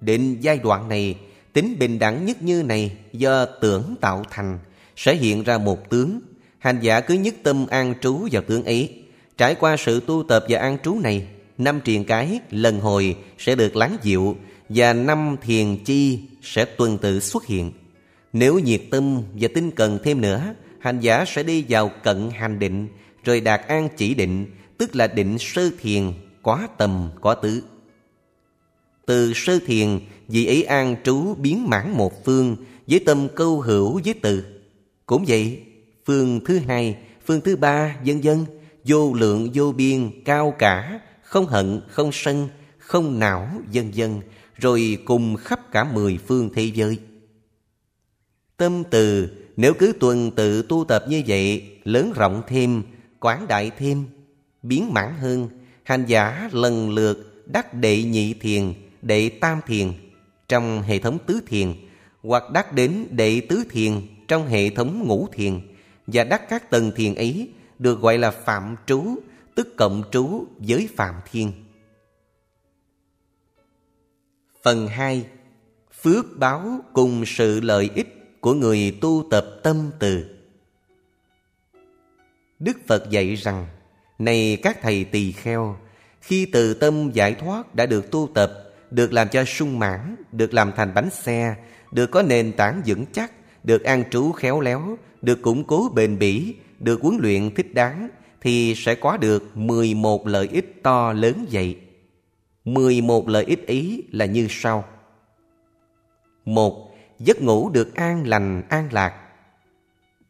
Đến 0.00 0.36
giai 0.40 0.58
đoạn 0.58 0.88
này, 0.88 1.16
tính 1.52 1.76
bình 1.78 1.98
đẳng 1.98 2.26
nhất 2.26 2.42
như 2.42 2.62
này 2.62 2.96
do 3.12 3.44
tưởng 3.44 3.94
tạo 4.00 4.24
thành, 4.30 4.58
sẽ 4.96 5.14
hiện 5.14 5.42
ra 5.42 5.58
một 5.58 5.90
tướng. 5.90 6.20
Hành 6.58 6.80
giả 6.80 7.00
cứ 7.00 7.14
nhất 7.14 7.34
tâm 7.42 7.66
an 7.66 7.94
trú 8.00 8.28
vào 8.32 8.42
tướng 8.42 8.64
ấy. 8.64 9.02
Trải 9.36 9.54
qua 9.54 9.76
sự 9.76 10.00
tu 10.00 10.24
tập 10.28 10.44
và 10.48 10.58
an 10.58 10.78
trú 10.82 10.94
này, 10.94 11.26
năm 11.58 11.80
triền 11.84 12.04
cái 12.04 12.40
lần 12.50 12.80
hồi 12.80 13.16
sẽ 13.38 13.54
được 13.54 13.76
lắng 13.76 13.96
dịu 14.02 14.36
và 14.68 14.92
năm 14.92 15.36
thiền 15.42 15.84
chi 15.84 16.20
sẽ 16.42 16.64
tuần 16.64 16.98
tự 16.98 17.20
xuất 17.20 17.46
hiện. 17.46 17.72
Nếu 18.32 18.58
nhiệt 18.58 18.82
tâm 18.90 19.22
và 19.34 19.48
tinh 19.54 19.70
cần 19.70 19.98
thêm 20.04 20.20
nữa, 20.20 20.54
hành 20.78 21.00
giả 21.00 21.24
sẽ 21.26 21.42
đi 21.42 21.64
vào 21.68 21.90
cận 22.02 22.30
hành 22.30 22.58
định, 22.58 22.88
rồi 23.24 23.40
đạt 23.40 23.60
an 23.68 23.88
chỉ 23.96 24.14
định, 24.14 24.46
tức 24.78 24.96
là 24.96 25.06
định 25.06 25.38
sơ 25.38 25.70
thiền, 25.80 26.12
quá 26.42 26.68
tầm, 26.78 27.10
quá 27.20 27.34
tứ. 27.34 27.62
Từ 29.06 29.32
sơ 29.34 29.58
thiền, 29.66 29.98
vị 30.28 30.46
ấy 30.46 30.62
an 30.62 30.96
trú 31.04 31.34
biến 31.34 31.70
mãn 31.70 31.90
một 31.90 32.24
phương, 32.24 32.56
với 32.86 33.00
tâm 33.00 33.28
câu 33.34 33.60
hữu 33.60 34.00
với 34.04 34.14
từ. 34.22 34.44
Cũng 35.06 35.24
vậy, 35.28 35.62
phương 36.06 36.40
thứ 36.44 36.58
hai, 36.58 36.96
phương 37.26 37.40
thứ 37.40 37.56
ba, 37.56 37.96
vân 38.06 38.20
vân 38.20 38.44
vô 38.84 39.14
lượng 39.14 39.50
vô 39.54 39.72
biên, 39.72 40.10
cao 40.24 40.54
cả, 40.58 41.00
không 41.22 41.46
hận, 41.46 41.80
không 41.88 42.10
sân, 42.12 42.48
không 42.78 43.18
não, 43.18 43.48
vân 43.74 43.90
vân 43.94 44.20
rồi 44.56 44.98
cùng 45.04 45.36
khắp 45.36 45.72
cả 45.72 45.84
mười 45.84 46.18
phương 46.26 46.50
thế 46.54 46.62
giới. 46.74 46.98
Tâm 48.62 48.84
từ 48.90 49.28
nếu 49.56 49.74
cứ 49.74 49.92
tuần 50.00 50.30
tự 50.30 50.62
tu 50.62 50.84
tập 50.84 51.04
như 51.08 51.22
vậy, 51.26 51.78
lớn 51.84 52.12
rộng 52.16 52.42
thêm, 52.46 52.82
quán 53.20 53.46
đại 53.48 53.70
thêm, 53.78 54.04
biến 54.62 54.92
mãn 54.94 55.14
hơn, 55.14 55.48
hành 55.82 56.06
giả 56.06 56.48
lần 56.52 56.90
lượt 56.90 57.44
đắc 57.46 57.74
đệ 57.74 58.02
nhị 58.02 58.34
thiền, 58.34 58.72
đệ 59.02 59.28
tam 59.28 59.60
thiền 59.66 59.92
trong 60.48 60.82
hệ 60.82 60.98
thống 60.98 61.18
tứ 61.26 61.40
thiền, 61.46 61.74
hoặc 62.22 62.50
đắc 62.52 62.72
đến 62.72 63.06
đệ 63.10 63.40
tứ 63.48 63.64
thiền 63.70 63.92
trong 64.28 64.46
hệ 64.46 64.70
thống 64.70 65.04
ngũ 65.06 65.28
thiền, 65.32 65.60
và 66.06 66.24
đắc 66.24 66.48
các 66.48 66.70
tầng 66.70 66.92
thiền 66.96 67.14
ấy 67.14 67.48
được 67.78 68.00
gọi 68.00 68.18
là 68.18 68.30
phạm 68.30 68.76
trú, 68.86 69.04
tức 69.54 69.76
cộng 69.76 70.02
trú 70.12 70.44
với 70.58 70.88
phạm 70.96 71.14
thiên. 71.30 71.52
Phần 74.62 74.88
2 74.88 75.24
Phước 76.02 76.38
báo 76.38 76.80
cùng 76.92 77.24
sự 77.26 77.60
lợi 77.60 77.90
ích 77.94 78.21
của 78.42 78.54
người 78.54 78.98
tu 79.00 79.24
tập 79.30 79.46
tâm 79.62 79.90
từ 79.98 80.24
Đức 82.58 82.76
Phật 82.86 83.10
dạy 83.10 83.34
rằng, 83.34 83.66
Này 84.18 84.58
các 84.62 84.78
thầy 84.82 85.04
tỳ 85.04 85.32
kheo, 85.32 85.76
Khi 86.20 86.46
từ 86.52 86.74
tâm 86.74 87.10
giải 87.10 87.34
thoát 87.34 87.74
đã 87.74 87.86
được 87.86 88.10
tu 88.10 88.28
tập, 88.34 88.52
Được 88.90 89.12
làm 89.12 89.28
cho 89.28 89.44
sung 89.44 89.78
mãn, 89.78 90.16
Được 90.32 90.54
làm 90.54 90.72
thành 90.76 90.94
bánh 90.94 91.10
xe, 91.10 91.54
Được 91.92 92.06
có 92.06 92.22
nền 92.22 92.52
tảng 92.52 92.82
vững 92.86 93.04
chắc, 93.12 93.32
Được 93.64 93.84
an 93.84 94.04
trú 94.10 94.32
khéo 94.32 94.60
léo, 94.60 94.98
Được 95.22 95.42
củng 95.42 95.64
cố 95.64 95.90
bền 95.94 96.18
bỉ, 96.18 96.54
Được 96.78 97.02
huấn 97.02 97.18
luyện 97.20 97.54
thích 97.54 97.74
đáng, 97.74 98.08
Thì 98.40 98.74
sẽ 98.76 98.94
có 98.94 99.16
được 99.16 99.56
11 99.56 100.26
lợi 100.26 100.48
ích 100.52 100.82
to 100.82 101.12
lớn 101.12 101.46
vậy 101.50 101.76
11 102.64 103.28
lợi 103.28 103.44
ích 103.44 103.66
ý 103.66 104.02
là 104.10 104.24
như 104.24 104.46
sau. 104.50 104.84
một 106.44 106.91
Giấc 107.24 107.42
ngủ 107.42 107.70
được 107.70 107.94
an 107.94 108.26
lành, 108.26 108.62
an 108.68 108.88
lạc. 108.92 109.14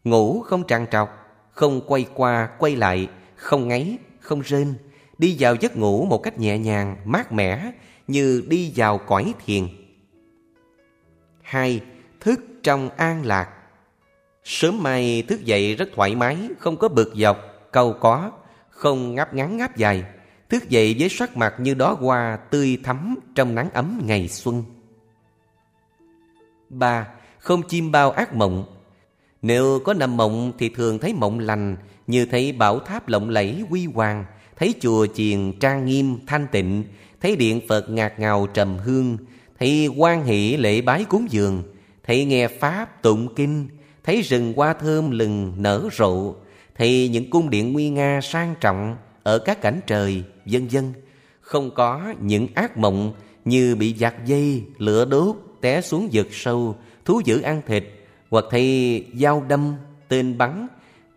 Ngủ 0.05 0.43
không 0.43 0.67
trằn 0.67 0.87
trọc, 0.91 1.09
không 1.51 1.81
quay 1.87 2.07
qua, 2.15 2.49
quay 2.59 2.77
lại, 2.77 3.09
không 3.37 3.69
ngáy, 3.69 3.99
không 4.21 4.41
rên. 4.41 4.75
Đi 5.19 5.37
vào 5.39 5.55
giấc 5.55 5.77
ngủ 5.77 6.05
một 6.05 6.19
cách 6.19 6.39
nhẹ 6.39 6.59
nhàng, 6.59 6.97
mát 7.05 7.33
mẻ, 7.33 7.73
như 8.09 8.45
đi 8.49 8.73
vào 8.77 8.99
cõi 8.99 9.35
thiền. 9.45 9.69
hai 11.43 11.81
Thức 12.21 12.41
trong 12.63 12.91
an 12.97 13.25
lạc. 13.25 13.49
Sớm 14.45 14.83
mai 14.83 15.23
thức 15.29 15.45
dậy 15.45 15.75
rất 15.75 15.89
thoải 15.95 16.15
mái, 16.15 16.49
không 16.59 16.77
có 16.77 16.89
bực 16.89 17.13
dọc, 17.17 17.39
câu 17.73 17.95
có, 18.01 18.33
không 18.69 19.15
ngáp 19.15 19.35
ngắn 19.35 19.57
ngáp 19.57 19.77
dài. 19.77 20.05
Thức 20.49 20.69
dậy 20.69 20.97
với 20.99 21.09
sắc 21.09 21.37
mặt 21.37 21.55
như 21.59 21.75
đó 21.75 21.97
hoa 22.01 22.37
tươi 22.51 22.79
thắm 22.85 23.15
trong 23.35 23.55
nắng 23.55 23.71
ấm 23.73 24.03
ngày 24.05 24.29
xuân 24.29 24.65
ba 26.73 27.09
Không 27.39 27.63
chim 27.63 27.93
bao 27.93 28.11
ác 28.11 28.35
mộng. 28.35 28.65
Nếu 29.43 29.81
có 29.85 29.95
nằm 29.95 30.17
mộng 30.17 30.53
thì 30.59 30.69
thường 30.69 30.99
thấy 30.99 31.15
mộng 31.15 31.39
lành, 31.39 31.77
như 32.07 32.27
thấy 32.27 32.53
bảo 32.53 32.79
tháp 32.79 33.09
lộng 33.09 33.29
lẫy 33.29 33.65
huy 33.71 33.87
hoàng, 33.87 34.25
thấy 34.57 34.75
chùa 34.81 35.07
chiền 35.15 35.53
trang 35.61 35.87
nghiêm 35.87 36.19
thanh 36.27 36.47
tịnh, 36.53 36.85
thấy 37.21 37.37
điện 37.37 37.61
Phật 37.69 37.91
ngạt 37.91 38.19
ngào 38.19 38.47
trầm 38.55 38.79
hương, 38.79 39.17
thấy 39.59 39.89
quan 39.97 40.25
hỷ 40.25 40.57
lễ 40.57 40.81
bái 40.81 41.05
cúng 41.05 41.27
dường, 41.31 41.63
thấy 42.05 42.25
nghe 42.25 42.49
pháp 42.49 43.03
tụng 43.03 43.35
kinh, 43.35 43.69
thấy 44.05 44.23
rừng 44.23 44.53
hoa 44.57 44.73
thơm 44.73 45.11
lừng 45.11 45.53
nở 45.57 45.89
rộ, 45.93 46.35
thấy 46.79 47.09
những 47.09 47.31
cung 47.31 47.51
điện 47.51 47.73
nguy 47.73 47.91
nga 47.91 48.21
sang 48.23 48.55
trọng 48.61 48.97
ở 49.23 49.39
các 49.39 49.61
cảnh 49.61 49.81
trời, 49.87 50.25
vân 50.47 50.69
vân, 50.69 50.93
không 51.41 51.71
có 51.75 52.15
những 52.21 52.47
ác 52.55 52.77
mộng 52.79 53.13
như 53.45 53.77
bị 53.77 53.95
giặc 53.99 54.27
dây, 54.27 54.65
lửa 54.79 55.05
đốt, 55.05 55.37
té 55.63 55.81
xuống 55.81 56.09
vực 56.13 56.29
sâu, 56.31 56.77
thú 57.05 57.21
dữ 57.25 57.41
ăn 57.41 57.63
thịt, 57.67 57.85
hoặc 58.31 58.45
thấy 58.51 59.05
dao 59.15 59.45
đâm, 59.49 59.75
tên 60.09 60.39
bắn, 60.39 60.67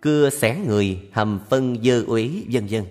cưa 0.01 0.29
xẻ 0.29 0.57
người, 0.67 0.99
hầm 1.11 1.39
phân 1.49 1.83
dơ 1.83 2.03
uế, 2.07 2.29
vân 2.51 2.67
vân. 2.67 2.83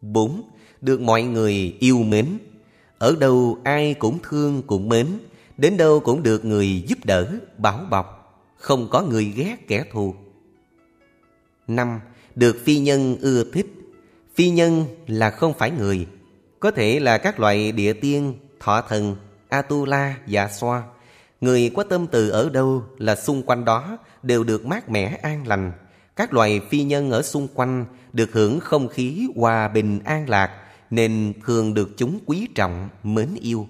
bốn 0.00 0.42
Được 0.80 1.00
mọi 1.00 1.22
người 1.22 1.76
yêu 1.78 1.98
mến. 1.98 2.26
Ở 2.98 3.16
đâu 3.20 3.58
ai 3.64 3.94
cũng 3.94 4.18
thương 4.22 4.62
cũng 4.66 4.88
mến, 4.88 5.06
đến 5.56 5.76
đâu 5.76 6.00
cũng 6.00 6.22
được 6.22 6.44
người 6.44 6.84
giúp 6.86 6.98
đỡ, 7.04 7.32
bảo 7.58 7.86
bọc, 7.90 8.38
không 8.56 8.88
có 8.90 9.02
người 9.02 9.24
ghét 9.24 9.56
kẻ 9.68 9.84
thù. 9.92 10.14
năm 11.66 12.00
Được 12.34 12.56
phi 12.64 12.78
nhân 12.78 13.16
ưa 13.20 13.44
thích. 13.52 13.66
Phi 14.34 14.50
nhân 14.50 14.84
là 15.06 15.30
không 15.30 15.54
phải 15.54 15.70
người, 15.70 16.06
có 16.60 16.70
thể 16.70 17.00
là 17.00 17.18
các 17.18 17.40
loại 17.40 17.72
địa 17.72 17.92
tiên, 17.92 18.34
thọ 18.60 18.82
thần, 18.88 19.16
Atula, 19.52 20.16
Dạ 20.26 20.48
Xoa. 20.48 20.82
Người 21.40 21.70
có 21.76 21.82
tâm 21.82 22.06
từ 22.06 22.30
ở 22.30 22.50
đâu 22.50 22.84
là 22.98 23.16
xung 23.16 23.42
quanh 23.42 23.64
đó 23.64 23.98
đều 24.22 24.44
được 24.44 24.66
mát 24.66 24.90
mẻ 24.90 25.18
an 25.22 25.46
lành. 25.46 25.72
Các 26.16 26.34
loài 26.34 26.60
phi 26.70 26.82
nhân 26.82 27.10
ở 27.10 27.22
xung 27.22 27.48
quanh 27.54 27.84
được 28.12 28.32
hưởng 28.32 28.60
không 28.60 28.88
khí 28.88 29.28
hòa 29.36 29.68
bình 29.68 30.00
an 30.04 30.28
lạc 30.28 30.50
nên 30.90 31.32
thường 31.44 31.74
được 31.74 31.90
chúng 31.96 32.18
quý 32.26 32.48
trọng, 32.54 32.88
mến 33.02 33.28
yêu. 33.40 33.68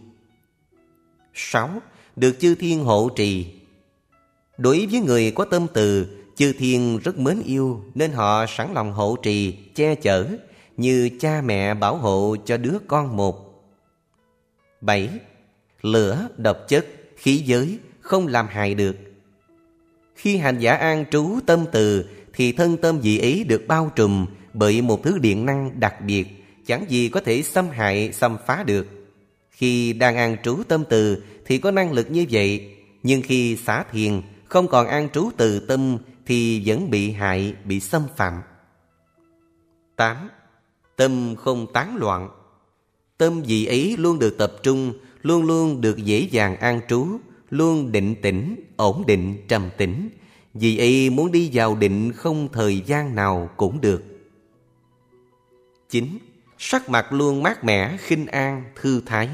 6. 1.34 1.70
Được 2.16 2.36
chư 2.40 2.54
thiên 2.54 2.84
hộ 2.84 3.08
trì 3.16 3.54
Đối 4.58 4.86
với 4.90 5.00
người 5.00 5.30
có 5.30 5.44
tâm 5.44 5.66
từ, 5.72 6.06
chư 6.36 6.52
thiên 6.58 6.98
rất 7.04 7.18
mến 7.18 7.42
yêu 7.44 7.84
nên 7.94 8.12
họ 8.12 8.46
sẵn 8.46 8.72
lòng 8.74 8.92
hộ 8.92 9.16
trì, 9.22 9.52
che 9.74 9.94
chở 9.94 10.26
như 10.76 11.10
cha 11.20 11.42
mẹ 11.44 11.74
bảo 11.74 11.96
hộ 11.96 12.36
cho 12.44 12.56
đứa 12.56 12.78
con 12.88 13.16
một. 13.16 13.64
7. 14.80 15.08
Lửa, 15.82 16.28
độc 16.36 16.56
chất, 16.68 16.86
khí 17.16 17.42
giới 17.46 17.78
không 18.00 18.26
làm 18.26 18.46
hại 18.50 18.74
được. 18.74 18.96
Khi 20.14 20.36
hành 20.36 20.58
giả 20.58 20.72
an 20.74 21.04
trú 21.10 21.38
tâm 21.46 21.64
từ 21.72 22.04
thì 22.32 22.52
thân 22.52 22.76
tâm 22.76 23.02
dị 23.02 23.18
ý 23.18 23.44
được 23.44 23.64
bao 23.68 23.92
trùm 23.96 24.26
bởi 24.52 24.82
một 24.82 25.02
thứ 25.02 25.18
điện 25.18 25.46
năng 25.46 25.80
đặc 25.80 25.94
biệt 26.06 26.26
chẳng 26.66 26.84
gì 26.88 27.08
có 27.08 27.20
thể 27.20 27.42
xâm 27.42 27.68
hại, 27.68 28.12
xâm 28.12 28.36
phá 28.46 28.64
được. 28.66 28.86
Khi 29.50 29.92
đang 29.92 30.16
an 30.16 30.36
trú 30.42 30.62
tâm 30.68 30.84
từ 30.88 31.22
thì 31.46 31.58
có 31.58 31.70
năng 31.70 31.92
lực 31.92 32.10
như 32.10 32.26
vậy, 32.30 32.76
nhưng 33.02 33.22
khi 33.22 33.56
xả 33.56 33.84
thiền 33.92 34.22
không 34.44 34.68
còn 34.68 34.86
an 34.86 35.08
trú 35.12 35.30
từ 35.36 35.60
tâm 35.60 35.98
thì 36.26 36.62
vẫn 36.66 36.90
bị 36.90 37.10
hại, 37.10 37.54
bị 37.64 37.80
xâm 37.80 38.02
phạm. 38.16 38.42
8. 39.96 40.28
Tâm 40.96 41.36
không 41.36 41.72
tán 41.72 41.96
loạn 41.96 42.28
Tâm 43.18 43.44
dị 43.44 43.66
ý 43.66 43.96
luôn 43.96 44.18
được 44.18 44.38
tập 44.38 44.52
trung, 44.62 44.92
luôn 45.22 45.44
luôn 45.44 45.80
được 45.80 45.96
dễ 45.96 46.20
dàng 46.30 46.56
an 46.56 46.80
trú, 46.88 47.06
luôn 47.50 47.92
định 47.92 48.14
tĩnh, 48.22 48.56
ổn 48.76 49.04
định, 49.06 49.36
trầm 49.48 49.70
tĩnh. 49.76 50.08
Vì 50.54 50.78
y 50.78 51.10
muốn 51.10 51.32
đi 51.32 51.50
vào 51.52 51.74
định 51.74 52.12
không 52.12 52.48
thời 52.52 52.80
gian 52.86 53.14
nào 53.14 53.50
cũng 53.56 53.80
được. 53.80 54.02
9. 55.90 56.18
Sắc 56.58 56.88
mặt 56.88 57.12
luôn 57.12 57.42
mát 57.42 57.64
mẻ, 57.64 57.96
khinh 57.96 58.26
an, 58.26 58.64
thư 58.80 59.02
thái. 59.06 59.28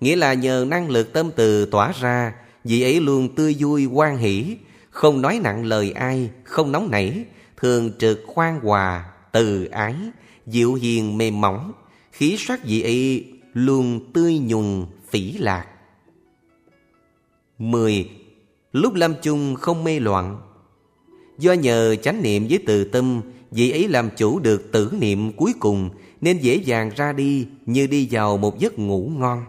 Nghĩa 0.00 0.16
là 0.16 0.34
nhờ 0.34 0.66
năng 0.68 0.90
lực 0.90 1.12
tâm 1.12 1.30
từ 1.36 1.66
tỏa 1.66 1.92
ra, 2.00 2.34
vị 2.64 2.82
ấy 2.82 3.00
luôn 3.00 3.34
tươi 3.34 3.56
vui, 3.58 3.84
hoan 3.84 4.16
hỷ, 4.16 4.56
không 4.90 5.22
nói 5.22 5.40
nặng 5.42 5.64
lời 5.64 5.92
ai, 5.92 6.30
không 6.44 6.72
nóng 6.72 6.90
nảy, 6.90 7.24
thường 7.56 7.90
trực 7.98 8.22
khoan 8.26 8.60
hòa, 8.60 9.04
từ 9.32 9.64
ái, 9.64 9.94
dịu 10.46 10.74
hiền 10.74 11.18
mềm 11.18 11.40
mỏng, 11.40 11.72
khí 12.12 12.36
sắc 12.38 12.64
vị 12.64 12.82
ấy 12.82 13.24
luôn 13.56 14.12
tươi 14.12 14.38
nhuần, 14.38 14.86
phỉ 15.08 15.32
lạc. 15.32 15.66
10. 17.58 18.10
Lúc 18.72 18.94
lâm 18.94 19.14
chung 19.22 19.54
không 19.54 19.84
mê 19.84 20.00
loạn 20.00 20.40
Do 21.38 21.52
nhờ 21.52 21.96
chánh 21.96 22.22
niệm 22.22 22.46
với 22.48 22.58
từ 22.66 22.84
tâm 22.84 23.20
Vị 23.50 23.70
ấy 23.70 23.88
làm 23.88 24.10
chủ 24.16 24.38
được 24.38 24.72
tử 24.72 24.92
niệm 24.98 25.32
cuối 25.32 25.52
cùng 25.60 25.90
Nên 26.20 26.38
dễ 26.38 26.54
dàng 26.56 26.90
ra 26.96 27.12
đi 27.12 27.46
Như 27.66 27.86
đi 27.86 28.08
vào 28.10 28.36
một 28.36 28.58
giấc 28.58 28.78
ngủ 28.78 29.10
ngon 29.16 29.44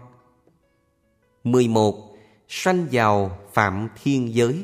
11. 1.44 2.16
Sanh 2.48 2.86
vào 2.92 3.38
phạm 3.52 3.88
thiên 4.02 4.34
giới 4.34 4.54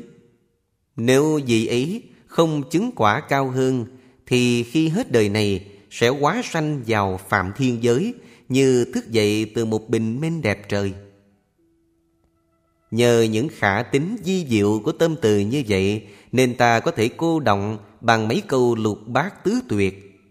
Nếu 0.95 1.39
vị 1.47 1.67
ấy 1.67 2.03
không 2.27 2.63
chứng 2.69 2.91
quả 2.95 3.19
cao 3.19 3.49
hơn 3.49 3.85
Thì 4.25 4.63
khi 4.63 4.89
hết 4.89 5.11
đời 5.11 5.29
này 5.29 5.65
Sẽ 5.89 6.09
quá 6.09 6.41
sanh 6.43 6.83
vào 6.87 7.19
phạm 7.29 7.51
thiên 7.57 7.83
giới 7.83 8.13
như 8.49 8.85
thức 8.93 9.11
dậy 9.11 9.51
từ 9.55 9.65
một 9.65 9.89
bình 9.89 10.21
minh 10.21 10.41
đẹp 10.41 10.69
trời. 10.69 10.93
Nhờ 12.91 13.21
những 13.21 13.47
khả 13.51 13.83
tính 13.83 14.17
di 14.23 14.45
diệu 14.49 14.81
của 14.83 14.91
tâm 14.91 15.15
từ 15.21 15.39
như 15.39 15.63
vậy, 15.67 16.07
Nên 16.31 16.55
ta 16.57 16.79
có 16.79 16.91
thể 16.91 17.09
cô 17.17 17.39
động 17.39 17.77
bằng 18.01 18.27
mấy 18.27 18.41
câu 18.47 18.75
lục 18.75 18.99
bát 19.07 19.43
tứ 19.43 19.61
tuyệt. 19.69 20.21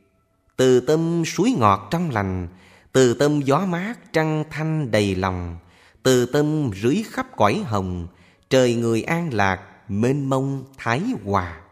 Từ 0.56 0.80
tâm 0.80 1.24
suối 1.26 1.54
ngọt 1.58 1.88
trong 1.90 2.10
lành, 2.10 2.48
Từ 2.92 3.14
tâm 3.14 3.40
gió 3.40 3.66
mát 3.66 4.12
trăng 4.12 4.44
thanh 4.50 4.90
đầy 4.90 5.14
lòng, 5.14 5.56
Từ 6.02 6.26
tâm 6.26 6.70
rưới 6.82 7.02
khắp 7.06 7.26
cõi 7.36 7.62
hồng, 7.66 8.08
Trời 8.50 8.74
người 8.74 9.02
an 9.02 9.34
lạc, 9.34 9.60
mênh 9.88 10.30
mông, 10.30 10.64
thái 10.76 11.02
hòa. 11.24 11.63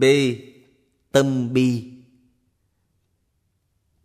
B. 0.00 0.04
Tâm 1.12 1.52
bi 1.52 1.92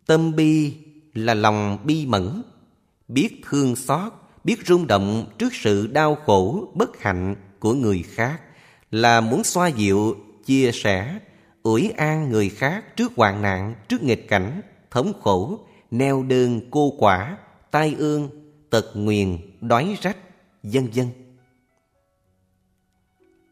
Tâm 0.06 0.36
bi 0.36 0.72
là 1.14 1.34
lòng 1.34 1.78
bi 1.84 2.06
mẫn, 2.06 2.42
biết 3.08 3.40
thương 3.42 3.76
xót, 3.76 4.12
biết 4.44 4.66
rung 4.66 4.86
động 4.86 5.26
trước 5.38 5.54
sự 5.54 5.86
đau 5.86 6.14
khổ, 6.14 6.72
bất 6.74 7.00
hạnh 7.00 7.36
của 7.58 7.74
người 7.74 8.02
khác, 8.02 8.40
là 8.90 9.20
muốn 9.20 9.44
xoa 9.44 9.68
dịu, 9.68 10.16
chia 10.44 10.70
sẻ, 10.72 11.18
ủi 11.62 11.90
an 11.90 12.30
người 12.30 12.48
khác 12.48 12.96
trước 12.96 13.12
hoạn 13.16 13.42
nạn, 13.42 13.74
trước 13.88 14.02
nghịch 14.02 14.28
cảnh, 14.28 14.62
thống 14.90 15.12
khổ, 15.20 15.66
neo 15.90 16.22
đơn 16.22 16.60
cô 16.70 16.92
quả, 16.98 17.38
tai 17.70 17.94
ương, 17.98 18.28
tật 18.70 18.90
nguyền, 18.94 19.38
đói 19.60 19.96
rách, 20.02 20.16
vân 20.62 20.90
vân. 20.94 21.06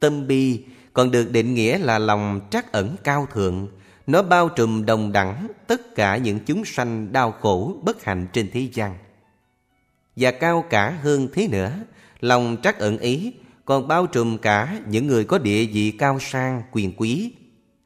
Tâm 0.01 0.27
bi 0.27 0.65
còn 0.93 1.11
được 1.11 1.33
định 1.33 1.55
nghĩa 1.55 1.79
là 1.79 1.99
lòng 1.99 2.41
trắc 2.51 2.73
ẩn 2.73 2.97
cao 3.05 3.27
thượng. 3.33 3.69
Nó 4.07 4.23
bao 4.23 4.49
trùm 4.49 4.85
đồng 4.87 5.13
đẳng 5.13 5.49
tất 5.67 5.95
cả 5.95 6.17
những 6.17 6.39
chúng 6.47 6.65
sanh 6.65 7.13
đau 7.13 7.33
khổ, 7.33 7.77
bất 7.83 8.05
hạnh 8.05 8.27
trên 8.33 8.51
thế 8.53 8.69
gian. 8.73 8.95
Và 10.17 10.31
cao 10.31 10.65
cả 10.71 10.91
hơn 10.91 11.29
thế 11.33 11.49
nữa, 11.49 11.73
lòng 12.21 12.57
trắc 12.63 12.79
ẩn 12.79 12.99
ý 12.99 13.33
còn 13.65 13.89
bao 13.89 14.07
trùm 14.07 14.39
cả 14.39 14.81
những 14.87 15.07
người 15.07 15.25
có 15.25 15.39
địa 15.39 15.65
vị 15.65 15.91
cao 15.91 16.19
sang, 16.21 16.63
quyền 16.73 16.93
quý, 16.97 17.33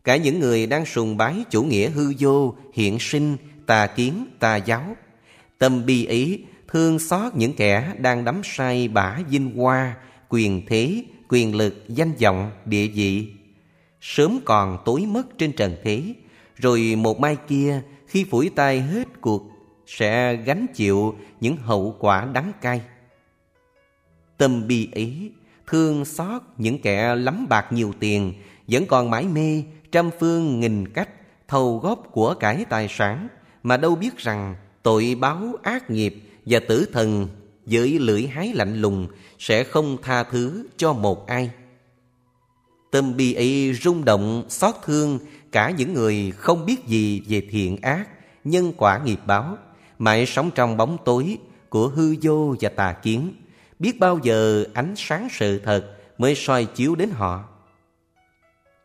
cả 0.05 0.17
những 0.17 0.41
người 0.41 0.67
đang 0.67 0.87
sùng 0.87 1.17
bái 1.17 1.45
chủ 1.51 1.63
nghĩa 1.63 1.91
hư 1.91 2.13
vô, 2.19 2.57
hiện 2.75 2.99
sinh, 3.01 3.37
tà 3.67 3.87
kiến, 3.87 4.27
tà 4.39 4.57
giáo. 4.57 4.97
Tâm 5.59 5.87
bi 5.87 6.07
ý 6.07 6.45
thương 6.69 6.99
xót 6.99 7.35
những 7.37 7.53
kẻ 7.53 7.93
đang 7.99 8.25
đắm 8.25 8.41
say 8.45 8.89
bả 8.89 9.19
vinh 9.31 9.57
hoa, 9.57 9.97
quyền 10.29 10.67
thế, 10.67 11.05
quyền 11.29 11.57
lực, 11.57 11.85
danh 11.89 12.13
vọng, 12.23 12.51
địa 12.65 12.89
vị. 12.89 13.33
Sớm 14.01 14.41
còn 14.45 14.79
tối 14.85 15.07
mất 15.07 15.39
trên 15.39 15.53
trần 15.53 15.77
thế, 15.85 16.15
rồi 16.57 16.95
một 16.97 17.21
mai 17.21 17.37
kia 17.49 17.83
khi 18.07 18.25
phủi 18.25 18.49
tay 18.49 18.81
hết 18.81 19.09
cuộc 19.21 19.43
sẽ 19.87 20.37
gánh 20.37 20.67
chịu 20.75 21.15
những 21.41 21.57
hậu 21.57 21.97
quả 21.99 22.29
đắng 22.33 22.53
cay. 22.61 22.81
Tâm 24.37 24.67
bi 24.67 24.89
ý, 24.93 25.31
thương 25.67 26.05
xót 26.05 26.43
những 26.59 26.79
kẻ 26.79 27.15
lắm 27.15 27.47
bạc 27.49 27.67
nhiều 27.73 27.93
tiền, 28.01 28.35
vẫn 28.67 28.87
còn 28.87 29.11
mãi 29.11 29.25
mê, 29.25 29.63
trăm 29.93 30.11
phương 30.21 30.61
nghìn 30.61 30.89
cách, 30.89 31.09
thâu 31.49 31.79
góp 31.79 32.13
của 32.13 32.35
cải 32.35 32.65
tài 32.65 32.89
sản, 32.91 33.29
mà 33.63 33.77
đâu 33.77 33.97
biết 33.97 34.17
rằng 34.19 34.55
tội 34.83 35.17
báo 35.21 35.53
ác 35.63 35.91
nghiệp 35.91 36.23
và 36.47 36.61
tử 36.69 36.87
thần 36.93 37.29
với 37.67 37.99
lưỡi 37.99 38.27
hái 38.27 38.53
lạnh 38.55 38.81
lùng 38.81 39.09
sẽ 39.39 39.65
không 39.65 39.97
tha 40.03 40.23
thứ 40.23 40.67
cho 40.77 40.93
một 40.93 41.27
ai. 41.27 41.51
Tâm 42.91 43.17
bi 43.17 43.35
ấy 43.35 43.75
rung 43.83 44.05
động, 44.05 44.45
xót 44.49 44.75
thương 44.85 45.19
cả 45.53 45.71
những 45.71 45.95
người 45.95 46.33
không 46.37 46.67
biết 46.67 46.87
gì 46.87 47.23
về 47.29 47.43
thiện 47.51 47.77
ác, 47.83 48.09
nhân 48.45 48.73
quả 48.77 49.01
nghiệp 49.05 49.21
báo, 49.27 49.59
mãi 49.99 50.27
sống 50.27 50.51
trong 50.55 50.77
bóng 50.77 50.97
tối 51.05 51.39
của 51.69 51.89
hư 51.89 52.15
vô 52.23 52.55
và 52.61 52.69
tà 52.69 52.93
kiến, 52.93 53.33
biết 53.79 54.01
bao 54.01 54.19
giờ 54.23 54.65
ánh 54.75 54.95
sáng 54.97 55.29
sự 55.33 55.59
thật 55.59 55.97
mới 56.19 56.35
soi 56.35 56.65
chiếu 56.65 56.95
đến 56.95 57.11
họ. 57.11 57.45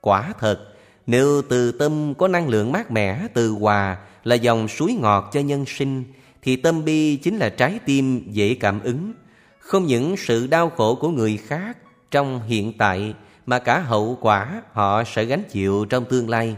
Quả 0.02 0.34
thật, 0.40 0.60
nếu 1.08 1.42
từ 1.50 1.72
tâm 1.72 2.14
có 2.14 2.28
năng 2.28 2.48
lượng 2.48 2.72
mát 2.72 2.92
mẻ 2.92 3.28
từ 3.34 3.50
hòa 3.50 3.98
là 4.24 4.36
dòng 4.36 4.68
suối 4.68 4.94
ngọt 4.94 5.30
cho 5.34 5.40
nhân 5.40 5.66
sinh, 5.68 6.04
thì 6.42 6.56
tâm 6.56 6.86
bi 6.86 7.16
chính 7.16 7.38
là 7.38 7.50
trái 7.50 7.80
tim 7.86 8.32
dễ 8.32 8.56
cảm 8.56 8.80
ứng. 8.84 9.14
Không 9.60 9.86
những 9.86 10.16
sự 10.18 10.48
đau 10.48 10.70
khổ 10.70 10.96
của 10.96 11.10
người 11.10 11.38
khác 11.38 11.78
trong 12.12 12.42
hiện 12.48 12.74
tại 12.78 13.14
mà 13.46 13.60
cả 13.60 13.80
hậu 13.80 14.18
quả 14.22 14.62
họ 14.72 15.04
sẽ 15.04 15.26
gánh 15.26 15.44
chịu 15.50 15.86
trong 15.90 16.06
tương 16.06 16.30
lai. 16.30 16.56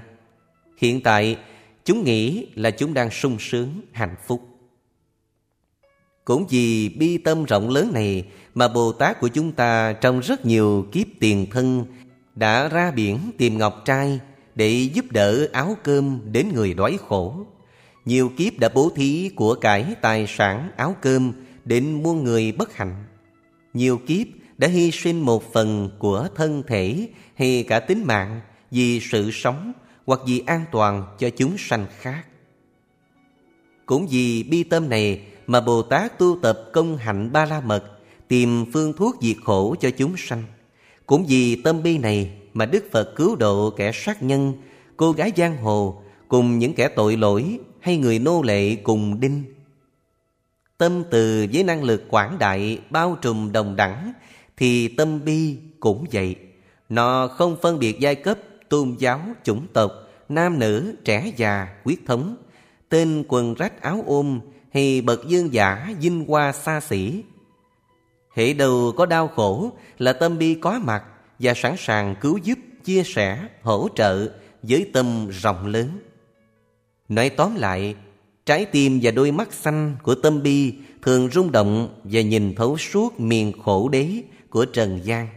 Hiện 0.77 1.01
tại, 1.01 1.37
chúng 1.85 2.03
nghĩ 2.03 2.47
là 2.55 2.71
chúng 2.71 2.93
đang 2.93 3.09
sung 3.09 3.37
sướng, 3.39 3.81
hạnh 3.91 4.15
phúc. 4.27 4.41
Cũng 6.25 6.47
vì 6.49 6.89
bi 6.89 7.17
tâm 7.17 7.43
rộng 7.43 7.69
lớn 7.69 7.93
này 7.93 8.25
mà 8.55 8.67
Bồ 8.67 8.91
Tát 8.91 9.19
của 9.19 9.27
chúng 9.27 9.51
ta 9.51 9.93
trong 9.93 10.19
rất 10.19 10.45
nhiều 10.45 10.87
kiếp 10.91 11.07
tiền 11.19 11.47
thân 11.51 11.85
đã 12.35 12.67
ra 12.67 12.91
biển 12.91 13.19
tìm 13.37 13.57
ngọc 13.57 13.81
trai 13.85 14.19
để 14.55 14.69
giúp 14.93 15.05
đỡ 15.11 15.47
áo 15.53 15.77
cơm 15.83 16.19
đến 16.31 16.51
người 16.53 16.73
đói 16.73 16.97
khổ. 17.07 17.45
Nhiều 18.05 18.31
kiếp 18.37 18.59
đã 18.59 18.69
bố 18.69 18.89
thí 18.95 19.29
của 19.35 19.55
cải 19.55 19.95
tài 20.01 20.25
sản 20.27 20.71
áo 20.77 20.95
cơm 21.01 21.33
đến 21.65 22.03
muôn 22.03 22.23
người 22.23 22.51
bất 22.51 22.75
hạnh. 22.75 23.05
Nhiều 23.73 24.01
kiếp 24.07 24.27
đã 24.57 24.67
hy 24.67 24.91
sinh 24.91 25.21
một 25.21 25.53
phần 25.53 25.89
của 25.99 26.27
thân 26.35 26.63
thể 26.67 27.07
hay 27.35 27.65
cả 27.67 27.79
tính 27.79 28.03
mạng 28.05 28.41
vì 28.71 28.99
sự 28.99 29.31
sống 29.31 29.73
hoặc 30.05 30.19
vì 30.27 30.43
an 30.45 30.65
toàn 30.71 31.05
cho 31.19 31.29
chúng 31.29 31.55
sanh 31.57 31.85
khác. 31.99 32.23
Cũng 33.85 34.07
vì 34.07 34.43
bi 34.43 34.63
tâm 34.63 34.89
này 34.89 35.21
mà 35.47 35.61
Bồ 35.61 35.81
Tát 35.81 36.19
tu 36.19 36.37
tập 36.41 36.59
công 36.73 36.97
hạnh 36.97 37.31
ba 37.31 37.45
la 37.45 37.61
mật, 37.61 37.83
tìm 38.27 38.71
phương 38.73 38.93
thuốc 38.93 39.15
diệt 39.21 39.37
khổ 39.43 39.75
cho 39.79 39.89
chúng 39.91 40.13
sanh. 40.17 40.43
Cũng 41.05 41.25
vì 41.27 41.55
tâm 41.55 41.83
bi 41.83 41.97
này 41.97 42.31
mà 42.53 42.65
Đức 42.65 42.85
Phật 42.91 43.15
cứu 43.15 43.35
độ 43.35 43.69
kẻ 43.69 43.91
sát 43.93 44.23
nhân, 44.23 44.53
cô 44.97 45.11
gái 45.11 45.31
giang 45.35 45.57
hồ 45.57 46.02
cùng 46.33 46.59
những 46.59 46.73
kẻ 46.73 46.87
tội 46.87 47.17
lỗi 47.17 47.59
hay 47.79 47.97
người 47.97 48.19
nô 48.19 48.41
lệ 48.41 48.75
cùng 48.75 49.19
đinh. 49.19 49.43
Tâm 50.77 51.03
từ 51.11 51.47
với 51.53 51.63
năng 51.63 51.83
lực 51.83 52.03
quảng 52.09 52.39
đại 52.39 52.79
bao 52.89 53.17
trùm 53.21 53.51
đồng 53.51 53.75
đẳng 53.75 54.13
thì 54.57 54.87
tâm 54.87 55.25
bi 55.25 55.57
cũng 55.79 56.05
vậy. 56.11 56.35
Nó 56.89 57.27
không 57.27 57.57
phân 57.61 57.79
biệt 57.79 57.99
giai 57.99 58.15
cấp, 58.15 58.37
tôn 58.69 58.95
giáo, 58.99 59.19
chủng 59.43 59.67
tộc, 59.73 59.91
nam 60.29 60.59
nữ, 60.59 60.95
trẻ 61.05 61.31
già, 61.37 61.67
quyết 61.83 62.05
thống, 62.05 62.35
tên 62.89 63.23
quần 63.27 63.53
rách 63.53 63.81
áo 63.81 64.03
ôm 64.07 64.39
hay 64.73 65.01
bậc 65.01 65.27
dương 65.27 65.53
giả 65.53 65.95
vinh 66.01 66.25
hoa 66.27 66.51
xa 66.51 66.79
xỉ. 66.79 67.23
Hệ 68.35 68.53
đầu 68.53 68.93
có 68.97 69.05
đau 69.05 69.27
khổ 69.27 69.71
là 69.97 70.13
tâm 70.13 70.37
bi 70.37 70.55
có 70.55 70.79
mặt 70.83 71.03
và 71.39 71.53
sẵn 71.53 71.75
sàng 71.77 72.15
cứu 72.21 72.37
giúp, 72.37 72.59
chia 72.83 73.03
sẻ, 73.03 73.47
hỗ 73.61 73.87
trợ 73.95 74.27
với 74.63 74.89
tâm 74.93 75.27
rộng 75.29 75.67
lớn. 75.67 75.99
Nói 77.13 77.29
tóm 77.29 77.55
lại, 77.55 77.95
trái 78.45 78.65
tim 78.65 78.99
và 79.01 79.11
đôi 79.11 79.31
mắt 79.31 79.53
xanh 79.53 79.95
của 80.03 80.15
tâm 80.15 80.43
bi 80.43 80.73
thường 81.01 81.29
rung 81.31 81.51
động 81.51 82.01
và 82.03 82.21
nhìn 82.21 82.55
thấu 82.55 82.77
suốt 82.77 83.19
miền 83.19 83.51
khổ 83.63 83.89
đế 83.89 84.21
của 84.49 84.65
Trần 84.65 84.99
gian. 85.03 85.27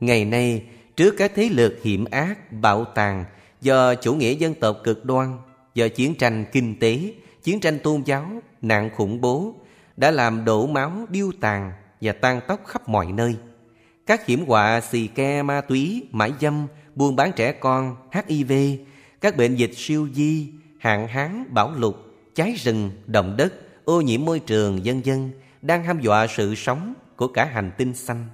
Ngày 0.00 0.24
nay, 0.24 0.62
trước 0.96 1.14
các 1.18 1.32
thế 1.34 1.48
lực 1.48 1.78
hiểm 1.82 2.04
ác, 2.04 2.52
bạo 2.52 2.84
tàn 2.84 3.24
do 3.60 3.94
chủ 3.94 4.14
nghĩa 4.14 4.34
dân 4.34 4.54
tộc 4.54 4.78
cực 4.84 5.04
đoan, 5.04 5.38
do 5.74 5.88
chiến 5.88 6.14
tranh 6.14 6.44
kinh 6.52 6.78
tế, 6.78 7.14
chiến 7.42 7.60
tranh 7.60 7.78
tôn 7.78 8.02
giáo, 8.02 8.30
nạn 8.60 8.90
khủng 8.96 9.20
bố 9.20 9.54
đã 9.96 10.10
làm 10.10 10.44
đổ 10.44 10.66
máu 10.66 10.92
điêu 11.08 11.30
tàn 11.40 11.72
và 12.00 12.12
tan 12.12 12.40
tóc 12.48 12.60
khắp 12.66 12.88
mọi 12.88 13.06
nơi. 13.12 13.36
Các 14.06 14.26
hiểm 14.26 14.46
họa 14.46 14.80
xì 14.80 15.06
ke 15.06 15.42
ma 15.42 15.60
túy, 15.60 16.02
mãi 16.10 16.32
dâm, 16.40 16.66
buôn 16.94 17.16
bán 17.16 17.32
trẻ 17.36 17.52
con, 17.52 17.96
HIV, 18.12 18.52
các 19.22 19.36
bệnh 19.36 19.56
dịch 19.56 19.72
siêu 19.76 20.08
di, 20.14 20.48
hạn 20.78 21.08
hán, 21.08 21.44
bão 21.50 21.74
lụt, 21.74 21.94
cháy 22.34 22.54
rừng, 22.58 22.90
động 23.06 23.34
đất, 23.36 23.54
ô 23.84 24.00
nhiễm 24.00 24.24
môi 24.24 24.38
trường, 24.38 24.80
vân 24.84 25.00
dân 25.00 25.30
đang 25.62 25.84
hăm 25.84 26.00
dọa 26.00 26.26
sự 26.26 26.54
sống 26.54 26.94
của 27.16 27.28
cả 27.28 27.44
hành 27.44 27.70
tinh 27.78 27.94
xanh, 27.94 28.26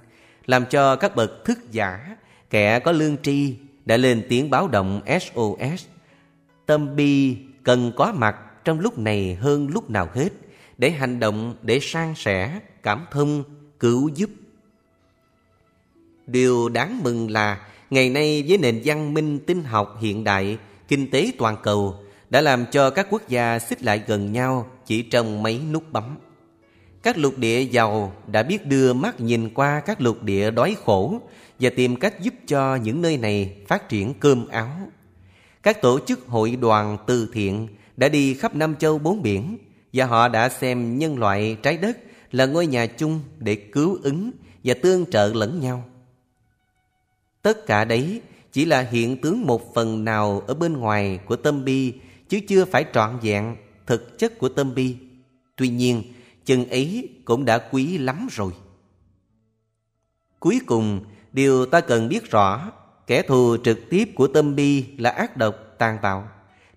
làm 0.45 0.65
cho 0.65 0.95
các 0.95 1.15
bậc 1.15 1.45
thức 1.45 1.59
giả, 1.71 2.17
kẻ 2.49 2.79
có 2.79 2.91
lương 2.91 3.17
tri 3.17 3.55
đã 3.85 3.97
lên 3.97 4.25
tiếng 4.29 4.49
báo 4.49 4.67
động 4.67 5.01
SOS. 5.21 5.85
Tâm 6.65 6.95
bi 6.95 7.37
cần 7.63 7.91
có 7.95 8.13
mặt 8.15 8.35
trong 8.63 8.79
lúc 8.79 8.99
này 8.99 9.35
hơn 9.41 9.67
lúc 9.67 9.89
nào 9.89 10.09
hết 10.13 10.29
để 10.77 10.91
hành 10.91 11.19
động, 11.19 11.55
để 11.61 11.79
san 11.81 12.13
sẻ, 12.15 12.59
cảm 12.83 13.05
thông, 13.11 13.43
cứu 13.79 14.09
giúp. 14.15 14.29
Điều 16.27 16.69
đáng 16.69 17.03
mừng 17.03 17.31
là 17.31 17.67
ngày 17.89 18.09
nay 18.09 18.45
với 18.47 18.57
nền 18.57 18.81
văn 18.85 19.13
minh 19.13 19.39
tinh 19.47 19.63
học 19.63 19.97
hiện 20.01 20.23
đại, 20.23 20.57
kinh 20.89 21.11
tế 21.11 21.31
toàn 21.37 21.55
cầu 21.63 21.95
đã 22.29 22.41
làm 22.41 22.65
cho 22.71 22.89
các 22.89 23.07
quốc 23.09 23.29
gia 23.29 23.59
xích 23.59 23.83
lại 23.83 24.03
gần 24.07 24.31
nhau 24.31 24.67
chỉ 24.85 25.01
trong 25.01 25.43
mấy 25.43 25.59
nút 25.71 25.83
bấm. 25.91 26.17
Các 27.03 27.17
lục 27.17 27.37
địa 27.37 27.61
giàu 27.61 28.13
đã 28.27 28.43
biết 28.43 28.65
đưa 28.65 28.93
mắt 28.93 29.21
nhìn 29.21 29.49
qua 29.49 29.79
các 29.79 30.01
lục 30.01 30.23
địa 30.23 30.51
đói 30.51 30.75
khổ 30.85 31.21
và 31.59 31.69
tìm 31.75 31.95
cách 31.95 32.21
giúp 32.21 32.33
cho 32.47 32.75
những 32.75 33.01
nơi 33.01 33.17
này 33.17 33.55
phát 33.67 33.89
triển 33.89 34.13
cơm 34.19 34.47
áo. 34.47 34.69
Các 35.63 35.81
tổ 35.81 35.99
chức 35.99 36.27
hội 36.27 36.57
đoàn 36.61 36.97
từ 37.07 37.29
thiện 37.33 37.67
đã 37.97 38.09
đi 38.09 38.33
khắp 38.33 38.55
năm 38.55 38.75
châu 38.75 38.97
bốn 38.97 39.21
biển 39.21 39.57
và 39.93 40.05
họ 40.05 40.27
đã 40.27 40.49
xem 40.49 40.97
nhân 40.97 41.17
loại 41.17 41.57
trái 41.63 41.77
đất 41.77 41.97
là 42.31 42.45
ngôi 42.45 42.67
nhà 42.67 42.85
chung 42.85 43.19
để 43.39 43.55
cứu 43.55 43.97
ứng 44.03 44.31
và 44.63 44.73
tương 44.81 45.05
trợ 45.05 45.31
lẫn 45.33 45.59
nhau. 45.59 45.83
Tất 47.41 47.65
cả 47.65 47.85
đấy 47.85 48.21
chỉ 48.59 48.65
là 48.65 48.81
hiện 48.81 49.17
tướng 49.17 49.45
một 49.45 49.73
phần 49.73 50.05
nào 50.05 50.43
ở 50.47 50.53
bên 50.53 50.77
ngoài 50.77 51.19
của 51.25 51.35
tâm 51.35 51.65
bi 51.65 51.93
chứ 52.29 52.39
chưa 52.47 52.65
phải 52.65 52.85
trọn 52.93 53.19
vẹn 53.21 53.55
thực 53.87 54.19
chất 54.19 54.39
của 54.39 54.49
tâm 54.49 54.75
bi. 54.75 54.95
Tuy 55.55 55.67
nhiên, 55.67 56.03
chừng 56.45 56.69
ấy 56.69 57.09
cũng 57.25 57.45
đã 57.45 57.57
quý 57.71 57.97
lắm 57.97 58.27
rồi. 58.31 58.51
Cuối 60.39 60.59
cùng, 60.65 61.03
điều 61.31 61.65
ta 61.65 61.81
cần 61.81 62.09
biết 62.09 62.31
rõ, 62.31 62.71
kẻ 63.07 63.21
thù 63.21 63.57
trực 63.63 63.79
tiếp 63.89 64.09
của 64.15 64.27
tâm 64.27 64.55
bi 64.55 64.85
là 64.97 65.09
ác 65.09 65.37
độc, 65.37 65.55
tàn 65.77 65.97
bạo. 66.01 66.27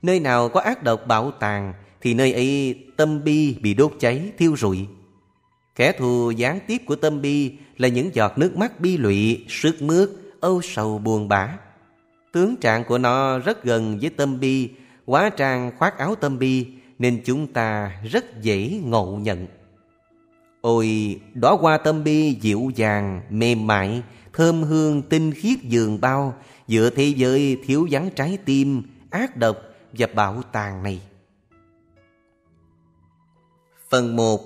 Nơi 0.03 0.21
nào 0.21 0.49
có 0.49 0.61
ác 0.61 0.83
độc 0.83 1.07
bạo 1.07 1.31
tàn 1.31 1.75
thì 2.01 2.15
nơi 2.15 2.33
ấy 2.33 2.79
tâm 2.97 3.25
bi 3.25 3.57
bị 3.61 3.75
đốt 3.75 3.93
cháy, 4.01 4.33
thiêu 4.39 4.57
rụi. 4.57 4.87
Kẻ 5.75 5.93
thù 5.93 6.31
gián 6.31 6.59
tiếp 6.67 6.79
của 6.87 6.97
tâm 6.97 7.23
bi 7.23 7.53
là 7.77 7.89
những 7.89 8.15
giọt 8.15 8.39
nước 8.39 8.57
mắt 8.57 8.81
bi 8.81 8.97
lụy, 8.97 9.45
sướt 9.49 9.83
mướt, 9.83 10.11
âu 10.41 10.61
sầu 10.63 10.99
buồn 10.99 11.29
bã. 11.29 11.59
Tướng 12.33 12.57
trạng 12.57 12.85
của 12.85 12.99
nó 12.99 13.39
rất 13.39 13.65
gần 13.65 13.99
với 14.01 14.11
tâm 14.11 14.41
bi, 14.41 14.71
quá 15.07 15.31
trang 15.31 15.73
khoác 15.79 15.99
áo 15.99 16.15
tâm 16.15 16.39
bi 16.39 16.67
nên 16.99 17.23
chúng 17.25 17.53
ta 17.53 17.93
rất 18.05 18.43
dễ 18.43 18.81
ngộ 18.85 19.19
nhận. 19.23 19.47
Ôi, 20.61 21.21
đóa 21.35 21.53
hoa 21.53 21.79
tâm 21.79 22.05
bi 22.05 22.37
dịu 22.41 22.71
dàng, 22.75 23.23
mềm 23.31 23.67
mại, 23.67 24.03
thơm 24.33 24.63
hương 24.63 25.03
tinh 25.03 25.33
khiết 25.33 25.63
dường 25.63 26.01
bao, 26.01 26.35
giữa 26.69 26.91
thế 26.91 27.13
giới 27.17 27.59
thiếu 27.67 27.89
vắng 27.91 28.11
trái 28.17 28.39
tim, 28.45 28.83
ác 29.11 29.37
độc 29.37 29.57
và 29.93 30.07
bảo 30.15 30.43
tàng 30.53 30.83
này. 30.83 31.01
Phần 33.91 34.17
1 34.17 34.41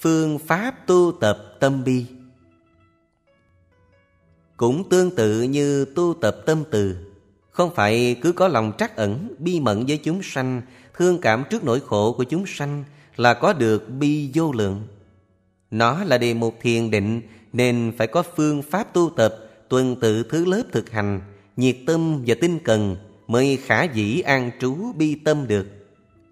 Phương 0.00 0.38
pháp 0.38 0.86
tu 0.86 1.12
tập 1.20 1.38
tâm 1.60 1.84
bi 1.84 2.06
cũng 4.62 4.88
tương 4.88 5.10
tự 5.10 5.42
như 5.42 5.84
tu 5.84 6.14
tập 6.20 6.36
tâm 6.46 6.64
từ. 6.70 6.96
Không 7.50 7.74
phải 7.74 8.16
cứ 8.22 8.32
có 8.32 8.48
lòng 8.48 8.72
trắc 8.78 8.96
ẩn, 8.96 9.28
Bi 9.38 9.60
mẫn 9.60 9.86
với 9.86 9.96
chúng 9.96 10.22
sanh, 10.22 10.62
Thương 10.96 11.20
cảm 11.20 11.44
trước 11.50 11.64
nỗi 11.64 11.80
khổ 11.80 12.12
của 12.12 12.24
chúng 12.24 12.44
sanh 12.46 12.84
Là 13.16 13.34
có 13.34 13.52
được 13.52 13.88
bi 13.88 14.30
vô 14.34 14.52
lượng. 14.52 14.86
Nó 15.70 16.04
là 16.04 16.18
đề 16.18 16.34
mục 16.34 16.54
thiền 16.60 16.90
định 16.90 17.22
Nên 17.52 17.92
phải 17.98 18.06
có 18.06 18.22
phương 18.36 18.62
pháp 18.62 18.94
tu 18.94 19.10
tập, 19.16 19.36
Tuần 19.68 19.96
tự 20.00 20.22
thứ 20.22 20.44
lớp 20.44 20.62
thực 20.72 20.90
hành, 20.90 21.20
Nhiệt 21.56 21.76
tâm 21.86 22.22
và 22.26 22.34
tinh 22.40 22.58
cần 22.64 22.96
Mới 23.26 23.56
khả 23.56 23.82
dĩ 23.82 24.20
an 24.20 24.50
trú 24.60 24.76
bi 24.96 25.14
tâm 25.14 25.46
được. 25.46 25.66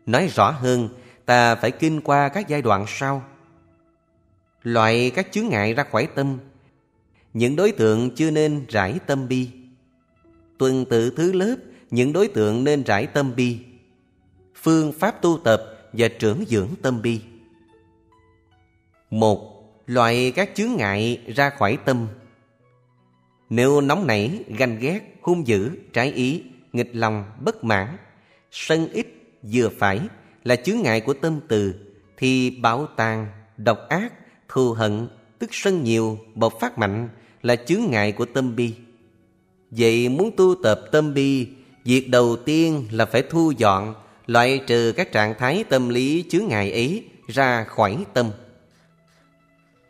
Nói 0.06 0.26
rõ 0.26 0.50
hơn, 0.50 0.88
Ta 1.24 1.54
phải 1.54 1.70
kinh 1.70 2.00
qua 2.00 2.28
các 2.28 2.48
giai 2.48 2.62
đoạn 2.62 2.84
sau. 2.88 3.22
Loại 4.62 5.10
các 5.10 5.32
chướng 5.32 5.48
ngại 5.48 5.74
ra 5.74 5.84
khỏi 5.84 6.08
tâm 6.14 6.38
những 7.34 7.56
đối 7.56 7.72
tượng 7.72 8.10
chưa 8.10 8.30
nên 8.30 8.66
rải 8.68 8.98
tâm 9.06 9.28
bi. 9.28 9.48
Tuần 10.58 10.84
tự 10.84 11.10
thứ 11.10 11.32
lớp 11.32 11.56
Những 11.90 12.12
đối 12.12 12.28
tượng 12.28 12.64
nên 12.64 12.82
rải 12.82 13.06
tâm 13.06 13.34
bi. 13.36 13.58
Phương 14.54 14.92
pháp 14.92 15.22
tu 15.22 15.38
tập 15.44 15.62
và 15.92 16.08
trưởng 16.08 16.44
dưỡng 16.48 16.68
tâm 16.82 17.02
bi. 17.02 17.20
Một 19.10 19.56
Loại 19.86 20.32
các 20.36 20.50
chướng 20.54 20.76
ngại 20.76 21.20
ra 21.34 21.50
khỏi 21.50 21.78
tâm. 21.84 22.06
Nếu 23.50 23.80
nóng 23.80 24.06
nảy, 24.06 24.44
ganh 24.48 24.78
ghét, 24.78 25.00
hung 25.22 25.46
dữ, 25.46 25.70
trái 25.92 26.12
ý, 26.12 26.42
nghịch 26.72 26.90
lòng, 26.96 27.24
bất 27.40 27.64
mãn 27.64 27.96
Sân 28.50 28.88
ít, 28.92 29.06
vừa 29.42 29.68
phải 29.78 30.00
là 30.44 30.56
chướng 30.56 30.80
ngại 30.82 31.00
của 31.00 31.14
tâm 31.14 31.40
từ 31.48 31.74
Thì 32.16 32.50
bảo 32.50 32.86
tàng, 32.96 33.26
độc 33.56 33.78
ác, 33.88 34.12
thù 34.48 34.72
hận, 34.72 35.08
tức 35.38 35.50
sân 35.52 35.84
nhiều, 35.84 36.18
bộc 36.34 36.52
phát 36.60 36.78
mạnh 36.78 37.08
là 37.42 37.56
chướng 37.56 37.90
ngại 37.90 38.12
của 38.12 38.24
tâm 38.24 38.56
bi. 38.56 38.74
Vậy 39.70 40.08
muốn 40.08 40.30
tu 40.36 40.54
tập 40.62 40.80
tâm 40.92 41.14
bi, 41.14 41.48
việc 41.84 42.08
đầu 42.08 42.36
tiên 42.36 42.86
là 42.90 43.06
phải 43.06 43.22
thu 43.22 43.52
dọn, 43.58 43.94
loại 44.26 44.60
trừ 44.66 44.92
các 44.96 45.12
trạng 45.12 45.34
thái 45.38 45.64
tâm 45.68 45.88
lý 45.88 46.24
chướng 46.30 46.48
ngại 46.48 46.72
ấy 46.72 47.04
ra 47.26 47.64
khỏi 47.64 48.04
tâm. 48.14 48.30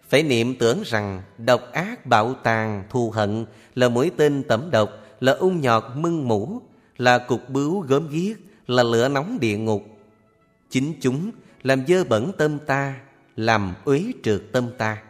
Phải 0.08 0.22
niệm 0.22 0.54
tưởng 0.54 0.82
rằng 0.84 1.22
độc 1.38 1.72
ác 1.72 2.06
bạo 2.06 2.34
tàn 2.34 2.84
thù 2.90 3.10
hận 3.10 3.44
là 3.74 3.88
mũi 3.88 4.10
tên 4.16 4.42
tẩm 4.48 4.68
độc, 4.70 4.90
là 5.20 5.32
ung 5.32 5.60
nhọt 5.60 5.84
mưng 5.94 6.28
mũ, 6.28 6.60
là 6.98 7.18
cục 7.18 7.48
bướu 7.48 7.80
gớm 7.80 8.08
ghiếc, 8.08 8.36
là 8.66 8.82
lửa 8.82 9.08
nóng 9.08 9.38
địa 9.40 9.58
ngục. 9.58 9.82
Chính 10.70 10.94
chúng 11.00 11.30
làm 11.62 11.86
dơ 11.86 12.04
bẩn 12.04 12.32
tâm 12.38 12.58
ta, 12.58 13.00
làm 13.36 13.74
uế 13.84 14.04
trượt 14.22 14.42
tâm 14.52 14.70
ta. 14.78 15.02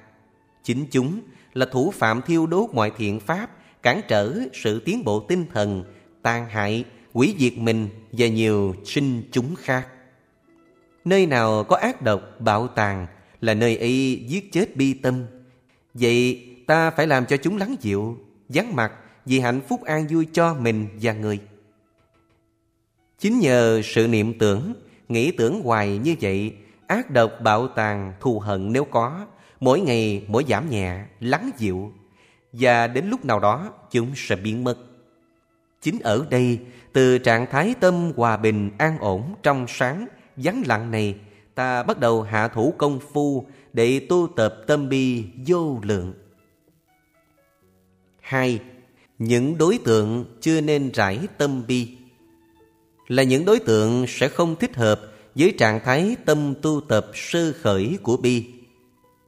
Chính 0.62 0.86
chúng 0.90 1.20
là 1.55 1.66
thủ 1.72 1.90
phạm 1.90 2.22
thiêu 2.22 2.47
đốt 2.47 2.70
mọi 2.72 2.93
thiện 2.97 3.20
pháp, 3.20 3.51
cản 3.82 4.01
trở 4.09 4.35
sự 4.52 4.81
tiến 4.81 5.05
bộ 5.05 5.20
tinh 5.20 5.47
thần, 5.55 5.85
tàn 6.22 6.47
hại, 6.48 6.85
quỷ 7.12 7.35
diệt 7.39 7.52
mình 7.56 7.89
và 8.12 8.27
nhiều 8.27 8.74
sinh 8.85 9.22
chúng 9.32 9.55
khác. 9.56 9.89
Nơi 11.05 11.27
nào 11.27 11.64
có 11.64 11.77
ác 11.77 12.02
độc, 12.02 12.20
bạo 12.39 12.68
tàn 12.68 13.06
là 13.40 13.55
nơi 13.55 13.77
ấy 13.77 14.24
giết 14.28 14.52
chết 14.52 14.77
bi 14.77 14.94
tâm. 14.94 15.24
Vậy 15.94 16.47
ta 16.66 16.90
phải 16.90 17.06
làm 17.06 17.27
cho 17.27 17.36
chúng 17.36 17.56
lắng 17.56 17.77
dịu, 17.81 18.18
vắng 18.48 18.77
mặt 18.77 18.93
vì 19.27 19.40
hạnh 19.40 19.60
phúc 19.68 19.85
an 19.85 20.06
vui 20.10 20.27
cho 20.32 20.55
mình 20.55 20.89
và 21.01 21.12
người. 21.12 21.39
Chính 23.18 23.39
nhờ 23.40 23.81
sự 23.85 24.09
niệm 24.09 24.39
tưởng, 24.39 24.72
nghĩ 25.09 25.31
tưởng 25.31 25.62
hoài 25.62 25.98
như 25.98 26.14
vậy 26.20 26.52
Ác 26.90 27.10
độc 27.10 27.32
bạo 27.40 27.68
tàn 27.68 28.12
thù 28.20 28.39
hận 28.39 28.72
nếu 28.72 28.85
có 28.85 29.27
Mỗi 29.60 29.80
ngày, 29.80 30.24
mỗi 30.28 30.44
giảm 30.48 30.70
nhẹ, 30.70 31.04
lắng 31.20 31.50
dịu, 31.58 31.92
Và 32.52 32.86
đến 32.86 33.06
lúc 33.08 33.24
nào 33.24 33.40
đó, 33.40 33.72
chúng 33.90 34.12
sẽ 34.16 34.36
biến 34.36 34.64
mất. 34.64 34.78
Chính 35.80 35.98
ở 35.98 36.26
đây, 36.30 36.58
Từ 36.92 37.18
trạng 37.18 37.46
thái 37.50 37.74
tâm 37.80 38.12
hòa 38.16 38.36
bình, 38.36 38.70
an 38.78 38.98
ổn 38.98 39.34
trong 39.42 39.66
sáng, 39.68 40.06
vắng 40.36 40.62
lặng 40.66 40.90
này, 40.90 41.14
Ta 41.54 41.82
bắt 41.82 42.00
đầu 42.00 42.22
hạ 42.22 42.48
thủ 42.48 42.74
công 42.78 43.00
phu 43.12 43.46
Để 43.72 44.06
tu 44.08 44.28
tập 44.36 44.54
tâm 44.66 44.88
bi 44.88 45.24
vô 45.46 45.78
lượng. 45.82 46.14
Hai, 48.20 48.60
Những 49.18 49.58
đối 49.58 49.78
tượng 49.84 50.24
chưa 50.40 50.60
nên 50.60 50.90
rải 50.94 51.18
tâm 51.38 51.66
bi. 51.66 51.96
Là 53.08 53.22
những 53.22 53.44
đối 53.44 53.58
tượng 53.58 54.04
sẽ 54.08 54.28
không 54.28 54.56
thích 54.56 54.76
hợp 54.76 55.00
với 55.34 55.54
trạng 55.58 55.80
thái 55.84 56.16
tâm 56.24 56.54
tu 56.62 56.80
tập 56.88 57.06
sơ 57.14 57.52
khởi 57.52 57.98
của 58.02 58.16
bi. 58.16 58.59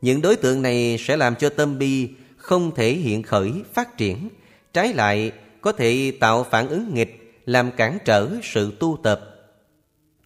Những 0.02 0.22
đối 0.22 0.36
tượng 0.36 0.62
này 0.62 0.96
sẽ 1.00 1.16
làm 1.16 1.34
cho 1.36 1.48
tâm 1.48 1.78
bi 1.78 2.08
không 2.36 2.74
thể 2.74 2.92
hiện 2.94 3.22
khởi 3.22 3.52
phát 3.72 3.96
triển, 3.98 4.28
trái 4.72 4.94
lại 4.94 5.32
có 5.60 5.72
thể 5.72 6.12
tạo 6.20 6.46
phản 6.50 6.68
ứng 6.68 6.94
nghịch 6.94 7.40
làm 7.46 7.70
cản 7.70 7.98
trở 8.04 8.30
sự 8.42 8.72
tu 8.80 8.98
tập. 9.02 9.20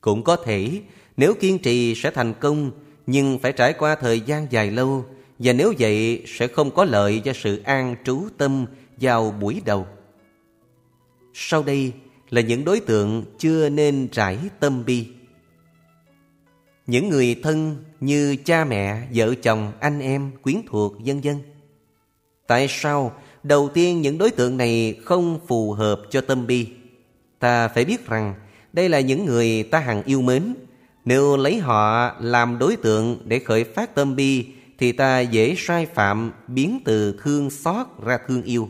Cũng 0.00 0.24
có 0.24 0.36
thể 0.36 0.80
nếu 1.16 1.34
kiên 1.34 1.58
trì 1.58 1.94
sẽ 1.94 2.10
thành 2.10 2.34
công 2.40 2.70
nhưng 3.06 3.38
phải 3.38 3.52
trải 3.52 3.72
qua 3.72 3.94
thời 3.94 4.20
gian 4.20 4.46
dài 4.50 4.70
lâu 4.70 5.04
và 5.38 5.52
nếu 5.52 5.72
vậy 5.78 6.22
sẽ 6.26 6.46
không 6.46 6.70
có 6.70 6.84
lợi 6.84 7.22
cho 7.24 7.32
sự 7.32 7.62
an 7.64 7.96
trú 8.04 8.22
tâm 8.38 8.66
vào 8.96 9.30
buổi 9.30 9.62
đầu. 9.64 9.86
Sau 11.34 11.62
đây 11.62 11.92
là 12.30 12.40
những 12.40 12.64
đối 12.64 12.80
tượng 12.80 13.24
chưa 13.38 13.68
nên 13.68 14.08
trải 14.12 14.38
tâm 14.60 14.84
bi. 14.84 15.06
Những 16.86 17.08
người 17.08 17.36
thân 17.42 17.76
như 18.00 18.36
cha 18.44 18.64
mẹ, 18.64 19.02
vợ 19.14 19.34
chồng, 19.42 19.72
anh 19.80 20.00
em, 20.00 20.30
quyến 20.42 20.56
thuộc, 20.70 20.94
vân 21.04 21.20
vân. 21.20 21.36
Tại 22.46 22.66
sao 22.68 23.12
đầu 23.42 23.68
tiên 23.74 24.02
những 24.02 24.18
đối 24.18 24.30
tượng 24.30 24.56
này 24.56 25.00
không 25.04 25.38
phù 25.46 25.72
hợp 25.72 26.00
cho 26.10 26.20
tâm 26.20 26.46
bi? 26.46 26.68
Ta 27.38 27.68
phải 27.68 27.84
biết 27.84 28.08
rằng 28.08 28.34
đây 28.72 28.88
là 28.88 29.00
những 29.00 29.24
người 29.24 29.62
ta 29.62 29.78
hằng 29.78 30.02
yêu 30.02 30.22
mến. 30.22 30.54
Nếu 31.04 31.36
lấy 31.36 31.58
họ 31.58 32.16
làm 32.20 32.58
đối 32.58 32.76
tượng 32.76 33.18
để 33.24 33.38
khởi 33.38 33.64
phát 33.64 33.94
tâm 33.94 34.16
bi 34.16 34.46
thì 34.78 34.92
ta 34.92 35.20
dễ 35.20 35.54
sai 35.58 35.86
phạm 35.86 36.32
biến 36.48 36.80
từ 36.84 37.20
thương 37.22 37.50
xót 37.50 37.86
ra 38.04 38.18
thương 38.28 38.42
yêu. 38.42 38.68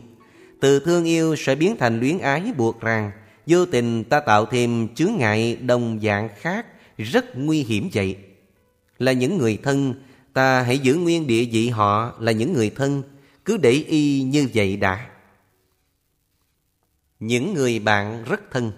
Từ 0.61 0.79
thương 0.79 1.05
yêu 1.05 1.35
sẽ 1.35 1.55
biến 1.55 1.75
thành 1.79 1.99
luyến 1.99 2.19
ái 2.19 2.41
buộc 2.57 2.81
ràng. 2.81 3.11
Vô 3.47 3.65
tình 3.65 4.03
ta 4.03 4.19
tạo 4.19 4.45
thêm 4.45 4.87
chướng 4.95 5.11
ngại 5.17 5.55
đồng 5.55 5.99
dạng 6.03 6.29
khác 6.39 6.65
rất 6.97 7.37
nguy 7.37 7.63
hiểm 7.63 7.89
vậy. 7.93 8.17
Là 8.99 9.11
những 9.11 9.37
người 9.37 9.57
thân, 9.63 9.93
ta 10.33 10.61
hãy 10.61 10.79
giữ 10.79 10.95
nguyên 10.95 11.27
địa 11.27 11.45
vị 11.45 11.69
họ 11.69 12.17
là 12.19 12.31
những 12.31 12.53
người 12.53 12.69
thân, 12.69 13.03
cứ 13.45 13.57
để 13.57 13.71
y 13.71 14.21
như 14.21 14.49
vậy 14.53 14.77
đã. 14.77 15.09
Những 17.19 17.53
người 17.53 17.79
bạn 17.79 18.23
rất 18.23 18.51
thân, 18.51 18.71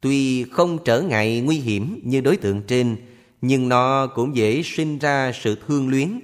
tuy 0.00 0.44
không 0.44 0.78
trở 0.84 1.00
ngại 1.00 1.40
nguy 1.40 1.56
hiểm 1.56 2.00
như 2.04 2.20
đối 2.20 2.36
tượng 2.36 2.62
trên, 2.62 2.96
nhưng 3.42 3.68
nó 3.68 4.06
cũng 4.06 4.36
dễ 4.36 4.62
sinh 4.62 4.98
ra 4.98 5.32
sự 5.42 5.58
thương 5.66 5.88
luyến, 5.88 6.20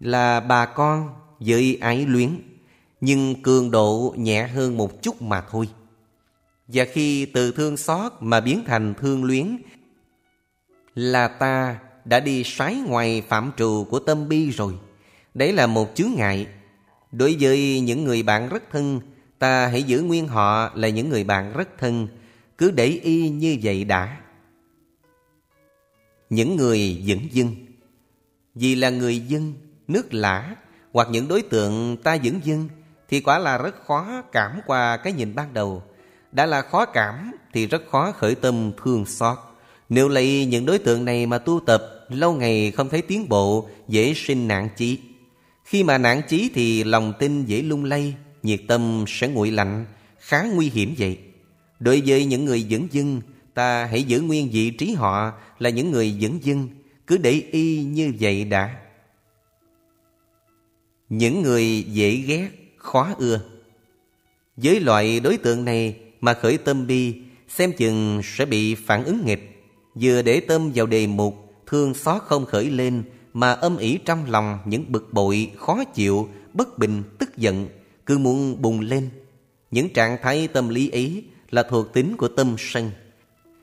là 0.00 0.40
bà 0.40 0.66
con 0.66 1.08
với 1.40 1.78
ái 1.80 2.06
luyến, 2.06 2.30
nhưng 3.00 3.42
cường 3.42 3.70
độ 3.70 4.14
nhẹ 4.18 4.46
hơn 4.46 4.76
một 4.76 5.02
chút 5.02 5.22
mà 5.22 5.44
thôi. 5.50 5.68
Và 6.68 6.84
khi 6.92 7.26
từ 7.26 7.52
thương 7.52 7.76
xót 7.76 8.12
mà 8.20 8.40
biến 8.40 8.62
thành 8.66 8.94
thương 8.94 9.24
luyến 9.24 9.58
là 10.94 11.28
ta 11.28 11.78
đã 12.04 12.20
đi 12.20 12.44
sái 12.44 12.74
ngoài 12.74 13.22
phạm 13.28 13.52
trù 13.56 13.86
của 13.90 13.98
tâm 13.98 14.28
bi 14.28 14.50
rồi. 14.50 14.74
Đấy 15.34 15.52
là 15.52 15.66
một 15.66 15.90
chướng 15.94 16.10
ngại. 16.16 16.46
Đối 17.12 17.36
với 17.40 17.80
những 17.80 18.04
người 18.04 18.22
bạn 18.22 18.48
rất 18.48 18.62
thân, 18.72 19.00
ta 19.38 19.66
hãy 19.66 19.82
giữ 19.82 20.00
nguyên 20.00 20.28
họ 20.28 20.70
là 20.74 20.88
những 20.88 21.08
người 21.08 21.24
bạn 21.24 21.52
rất 21.52 21.68
thân, 21.78 22.08
cứ 22.58 22.70
để 22.70 22.86
y 22.86 23.28
như 23.28 23.58
vậy 23.62 23.84
đã. 23.84 24.16
Những 26.30 26.56
người 26.56 26.96
dẫn 27.04 27.18
dưng 27.30 27.46
vâng. 27.46 27.66
Vì 28.54 28.74
là 28.74 28.90
người 28.90 29.18
dân, 29.18 29.54
nước 29.88 30.14
lã 30.14 30.56
hoặc 30.92 31.08
những 31.10 31.28
đối 31.28 31.42
tượng 31.42 31.96
ta 32.02 32.14
dẫn 32.14 32.40
dưng 32.44 32.68
vâng, 32.68 32.68
thì 33.08 33.20
quả 33.20 33.38
là 33.38 33.58
rất 33.58 33.84
khó 33.86 34.22
cảm 34.32 34.60
qua 34.66 34.96
cái 34.96 35.12
nhìn 35.12 35.34
ban 35.34 35.54
đầu. 35.54 35.82
Đã 36.32 36.46
là 36.46 36.62
khó 36.62 36.84
cảm 36.84 37.32
thì 37.52 37.66
rất 37.66 37.82
khó 37.90 38.12
khởi 38.12 38.34
tâm 38.34 38.72
thương 38.82 39.06
xót. 39.06 39.38
Nếu 39.90 40.08
lấy 40.08 40.46
những 40.46 40.66
đối 40.66 40.78
tượng 40.78 41.04
này 41.04 41.26
mà 41.26 41.38
tu 41.38 41.60
tập, 41.60 42.06
lâu 42.08 42.32
ngày 42.32 42.70
không 42.70 42.88
thấy 42.88 43.02
tiến 43.02 43.28
bộ, 43.28 43.68
dễ 43.88 44.14
sinh 44.16 44.48
nạn 44.48 44.68
chí. 44.76 44.98
Khi 45.64 45.84
mà 45.84 45.98
nạn 45.98 46.22
chí 46.28 46.50
thì 46.54 46.84
lòng 46.84 47.12
tin 47.18 47.44
dễ 47.44 47.62
lung 47.62 47.84
lay, 47.84 48.14
nhiệt 48.42 48.60
tâm 48.68 49.04
sẽ 49.08 49.28
nguội 49.28 49.50
lạnh, 49.50 49.86
khá 50.18 50.42
nguy 50.54 50.70
hiểm 50.70 50.94
vậy. 50.98 51.18
Đối 51.80 52.02
với 52.06 52.24
những 52.24 52.44
người 52.44 52.62
dẫn 52.62 52.88
dưng, 52.90 53.20
ta 53.54 53.84
hãy 53.84 54.02
giữ 54.02 54.20
nguyên 54.20 54.48
vị 54.52 54.70
trí 54.70 54.92
họ 54.92 55.32
là 55.58 55.70
những 55.70 55.90
người 55.90 56.12
dẫn 56.12 56.38
dưng, 56.42 56.68
cứ 57.06 57.16
để 57.16 57.42
y 57.52 57.82
như 57.82 58.12
vậy 58.20 58.44
đã. 58.44 58.76
Những 61.08 61.42
người 61.42 61.82
dễ 61.82 62.14
ghét, 62.14 62.48
khó 62.76 63.14
ưa. 63.18 63.40
Với 64.56 64.80
loại 64.80 65.20
đối 65.20 65.36
tượng 65.36 65.64
này 65.64 65.96
mà 66.20 66.34
khởi 66.34 66.58
tâm 66.58 66.86
bi, 66.86 67.14
xem 67.48 67.72
chừng 67.72 68.20
sẽ 68.24 68.44
bị 68.44 68.74
phản 68.74 69.04
ứng 69.04 69.26
nghịch. 69.26 69.49
Vừa 69.94 70.22
để 70.22 70.40
tâm 70.40 70.72
vào 70.74 70.86
đề 70.86 71.06
mục 71.06 71.34
Thương 71.66 71.94
xót 71.94 72.22
không 72.22 72.46
khởi 72.46 72.70
lên 72.70 73.02
Mà 73.32 73.52
âm 73.52 73.76
ỉ 73.76 73.98
trong 74.04 74.30
lòng 74.30 74.58
những 74.64 74.92
bực 74.92 75.12
bội 75.12 75.50
Khó 75.56 75.84
chịu, 75.84 76.28
bất 76.52 76.78
bình, 76.78 77.02
tức 77.18 77.36
giận 77.36 77.68
cứ 78.06 78.18
muốn 78.18 78.62
bùng 78.62 78.80
lên. 78.80 79.10
Những 79.70 79.92
trạng 79.92 80.16
thái 80.22 80.48
tâm 80.48 80.68
lý 80.68 80.90
ấy 80.90 81.24
là 81.50 81.62
thuộc 81.62 81.92
tính 81.92 82.16
của 82.16 82.28
tâm 82.28 82.54
sân. 82.58 82.90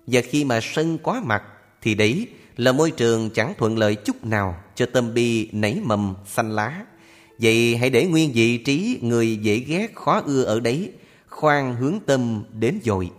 Và 0.08 0.22
khi 0.22 0.46
mà 0.46 0.60
sân 0.62 0.98
quá 1.04 1.22
mặt 1.26 1.44
thì 1.82 1.96
đấy 1.96 2.28
là 2.58 2.72
môi 2.72 2.92
trường 2.92 3.30
chẳng 3.30 3.54
thuận 3.58 3.78
lợi 3.78 3.96
chút 3.96 4.26
nào 4.26 4.56
cho 4.76 4.86
tâm 4.86 5.14
bi 5.14 5.50
nảy 5.52 5.80
mầm 5.84 6.14
xanh 6.26 6.56
lá. 6.56 6.86
Vậy 7.40 7.76
hãy 7.76 7.90
để 7.90 8.06
nguyên 8.06 8.32
vị 8.34 8.58
trí 8.58 9.00
người 9.02 9.38
dễ 9.38 9.60
ghét 9.60 9.96
khó 9.96 10.22
ưa 10.26 10.44
ở 10.44 10.60
đấy, 10.60 10.92
khoan 11.28 11.76
hướng 11.76 12.00
tâm 12.06 12.44
đến 12.54 12.80
dội. 12.84 13.10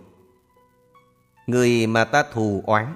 Người 1.49 1.87
mà 1.87 2.03
ta 2.03 2.23
thù 2.33 2.63
oán 2.65 2.95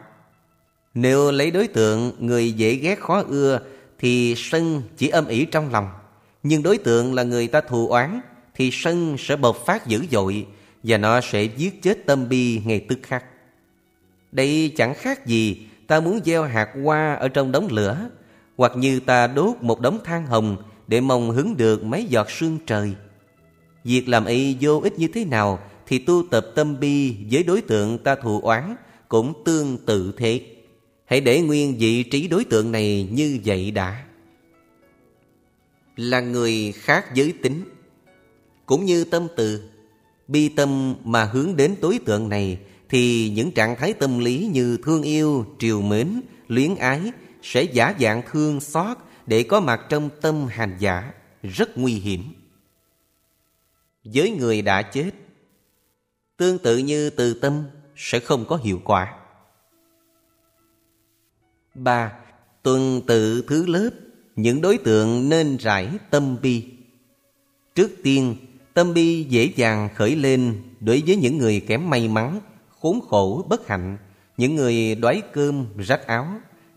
Nếu 0.93 1.31
lấy 1.31 1.51
đối 1.51 1.67
tượng, 1.67 2.11
người 2.19 2.51
dễ 2.51 2.75
ghét 2.75 2.99
khó 2.99 3.23
ưa, 3.27 3.59
thì 3.99 4.35
sân 4.37 4.81
chỉ 4.97 5.07
âm 5.07 5.27
ỉ 5.27 5.45
trong 5.45 5.71
lòng. 5.71 5.89
Nhưng 6.43 6.63
đối 6.63 6.77
tượng 6.77 7.13
là 7.13 7.23
người 7.23 7.47
ta 7.47 7.61
thù 7.61 7.87
oán, 7.87 8.21
thì 8.55 8.69
sân 8.73 9.15
sẽ 9.19 9.35
bộc 9.35 9.57
phát 9.65 9.87
dữ 9.87 10.05
dội, 10.11 10.45
và 10.83 10.97
nó 10.97 11.21
sẽ 11.21 11.43
giết 11.43 11.81
chết 11.81 12.05
tâm 12.05 12.29
bi 12.29 12.61
ngay 12.65 12.79
tức 12.89 12.99
khắc. 13.03 13.25
Đây 14.31 14.73
chẳng 14.77 14.93
khác 14.93 15.25
gì 15.25 15.67
ta 15.87 15.99
muốn 15.99 16.19
gieo 16.25 16.43
hạt 16.43 16.69
hoa 16.83 17.13
ở 17.13 17.27
trong 17.27 17.51
đống 17.51 17.67
lửa, 17.71 18.09
hoặc 18.57 18.71
như 18.75 18.99
ta 18.99 19.27
đốt 19.27 19.55
một 19.61 19.81
đống 19.81 19.99
than 20.03 20.25
hồng 20.25 20.57
để 20.87 21.01
mong 21.01 21.31
hứng 21.31 21.57
được 21.57 21.83
mấy 21.83 22.05
giọt 22.05 22.31
sương 22.31 22.57
trời. 22.65 22.93
Việc 23.83 24.09
làm 24.09 24.25
y 24.25 24.57
vô 24.61 24.79
ích 24.79 24.99
như 24.99 25.07
thế 25.07 25.25
nào 25.25 25.59
thì 25.87 25.99
tu 25.99 26.23
tập 26.31 26.47
tâm 26.55 26.79
bi 26.79 27.15
với 27.31 27.43
đối 27.43 27.61
tượng 27.61 27.97
ta 27.97 28.15
thù 28.15 28.41
oán 28.41 28.75
cũng 29.07 29.43
tương 29.45 29.77
tự 29.77 30.13
thế. 30.17 30.41
Hãy 31.05 31.21
để 31.21 31.41
nguyên 31.41 31.77
vị 31.77 32.03
trí 32.03 32.27
đối 32.27 32.45
tượng 32.45 32.71
này 32.71 33.09
như 33.11 33.39
vậy 33.45 33.71
đã. 33.71 34.03
Là 35.95 36.19
người 36.19 36.71
khác 36.71 37.13
giới 37.13 37.33
tính 37.41 37.63
Cũng 38.65 38.85
như 38.85 39.03
tâm 39.03 39.27
từ 39.35 39.69
Bi 40.27 40.49
tâm 40.49 40.95
mà 41.03 41.25
hướng 41.25 41.55
đến 41.55 41.75
đối 41.81 41.99
tượng 41.99 42.29
này 42.29 42.59
Thì 42.89 43.29
những 43.29 43.51
trạng 43.51 43.75
thái 43.75 43.93
tâm 43.93 44.19
lý 44.19 44.49
như 44.53 44.77
thương 44.77 45.03
yêu, 45.03 45.45
triều 45.59 45.81
mến, 45.81 46.21
luyến 46.47 46.75
ái 46.75 47.11
Sẽ 47.43 47.63
giả 47.63 47.95
dạng 47.99 48.21
thương 48.31 48.59
xót 48.61 48.97
để 49.25 49.43
có 49.43 49.59
mặt 49.59 49.81
trong 49.89 50.09
tâm 50.21 50.47
hành 50.47 50.77
giả 50.79 51.11
Rất 51.43 51.77
nguy 51.77 51.93
hiểm 51.93 52.23
Với 54.03 54.31
người 54.31 54.61
đã 54.61 54.81
chết 54.81 55.11
Tương 56.43 56.59
tự 56.59 56.77
như 56.77 57.09
từ 57.09 57.33
tâm 57.33 57.63
sẽ 57.95 58.19
không 58.19 58.45
có 58.45 58.55
hiệu 58.55 58.81
quả. 58.83 59.13
Ba, 61.75 62.11
Tuần 62.63 63.01
tự 63.07 63.43
thứ 63.47 63.65
lớp, 63.65 63.89
Những 64.35 64.61
đối 64.61 64.77
tượng 64.77 65.29
nên 65.29 65.57
rải 65.57 65.89
tâm 66.09 66.37
bi. 66.41 66.63
Trước 67.75 67.91
tiên, 68.03 68.35
Tâm 68.73 68.93
bi 68.93 69.23
dễ 69.23 69.49
dàng 69.55 69.89
khởi 69.95 70.15
lên 70.15 70.61
Đối 70.79 71.03
với 71.07 71.15
những 71.15 71.37
người 71.37 71.59
kém 71.59 71.89
may 71.89 72.07
mắn, 72.07 72.39
Khốn 72.81 72.99
khổ, 73.09 73.45
bất 73.49 73.67
hạnh, 73.67 73.97
Những 74.37 74.55
người 74.55 74.95
đói 74.95 75.21
cơm, 75.33 75.65
rách 75.77 76.07
áo, 76.07 76.27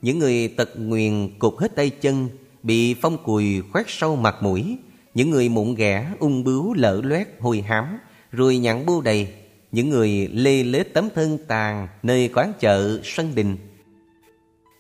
Những 0.03 0.19
người 0.19 0.49
tật 0.49 0.71
nguyền, 0.77 1.39
cục 1.39 1.59
hết 1.59 1.77
tay 1.77 1.91
chân, 1.91 2.29
Bị 2.63 2.95
phong 2.95 3.25
cùi, 3.25 3.63
khoét 3.73 3.87
sâu 3.89 4.17
mặt 4.17 4.37
mũi, 4.43 4.79
Những 5.15 5.31
người 5.31 5.49
mụn 5.49 5.75
ghẻ, 5.75 6.13
ung 6.19 6.45
bướu, 6.45 6.75
lở 6.75 7.01
loét, 7.05 7.29
hôi 7.41 7.61
hám 7.61 7.99
Rồi 8.33 8.59
nhặn 8.59 8.87
bưu 8.87 9.01
đầy. 9.01 9.29
Những 9.77 9.91
người 9.91 10.29
lê 10.33 10.63
lết 10.63 10.95
tấm 10.95 11.09
thân 11.15 11.39
tàn 11.49 11.89
Nơi 12.03 12.31
quán 12.35 12.53
chợ 12.61 13.01
sân 13.05 13.35
đình 13.35 13.57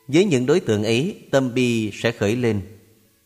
với 0.08 0.24
những 0.24 0.46
đối 0.46 0.60
tượng 0.60 0.84
ấy, 0.84 1.22
tâm 1.30 1.54
bi 1.54 1.90
sẽ 1.94 2.12
khởi 2.12 2.36
lên. 2.36 2.60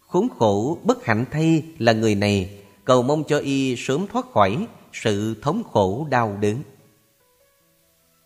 Khốn 0.00 0.28
khổ, 0.38 0.78
bất 0.84 1.04
hạnh 1.04 1.24
thay 1.30 1.62
là 1.78 1.92
người 1.92 2.14
này, 2.14 2.50
cầu 2.84 3.02
mong 3.02 3.24
cho 3.28 3.38
y 3.38 3.76
sớm 3.76 4.06
thoát 4.12 4.26
khỏi 4.32 4.66
sự 4.92 5.34
thống 5.42 5.62
khổ 5.72 6.06
đau 6.10 6.36
đớn. 6.40 6.56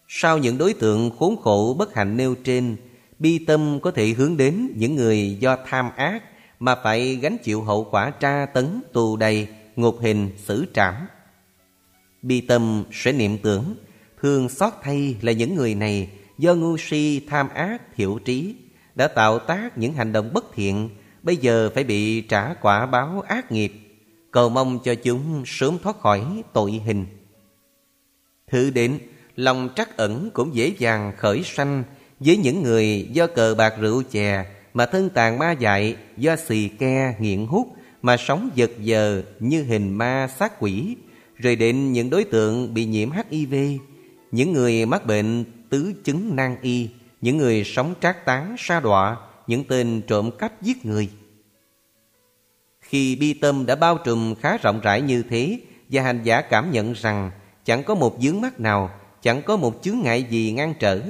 Sau 0.08 0.38
những 0.38 0.58
đối 0.58 0.74
tượng 0.74 1.10
khốn 1.18 1.36
khổ 1.42 1.76
bất 1.78 1.94
hạnh 1.94 2.16
nêu 2.16 2.34
trên, 2.44 2.76
bi 3.18 3.38
tâm 3.38 3.80
có 3.82 3.90
thể 3.90 4.06
hướng 4.08 4.36
đến 4.36 4.72
những 4.76 4.96
người 4.96 5.36
do 5.40 5.56
tham 5.66 5.90
ác 5.96 6.22
mà 6.58 6.74
phải 6.84 7.16
gánh 7.16 7.36
chịu 7.42 7.62
hậu 7.62 7.88
quả 7.90 8.10
tra 8.10 8.46
tấn, 8.46 8.82
tù 8.92 9.16
đầy, 9.16 9.48
ngục 9.76 9.96
hình, 10.00 10.30
xử 10.36 10.66
trảm. 10.74 10.94
Bi 12.24 12.40
tâm 12.40 12.84
sẽ 12.92 13.12
niệm 13.12 13.38
tưởng, 13.38 13.76
thương 14.22 14.48
xót 14.48 14.72
thay 14.82 15.16
là 15.22 15.32
những 15.32 15.54
người 15.54 15.74
này 15.74 16.08
do 16.38 16.54
ngu 16.54 16.76
si 16.78 17.20
tham 17.28 17.48
ác 17.48 17.96
thiểu 17.96 18.18
trí 18.24 18.54
đã 18.94 19.08
tạo 19.08 19.38
tác 19.38 19.78
những 19.78 19.92
hành 19.92 20.12
động 20.12 20.32
bất 20.32 20.44
thiện 20.54 20.90
bây 21.22 21.36
giờ 21.36 21.70
phải 21.74 21.84
bị 21.84 22.20
trả 22.20 22.54
quả 22.54 22.86
báo 22.86 23.20
ác 23.28 23.52
nghiệp. 23.52 23.72
Cầu 24.30 24.48
mong 24.48 24.78
cho 24.84 24.94
chúng 24.94 25.42
sớm 25.46 25.78
thoát 25.82 26.00
khỏi 26.00 26.42
tội 26.52 26.72
hình. 26.86 27.06
Thứ 28.50 28.70
đến 28.70 28.98
lòng 29.36 29.68
trắc 29.76 29.96
ẩn 29.96 30.30
cũng 30.32 30.54
dễ 30.54 30.74
dàng 30.78 31.12
khởi 31.16 31.42
sanh 31.44 31.84
với 32.20 32.36
những 32.36 32.62
người 32.62 33.08
do 33.12 33.26
cờ 33.26 33.54
bạc 33.58 33.74
rượu 33.80 34.02
chè 34.10 34.44
mà 34.74 34.86
thân 34.86 35.10
tàn 35.10 35.38
ma 35.38 35.52
dại 35.52 35.96
do 36.16 36.36
xì 36.36 36.68
ke 36.68 37.14
nghiện 37.18 37.46
hút 37.46 37.68
mà 38.02 38.16
sống 38.16 38.50
giật 38.54 38.70
giờ 38.80 39.22
như 39.40 39.62
hình 39.62 39.98
ma 39.98 40.28
sát 40.38 40.52
quỷ 40.60 40.96
rồi 41.44 41.56
đến 41.56 41.92
những 41.92 42.10
đối 42.10 42.24
tượng 42.24 42.74
bị 42.74 42.84
nhiễm 42.84 43.10
HIV 43.10 43.54
những 44.32 44.52
người 44.52 44.86
mắc 44.86 45.06
bệnh 45.06 45.44
tứ 45.70 45.94
chứng 46.04 46.36
nan 46.36 46.56
y, 46.62 46.88
những 47.20 47.36
người 47.36 47.64
sống 47.64 47.94
trác 48.00 48.24
tán, 48.24 48.54
sa 48.58 48.80
đọa, 48.80 49.16
những 49.46 49.64
tên 49.64 50.02
trộm 50.06 50.30
cắp 50.38 50.62
giết 50.62 50.86
người. 50.86 51.10
Khi 52.80 53.16
bi 53.16 53.34
tâm 53.34 53.66
đã 53.66 53.74
bao 53.74 53.98
trùm 53.98 54.34
khá 54.34 54.56
rộng 54.56 54.80
rãi 54.80 55.00
như 55.00 55.22
thế 55.22 55.60
và 55.88 56.02
hành 56.02 56.20
giả 56.22 56.40
cảm 56.40 56.70
nhận 56.70 56.92
rằng 56.92 57.30
chẳng 57.64 57.84
có 57.84 57.94
một 57.94 58.16
dướng 58.20 58.40
mắt 58.40 58.60
nào, 58.60 58.90
chẳng 59.22 59.42
có 59.42 59.56
một 59.56 59.82
chướng 59.82 60.00
ngại 60.00 60.22
gì 60.30 60.52
ngăn 60.52 60.74
trở, 60.78 61.00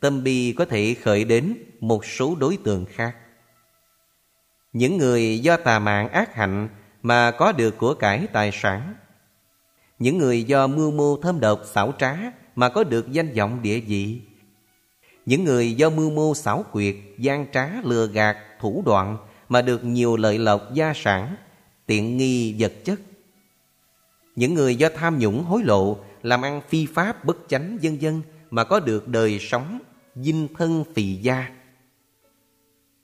tâm 0.00 0.24
bi 0.24 0.54
có 0.56 0.64
thể 0.64 0.94
khởi 1.02 1.24
đến 1.24 1.54
một 1.80 2.04
số 2.04 2.36
đối 2.40 2.56
tượng 2.64 2.84
khác. 2.94 3.16
Những 4.72 4.98
người 4.98 5.38
do 5.38 5.56
tà 5.56 5.78
mạng 5.78 6.08
ác 6.08 6.34
hạnh 6.34 6.68
mà 7.02 7.30
có 7.30 7.52
được 7.52 7.78
của 7.78 7.94
cải 7.94 8.26
tài 8.32 8.50
sản. 8.52 8.94
Những 10.00 10.18
người 10.18 10.44
do 10.44 10.66
mưu 10.66 10.90
mô 10.90 11.16
thâm 11.16 11.40
độc 11.40 11.62
xảo 11.64 11.92
trá 11.98 12.16
mà 12.56 12.68
có 12.68 12.84
được 12.84 13.12
danh 13.12 13.34
vọng 13.34 13.62
địa 13.62 13.80
vị. 13.80 14.20
Những 15.26 15.44
người 15.44 15.72
do 15.72 15.90
mưu 15.90 16.10
mô 16.10 16.34
xảo 16.34 16.64
quyệt, 16.72 16.96
gian 17.18 17.46
trá, 17.52 17.68
lừa 17.84 18.06
gạt, 18.06 18.36
thủ 18.60 18.82
đoạn 18.86 19.16
mà 19.48 19.62
được 19.62 19.84
nhiều 19.84 20.16
lợi 20.16 20.38
lộc 20.38 20.74
gia 20.74 20.92
sản, 20.94 21.36
tiện 21.86 22.16
nghi 22.16 22.54
vật 22.58 22.72
chất. 22.84 23.00
Những 24.36 24.54
người 24.54 24.76
do 24.76 24.88
tham 24.96 25.18
nhũng 25.18 25.44
hối 25.44 25.62
lộ, 25.64 25.98
làm 26.22 26.42
ăn 26.42 26.60
phi 26.68 26.86
pháp 26.86 27.24
bất 27.24 27.36
chánh 27.48 27.78
dân 27.80 28.02
dân 28.02 28.22
mà 28.50 28.64
có 28.64 28.80
được 28.80 29.08
đời 29.08 29.38
sống 29.40 29.78
dinh 30.14 30.48
thân 30.58 30.84
phì 30.94 31.14
gia. 31.14 31.50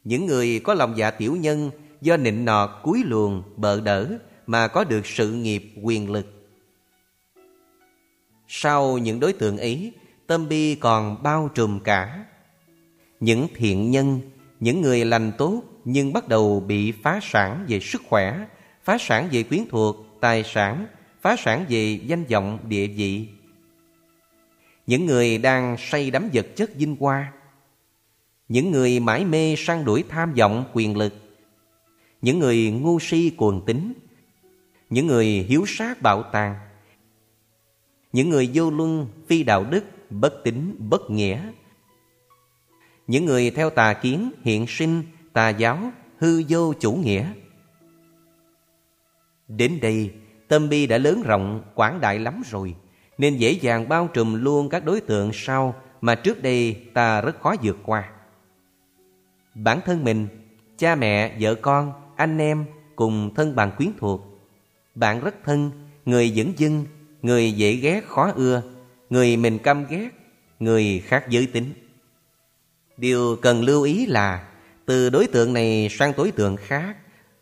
Những 0.04 0.26
người 0.26 0.60
có 0.64 0.74
lòng 0.74 0.96
dạ 0.96 1.10
tiểu 1.10 1.36
nhân 1.36 1.70
do 2.00 2.16
nịnh 2.16 2.44
nọt 2.44 2.70
cúi 2.82 3.02
luồng 3.04 3.42
bợ 3.56 3.80
đỡ 3.80 4.18
mà 4.46 4.68
có 4.68 4.84
được 4.84 5.06
sự 5.06 5.32
nghiệp 5.32 5.72
quyền 5.82 6.12
lực 6.12 6.35
sau 8.48 8.98
những 8.98 9.20
đối 9.20 9.32
tượng 9.32 9.58
ấy, 9.58 9.92
tâm 10.26 10.48
bi 10.48 10.74
còn 10.74 11.22
bao 11.22 11.50
trùm 11.54 11.80
cả. 11.80 12.24
Những 13.20 13.46
thiện 13.54 13.90
nhân, 13.90 14.20
những 14.60 14.80
người 14.80 15.04
lành 15.04 15.32
tốt 15.38 15.62
nhưng 15.84 16.12
bắt 16.12 16.28
đầu 16.28 16.60
bị 16.60 16.92
phá 16.92 17.20
sản 17.22 17.64
về 17.68 17.80
sức 17.80 18.02
khỏe, 18.08 18.46
phá 18.84 18.96
sản 19.00 19.28
về 19.32 19.42
quyến 19.42 19.62
thuộc, 19.70 19.96
tài 20.20 20.44
sản, 20.44 20.86
phá 21.22 21.36
sản 21.38 21.64
về 21.68 22.00
danh 22.06 22.24
vọng, 22.24 22.58
địa 22.68 22.86
vị. 22.86 23.28
Những 24.86 25.06
người 25.06 25.38
đang 25.38 25.76
say 25.78 26.10
đắm 26.10 26.28
vật 26.32 26.46
chất 26.56 26.70
vinh 26.74 26.96
hoa, 27.00 27.32
những 28.48 28.70
người 28.70 29.00
mãi 29.00 29.24
mê 29.24 29.54
săn 29.58 29.84
đuổi 29.84 30.04
tham 30.08 30.34
vọng 30.34 30.64
quyền 30.72 30.96
lực, 30.96 31.14
những 32.22 32.38
người 32.38 32.70
ngu 32.70 32.98
si 33.00 33.30
cuồng 33.30 33.62
tín, 33.66 33.92
những 34.90 35.06
người 35.06 35.26
hiếu 35.26 35.64
sát 35.66 36.02
bạo 36.02 36.22
tàn, 36.32 36.54
những 38.12 38.28
người 38.28 38.50
vô 38.54 38.70
luân, 38.70 39.06
phi 39.26 39.42
đạo 39.42 39.64
đức, 39.64 39.84
bất 40.10 40.44
tín, 40.44 40.76
bất 40.78 41.10
nghĩa. 41.10 41.52
Những 43.06 43.24
người 43.24 43.50
theo 43.50 43.70
tà 43.70 43.92
kiến, 43.92 44.30
hiện 44.42 44.66
sinh, 44.66 45.02
tà 45.32 45.48
giáo, 45.48 45.92
hư 46.18 46.42
vô 46.48 46.72
chủ 46.80 46.92
nghĩa. 46.92 47.32
Đến 49.48 49.78
đây, 49.82 50.14
tâm 50.48 50.68
bi 50.68 50.86
đã 50.86 50.98
lớn 50.98 51.22
rộng, 51.22 51.62
quảng 51.74 52.00
đại 52.00 52.18
lắm 52.18 52.42
rồi, 52.50 52.74
nên 53.18 53.36
dễ 53.36 53.50
dàng 53.50 53.88
bao 53.88 54.08
trùm 54.12 54.34
luôn 54.34 54.68
các 54.68 54.84
đối 54.84 55.00
tượng 55.00 55.30
sau 55.32 55.74
mà 56.00 56.14
trước 56.14 56.42
đây 56.42 56.84
ta 56.94 57.20
rất 57.20 57.40
khó 57.40 57.54
vượt 57.62 57.76
qua. 57.84 58.10
Bản 59.54 59.80
thân 59.84 60.04
mình, 60.04 60.28
cha 60.78 60.94
mẹ, 60.94 61.36
vợ 61.40 61.54
con, 61.54 61.92
anh 62.16 62.38
em 62.38 62.64
cùng 62.96 63.34
thân 63.34 63.56
bằng 63.56 63.72
quyến 63.76 63.90
thuộc. 63.98 64.20
Bạn 64.94 65.20
rất 65.20 65.34
thân, 65.44 65.70
người 66.04 66.30
dẫn 66.30 66.52
dưng, 66.56 66.84
người 67.26 67.52
dễ 67.52 67.72
ghét 67.72 68.04
khó 68.08 68.32
ưa, 68.36 68.62
người 69.10 69.36
mình 69.36 69.58
căm 69.58 69.86
ghét, 69.86 70.08
người 70.58 71.02
khác 71.06 71.26
giới 71.28 71.46
tính. 71.46 71.72
Điều 72.96 73.36
cần 73.42 73.62
lưu 73.62 73.82
ý 73.82 74.06
là 74.06 74.48
từ 74.86 75.10
đối 75.10 75.26
tượng 75.26 75.52
này 75.52 75.88
sang 75.90 76.12
đối 76.16 76.30
tượng 76.30 76.56
khác 76.56 76.96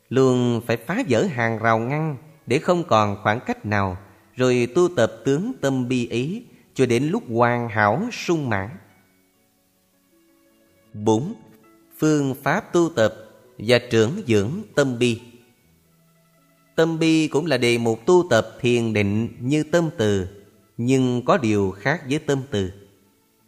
luôn 0.08 0.60
phải 0.66 0.76
phá 0.76 1.02
vỡ 1.08 1.24
hàng 1.24 1.58
rào 1.58 1.78
ngăn 1.78 2.16
để 2.46 2.58
không 2.58 2.84
còn 2.84 3.16
khoảng 3.22 3.40
cách 3.46 3.66
nào, 3.66 3.96
rồi 4.36 4.68
tu 4.74 4.88
tập 4.96 5.12
tướng 5.24 5.52
tâm 5.60 5.88
bi 5.88 6.08
ý 6.08 6.42
cho 6.74 6.86
đến 6.86 7.08
lúc 7.08 7.22
hoàn 7.30 7.68
hảo 7.68 8.08
sung 8.12 8.48
mãn. 8.48 8.68
4. 10.92 11.34
Phương 11.98 12.34
pháp 12.42 12.72
tu 12.72 12.90
tập 12.96 13.14
và 13.58 13.78
trưởng 13.90 14.22
dưỡng 14.26 14.50
tâm 14.74 14.98
bi 14.98 15.20
Tâm 16.74 16.98
bi 16.98 17.28
cũng 17.28 17.46
là 17.46 17.56
đề 17.56 17.78
mục 17.78 18.06
tu 18.06 18.26
tập 18.30 18.48
thiền 18.60 18.92
định 18.92 19.28
như 19.40 19.62
tâm 19.62 19.90
từ, 19.98 20.26
nhưng 20.76 21.24
có 21.24 21.38
điều 21.38 21.70
khác 21.70 22.02
với 22.10 22.18
tâm 22.18 22.42
từ. 22.50 22.70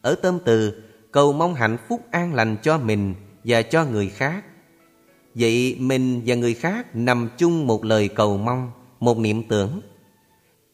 Ở 0.02 0.14
tâm 0.14 0.38
từ, 0.44 0.82
cầu 1.12 1.32
mong 1.32 1.54
hạnh 1.54 1.76
phúc 1.88 2.00
an 2.10 2.34
lành 2.34 2.56
cho 2.62 2.78
mình 2.78 3.14
và 3.44 3.62
cho 3.62 3.84
người 3.84 4.08
khác. 4.08 4.44
Vậy 5.34 5.76
mình 5.78 6.22
và 6.26 6.34
người 6.34 6.54
khác 6.54 6.96
nằm 6.96 7.28
chung 7.38 7.66
một 7.66 7.84
lời 7.84 8.08
cầu 8.08 8.38
mong, 8.38 8.70
một 9.00 9.18
niệm 9.18 9.42
tưởng. 9.42 9.80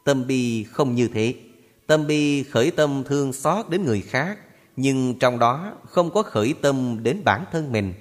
Tâm 0.04 0.26
bi 0.26 0.64
không 0.64 0.94
như 0.94 1.08
thế. 1.08 1.34
Tâm 1.86 2.06
bi 2.06 2.42
khởi 2.42 2.70
tâm 2.70 3.02
thương 3.06 3.32
xót 3.32 3.68
đến 3.68 3.84
người 3.84 4.00
khác, 4.00 4.38
nhưng 4.76 5.18
trong 5.18 5.38
đó 5.38 5.72
không 5.84 6.10
có 6.10 6.22
khởi 6.22 6.54
tâm 6.60 6.98
đến 7.02 7.20
bản 7.24 7.44
thân 7.52 7.72
mình. 7.72 7.94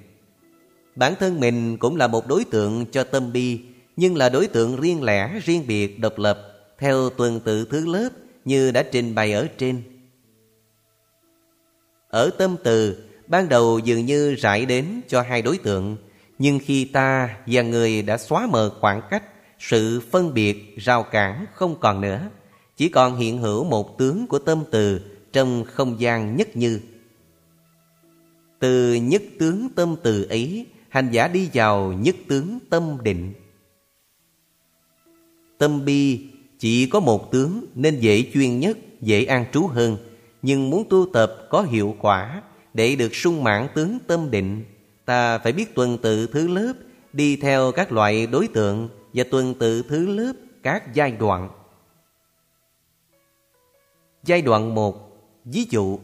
Bản 0.96 1.14
thân 1.20 1.40
mình 1.40 1.78
cũng 1.78 1.96
là 1.96 2.08
một 2.08 2.28
đối 2.28 2.46
tượng 2.46 2.86
cho 2.92 3.04
tâm 3.04 3.34
bi, 3.34 3.60
nhưng 3.96 4.16
là 4.16 4.30
đối 4.30 4.48
tượng 4.48 4.82
riêng 4.82 5.04
lẻ, 5.04 5.40
riêng 5.46 5.64
biệt, 5.68 6.00
độc 6.00 6.18
lập, 6.18 6.52
theo 6.80 7.10
tuần 7.10 7.40
tự 7.40 7.66
thứ 7.66 7.94
lớp 7.94 8.10
như 8.46 8.72
đã 8.72 8.84
trình 8.92 9.16
bày 9.16 9.34
ở 9.34 9.48
trên. 9.58 9.82
Ở 12.10 12.30
tâm 12.38 12.56
từ, 12.64 13.04
ban 13.28 13.50
đầu 13.50 13.80
dường 13.80 14.06
như 14.06 14.36
rải 14.36 14.66
đến 14.66 15.02
cho 15.08 15.22
hai 15.22 15.42
đối 15.42 15.58
tượng, 15.58 15.98
nhưng 16.40 16.60
khi 16.60 16.86
ta 16.86 17.38
và 17.48 17.62
người 17.62 18.02
đã 18.02 18.18
xóa 18.18 18.48
mờ 18.52 18.72
khoảng 18.80 19.02
cách, 19.10 19.24
sự 19.60 20.02
phân 20.12 20.34
biệt, 20.34 20.76
rào 20.78 21.04
cản 21.04 21.46
không 21.54 21.80
còn 21.80 22.02
nữa, 22.02 22.30
chỉ 22.78 22.90
còn 22.90 23.18
hiện 23.18 23.38
hữu 23.38 23.64
một 23.64 23.98
tướng 23.98 24.28
của 24.28 24.40
tâm 24.40 24.64
từ 24.72 25.02
trong 25.34 25.66
không 25.66 26.00
gian 26.00 26.36
nhất 26.36 26.56
như. 26.56 26.80
Từ 28.60 28.94
nhất 28.94 29.22
tướng 29.40 29.70
tâm 29.76 29.96
từ 30.04 30.24
ấy, 30.30 30.66
hành 30.90 31.12
giả 31.12 31.28
đi 31.28 31.50
vào 31.54 31.94
nhất 31.94 32.16
tướng 32.28 32.60
tâm 32.70 32.98
định. 33.04 33.34
Tâm 35.62 35.86
bi 35.86 36.20
chỉ 36.60 36.86
có 36.86 37.00
một 37.00 37.32
tướng 37.32 37.66
nên 37.76 38.00
dễ 38.00 38.24
chuyên 38.34 38.60
nhất, 38.60 38.78
dễ 39.02 39.26
an 39.26 39.46
trú 39.54 39.68
hơn, 39.68 39.98
nhưng 40.42 40.70
muốn 40.70 40.84
tu 40.90 41.06
tập 41.14 41.48
có 41.50 41.62
hiệu 41.62 41.96
quả 42.00 42.42
để 42.74 42.96
được 42.96 43.16
sung 43.16 43.44
mãn 43.44 43.68
tướng 43.76 43.98
tâm 44.08 44.32
định, 44.32 44.64
ta 45.06 45.38
phải 45.38 45.52
biết 45.52 45.76
tuần 45.76 45.98
tự 45.98 46.28
thứ 46.28 46.48
lớp, 46.48 46.74
đi 47.14 47.36
theo 47.36 47.72
các 47.72 47.92
loại 47.92 48.28
đối 48.28 48.48
tượng 48.48 48.90
và 49.14 49.24
tuần 49.32 49.54
tự 49.60 49.84
thứ 49.90 50.08
lớp 50.08 50.34
các 50.64 50.94
giai 50.94 51.12
đoạn. 51.12 51.50
Giai 54.24 54.42
đoạn 54.42 54.76
1 54.76 55.22
Ví 55.46 55.66
dụ 55.70 56.00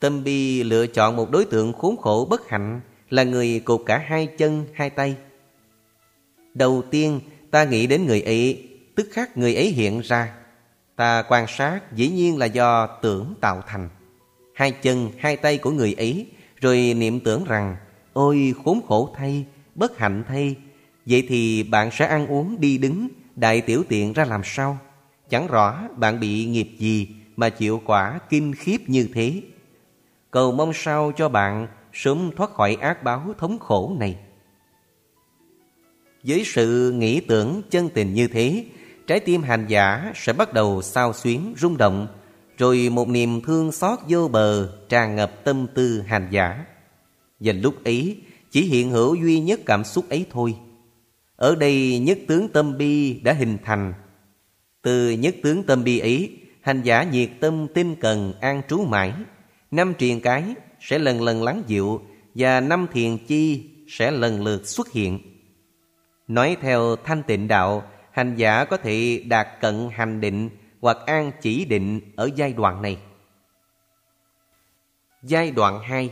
Tâm 0.00 0.24
bi 0.24 0.62
lựa 0.62 0.86
chọn 0.86 1.16
một 1.16 1.30
đối 1.30 1.44
tượng 1.44 1.72
khốn 1.72 1.96
khổ 1.96 2.26
bất 2.30 2.48
hạnh 2.48 2.80
Là 3.10 3.22
người 3.22 3.60
cột 3.64 3.82
cả 3.86 3.98
hai 3.98 4.26
chân 4.26 4.64
hai 4.74 4.90
tay 4.90 5.16
Đầu 6.54 6.82
tiên 6.90 7.20
ta 7.50 7.64
nghĩ 7.64 7.86
đến 7.86 8.06
người 8.06 8.22
ấy 8.22 8.68
Tức 8.94 9.08
khắc 9.12 9.36
người 9.36 9.54
ấy 9.54 9.66
hiện 9.66 10.00
ra. 10.00 10.34
Ta 10.96 11.22
quan 11.28 11.46
sát, 11.48 11.80
dĩ 11.92 12.08
nhiên 12.08 12.38
là 12.38 12.46
do 12.46 12.86
tưởng 12.86 13.34
tạo 13.40 13.62
thành. 13.66 13.88
Hai 14.54 14.72
chân, 14.72 15.10
hai 15.18 15.36
tay 15.36 15.58
của 15.58 15.70
người 15.70 15.94
ấy, 15.94 16.26
Rồi 16.60 16.94
niệm 16.96 17.20
tưởng 17.20 17.44
rằng, 17.44 17.76
Ôi, 18.12 18.54
khốn 18.64 18.80
khổ 18.86 19.14
thay, 19.16 19.44
Bất 19.74 19.98
hạnh 19.98 20.24
thay. 20.28 20.56
Vậy 21.06 21.26
thì 21.28 21.62
bạn 21.62 21.90
sẽ 21.90 22.06
ăn 22.06 22.26
uống, 22.26 22.60
đi 22.60 22.78
đứng, 22.78 23.08
Đại 23.36 23.60
tiểu 23.60 23.82
tiện 23.88 24.12
ra 24.12 24.24
làm 24.24 24.40
sao? 24.44 24.78
Chẳng 25.28 25.46
rõ 25.46 25.88
bạn 25.96 26.20
bị 26.20 26.44
nghiệp 26.44 26.68
gì 26.78 27.08
Mà 27.36 27.48
chịu 27.48 27.82
quả 27.84 28.18
kinh 28.30 28.54
khiếp 28.54 28.78
như 28.86 29.08
thế. 29.14 29.42
Cầu 30.30 30.52
mong 30.52 30.72
sao 30.74 31.12
cho 31.16 31.28
bạn 31.28 31.66
Sớm 31.92 32.30
thoát 32.36 32.50
khỏi 32.50 32.76
ác 32.80 33.02
báo 33.02 33.34
thống 33.38 33.58
khổ 33.58 33.96
này. 33.98 34.16
Với 36.24 36.42
sự 36.44 36.92
nghĩ 36.92 37.20
tưởng 37.20 37.62
chân 37.70 37.88
tình 37.94 38.14
như 38.14 38.28
thế 38.28 38.64
Trái 39.12 39.20
tim 39.20 39.42
hành 39.42 39.66
giả 39.68 40.12
sẽ 40.14 40.32
bắt 40.32 40.52
đầu 40.52 40.82
sao 40.82 41.12
xuyến 41.12 41.54
rung 41.58 41.76
động 41.76 42.06
Rồi 42.58 42.88
một 42.92 43.08
niềm 43.08 43.40
thương 43.40 43.72
xót 43.72 43.98
vô 44.08 44.28
bờ 44.28 44.68
tràn 44.88 45.16
ngập 45.16 45.44
tâm 45.44 45.66
tư 45.74 46.02
hành 46.06 46.28
giả 46.30 46.64
Và 47.40 47.52
lúc 47.52 47.84
ấy 47.84 48.20
chỉ 48.50 48.62
hiện 48.62 48.90
hữu 48.90 49.14
duy 49.14 49.40
nhất 49.40 49.60
cảm 49.66 49.84
xúc 49.84 50.08
ấy 50.08 50.26
thôi 50.30 50.54
ở 51.36 51.54
đây 51.54 51.98
nhất 51.98 52.18
tướng 52.28 52.48
tâm 52.48 52.78
bi 52.78 53.20
đã 53.20 53.32
hình 53.32 53.58
thành. 53.64 53.94
Từ 54.82 55.10
nhất 55.10 55.34
tướng 55.42 55.62
tâm 55.62 55.84
bi 55.84 55.98
ấy, 55.98 56.36
hành 56.60 56.82
giả 56.82 57.02
nhiệt 57.02 57.30
tâm 57.40 57.66
tinh 57.74 57.96
cần 58.00 58.32
an 58.40 58.62
trú 58.68 58.84
mãi. 58.84 59.12
Năm 59.70 59.94
triền 59.98 60.20
cái 60.20 60.44
sẽ 60.80 60.98
lần 60.98 61.22
lần 61.22 61.42
lắng 61.42 61.62
dịu 61.66 62.00
và 62.34 62.60
năm 62.60 62.86
thiền 62.92 63.18
chi 63.18 63.70
sẽ 63.88 64.10
lần 64.10 64.44
lượt 64.44 64.66
xuất 64.66 64.92
hiện. 64.92 65.18
Nói 66.28 66.56
theo 66.60 66.96
thanh 67.04 67.22
tịnh 67.22 67.48
đạo, 67.48 67.82
hành 68.12 68.36
giả 68.36 68.64
có 68.64 68.76
thể 68.76 69.22
đạt 69.26 69.48
cận 69.60 69.88
hành 69.92 70.20
định 70.20 70.50
hoặc 70.80 70.96
an 71.06 71.32
chỉ 71.40 71.64
định 71.64 72.00
ở 72.16 72.30
giai 72.36 72.52
đoạn 72.52 72.82
này. 72.82 72.98
Giai 75.22 75.50
đoạn 75.50 75.80
2 75.82 76.10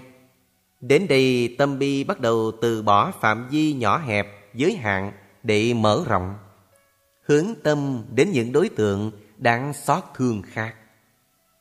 Đến 0.80 1.06
đây 1.08 1.54
tâm 1.58 1.78
bi 1.78 2.04
bắt 2.04 2.20
đầu 2.20 2.52
từ 2.60 2.82
bỏ 2.82 3.12
phạm 3.20 3.48
vi 3.48 3.72
nhỏ 3.72 3.98
hẹp, 3.98 4.28
giới 4.54 4.76
hạn 4.76 5.12
để 5.42 5.74
mở 5.74 6.04
rộng, 6.08 6.34
hướng 7.22 7.46
tâm 7.62 8.04
đến 8.14 8.30
những 8.32 8.52
đối 8.52 8.68
tượng 8.68 9.10
đáng 9.38 9.72
xót 9.72 10.02
thương 10.14 10.42
khác. 10.42 10.74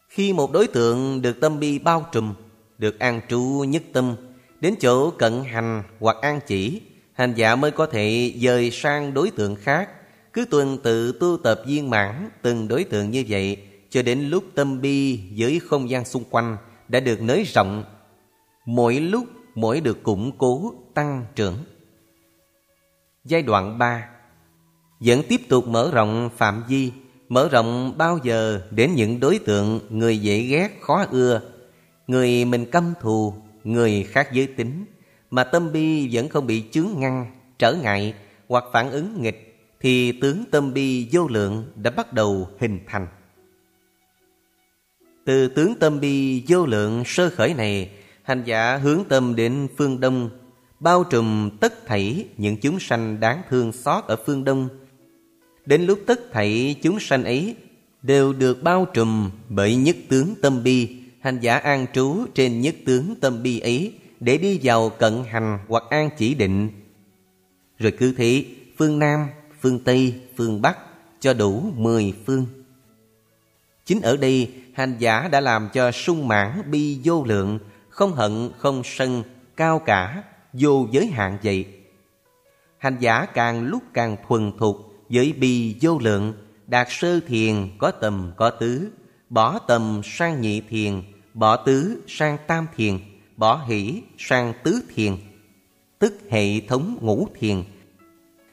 Khi 0.07 0.33
một 0.33 0.51
đối 0.51 0.67
tượng 0.67 1.21
được 1.21 1.41
tâm 1.41 1.59
bi 1.59 1.79
bao 1.79 2.05
trùm, 2.11 2.33
được 2.77 2.99
an 2.99 3.21
trú 3.29 3.41
nhất 3.67 3.83
tâm, 3.93 4.15
đến 4.59 4.75
chỗ 4.79 5.11
cận 5.11 5.43
hành 5.43 5.83
hoặc 5.99 6.17
an 6.21 6.39
chỉ, 6.47 6.81
hành 7.13 7.33
giả 7.33 7.55
mới 7.55 7.71
có 7.71 7.85
thể 7.85 8.33
dời 8.37 8.71
sang 8.71 9.13
đối 9.13 9.31
tượng 9.31 9.55
khác, 9.55 9.89
cứ 10.33 10.45
tuần 10.45 10.77
tự 10.83 11.11
tu 11.11 11.37
tập 11.37 11.61
viên 11.65 11.89
mãn 11.89 12.29
từng 12.41 12.67
đối 12.67 12.83
tượng 12.83 13.11
như 13.11 13.23
vậy, 13.27 13.57
cho 13.89 14.01
đến 14.01 14.29
lúc 14.29 14.43
tâm 14.55 14.81
bi 14.81 15.19
với 15.37 15.59
không 15.59 15.89
gian 15.89 16.05
xung 16.05 16.23
quanh 16.29 16.57
đã 16.87 16.99
được 16.99 17.21
nới 17.21 17.43
rộng, 17.43 17.83
mỗi 18.65 18.99
lúc 18.99 19.25
mỗi 19.55 19.81
được 19.81 20.03
củng 20.03 20.31
cố, 20.37 20.73
tăng 20.93 21.25
trưởng. 21.35 21.57
Giai 23.25 23.41
đoạn 23.41 23.77
3 23.77 24.09
Vẫn 24.99 25.21
tiếp 25.29 25.41
tục 25.49 25.67
mở 25.67 25.91
rộng 25.93 26.29
phạm 26.37 26.63
vi 26.67 26.91
Mở 27.29 27.49
rộng 27.51 27.97
bao 27.97 28.19
giờ 28.23 28.61
đến 28.71 28.95
những 28.95 29.19
đối 29.19 29.39
tượng 29.39 29.79
người 29.89 30.17
dễ 30.17 30.39
ghét 30.39 30.69
khó 30.81 31.05
ưa 31.11 31.41
Người 32.07 32.45
mình 32.45 32.71
căm 32.71 32.93
thù, 33.01 33.33
người 33.63 34.03
khác 34.03 34.29
giới 34.33 34.47
tính 34.47 34.85
Mà 35.31 35.43
tâm 35.43 35.71
bi 35.71 36.09
vẫn 36.11 36.29
không 36.29 36.47
bị 36.47 36.63
chướng 36.71 36.89
ngăn, 36.97 37.25
trở 37.59 37.73
ngại 37.73 38.13
hoặc 38.47 38.63
phản 38.73 38.91
ứng 38.91 39.21
nghịch 39.21 39.48
thì 39.79 40.11
tướng 40.11 40.43
tâm 40.51 40.73
bi 40.73 41.07
vô 41.11 41.27
lượng 41.27 41.71
đã 41.75 41.91
bắt 41.91 42.13
đầu 42.13 42.49
hình 42.59 42.79
thành 42.87 43.07
Từ 45.25 45.47
tướng 45.47 45.75
tâm 45.75 45.99
bi 45.99 46.43
vô 46.47 46.65
lượng 46.65 47.03
sơ 47.05 47.29
khởi 47.29 47.53
này 47.53 47.91
Hành 48.23 48.43
giả 48.43 48.77
hướng 48.77 49.03
tâm 49.09 49.35
đến 49.35 49.67
phương 49.77 49.99
đông 49.99 50.29
bao 50.79 51.03
trùm 51.03 51.49
tất 51.57 51.85
thảy 51.85 52.25
những 52.37 52.57
chúng 52.57 52.79
sanh 52.79 53.19
đáng 53.19 53.41
thương 53.49 53.71
xót 53.71 54.03
ở 54.07 54.15
phương 54.25 54.43
Đông. 54.43 54.69
Đến 55.65 55.81
lúc 55.81 55.99
tất 56.07 56.31
thảy 56.31 56.75
chúng 56.81 56.99
sanh 56.99 57.23
ấy 57.23 57.55
đều 58.01 58.33
được 58.33 58.63
bao 58.63 58.85
trùm 58.93 59.31
bởi 59.49 59.75
nhất 59.75 59.95
tướng 60.09 60.35
tâm 60.41 60.63
bi, 60.63 60.97
hành 61.21 61.39
giả 61.39 61.57
an 61.57 61.85
trú 61.93 62.25
trên 62.33 62.61
nhất 62.61 62.75
tướng 62.85 63.15
tâm 63.21 63.43
bi 63.43 63.59
ấy 63.59 63.93
để 64.19 64.37
đi 64.37 64.59
vào 64.63 64.89
cận 64.89 65.13
hành 65.29 65.59
hoặc 65.67 65.83
an 65.89 66.09
chỉ 66.17 66.33
định. 66.33 66.69
Rồi 67.77 67.91
cứ 67.91 68.13
thế, 68.17 68.45
phương 68.77 68.99
Nam, 68.99 69.27
phương 69.61 69.79
Tây, 69.79 70.21
phương 70.37 70.61
Bắc 70.61 70.77
cho 71.19 71.33
đủ 71.33 71.71
mười 71.75 72.13
phương. 72.25 72.45
Chính 73.85 74.01
ở 74.01 74.17
đây, 74.17 74.51
hành 74.73 74.95
giả 74.99 75.27
đã 75.27 75.41
làm 75.41 75.69
cho 75.73 75.91
sung 75.91 76.27
mãn 76.27 76.71
bi 76.71 76.99
vô 77.03 77.23
lượng, 77.23 77.59
không 77.89 78.13
hận, 78.13 78.49
không 78.57 78.81
sân, 78.85 79.23
cao 79.55 79.79
cả, 79.79 80.23
vô 80.53 80.87
giới 80.91 81.07
hạn 81.07 81.37
vậy. 81.43 81.65
Hành 82.77 82.97
giả 82.99 83.25
càng 83.25 83.63
lúc 83.63 83.83
càng 83.93 84.17
thuần 84.27 84.51
thục 84.57 84.93
với 85.09 85.33
bi 85.33 85.75
vô 85.81 85.99
lượng, 85.99 86.33
đạt 86.67 86.87
sơ 86.89 87.19
thiền 87.19 87.69
có 87.77 87.91
tầm 87.91 88.31
có 88.37 88.49
tứ, 88.49 88.89
bỏ 89.29 89.59
tầm 89.59 90.01
sang 90.03 90.41
nhị 90.41 90.61
thiền, 90.61 91.01
bỏ 91.33 91.55
tứ 91.55 92.01
sang 92.07 92.37
tam 92.47 92.67
thiền, 92.75 92.99
bỏ 93.37 93.63
hỷ 93.67 94.01
sang 94.17 94.53
tứ 94.63 94.81
thiền, 94.95 95.15
tức 95.99 96.13
hệ 96.29 96.59
thống 96.59 96.97
ngũ 97.01 97.27
thiền. 97.39 97.63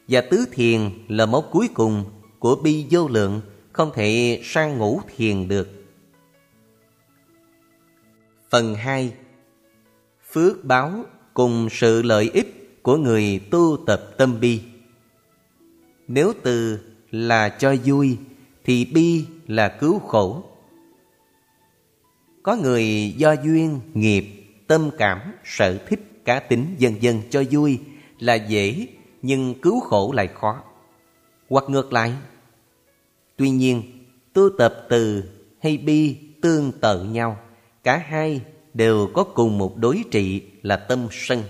Và 0.09 0.21
tứ 0.21 0.47
thiền 0.53 0.91
là 1.09 1.27
mốc 1.27 1.49
cuối 1.51 1.69
cùng 1.75 2.05
của 2.39 2.57
bi 2.57 2.87
vô 2.91 3.09
lượng, 3.09 3.41
không 3.73 3.91
thể 3.95 4.41
sang 4.45 4.79
ngũ 4.79 5.01
thiền 5.17 5.49
được. 5.49 5.69
Phần 8.51 8.75
2 8.75 9.13
Phước 10.33 10.65
báo 10.65 11.05
cùng 11.35 11.69
sự 11.71 12.03
lợi 12.03 12.31
ích 12.33 12.83
của 12.83 12.97
người 12.97 13.41
tu 13.51 13.77
tập 13.87 14.11
tâm 14.19 14.41
bi. 14.41 14.61
Nếu 16.09 16.33
từ 16.43 16.79
là 17.11 17.49
cho 17.49 17.75
vui 17.85 18.19
thì 18.65 18.85
bi 18.85 19.25
là 19.47 19.69
cứu 19.69 19.99
khổ. 19.99 20.45
Có 22.43 22.57
người 22.57 23.15
do 23.17 23.33
duyên, 23.33 23.81
nghiệp, 23.95 24.25
tâm 24.67 24.91
cảm, 24.99 25.21
sở 25.45 25.79
thích, 25.79 26.25
cá 26.25 26.41
tính 26.41 26.67
dần 26.79 27.03
dần 27.03 27.23
cho 27.31 27.43
vui 27.51 27.81
là 28.19 28.35
dễ 28.35 28.87
nhưng 29.23 29.55
cứu 29.55 29.81
khổ 29.81 30.13
lại 30.13 30.29
khó. 30.29 30.63
Hoặc 31.49 31.65
ngược 31.69 31.93
lại. 31.93 32.13
Tuy 33.37 33.51
nhiên, 33.51 33.83
tu 34.33 34.51
tập 34.59 34.87
từ 34.89 35.25
hay 35.63 35.77
bi 35.79 36.17
tương 36.43 36.73
tự 36.73 37.05
nhau. 37.05 37.39
Cả 37.85 37.97
hai 37.97 38.41
đều 38.75 39.09
có 39.15 39.25
cùng 39.25 39.59
một 39.59 39.77
đối 39.77 40.05
trị 40.11 40.43
là 40.63 40.77
tâm 40.77 41.09
sân. 41.11 41.43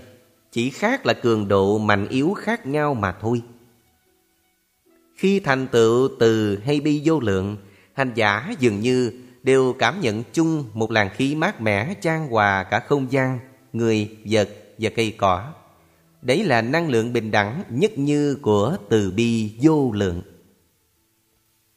Chỉ 0.51 0.69
khác 0.69 1.05
là 1.05 1.13
cường 1.13 1.47
độ 1.47 1.77
mạnh 1.77 2.07
yếu 2.07 2.33
khác 2.33 2.65
nhau 2.65 2.93
mà 2.93 3.15
thôi. 3.21 3.41
Khi 5.15 5.39
thành 5.39 5.67
tựu 5.67 6.09
từ 6.19 6.59
hay 6.65 6.79
bi 6.81 7.01
vô 7.05 7.19
lượng, 7.19 7.57
hành 7.93 8.11
giả 8.15 8.53
dường 8.59 8.79
như 8.79 9.11
đều 9.43 9.75
cảm 9.79 10.01
nhận 10.01 10.23
chung 10.33 10.65
một 10.73 10.91
làn 10.91 11.09
khí 11.09 11.35
mát 11.35 11.61
mẻ 11.61 11.93
chan 12.01 12.27
hòa 12.27 12.63
cả 12.63 12.79
không 12.79 13.11
gian, 13.11 13.39
người, 13.73 14.17
vật 14.25 14.49
và 14.77 14.89
cây 14.95 15.15
cỏ. 15.17 15.53
Đấy 16.27 16.43
là 16.43 16.61
năng 16.61 16.89
lượng 16.89 17.13
bình 17.13 17.31
đẳng 17.31 17.63
nhất 17.69 17.97
như 17.97 18.35
của 18.41 18.77
từ 18.89 19.11
bi 19.11 19.51
vô 19.61 19.91
lượng. 19.91 20.21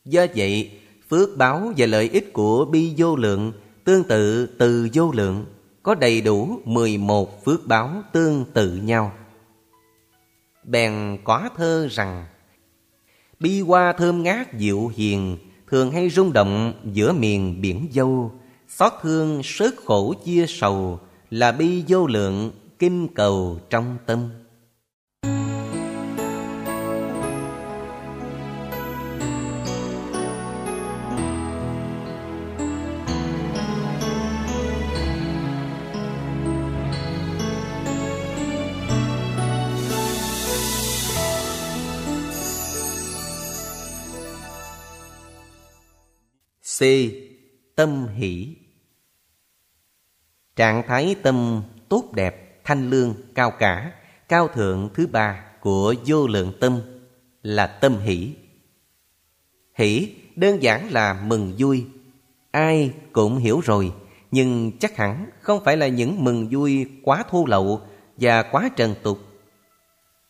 Do 0.05 0.27
vậy, 0.37 0.71
phước 1.09 1.37
báo 1.37 1.73
và 1.77 1.87
lợi 1.87 2.09
ích 2.13 2.33
của 2.33 2.65
bi 2.65 2.95
vô 2.97 3.17
lượng 3.17 3.53
tương 3.85 4.05
tự 4.05 4.47
từ 4.47 4.89
vô 4.93 5.13
lượng 5.13 5.45
có 5.83 5.95
đầy 5.95 6.21
đủ 6.21 6.61
11 6.65 7.45
phước 7.45 7.67
báo 7.67 8.03
tương 8.13 8.45
tự 8.55 8.77
nhau. 8.77 9.13
Bèn 10.65 11.19
có 11.25 11.49
thơ 11.57 11.89
rằng 11.91 12.27
Bi 13.41 13.61
hoa 13.61 13.93
thơm 13.93 14.23
ngát 14.23 14.55
dịu 14.55 14.93
hiền 14.97 15.39
Thường 15.69 15.91
hay 15.91 16.11
rung 16.11 16.33
động 16.33 16.73
giữa 16.93 17.13
miền 17.13 17.61
biển 17.61 17.89
dâu 17.93 18.33
Xót 18.69 18.93
thương 19.03 19.41
sớt 19.45 19.75
khổ 19.85 20.15
chia 20.25 20.45
sầu 20.49 21.01
Là 21.31 21.53
bi 21.53 21.85
vô 21.89 22.07
lượng 22.07 22.53
kinh 22.79 23.09
cầu 23.15 23.61
trong 23.71 23.97
tâm 24.07 24.29
C. 46.81 46.83
Tâm 47.77 48.07
hỷ 48.15 48.57
Trạng 50.57 50.83
thái 50.87 51.17
tâm 51.23 51.63
tốt 51.89 52.13
đẹp, 52.15 52.65
thanh 52.65 52.91
lương, 52.91 53.15
cao 53.35 53.51
cả, 53.51 53.93
cao 54.29 54.49
thượng 54.49 54.89
thứ 54.95 55.07
ba 55.07 55.45
của 55.61 55.95
vô 56.07 56.27
lượng 56.27 56.53
tâm 56.61 56.81
là 57.43 57.67
tâm 57.67 57.99
hỷ. 57.99 58.35
Hỷ 59.75 60.15
đơn 60.37 60.63
giản 60.63 60.93
là 60.93 61.23
mừng 61.27 61.55
vui. 61.59 61.87
Ai 62.51 62.93
cũng 63.13 63.37
hiểu 63.39 63.61
rồi, 63.65 63.93
nhưng 64.31 64.73
chắc 64.79 64.97
hẳn 64.97 65.27
không 65.41 65.65
phải 65.65 65.77
là 65.77 65.89
những 65.89 66.25
mừng 66.25 66.49
vui 66.51 66.87
quá 67.03 67.25
thô 67.31 67.47
lậu 67.47 67.81
và 68.17 68.43
quá 68.43 68.71
trần 68.77 68.95
tục. 69.03 69.19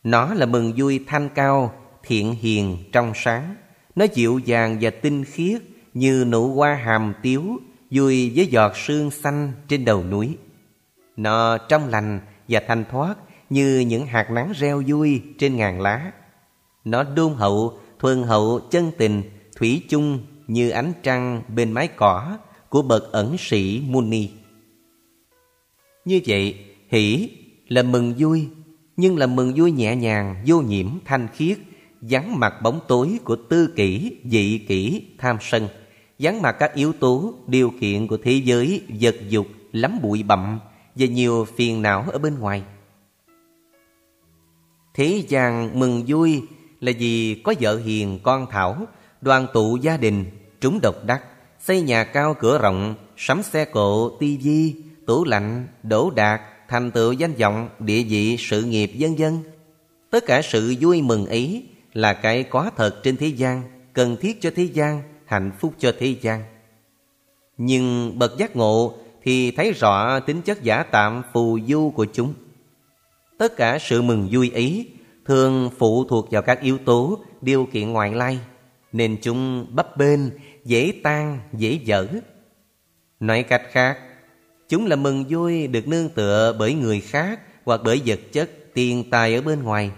Nó 0.05 0.35
là 0.35 0.47
mừng 0.47 0.73
vui 0.77 1.05
thanh 1.07 1.29
cao, 1.35 1.75
thiện 2.03 2.35
hiền, 2.35 2.79
trong 2.93 3.13
sáng. 3.15 3.57
Nó 3.95 4.07
dịu 4.15 4.39
dàng 4.39 4.79
và 4.81 4.91
tinh 4.91 5.25
khiết 5.25 5.63
như 5.95 6.25
nụ 6.29 6.55
hoa 6.55 6.75
hàm 6.75 7.15
tiếu 7.23 7.61
vui 7.91 8.33
với 8.37 8.47
giọt 8.47 8.77
sương 8.77 9.11
xanh 9.11 9.53
trên 9.69 9.85
đầu 9.85 10.05
núi. 10.05 10.37
Nó 11.17 11.59
trong 11.59 11.89
lành 11.89 12.21
và 12.49 12.63
thanh 12.69 12.85
thoát 12.91 13.15
như 13.51 13.79
những 13.79 14.07
hạt 14.07 14.31
nắng 14.31 14.53
reo 14.57 14.83
vui 14.87 15.23
trên 15.39 15.57
ngàn 15.57 15.81
lá. 15.81 16.13
Nó 16.85 17.03
đôn 17.03 17.35
hậu, 17.35 17.79
thuần 17.99 18.23
hậu, 18.23 18.61
chân 18.71 18.91
tình, 18.99 19.23
thủy 19.57 19.83
chung 19.89 20.19
như 20.47 20.71
ánh 20.71 20.93
trăng 21.03 21.43
bên 21.55 21.73
mái 21.73 21.89
cỏ 21.89 22.39
của 22.69 22.83
bậc 22.83 23.13
ẩn 23.13 23.37
sĩ 23.39 23.83
Muni. 23.87 24.31
Như 26.05 26.21
vậy, 26.27 26.65
hỷ 26.89 27.31
là 27.69 27.83
mừng 27.83 28.15
vui, 28.19 28.49
nhưng 28.97 29.19
là 29.19 29.27
mừng 29.27 29.53
vui 29.57 29.73
nhẹ 29.73 29.97
nhàng, 29.97 30.43
vô 30.47 30.61
nhiễm, 30.61 30.87
thanh 31.05 31.29
khiết, 31.35 31.59
vắng 32.01 32.41
mặt 32.41 32.55
bóng 32.63 32.81
tối 32.89 33.19
của 33.25 33.37
tư 33.37 33.73
kỷ, 33.77 34.17
dị 34.25 34.59
kỷ, 34.59 35.03
tham 35.19 35.37
sân 35.41 35.69
dán 36.21 36.43
mặt 36.43 36.57
các 36.59 36.75
yếu 36.75 36.93
tố, 36.93 37.35
điều 37.47 37.73
kiện 37.81 38.07
của 38.07 38.17
thế 38.17 38.33
giới, 38.33 38.83
vật 39.01 39.17
dục, 39.29 39.47
lắm 39.73 39.99
bụi 40.03 40.23
bặm 40.23 40.61
và 40.95 41.07
nhiều 41.07 41.47
phiền 41.57 41.83
não 41.83 42.05
ở 42.13 42.19
bên 42.19 42.39
ngoài. 42.39 42.63
Thế 44.95 45.23
gian 45.29 45.79
mừng 45.79 46.05
vui 46.07 46.43
là 46.81 46.93
vì 46.99 47.41
có 47.45 47.55
vợ 47.61 47.77
hiền 47.79 48.19
con 48.23 48.47
thảo, 48.51 48.87
đoàn 49.21 49.47
tụ 49.53 49.77
gia 49.77 49.97
đình, 49.97 50.25
trúng 50.61 50.79
độc 50.83 50.95
đắc, 51.07 51.23
xây 51.61 51.83
nhà 51.83 52.05
cao 52.05 52.35
cửa 52.35 52.59
rộng, 52.59 52.95
sắm 53.17 53.43
xe 53.43 53.65
cộ, 53.65 54.17
tivi, 54.19 54.75
tủ 55.07 55.25
lạnh, 55.25 55.67
đổ 55.83 56.11
đạt, 56.11 56.41
thành 56.69 56.91
tựu 56.91 57.13
danh 57.13 57.35
vọng, 57.35 57.69
địa 57.79 58.03
vị, 58.03 58.37
sự 58.39 58.63
nghiệp 58.63 58.93
vân 58.99 59.15
vân. 59.15 59.39
Tất 60.11 60.27
cả 60.27 60.43
sự 60.43 60.75
vui 60.81 61.03
mừng 61.03 61.27
ấy 61.27 61.65
là 61.93 62.13
cái 62.13 62.43
có 62.43 62.71
thật 62.77 63.01
trên 63.03 63.17
thế 63.17 63.27
gian, 63.27 63.63
cần 63.93 64.17
thiết 64.21 64.41
cho 64.41 64.51
thế 64.57 64.65
gian 64.65 65.03
hạnh 65.31 65.53
phúc 65.59 65.75
cho 65.79 65.93
thế 65.99 66.17
gian. 66.21 66.43
Nhưng 67.57 68.19
bậc 68.19 68.39
giác 68.39 68.57
ngộ 68.57 68.95
thì 69.23 69.51
thấy 69.51 69.73
rõ 69.73 70.21
tính 70.21 70.43
chất 70.43 70.63
giả 70.63 70.83
tạm 70.83 71.23
phù 71.33 71.59
du 71.69 71.91
của 71.91 72.07
chúng. 72.13 72.35
Tất 73.39 73.57
cả 73.57 73.79
sự 73.81 74.03
mừng 74.03 74.29
vui 74.31 74.51
ấy 74.55 74.89
thường 75.25 75.71
phụ 75.79 76.05
thuộc 76.05 76.29
vào 76.31 76.43
các 76.43 76.61
yếu 76.61 76.79
tố, 76.79 77.19
điều 77.41 77.69
kiện 77.73 77.93
ngoại 77.93 78.15
lai, 78.15 78.39
nên 78.93 79.17
chúng 79.23 79.67
bấp 79.71 79.97
bênh, 79.97 80.21
dễ 80.65 80.93
tan, 81.03 81.41
dễ 81.53 81.73
dở. 81.85 82.07
Nói 83.21 83.43
cách 83.43 83.63
khác, 83.71 83.99
chúng 84.69 84.87
là 84.87 84.97
mừng 84.97 85.25
vui 85.29 85.67
được 85.67 85.89
nương 85.89 86.09
tựa 86.09 86.57
bởi 86.59 86.75
người 86.75 87.01
khác 87.01 87.41
hoặc 87.65 87.81
bởi 87.85 88.03
vật 88.07 88.21
chất, 88.33 88.51
tiền 88.75 89.11
tài 89.11 89.35
ở 89.35 89.43
bên 89.43 89.63
ngoài. 89.63 89.91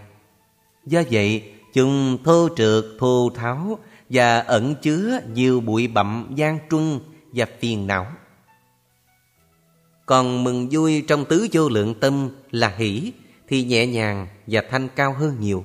Do 0.87 1.03
vậy, 1.11 1.53
chúng 1.75 2.19
thô 2.25 2.49
trượt, 2.57 2.85
thô 2.99 3.31
tháo, 3.35 3.79
và 4.13 4.39
ẩn 4.39 4.75
chứa 4.83 5.21
nhiều 5.35 5.61
bụi 5.61 5.89
bặm 5.89 6.31
gian 6.35 6.59
truân 6.71 7.01
và 7.33 7.47
phiền 7.61 7.87
não. 7.87 8.07
Còn 10.07 10.45
mừng 10.45 10.69
vui 10.71 11.05
trong 11.09 11.25
tứ 11.25 11.47
vô 11.53 11.69
lượng 11.69 11.95
tâm 11.95 12.29
là 12.51 12.75
hỷ 12.77 13.13
thì 13.49 13.65
nhẹ 13.65 13.87
nhàng 13.87 14.27
và 14.47 14.63
thanh 14.71 14.89
cao 14.97 15.13
hơn 15.13 15.37
nhiều. 15.41 15.65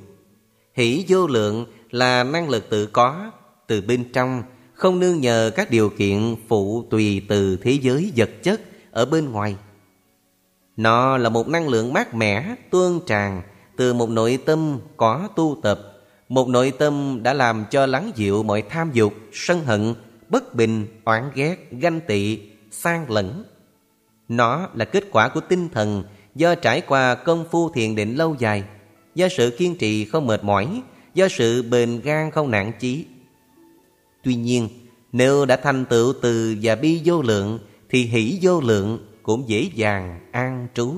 Hỷ 0.74 1.06
vô 1.08 1.28
lượng 1.28 1.66
là 1.92 2.24
năng 2.24 2.50
lực 2.50 2.70
tự 2.70 2.86
có 2.86 3.32
từ 3.68 3.82
bên 3.82 4.12
trong, 4.14 4.44
không 4.74 5.00
nương 5.00 5.22
nhờ 5.22 5.52
các 5.56 5.72
điều 5.72 5.90
kiện 5.90 6.36
phụ 6.48 6.86
tùy 6.90 7.22
từ 7.28 7.58
thế 7.58 7.72
giới 7.82 8.12
vật 8.16 8.30
chất 8.44 8.62
ở 8.92 9.06
bên 9.06 9.32
ngoài. 9.32 9.56
Nó 10.78 11.18
là 11.18 11.30
một 11.30 11.48
năng 11.48 11.68
lượng 11.68 11.94
mát 11.94 12.14
mẻ, 12.14 12.56
tuôn 12.72 13.06
tràn 13.06 13.42
từ 13.78 13.94
một 13.94 14.10
nội 14.10 14.40
tâm 14.46 14.80
có 14.98 15.28
tu 15.36 15.60
tập 15.64 15.97
một 16.30 16.48
nội 16.48 16.72
tâm 16.80 17.20
đã 17.24 17.34
làm 17.34 17.66
cho 17.72 17.86
lắng 17.86 18.12
dịu 18.16 18.44
mọi 18.44 18.62
tham 18.62 18.92
dục, 18.94 19.14
sân 19.34 19.66
hận, 19.66 19.94
bất 20.30 20.56
bình, 20.56 20.88
oán 21.06 21.24
ghét, 21.36 21.68
ganh 21.72 22.00
tị, 22.08 22.40
sang 22.72 23.12
lẫn. 23.12 23.44
Nó 24.28 24.70
là 24.74 24.86
kết 24.86 25.04
quả 25.12 25.30
của 25.30 25.40
tinh 25.40 25.70
thần 25.70 26.04
do 26.36 26.56
trải 26.56 26.82
qua 26.82 27.16
công 27.16 27.46
phu 27.52 27.70
thiền 27.70 27.96
định 27.96 28.16
lâu 28.16 28.36
dài, 28.40 28.64
do 29.16 29.28
sự 29.30 29.56
kiên 29.58 29.76
trì 29.78 30.06
không 30.06 30.28
mệt 30.28 30.44
mỏi, 30.44 30.82
do 31.14 31.28
sự 31.28 31.62
bền 31.62 32.02
gan 32.02 32.32
không 32.32 32.52
nản 32.52 32.72
chí. 32.80 33.06
Tuy 34.24 34.36
nhiên, 34.36 34.70
nếu 35.12 35.46
đã 35.46 35.56
thành 35.56 35.86
tựu 35.86 36.14
từ 36.22 36.56
và 36.62 36.76
bi 36.76 37.02
vô 37.06 37.22
lượng, 37.22 37.60
thì 37.90 38.04
hỷ 38.04 38.40
vô 38.42 38.62
lượng 38.62 39.00
cũng 39.24 39.50
dễ 39.50 39.70
dàng 39.74 40.20
an 40.32 40.68
trú. 40.74 40.94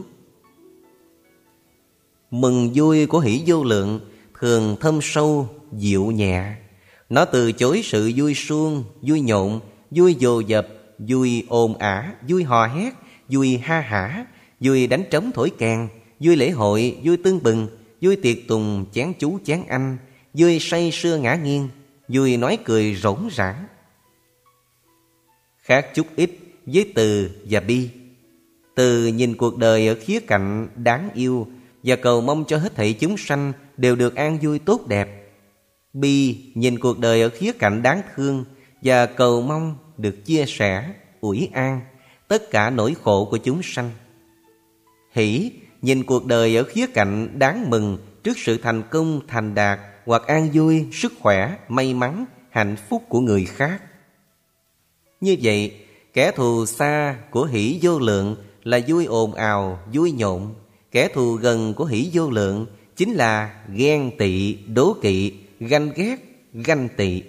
Mừng 2.32 2.72
vui 2.74 3.06
của 3.06 3.20
hỷ 3.20 3.44
vô 3.46 3.64
lượng 3.64 4.00
thường 4.42 4.76
thâm 4.80 5.00
sâu, 5.02 5.50
dịu 5.72 6.06
nhẹ. 6.06 6.56
Nó 7.10 7.26
từ 7.26 7.52
chối 7.52 7.82
sự 7.84 8.12
vui 8.16 8.34
suông, 8.34 8.84
vui 9.02 9.22
nhộn, 9.22 9.60
vui 9.92 10.16
dồ 10.20 10.40
dập, 10.40 10.68
vui 10.98 11.44
ồn 11.48 11.78
ả, 11.78 12.14
vui 12.30 12.44
hò 12.44 12.68
hét, 12.68 12.94
vui 13.30 13.58
ha 13.58 13.80
hả, 13.82 14.26
vui 14.60 14.88
đánh 14.88 15.04
trống 15.12 15.32
thổi 15.32 15.52
kèn, 15.58 15.88
vui 16.20 16.36
lễ 16.36 16.50
hội, 16.50 16.98
vui 17.04 17.18
tương 17.18 17.44
bừng, 17.44 17.68
vui 18.02 18.16
tiệc 18.16 18.38
tùng 18.48 18.86
chén 18.92 19.14
chú 19.20 19.40
chén 19.44 19.64
anh, 19.68 19.98
vui 20.34 20.60
say 20.60 20.92
sưa 20.92 21.18
ngã 21.18 21.36
nghiêng, 21.36 21.70
vui 22.08 22.38
nói 22.38 22.58
cười 22.66 22.96
rỗng 22.96 23.30
rã. 23.32 23.56
Khác 25.58 25.88
chút 25.96 26.08
ít 26.16 26.32
với 26.66 26.92
từ 26.96 27.30
và 27.50 27.60
bi. 27.60 27.90
Từ 28.76 29.08
nhìn 29.08 29.38
cuộc 29.38 29.58
đời 29.58 29.88
ở 29.88 29.96
khía 30.02 30.20
cạnh 30.20 30.68
đáng 30.76 31.10
yêu 31.14 31.48
và 31.84 31.96
cầu 31.96 32.22
mong 32.22 32.46
cho 32.48 32.58
hết 32.58 32.76
thảy 32.76 32.94
chúng 32.94 33.18
sanh 33.18 33.54
đều 33.80 33.96
được 33.96 34.16
an 34.16 34.38
vui 34.42 34.60
tốt 34.60 34.88
đẹp. 34.88 35.32
Bi 35.94 36.38
nhìn 36.56 36.80
cuộc 36.80 37.00
đời 37.00 37.22
ở 37.22 37.30
khía 37.30 37.52
cạnh 37.52 37.82
đáng 37.82 38.02
thương 38.16 38.46
và 38.82 39.06
cầu 39.06 39.42
mong 39.42 39.78
được 39.98 40.26
chia 40.26 40.46
sẻ, 40.48 40.94
ủi 41.22 41.50
an 41.54 41.82
tất 42.28 42.52
cả 42.52 42.70
nỗi 42.70 42.96
khổ 43.04 43.26
của 43.26 43.38
chúng 43.38 43.62
sanh. 43.64 43.92
Hỷ 45.12 45.52
nhìn 45.82 46.04
cuộc 46.04 46.26
đời 46.26 46.56
ở 46.56 46.64
khía 46.64 46.88
cạnh 46.88 47.40
đáng 47.40 47.70
mừng 47.70 47.98
trước 48.24 48.38
sự 48.38 48.58
thành 48.58 48.84
công, 48.90 49.22
thành 49.28 49.56
đạt 49.56 49.80
hoặc 50.06 50.28
an 50.28 50.50
vui, 50.54 50.86
sức 50.92 51.14
khỏe, 51.20 51.58
may 51.68 51.94
mắn, 51.94 52.26
hạnh 52.50 52.76
phúc 52.90 53.04
của 53.10 53.20
người 53.20 53.46
khác. 53.46 53.82
Như 55.22 55.38
vậy, 55.42 55.74
kẻ 56.14 56.32
thù 56.32 56.66
xa 56.66 57.18
của 57.32 57.46
hỷ 57.46 57.80
vô 57.82 58.00
lượng 58.00 58.36
là 58.64 58.80
vui 58.88 59.06
ồn 59.06 59.34
ào, 59.34 59.80
vui 59.94 60.12
nhộn. 60.12 60.54
Kẻ 60.92 61.08
thù 61.14 61.34
gần 61.34 61.74
của 61.74 61.86
hỷ 61.86 62.10
vô 62.14 62.30
lượng 62.30 62.66
chính 63.00 63.14
là 63.14 63.56
ghen 63.74 64.12
tị, 64.18 64.54
đố 64.54 64.96
kỵ, 65.02 65.34
ganh 65.60 65.92
ghét, 65.96 66.16
ganh 66.54 66.90
tị. 66.98 67.22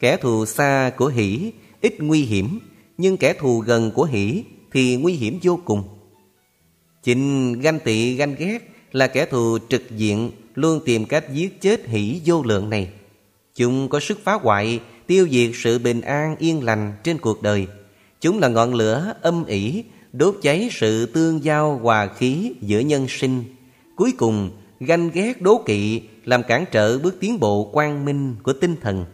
Kẻ 0.00 0.16
thù 0.16 0.46
xa 0.46 0.90
của 0.96 1.06
hỷ 1.06 1.52
ít 1.80 2.00
nguy 2.00 2.22
hiểm, 2.22 2.58
nhưng 2.98 3.16
kẻ 3.16 3.32
thù 3.32 3.58
gần 3.58 3.90
của 3.90 4.04
hỷ 4.04 4.44
thì 4.72 4.96
nguy 4.96 5.12
hiểm 5.12 5.38
vô 5.42 5.60
cùng. 5.64 5.82
Chính 7.02 7.52
ganh 7.60 7.80
tị, 7.80 8.14
ganh 8.14 8.34
ghét 8.38 8.58
là 8.92 9.06
kẻ 9.06 9.26
thù 9.26 9.58
trực 9.68 9.82
diện 9.90 10.30
luôn 10.54 10.80
tìm 10.84 11.04
cách 11.04 11.32
giết 11.32 11.60
chết 11.60 11.86
hỷ 11.86 12.20
vô 12.24 12.42
lượng 12.42 12.70
này. 12.70 12.88
Chúng 13.54 13.88
có 13.88 14.00
sức 14.00 14.18
phá 14.24 14.32
hoại, 14.32 14.80
tiêu 15.06 15.28
diệt 15.30 15.50
sự 15.54 15.78
bình 15.78 16.00
an 16.00 16.36
yên 16.38 16.64
lành 16.64 16.92
trên 17.04 17.18
cuộc 17.18 17.42
đời. 17.42 17.66
Chúng 18.20 18.38
là 18.38 18.48
ngọn 18.48 18.74
lửa 18.74 19.14
âm 19.22 19.44
ỉ, 19.46 19.84
đốt 20.12 20.34
cháy 20.42 20.68
sự 20.72 21.06
tương 21.06 21.44
giao 21.44 21.78
hòa 21.78 22.08
khí 22.18 22.52
giữa 22.60 22.80
nhân 22.80 23.06
sinh. 23.08 23.44
Cuối 23.98 24.12
cùng, 24.18 24.50
ganh 24.80 25.10
ghét 25.10 25.42
đố 25.42 25.62
kỵ 25.66 26.02
làm 26.24 26.42
cản 26.42 26.64
trở 26.70 26.98
bước 26.98 27.16
tiến 27.20 27.40
bộ 27.40 27.70
quang 27.72 28.04
minh 28.04 28.36
của 28.42 28.52
tinh 28.52 28.76
thần. 28.80 29.04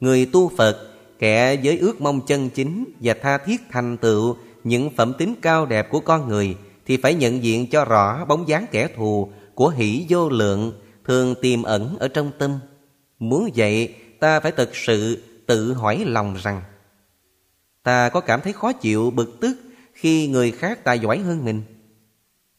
Người 0.00 0.26
tu 0.32 0.48
Phật, 0.56 0.88
kẻ 1.18 1.56
với 1.64 1.78
ước 1.78 2.00
mong 2.00 2.20
chân 2.26 2.50
chính 2.50 2.84
và 3.00 3.14
tha 3.22 3.38
thiết 3.38 3.60
thành 3.70 3.96
tựu 3.96 4.36
những 4.64 4.90
phẩm 4.96 5.12
tính 5.18 5.34
cao 5.42 5.66
đẹp 5.66 5.90
của 5.90 6.00
con 6.00 6.28
người 6.28 6.56
thì 6.86 6.96
phải 6.96 7.14
nhận 7.14 7.42
diện 7.42 7.66
cho 7.70 7.84
rõ 7.84 8.24
bóng 8.24 8.48
dáng 8.48 8.66
kẻ 8.70 8.88
thù 8.96 9.32
của 9.54 9.68
hỷ 9.68 10.06
vô 10.08 10.28
lượng 10.28 10.72
thường 11.04 11.34
tiềm 11.42 11.62
ẩn 11.62 11.96
ở 11.98 12.08
trong 12.08 12.30
tâm. 12.38 12.58
Muốn 13.18 13.50
vậy, 13.56 13.94
ta 14.18 14.40
phải 14.40 14.52
thực 14.52 14.76
sự 14.76 15.22
tự 15.46 15.72
hỏi 15.72 16.04
lòng 16.06 16.36
rằng 16.42 16.62
ta 17.82 18.08
có 18.08 18.20
cảm 18.20 18.40
thấy 18.40 18.52
khó 18.52 18.72
chịu, 18.72 19.10
bực 19.10 19.40
tức 19.40 19.56
khi 19.94 20.28
người 20.28 20.50
khác 20.50 20.84
tài 20.84 20.98
giỏi 20.98 21.18
hơn 21.18 21.44
mình? 21.44 21.62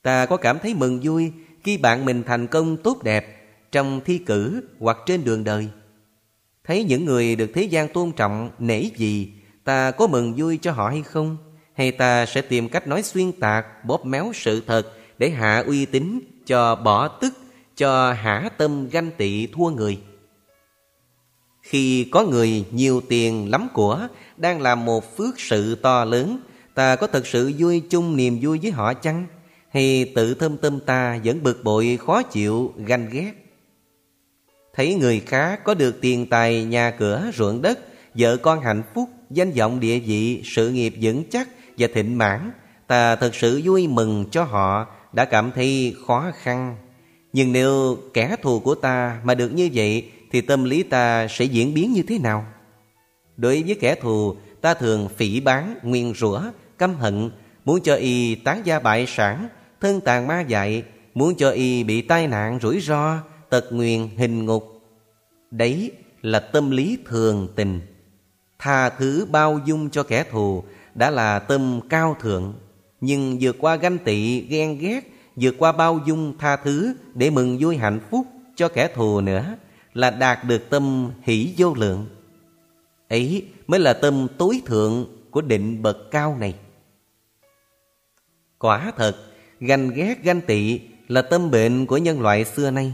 Ta 0.02 0.26
có 0.26 0.38
cảm 0.38 0.60
thấy 0.60 0.74
mừng 0.74 1.00
vui 1.04 1.32
khi 1.64 1.78
bạn 1.78 2.06
mình 2.06 2.24
thành 2.24 2.48
công 2.48 2.78
tốt 2.78 3.04
đẹp 3.04 3.48
trong 3.72 4.02
thi 4.06 4.18
cử 4.18 4.64
hoặc 4.80 4.98
trên 5.06 5.24
đường 5.24 5.44
đời? 5.44 5.68
Thấy 6.64 6.84
những 6.84 7.06
người 7.06 7.36
được 7.36 7.52
thế 7.54 7.64
gian 7.64 7.88
tôn 7.88 8.12
trọng, 8.12 8.52
nể 8.60 8.84
gì, 8.96 9.32
ta 9.64 9.92
có 9.92 10.08
mừng 10.08 10.34
vui 10.38 10.60
cho 10.62 10.72
họ 10.72 10.90
hay 10.90 11.04
không? 11.04 11.38
Hay 11.74 11.92
ta 11.92 12.26
sẽ 12.26 12.42
tìm 12.42 12.70
cách 12.70 12.88
nói 12.88 13.04
xuyên 13.04 13.32
tạc, 13.32 13.86
bóp 13.86 14.06
méo 14.06 14.32
sự 14.36 14.64
thật 14.68 14.94
để 15.18 15.30
hạ 15.30 15.64
uy 15.68 15.86
tín, 15.86 16.20
cho 16.46 16.76
bỏ 16.76 17.08
tức, 17.08 17.34
cho 17.78 18.14
hả 18.14 18.50
tâm 18.58 18.90
ganh 18.90 19.12
tị 19.18 19.48
thua 19.48 19.70
người? 19.70 20.00
Khi 21.62 22.08
có 22.12 22.24
người 22.24 22.66
nhiều 22.72 23.02
tiền 23.10 23.52
lắm 23.52 23.68
của 23.74 24.08
đang 24.38 24.62
làm 24.62 24.86
một 24.86 25.18
phước 25.18 25.40
sự 25.40 25.76
to 25.76 26.06
lớn, 26.06 26.40
ta 26.74 26.96
có 26.96 27.08
thật 27.08 27.28
sự 27.28 27.52
vui 27.58 27.82
chung 27.90 28.18
niềm 28.18 28.40
vui 28.42 28.60
với 28.62 28.72
họ 28.72 28.94
chăng? 28.94 29.28
Hay 29.74 30.12
tự 30.16 30.34
thâm 30.34 30.58
tâm 30.58 30.80
ta 30.80 31.20
vẫn 31.24 31.44
bực 31.44 31.64
bội 31.64 32.00
khó 32.06 32.24
chịu, 32.24 32.74
ganh 32.78 33.10
ghét? 33.12 33.32
Thấy 34.74 34.94
người 34.96 35.20
khác 35.20 35.64
có 35.64 35.74
được 35.74 36.02
tiền 36.02 36.26
tài, 36.26 36.64
nhà 36.64 36.92
cửa, 36.92 37.32
ruộng 37.34 37.62
đất, 37.62 37.80
vợ 38.16 38.38
con 38.38 38.62
hạnh 38.62 38.84
phúc, 38.94 39.10
danh 39.30 39.52
vọng 39.52 39.80
địa 39.80 40.00
vị, 40.00 40.42
sự 40.46 40.70
nghiệp 40.70 40.94
vững 41.02 41.24
chắc 41.30 41.50
và 41.78 41.88
thịnh 41.94 42.18
mãn, 42.18 42.52
ta 42.88 43.16
thật 43.16 43.36
sự 43.36 43.62
vui 43.64 43.88
mừng 43.88 44.26
cho 44.32 44.44
họ 44.44 44.88
đã 45.14 45.26
cảm 45.26 45.52
thấy 45.56 45.96
khó 46.08 46.32
khăn. 46.36 46.76
Nhưng 47.34 47.52
nếu 47.52 47.98
kẻ 48.14 48.36
thù 48.42 48.60
của 48.60 48.76
ta 48.76 49.22
mà 49.24 49.36
được 49.36 49.50
như 49.50 49.70
vậy 49.74 50.12
thì 50.32 50.42
tâm 50.42 50.64
lý 50.64 50.84
ta 50.84 51.28
sẽ 51.28 51.46
diễn 51.46 51.74
biến 51.74 51.94
như 51.94 52.04
thế 52.08 52.18
nào? 52.20 52.46
Đối 53.38 53.64
với 53.64 53.78
kẻ 53.80 53.96
thù, 53.96 54.36
ta 54.62 54.74
thường 54.74 55.10
phỉ 55.18 55.40
bán, 55.40 55.76
nguyên 55.84 56.14
rủa, 56.14 56.42
căm 56.78 56.96
hận, 56.96 57.32
muốn 57.66 57.82
cho 57.82 57.96
y 57.96 58.36
tán 58.36 58.62
gia 58.66 58.80
bại 58.80 59.06
sản, 59.08 59.50
thân 59.82 60.02
tàn 60.02 60.28
ma 60.28 60.42
dạy 60.42 60.84
muốn 61.14 61.36
cho 61.38 61.50
y 61.50 61.84
bị 61.84 62.02
tai 62.02 62.28
nạn 62.28 62.60
rủi 62.62 62.80
ro, 62.82 63.18
tật 63.50 63.66
nguyền 63.72 64.08
hình 64.18 64.46
ngục. 64.46 64.82
Đấy 65.52 65.92
là 66.22 66.40
tâm 66.40 66.72
lý 66.72 66.98
thường 67.06 67.48
tình. 67.56 67.82
Tha 68.60 68.90
thứ 68.90 69.28
bao 69.32 69.60
dung 69.66 69.90
cho 69.90 70.04
kẻ 70.04 70.24
thù 70.32 70.64
đã 70.96 71.10
là 71.10 71.40
tâm 71.40 71.80
cao 71.90 72.16
thượng. 72.20 72.54
Nhưng 73.02 73.38
vượt 73.42 73.56
qua 73.60 73.76
ganh 73.76 73.98
tị, 73.98 74.42
ghen 74.42 74.78
ghét, 74.78 75.02
vượt 75.36 75.56
qua 75.58 75.72
bao 75.72 76.00
dung 76.06 76.38
tha 76.38 76.56
thứ 76.56 76.94
để 77.14 77.30
mừng 77.30 77.58
vui 77.60 77.78
hạnh 77.78 78.00
phúc 78.10 78.28
cho 78.56 78.68
kẻ 78.68 78.88
thù 78.96 79.22
nữa 79.22 79.56
là 79.94 80.10
đạt 80.10 80.40
được 80.48 80.70
tâm 80.70 81.12
hỷ 81.22 81.54
vô 81.58 81.74
lượng. 81.74 82.06
Ấy 83.10 83.46
mới 83.68 83.80
là 83.80 83.94
tâm 83.94 84.28
tối 84.38 84.62
thượng 84.66 85.06
của 85.32 85.42
định 85.42 85.82
bậc 85.82 85.98
cao 86.12 86.38
này. 86.40 86.56
Quả 88.60 88.92
thật, 88.98 89.16
ganh 89.62 89.90
ghét 89.90 90.24
ganh 90.24 90.42
tị 90.42 90.80
là 91.08 91.22
tâm 91.22 91.52
bệnh 91.52 91.86
của 91.86 91.98
nhân 91.98 92.22
loại 92.22 92.46
xưa 92.46 92.72
nay. 92.72 92.94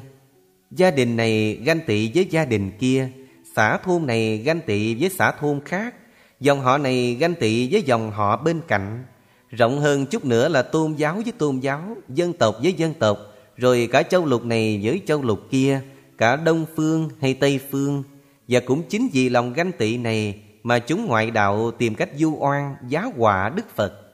Gia 0.71 0.91
đình 0.91 1.17
này 1.17 1.59
ganh 1.63 1.79
tị 1.87 2.11
với 2.15 2.27
gia 2.29 2.45
đình 2.45 2.71
kia, 2.79 3.09
xã 3.55 3.77
thôn 3.77 4.05
này 4.05 4.37
ganh 4.37 4.61
tị 4.61 4.95
với 4.95 5.09
xã 5.09 5.31
thôn 5.31 5.59
khác, 5.65 5.95
dòng 6.39 6.61
họ 6.61 6.77
này 6.77 7.17
ganh 7.19 7.35
tị 7.35 7.73
với 7.73 7.81
dòng 7.81 8.11
họ 8.11 8.37
bên 8.37 8.61
cạnh. 8.67 9.03
Rộng 9.49 9.79
hơn 9.79 10.05
chút 10.05 10.25
nữa 10.25 10.49
là 10.49 10.61
tôn 10.61 10.93
giáo 10.93 11.15
với 11.15 11.33
tôn 11.37 11.59
giáo, 11.59 11.95
dân 12.09 12.33
tộc 12.33 12.55
với 12.63 12.73
dân 12.73 12.93
tộc, 12.93 13.17
rồi 13.57 13.89
cả 13.91 14.03
châu 14.03 14.25
lục 14.25 14.45
này 14.45 14.79
với 14.83 15.01
châu 15.05 15.21
lục 15.21 15.39
kia, 15.51 15.81
cả 16.17 16.35
Đông 16.35 16.65
Phương 16.75 17.09
hay 17.21 17.33
Tây 17.33 17.59
Phương. 17.71 18.03
Và 18.47 18.59
cũng 18.59 18.83
chính 18.89 19.07
vì 19.13 19.29
lòng 19.29 19.53
ganh 19.53 19.71
tị 19.71 19.97
này 19.97 20.41
mà 20.63 20.79
chúng 20.79 21.05
ngoại 21.05 21.31
đạo 21.31 21.71
tìm 21.71 21.95
cách 21.95 22.09
du 22.15 22.35
oan, 22.39 22.75
giá 22.87 23.03
họa 23.17 23.49
Đức 23.55 23.75
Phật. 23.75 24.06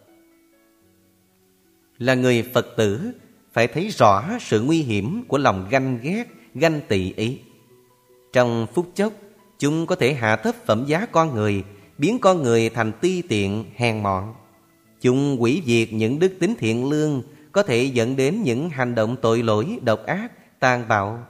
Là 2.03 2.13
người 2.13 2.43
Phật 2.53 2.67
tử, 2.77 3.11
phải 3.53 3.67
thấy 3.67 3.88
rõ 3.88 4.23
sự 4.41 4.61
nguy 4.61 4.81
hiểm 4.81 5.23
của 5.27 5.38
lòng 5.38 5.67
ganh 5.69 5.99
ghét, 6.01 6.23
ganh 6.55 6.81
tị 6.88 7.13
ý. 7.13 7.39
Trong 8.34 8.67
phút 8.73 8.91
chốc, 8.95 9.13
chúng 9.59 9.85
có 9.85 9.95
thể 9.95 10.13
hạ 10.13 10.35
thấp 10.35 10.55
phẩm 10.65 10.84
giá 10.88 11.05
con 11.05 11.35
người, 11.35 11.63
biến 11.97 12.19
con 12.19 12.43
người 12.43 12.69
thành 12.69 12.91
ti 13.01 13.21
tiện, 13.21 13.65
hèn 13.75 14.03
mọn. 14.03 14.34
Chúng 15.01 15.41
quỷ 15.41 15.61
diệt 15.65 15.93
những 15.93 16.19
đức 16.19 16.34
tính 16.39 16.55
thiện 16.59 16.89
lương, 16.89 17.21
có 17.51 17.63
thể 17.63 17.84
dẫn 17.84 18.15
đến 18.15 18.41
những 18.43 18.69
hành 18.69 18.95
động 18.95 19.15
tội 19.21 19.43
lỗi, 19.43 19.80
độc 19.81 20.05
ác, 20.05 20.59
tàn 20.59 20.88
bạo. 20.88 21.27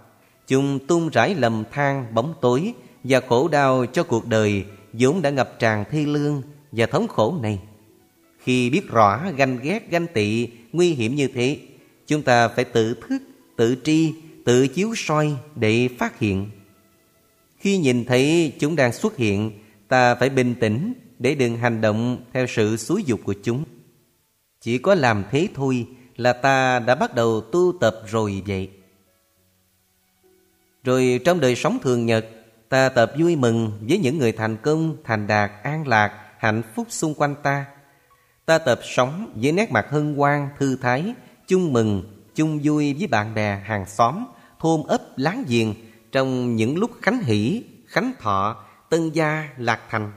Chúng 0.48 0.80
tung 0.88 1.10
rải 1.10 1.36
lầm 1.36 1.64
than, 1.72 2.06
bóng 2.14 2.34
tối 2.42 2.74
và 3.04 3.20
khổ 3.30 3.48
đau 3.48 3.86
cho 3.86 4.04
cuộc 4.04 4.28
đời 4.28 4.66
vốn 4.94 5.22
đã 5.22 5.30
ngập 5.30 5.60
tràn 5.60 5.84
thi 5.92 6.06
lương 6.06 6.42
và 6.72 6.86
thống 6.86 7.08
khổ 7.08 7.38
này. 7.42 7.60
Khi 8.40 8.70
biết 8.70 8.88
rõ 8.90 9.22
ganh 9.38 9.60
ghét, 9.64 9.92
ganh 9.92 10.08
tị 10.08 10.48
nguy 10.74 10.94
hiểm 10.94 11.16
như 11.16 11.28
thế, 11.28 11.60
chúng 12.08 12.22
ta 12.22 12.48
phải 12.48 12.66
tự 12.66 12.94
thức, 12.94 13.22
tự 13.56 13.76
tri, 13.84 14.14
tự 14.46 14.68
chiếu 14.68 14.94
soi 14.96 15.36
để 15.56 15.90
phát 16.00 16.20
hiện. 16.20 16.50
Khi 17.58 17.78
nhìn 17.78 18.06
thấy 18.06 18.54
chúng 18.60 18.76
đang 18.76 18.94
xuất 18.94 19.18
hiện, 19.18 19.52
ta 19.88 20.16
phải 20.16 20.30
bình 20.30 20.56
tĩnh 20.60 20.94
để 21.20 21.36
đừng 21.36 21.58
hành 21.58 21.82
động 21.82 22.26
theo 22.34 22.48
sự 22.48 22.78
xúi 22.78 23.04
dục 23.04 23.20
của 23.24 23.36
chúng. 23.44 23.64
Chỉ 24.62 24.78
có 24.78 24.96
làm 24.96 25.24
thế 25.32 25.48
thôi 25.54 25.88
là 26.16 26.34
ta 26.34 26.80
đã 26.80 26.96
bắt 26.96 27.16
đầu 27.16 27.42
tu 27.42 27.74
tập 27.82 28.02
rồi 28.08 28.42
vậy. 28.48 28.70
Rồi 30.84 31.20
trong 31.26 31.40
đời 31.40 31.56
sống 31.56 31.78
thường 31.82 32.06
nhật, 32.06 32.26
ta 32.70 32.90
tập 32.90 33.14
vui 33.20 33.36
mừng 33.36 33.72
với 33.88 33.98
những 33.98 34.18
người 34.18 34.32
thành 34.32 34.58
công, 34.58 34.98
thành 35.04 35.28
đạt, 35.28 35.52
an 35.64 35.88
lạc, 35.88 36.32
hạnh 36.38 36.62
phúc 36.76 36.88
xung 36.90 37.14
quanh 37.14 37.36
ta. 37.44 37.66
Ta 38.46 38.58
tập 38.58 38.80
sống 38.84 39.34
với 39.36 39.52
nét 39.52 39.72
mặt 39.72 39.86
hân 39.90 40.16
hoan, 40.16 40.50
thư 40.60 40.76
thái, 40.76 41.14
chung 41.48 41.74
mừng, 41.74 42.04
chung 42.36 42.60
vui 42.64 42.94
với 42.94 43.08
bạn 43.08 43.34
bè, 43.34 43.62
hàng 43.66 43.86
xóm, 43.86 44.26
thôn 44.60 44.84
ấp, 44.88 45.02
láng 45.18 45.44
giềng 45.48 45.74
trong 46.12 46.56
những 46.56 46.78
lúc 46.78 46.92
khánh 47.02 47.24
hỷ, 47.24 47.64
khánh 47.86 48.12
thọ, 48.20 48.64
tân 48.90 49.10
gia, 49.10 49.50
lạc 49.58 49.82
thành. 49.90 50.12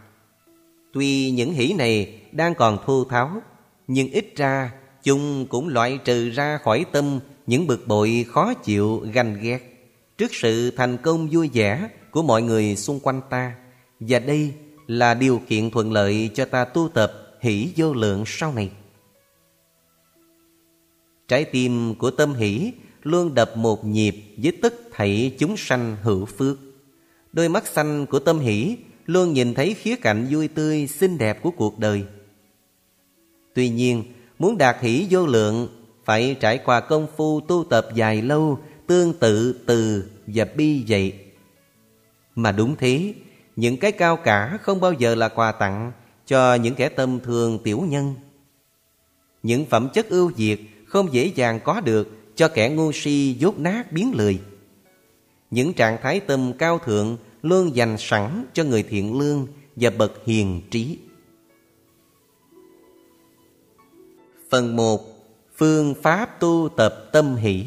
Tuy 0.93 1.31
những 1.31 1.53
hỷ 1.53 1.73
này 1.73 2.21
đang 2.33 2.55
còn 2.55 2.79
thô 2.87 3.05
tháo, 3.05 3.31
nhưng 3.87 4.09
ít 4.09 4.33
ra 4.37 4.71
chúng 5.03 5.47
cũng 5.47 5.69
loại 5.69 5.99
trừ 6.05 6.31
ra 6.31 6.59
khỏi 6.59 6.85
tâm 6.93 7.21
những 7.47 7.67
bực 7.67 7.87
bội 7.87 8.27
khó 8.29 8.55
chịu 8.55 9.07
ganh 9.13 9.41
ghét 9.41 9.77
trước 10.19 10.35
sự 10.35 10.71
thành 10.71 10.97
công 10.97 11.29
vui 11.31 11.51
vẻ 11.53 11.89
của 12.11 12.23
mọi 12.23 12.43
người 12.43 12.77
xung 12.77 13.01
quanh 13.01 13.21
ta 13.31 13.53
và 14.01 14.19
đây 14.19 14.53
là 14.87 15.15
điều 15.15 15.41
kiện 15.49 15.71
thuận 15.71 15.93
lợi 15.93 16.31
cho 16.35 16.45
ta 16.45 16.65
tu 16.65 16.89
tập 16.89 17.26
hỷ 17.47 17.73
vô 17.77 17.95
lượng 17.95 18.25
sau 18.27 18.53
này 18.53 18.71
trái 21.29 21.45
tim 21.45 21.95
của 21.95 22.11
tâm 22.11 22.35
hỷ 22.35 22.73
luôn 23.03 23.35
đập 23.35 23.57
một 23.57 23.85
nhịp 23.85 24.17
với 24.37 24.53
tất 24.63 24.75
thảy 24.93 25.35
chúng 25.39 25.57
sanh 25.57 25.97
hữu 26.03 26.25
phước. 26.25 26.57
Đôi 27.33 27.49
mắt 27.49 27.67
xanh 27.67 28.07
của 28.07 28.19
tâm 28.19 28.39
hỷ 28.39 28.77
luôn 29.07 29.33
nhìn 29.33 29.55
thấy 29.55 29.75
khía 29.75 29.97
cạnh 29.97 30.27
vui 30.31 30.49
tươi, 30.49 30.87
xinh 30.87 31.19
đẹp 31.19 31.43
của 31.43 31.51
cuộc 31.51 31.79
đời. 31.79 32.05
Tuy 33.55 33.69
nhiên, 33.69 34.05
muốn 34.39 34.59
đạt 34.59 34.77
hỷ 34.81 35.07
vô 35.11 35.27
lượng, 35.27 35.69
phải 36.05 36.37
trải 36.41 36.59
qua 36.59 36.81
công 36.81 37.07
phu 37.17 37.41
tu 37.41 37.65
tập 37.71 37.89
dài 37.95 38.23
lâu, 38.23 38.59
tương 38.87 39.13
tự 39.13 39.53
từ 39.67 40.05
và 40.27 40.45
bi 40.57 40.85
vậy. 40.89 41.13
Mà 42.35 42.53
đúng 42.53 42.77
thế, 42.77 43.15
những 43.57 43.77
cái 43.77 43.93
cao 43.93 44.17
cả 44.17 44.59
không 44.63 44.81
bao 44.81 44.93
giờ 44.93 45.15
là 45.15 45.29
quà 45.29 45.53
tặng 45.53 45.93
cho 46.27 46.55
những 46.55 46.75
kẻ 46.75 46.89
tâm 46.89 47.21
thường 47.21 47.59
tiểu 47.65 47.81
nhân. 47.81 48.15
Những 49.43 49.65
phẩm 49.65 49.89
chất 49.95 50.09
ưu 50.09 50.33
việt 50.37 50.87
không 50.87 51.13
dễ 51.13 51.33
dàng 51.35 51.61
có 51.65 51.81
được 51.81 52.09
cho 52.35 52.49
kẻ 52.49 52.69
ngu 52.69 52.93
si 52.93 53.37
dốt 53.39 53.59
nát 53.59 53.93
biến 53.93 54.13
lười. 54.15 54.41
Những 55.51 55.73
trạng 55.73 55.99
thái 56.03 56.21
tâm 56.21 56.53
cao 56.59 56.79
thượng 56.79 57.17
luôn 57.43 57.77
dành 57.77 57.97
sẵn 57.99 58.45
cho 58.53 58.65
người 58.65 58.83
thiện 58.83 59.19
lương 59.19 59.47
và 59.77 59.91
bậc 59.91 60.25
hiền 60.25 60.63
trí. 60.71 60.99
Phần 64.51 64.77
1. 64.77 65.01
Phương 65.57 65.95
pháp 66.03 66.41
tu 66.41 66.69
tập 66.77 67.09
tâm 67.13 67.37
hỷ 67.37 67.65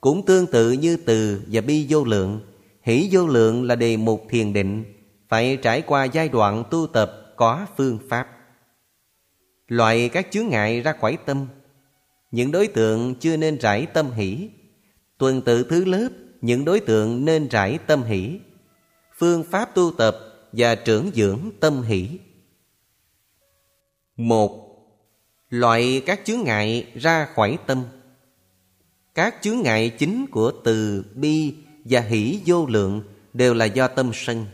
Cũng 0.00 0.26
tương 0.26 0.46
tự 0.46 0.72
như 0.72 0.96
từ 0.96 1.42
và 1.46 1.60
bi 1.60 1.86
vô 1.88 2.04
lượng, 2.04 2.40
Hỷ 2.82 3.08
vô 3.12 3.26
lượng 3.26 3.62
là 3.62 3.74
đề 3.74 3.96
mục 3.96 4.26
thiền 4.30 4.52
định 4.52 4.84
phải 5.28 5.58
trải 5.62 5.82
qua 5.82 6.04
giai 6.04 6.28
đoạn 6.28 6.64
tu 6.70 6.86
tập 6.86 7.32
có 7.36 7.66
phương 7.76 7.98
pháp. 8.08 8.28
Loại 9.68 10.08
các 10.08 10.26
chướng 10.30 10.48
ngại 10.48 10.80
ra 10.80 10.92
khỏi 10.92 11.18
tâm. 11.26 11.46
Những 12.30 12.52
đối 12.52 12.66
tượng 12.66 13.14
chưa 13.14 13.36
nên 13.36 13.58
rải 13.58 13.86
tâm 13.86 14.10
hỷ. 14.10 14.50
Tuần 15.18 15.42
tự 15.42 15.64
thứ 15.70 15.84
lớp, 15.84 16.08
Những 16.40 16.64
đối 16.64 16.80
tượng 16.80 17.24
nên 17.24 17.48
rải 17.48 17.78
tâm 17.86 18.02
hỷ. 18.02 18.40
Phương 19.18 19.44
pháp 19.44 19.74
tu 19.74 19.92
tập 19.98 20.18
và 20.52 20.74
trưởng 20.74 21.10
dưỡng 21.14 21.50
tâm 21.60 21.82
hỷ. 21.82 22.08
Một, 24.16 24.62
Loại 25.48 26.02
các 26.06 26.20
chướng 26.24 26.44
ngại 26.44 26.92
ra 26.94 27.28
khỏi 27.34 27.58
tâm. 27.66 27.84
Các 29.14 29.34
chướng 29.42 29.60
ngại 29.62 29.90
chính 29.98 30.26
của 30.26 30.52
từ 30.64 31.04
bi 31.14 31.54
và 31.84 32.00
hỷ 32.00 32.40
vô 32.46 32.66
lượng 32.66 33.02
đều 33.32 33.54
là 33.54 33.64
do 33.64 33.88
tâm 33.88 34.10
sân. 34.14 34.46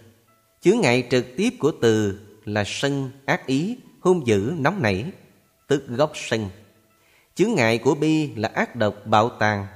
Chướng 0.62 0.80
ngại 0.80 1.06
trực 1.10 1.26
tiếp 1.36 1.51
của 1.59 1.72
từ 1.80 2.20
là 2.44 2.64
sân, 2.66 3.10
ác 3.24 3.47
ý, 3.47 3.76
hung 4.01 4.26
dữ, 4.26 4.52
nóng 4.59 4.82
nảy, 4.82 5.05
tức 5.66 5.89
gốc 5.89 6.12
sân. 6.14 6.48
Chướng 7.34 7.55
ngại 7.55 7.78
của 7.78 7.94
bi 7.94 8.34
là 8.36 8.48
ác 8.55 8.76
độc, 8.76 9.06
bạo 9.06 9.28
tàn, 9.28 9.66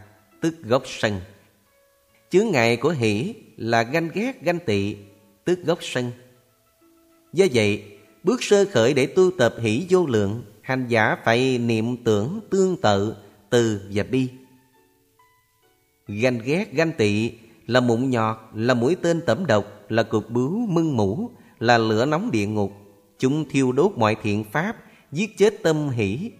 tức 0.40 0.54
gốc 0.62 0.82
sân. 0.86 1.20
Chướng 2.30 2.50
ngại 2.50 2.76
của 2.76 2.90
hỷ 2.90 3.34
là 3.56 3.82
ganh 3.82 4.08
ghét, 4.14 4.42
ganh 4.42 4.58
tị, 4.58 4.96
tức 5.44 5.58
gốc 5.64 5.78
sân. 5.82 6.10
Do 7.32 7.46
vậy, 7.54 7.98
bước 8.22 8.42
sơ 8.42 8.64
khởi 8.64 8.94
để 8.94 9.06
tu 9.06 9.30
tập 9.38 9.54
hỷ 9.60 9.86
vô 9.88 10.06
lượng, 10.06 10.44
hành 10.62 10.86
giả 10.88 11.16
phải 11.24 11.58
niệm 11.58 12.04
tưởng 12.04 12.40
tương 12.50 12.80
tự 12.80 13.16
từ 13.50 13.80
và 13.92 14.02
bi. 14.02 14.28
Ganh 16.08 16.38
ghét, 16.44 16.72
ganh 16.72 16.92
tị 16.92 17.32
là 17.66 17.80
mụn 17.80 18.10
nhọt, 18.10 18.36
là 18.54 18.74
mũi 18.74 18.96
tên 19.02 19.20
tẩm 19.26 19.46
độc, 19.46 19.64
là 19.88 20.02
cục 20.02 20.30
bướu 20.30 20.66
mưng 20.68 20.96
mũ, 20.96 21.30
là 21.58 21.78
lửa 21.78 22.06
nóng 22.06 22.30
địa 22.30 22.46
ngục. 22.46 22.72
Chúng 23.18 23.48
thiêu 23.48 23.72
đốt 23.72 23.92
mọi 23.96 24.16
thiện 24.22 24.44
pháp, 24.44 24.76
giết 25.12 25.38
chết 25.38 25.62
tâm 25.62 25.88
hỷ, 25.88 26.30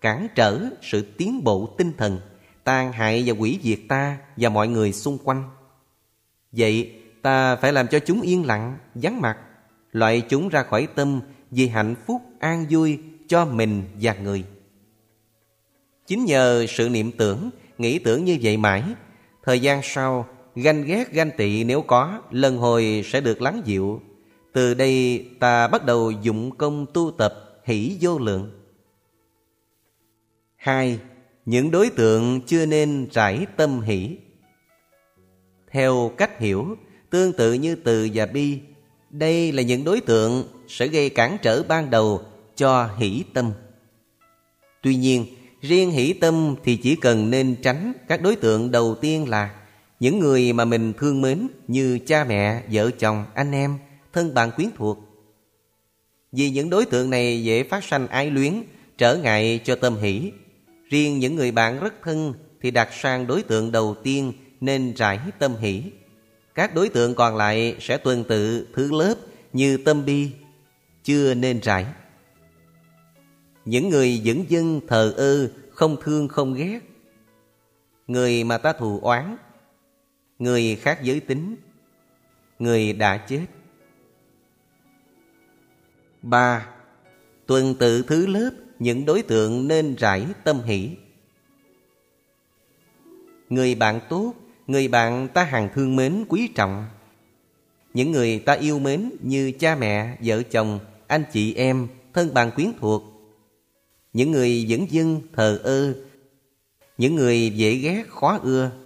cản 0.00 0.28
trở 0.34 0.60
sự 0.82 1.02
tiến 1.02 1.44
bộ 1.44 1.74
tinh 1.78 1.92
thần, 1.98 2.20
tàn 2.64 2.92
hại 2.92 3.22
và 3.26 3.34
quỷ 3.38 3.58
diệt 3.62 3.78
ta 3.88 4.18
và 4.36 4.48
mọi 4.48 4.68
người 4.68 4.92
xung 4.92 5.18
quanh. 5.24 5.44
Vậy 6.52 6.92
ta 7.22 7.56
phải 7.56 7.72
làm 7.72 7.88
cho 7.88 7.98
chúng 7.98 8.20
yên 8.20 8.46
lặng, 8.46 8.78
vắng 8.94 9.20
mặt, 9.20 9.38
loại 9.92 10.22
chúng 10.28 10.48
ra 10.48 10.62
khỏi 10.62 10.88
tâm 10.94 11.20
vì 11.50 11.68
hạnh 11.68 11.94
phúc 12.06 12.22
an 12.38 12.66
vui 12.70 12.98
cho 13.28 13.44
mình 13.44 13.82
và 14.00 14.14
người. 14.14 14.44
Chính 16.06 16.24
nhờ 16.24 16.66
sự 16.68 16.88
niệm 16.88 17.12
tưởng, 17.12 17.50
nghĩ 17.78 17.98
tưởng 17.98 18.24
như 18.24 18.38
vậy 18.42 18.56
mãi, 18.56 18.82
thời 19.42 19.60
gian 19.60 19.80
sau 19.82 20.26
ganh 20.54 20.84
ghét 20.84 21.12
ganh 21.12 21.30
tị 21.36 21.64
nếu 21.64 21.82
có, 21.82 22.22
lần 22.30 22.56
hồi 22.56 23.04
sẽ 23.04 23.20
được 23.20 23.42
lắng 23.42 23.62
dịu. 23.64 24.00
Từ 24.52 24.74
đây 24.74 25.26
ta 25.40 25.68
bắt 25.68 25.84
đầu 25.84 26.10
dụng 26.10 26.56
công 26.56 26.86
tu 26.94 27.10
tập, 27.10 27.60
hỷ 27.64 27.96
vô 28.00 28.18
lượng. 28.18 28.50
Hai, 30.56 30.98
những 31.46 31.70
đối 31.70 31.90
tượng 31.90 32.40
chưa 32.46 32.66
nên 32.66 33.08
trải 33.12 33.46
tâm 33.56 33.80
hỷ. 33.80 34.16
Theo 35.70 36.12
cách 36.16 36.38
hiểu, 36.38 36.76
tương 37.10 37.32
tự 37.32 37.52
như 37.52 37.74
từ 37.74 38.08
và 38.14 38.26
bi, 38.26 38.58
đây 39.10 39.52
là 39.52 39.62
những 39.62 39.84
đối 39.84 40.00
tượng 40.00 40.44
sẽ 40.68 40.86
gây 40.86 41.10
cản 41.10 41.36
trở 41.42 41.62
ban 41.62 41.90
đầu 41.90 42.22
cho 42.56 42.88
hỷ 42.96 43.24
tâm. 43.34 43.52
Tuy 44.82 44.96
nhiên, 44.96 45.26
riêng 45.60 45.90
hỷ 45.90 46.12
tâm 46.12 46.54
thì 46.64 46.76
chỉ 46.76 46.96
cần 46.96 47.30
nên 47.30 47.56
tránh 47.62 47.92
các 48.08 48.22
đối 48.22 48.36
tượng 48.36 48.70
đầu 48.70 48.94
tiên 48.94 49.28
là 49.28 49.61
những 50.02 50.18
người 50.18 50.52
mà 50.52 50.64
mình 50.64 50.92
thương 50.92 51.20
mến 51.20 51.48
như 51.68 51.98
cha 52.06 52.24
mẹ, 52.24 52.62
vợ 52.72 52.90
chồng, 52.90 53.24
anh 53.34 53.52
em, 53.52 53.78
thân 54.12 54.34
bạn 54.34 54.50
quyến 54.56 54.68
thuộc. 54.76 54.98
Vì 56.32 56.50
những 56.50 56.70
đối 56.70 56.84
tượng 56.84 57.10
này 57.10 57.44
dễ 57.44 57.62
phát 57.62 57.84
sanh 57.84 58.08
ái 58.08 58.30
luyến, 58.30 58.62
trở 58.98 59.16
ngại 59.16 59.60
cho 59.64 59.76
tâm 59.76 59.96
hỷ. 59.96 60.32
Riêng 60.90 61.18
những 61.18 61.36
người 61.36 61.50
bạn 61.50 61.80
rất 61.80 61.94
thân 62.02 62.34
thì 62.62 62.70
đặt 62.70 62.88
sang 62.92 63.26
đối 63.26 63.42
tượng 63.42 63.72
đầu 63.72 63.96
tiên 64.02 64.32
nên 64.60 64.94
rải 64.94 65.18
tâm 65.38 65.56
hỷ. 65.56 65.82
Các 66.54 66.74
đối 66.74 66.88
tượng 66.88 67.14
còn 67.14 67.36
lại 67.36 67.76
sẽ 67.80 67.98
tuần 67.98 68.24
tự 68.24 68.66
thứ 68.74 68.92
lớp 68.92 69.14
như 69.52 69.76
tâm 69.76 70.04
bi, 70.04 70.30
chưa 71.04 71.34
nên 71.34 71.60
rải. 71.60 71.86
Những 73.64 73.88
người 73.88 74.18
dẫn 74.18 74.44
dân 74.48 74.80
thờ 74.88 75.14
ơ, 75.16 75.50
không 75.70 75.96
thương 76.02 76.28
không 76.28 76.54
ghét. 76.54 76.80
Người 78.06 78.44
mà 78.44 78.58
ta 78.58 78.72
thù 78.72 79.00
oán 79.02 79.36
người 80.42 80.76
khác 80.76 81.02
giới 81.02 81.20
tính, 81.20 81.56
người 82.58 82.92
đã 82.92 83.16
chết. 83.16 83.46
ba 86.22 86.66
Tuần 87.46 87.74
tự 87.74 88.02
thứ 88.02 88.26
lớp 88.26 88.50
những 88.78 89.04
đối 89.04 89.22
tượng 89.22 89.68
nên 89.68 89.94
rải 89.94 90.26
tâm 90.44 90.60
hỷ. 90.62 90.90
Người 93.48 93.74
bạn 93.74 94.00
tốt, 94.08 94.34
người 94.66 94.88
bạn 94.88 95.28
ta 95.28 95.44
hàng 95.44 95.68
thương 95.74 95.96
mến 95.96 96.24
quý 96.28 96.48
trọng. 96.54 96.86
Những 97.94 98.12
người 98.12 98.38
ta 98.38 98.52
yêu 98.52 98.78
mến 98.78 99.10
như 99.22 99.52
cha 99.58 99.74
mẹ, 99.74 100.16
vợ 100.24 100.42
chồng, 100.42 100.78
anh 101.06 101.24
chị 101.32 101.54
em, 101.54 101.88
thân 102.14 102.34
bạn 102.34 102.50
quyến 102.50 102.72
thuộc. 102.80 103.02
Những 104.12 104.30
người 104.30 104.62
dẫn 104.62 104.86
dưng, 104.90 105.20
thờ 105.32 105.60
ơ, 105.64 105.94
những 106.98 107.14
người 107.14 107.50
dễ 107.50 107.74
ghét, 107.74 108.04
khó 108.08 108.38
ưa 108.42 108.81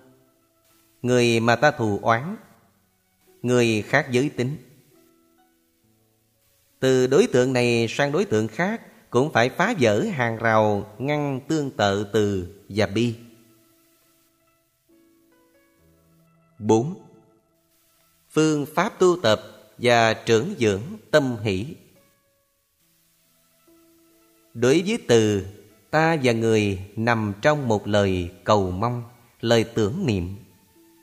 người 1.06 1.40
mà 1.40 1.56
ta 1.56 1.70
thù 1.70 1.98
oán, 2.02 2.36
người 3.42 3.82
khác 3.82 4.06
giới 4.10 4.28
tính. 4.28 4.56
Từ 6.80 7.06
đối 7.06 7.26
tượng 7.26 7.52
này 7.52 7.86
sang 7.88 8.12
đối 8.12 8.24
tượng 8.24 8.48
khác 8.48 8.80
cũng 9.10 9.32
phải 9.32 9.48
phá 9.48 9.74
vỡ 9.80 10.04
hàng 10.12 10.36
rào 10.36 10.94
ngăn 10.98 11.40
tương 11.48 11.70
tự 11.70 12.06
từ 12.12 12.54
và 12.68 12.86
bi. 12.86 13.14
4. 16.58 16.94
Phương 18.30 18.66
pháp 18.74 18.98
tu 18.98 19.16
tập 19.22 19.40
và 19.78 20.14
trưởng 20.14 20.54
dưỡng 20.58 20.82
tâm 21.10 21.36
hỷ 21.42 21.74
Đối 24.54 24.82
với 24.86 24.98
từ 25.08 25.46
ta 25.90 26.16
và 26.22 26.32
người 26.32 26.78
nằm 26.96 27.32
trong 27.42 27.68
một 27.68 27.86
lời 27.86 28.30
cầu 28.44 28.70
mong, 28.70 29.02
lời 29.40 29.64
tưởng 29.64 30.06
niệm 30.06 30.36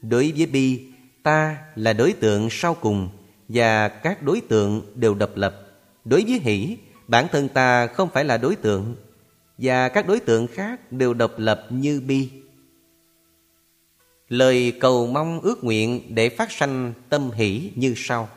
Đối 0.09 0.33
với 0.37 0.45
bi, 0.45 0.87
ta 1.23 1.57
là 1.75 1.93
đối 1.93 2.13
tượng 2.13 2.47
sau 2.51 2.73
cùng 2.73 3.09
và 3.47 3.87
các 3.87 4.23
đối 4.23 4.41
tượng 4.41 4.81
đều 4.95 5.15
độc 5.15 5.29
lập. 5.35 5.55
Đối 6.05 6.23
với 6.23 6.39
hỷ, 6.39 6.77
bản 7.07 7.27
thân 7.31 7.49
ta 7.49 7.87
không 7.87 8.09
phải 8.13 8.23
là 8.23 8.37
đối 8.37 8.55
tượng 8.55 8.95
và 9.57 9.89
các 9.89 10.07
đối 10.07 10.19
tượng 10.19 10.47
khác 10.47 10.91
đều 10.91 11.13
độc 11.13 11.31
lập 11.37 11.65
như 11.69 12.01
bi. 12.07 12.29
Lời 14.29 14.73
cầu 14.79 15.07
mong 15.07 15.39
ước 15.39 15.63
nguyện 15.63 16.15
để 16.15 16.29
phát 16.29 16.51
sanh 16.51 16.93
tâm 17.09 17.31
hỷ 17.31 17.71
như 17.75 17.93
sau. 17.97 18.29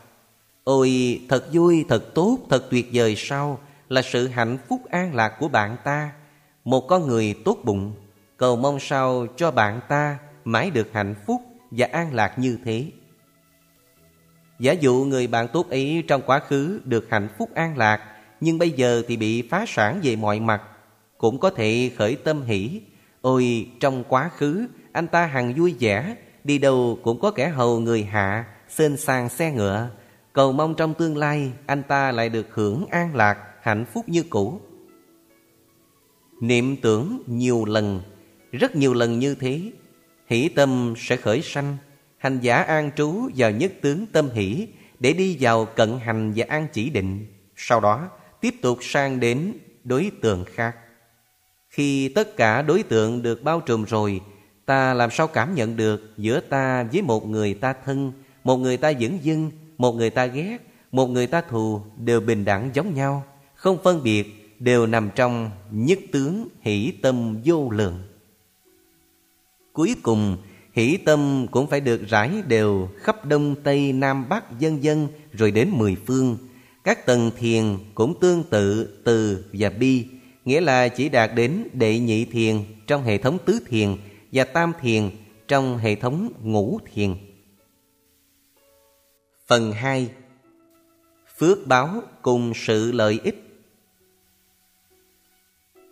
Ôi 0.65 1.21
thật 1.29 1.49
vui, 1.53 1.85
thật 1.89 2.15
tốt, 2.15 2.39
thật 2.51 2.67
tuyệt 2.71 2.89
vời 2.93 3.15
sau 3.17 3.61
là 3.89 4.03
sự 4.03 4.29
hạnh 4.29 4.59
phúc 4.69 4.81
an 4.91 5.15
lạc 5.15 5.37
của 5.41 5.49
bạn 5.49 5.77
ta. 5.85 6.11
Một 6.65 6.89
con 6.89 7.07
người 7.07 7.35
tốt 7.45 7.59
bụng, 7.65 7.93
cầu 8.37 8.57
mong 8.57 8.81
sao 8.81 9.27
cho 9.37 9.51
bạn 9.51 9.81
ta 9.89 10.19
mãi 10.45 10.71
được 10.71 10.89
hạnh 10.93 11.15
phúc 11.27 11.41
và 11.71 11.89
an 11.93 12.15
lạc 12.15 12.39
như 12.39 12.59
thế. 12.65 12.91
Giả 14.59 14.73
dụ 14.73 14.95
người 14.95 15.27
bạn 15.27 15.49
tốt 15.53 15.71
ấy 15.71 16.05
trong 16.09 16.23
quá 16.27 16.39
khứ 16.39 16.81
được 16.85 17.07
hạnh 17.11 17.29
phúc 17.39 17.51
an 17.55 17.77
lạc, 17.77 18.01
nhưng 18.41 18.59
bây 18.59 18.71
giờ 18.71 19.03
thì 19.09 19.17
bị 19.17 19.43
phá 19.43 19.65
sản 19.69 20.01
về 20.03 20.17
mọi 20.17 20.41
mặt, 20.41 20.63
cũng 21.19 21.39
có 21.41 21.51
thể 21.51 21.91
khởi 21.97 22.15
tâm 22.15 22.43
hỷ. 22.43 22.81
Ôi 23.27 23.69
trong 23.81 24.05
quá 24.09 24.31
khứ 24.37 24.67
Anh 24.93 25.07
ta 25.07 25.27
hằng 25.27 25.55
vui 25.55 25.75
vẻ 25.81 26.17
Đi 26.45 26.59
đâu 26.59 26.99
cũng 27.03 27.21
có 27.21 27.31
kẻ 27.31 27.49
hầu 27.49 27.81
người 27.81 28.05
hạ 28.05 28.45
Xên 28.69 28.97
sang 28.97 29.29
xe 29.29 29.53
ngựa 29.53 29.89
Cầu 30.33 30.53
mong 30.53 30.75
trong 30.75 30.95
tương 30.95 31.17
lai 31.17 31.53
Anh 31.67 31.83
ta 31.83 32.13
lại 32.13 32.29
được 32.29 32.47
hưởng 32.51 32.87
an 32.91 33.15
lạc 33.15 33.39
Hạnh 33.63 33.85
phúc 33.85 34.09
như 34.09 34.23
cũ 34.31 34.61
Niệm 36.41 36.77
tưởng 36.77 37.23
nhiều 37.27 37.65
lần 37.65 38.01
Rất 38.53 38.77
nhiều 38.77 38.95
lần 38.95 39.19
như 39.19 39.35
thế 39.35 39.73
Hỷ 40.27 40.49
tâm 40.49 40.95
sẽ 40.97 41.17
khởi 41.17 41.43
sanh. 41.43 41.77
Hành 42.19 42.41
giả 42.41 42.63
an 42.63 42.91
trú 42.97 43.29
vào 43.37 43.51
nhất 43.51 43.73
tướng 43.81 44.07
tâm 44.07 44.31
hỷ 44.31 44.69
Để 45.01 45.13
đi 45.13 45.37
vào 45.41 45.65
cận 45.65 45.99
hành 45.99 46.33
và 46.37 46.45
an 46.49 46.67
chỉ 46.73 46.91
định. 46.91 47.27
Sau 47.57 47.81
đó 47.81 48.09
tiếp 48.41 48.55
tục 48.63 48.79
sang 48.81 49.21
đến 49.21 49.53
đối 49.85 50.11
tượng 50.21 50.45
khác. 50.45 50.77
Khi 51.69 52.09
tất 52.09 52.37
cả 52.37 52.63
đối 52.63 52.83
tượng 52.83 53.23
được 53.23 53.43
bao 53.43 53.61
trùm 53.61 53.85
rồi 53.85 54.21
Ta 54.67 54.95
làm 54.95 55.11
sao 55.11 55.27
cảm 55.27 55.55
nhận 55.55 55.77
được 55.77 56.13
giữa 56.17 56.41
ta 56.41 56.83
với 56.93 57.03
một 57.03 57.27
người 57.27 57.55
ta 57.55 57.75
thân 57.85 58.13
Một 58.45 58.57
người 58.57 58.77
ta 58.77 58.93
dững 59.01 59.19
dưng, 59.23 59.51
một 59.79 59.93
người 59.93 60.11
ta 60.11 60.27
ghét 60.27 60.59
Một 60.93 61.07
người 61.07 61.27
ta 61.27 61.41
thù 61.41 61.81
đều 61.97 62.21
bình 62.21 62.45
đẳng 62.45 62.71
giống 62.75 62.95
nhau 62.95 63.25
Không 63.55 63.79
phân 63.85 64.03
biệt 64.03 64.47
đều 64.59 64.87
nằm 64.87 65.11
trong 65.15 65.51
nhất 65.71 65.99
tướng 66.13 66.49
hỷ 66.61 66.93
tâm 67.03 67.37
vô 67.45 67.71
lượng. 67.71 68.03
Cuối 69.77 69.97
cùng, 70.03 70.37
hỷ 70.73 70.97
tâm 70.97 71.47
cũng 71.51 71.67
phải 71.67 71.81
được 71.81 72.03
rải 72.09 72.31
đều 72.49 72.89
khắp 72.97 73.25
đông 73.25 73.55
tây 73.63 73.93
nam 73.93 74.29
bắc 74.29 74.59
dân 74.59 74.83
dân 74.83 75.09
rồi 75.33 75.51
đến 75.51 75.71
mười 75.71 75.97
phương. 76.07 76.39
Các 76.85 77.07
tầng 77.07 77.31
thiền 77.39 77.65
cũng 77.95 78.21
tương 78.21 78.43
tự, 78.51 78.89
từ 79.05 79.45
và 79.53 79.71
bi, 79.71 80.07
nghĩa 80.45 80.61
là 80.61 80.89
chỉ 80.89 81.09
đạt 81.09 81.31
đến 81.35 81.69
đệ 81.73 81.99
nhị 81.99 82.25
thiền 82.25 82.65
trong 82.87 83.03
hệ 83.03 83.19
thống 83.19 83.39
tứ 83.45 83.61
thiền 83.67 83.97
và 84.33 84.45
tam 84.45 84.73
thiền 84.81 85.11
trong 85.49 85.79
hệ 85.79 85.95
thống 85.95 86.33
ngũ 86.43 86.79
thiền. 86.95 87.15
Phần 89.47 89.73
hai, 89.73 90.09
phước 91.39 91.67
báo 91.67 92.03
cùng 92.23 92.53
sự 92.55 92.93
lợi 92.93 93.21
ích. 93.25 93.67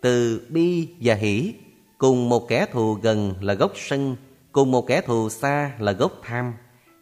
Từ 0.01 0.47
bi 0.49 0.87
và 0.99 1.15
hỷ 1.15 1.53
cùng 1.97 2.29
một 2.29 2.47
kẻ 2.47 2.65
thù 2.71 2.93
gần 2.93 3.33
là 3.41 3.53
gốc 3.53 3.71
sân, 3.75 4.15
cùng 4.51 4.71
một 4.71 4.87
kẻ 4.87 5.01
thù 5.01 5.29
xa 5.29 5.71
là 5.79 5.91
gốc 5.91 6.11
tham. 6.23 6.53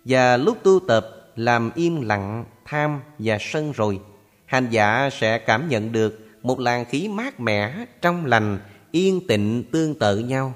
Và 0.06 0.38
lúc 0.38 0.58
tu 0.64 0.80
tập, 0.80 1.10
làm 1.36 1.72
im 1.76 2.02
lặng 2.02 2.46
tham 2.66 3.00
và 3.20 3.38
sân 3.42 3.72
rồi, 3.72 4.00
hành 4.46 4.68
giả 4.70 5.10
sẽ 5.12 5.38
cảm 5.38 5.70
nhận 5.70 5.92
được 5.92 6.20
một 6.42 6.60
làn 6.60 6.86
khí 6.86 7.08
mát 7.08 7.40
mẻ 7.40 7.86
trong 8.02 8.26
lành, 8.26 8.60
yên 8.92 9.28
tịnh 9.28 9.64
tương 9.72 9.96
tự 10.00 10.18
nhau. 10.20 10.54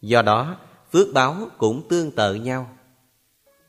Do 0.00 0.22
đó, 0.22 0.56
phước 0.92 1.06
báo 1.14 1.36
cũng 1.58 1.88
tương 1.88 2.10
tự 2.10 2.34
nhau. 2.34 2.68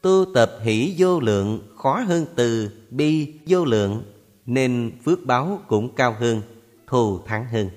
Tu 0.02 0.26
tập 0.34 0.52
hỷ 0.64 0.96
vô 0.98 1.20
lượng 1.20 1.76
khó 1.78 2.00
hơn 2.00 2.26
từ 2.36 2.70
bi 2.90 3.34
vô 3.48 3.66
lượng, 3.66 4.04
nên 4.46 4.92
phước 5.06 5.26
báo 5.26 5.60
cũng 5.68 5.96
cao 5.96 6.16
hơn, 6.20 6.42
thù 6.88 7.20
thắng 7.26 7.46
hơn 7.46 7.70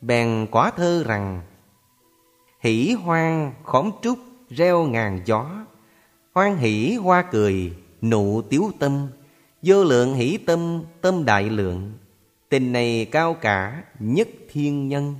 bèn 0.00 0.46
quả 0.50 0.70
thơ 0.70 1.04
rằng, 1.06 1.42
hỷ 2.60 2.92
hoang 2.92 3.52
khóm 3.64 3.90
trúc 4.02 4.18
reo 4.50 4.86
ngàn 4.86 5.20
gió 5.24 5.66
hoan 6.34 6.56
hỷ 6.56 6.94
hoa 6.94 7.22
cười 7.22 7.72
nụ 8.02 8.42
tiếu 8.42 8.70
tâm, 8.78 9.08
vô 9.62 9.84
lượng 9.84 10.14
hỷ 10.14 10.38
tâm 10.46 10.82
tâm 11.00 11.24
đại 11.24 11.50
lượng, 11.50 11.92
tình 12.48 12.72
này 12.72 13.08
cao 13.10 13.34
cả 13.34 13.84
nhất 13.98 14.28
thiên 14.52 14.88
nhân. 14.88 15.14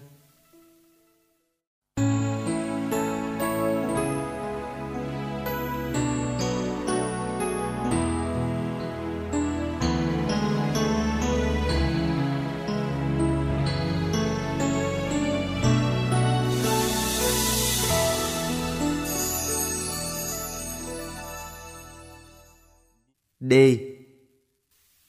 D. 23.50 23.54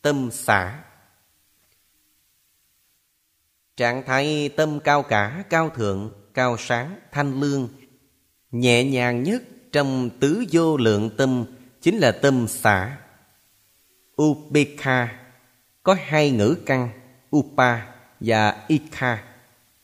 Tâm 0.01 0.29
xả. 0.31 0.83
Trạng 3.77 4.03
thái 4.05 4.49
tâm 4.49 4.79
cao 4.79 5.03
cả, 5.03 5.43
cao 5.49 5.69
thượng, 5.69 6.11
cao 6.33 6.57
sáng, 6.59 6.99
thanh 7.11 7.41
lương. 7.41 7.69
Nhẹ 8.51 8.83
nhàng 8.83 9.23
nhất 9.23 9.43
trong 9.71 10.09
tứ 10.19 10.45
vô 10.51 10.77
lượng 10.77 11.09
tâm 11.17 11.45
Chính 11.81 11.97
là 11.97 12.11
tâm 12.11 12.47
xả. 12.47 12.97
Upekha. 14.21 15.19
Có 15.83 15.97
hai 16.05 16.31
ngữ 16.31 16.55
căn 16.65 16.89
Upa 17.35 17.85
và 18.19 18.65
Ikha. 18.67 19.23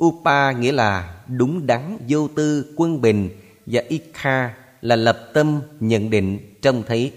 Upa 0.03 0.51
nghĩa 0.51 0.71
là 0.71 1.23
đúng 1.27 1.67
đắn, 1.67 1.97
vô 2.07 2.27
tư, 2.27 2.73
quân 2.77 3.01
bình 3.01 3.30
Và 3.65 3.81
Ikha 3.88 4.53
là 4.81 4.95
lập 4.95 5.30
tâm, 5.34 5.61
nhận 5.80 6.09
định, 6.09 6.59
trông 6.61 6.84
thấy. 6.88 7.13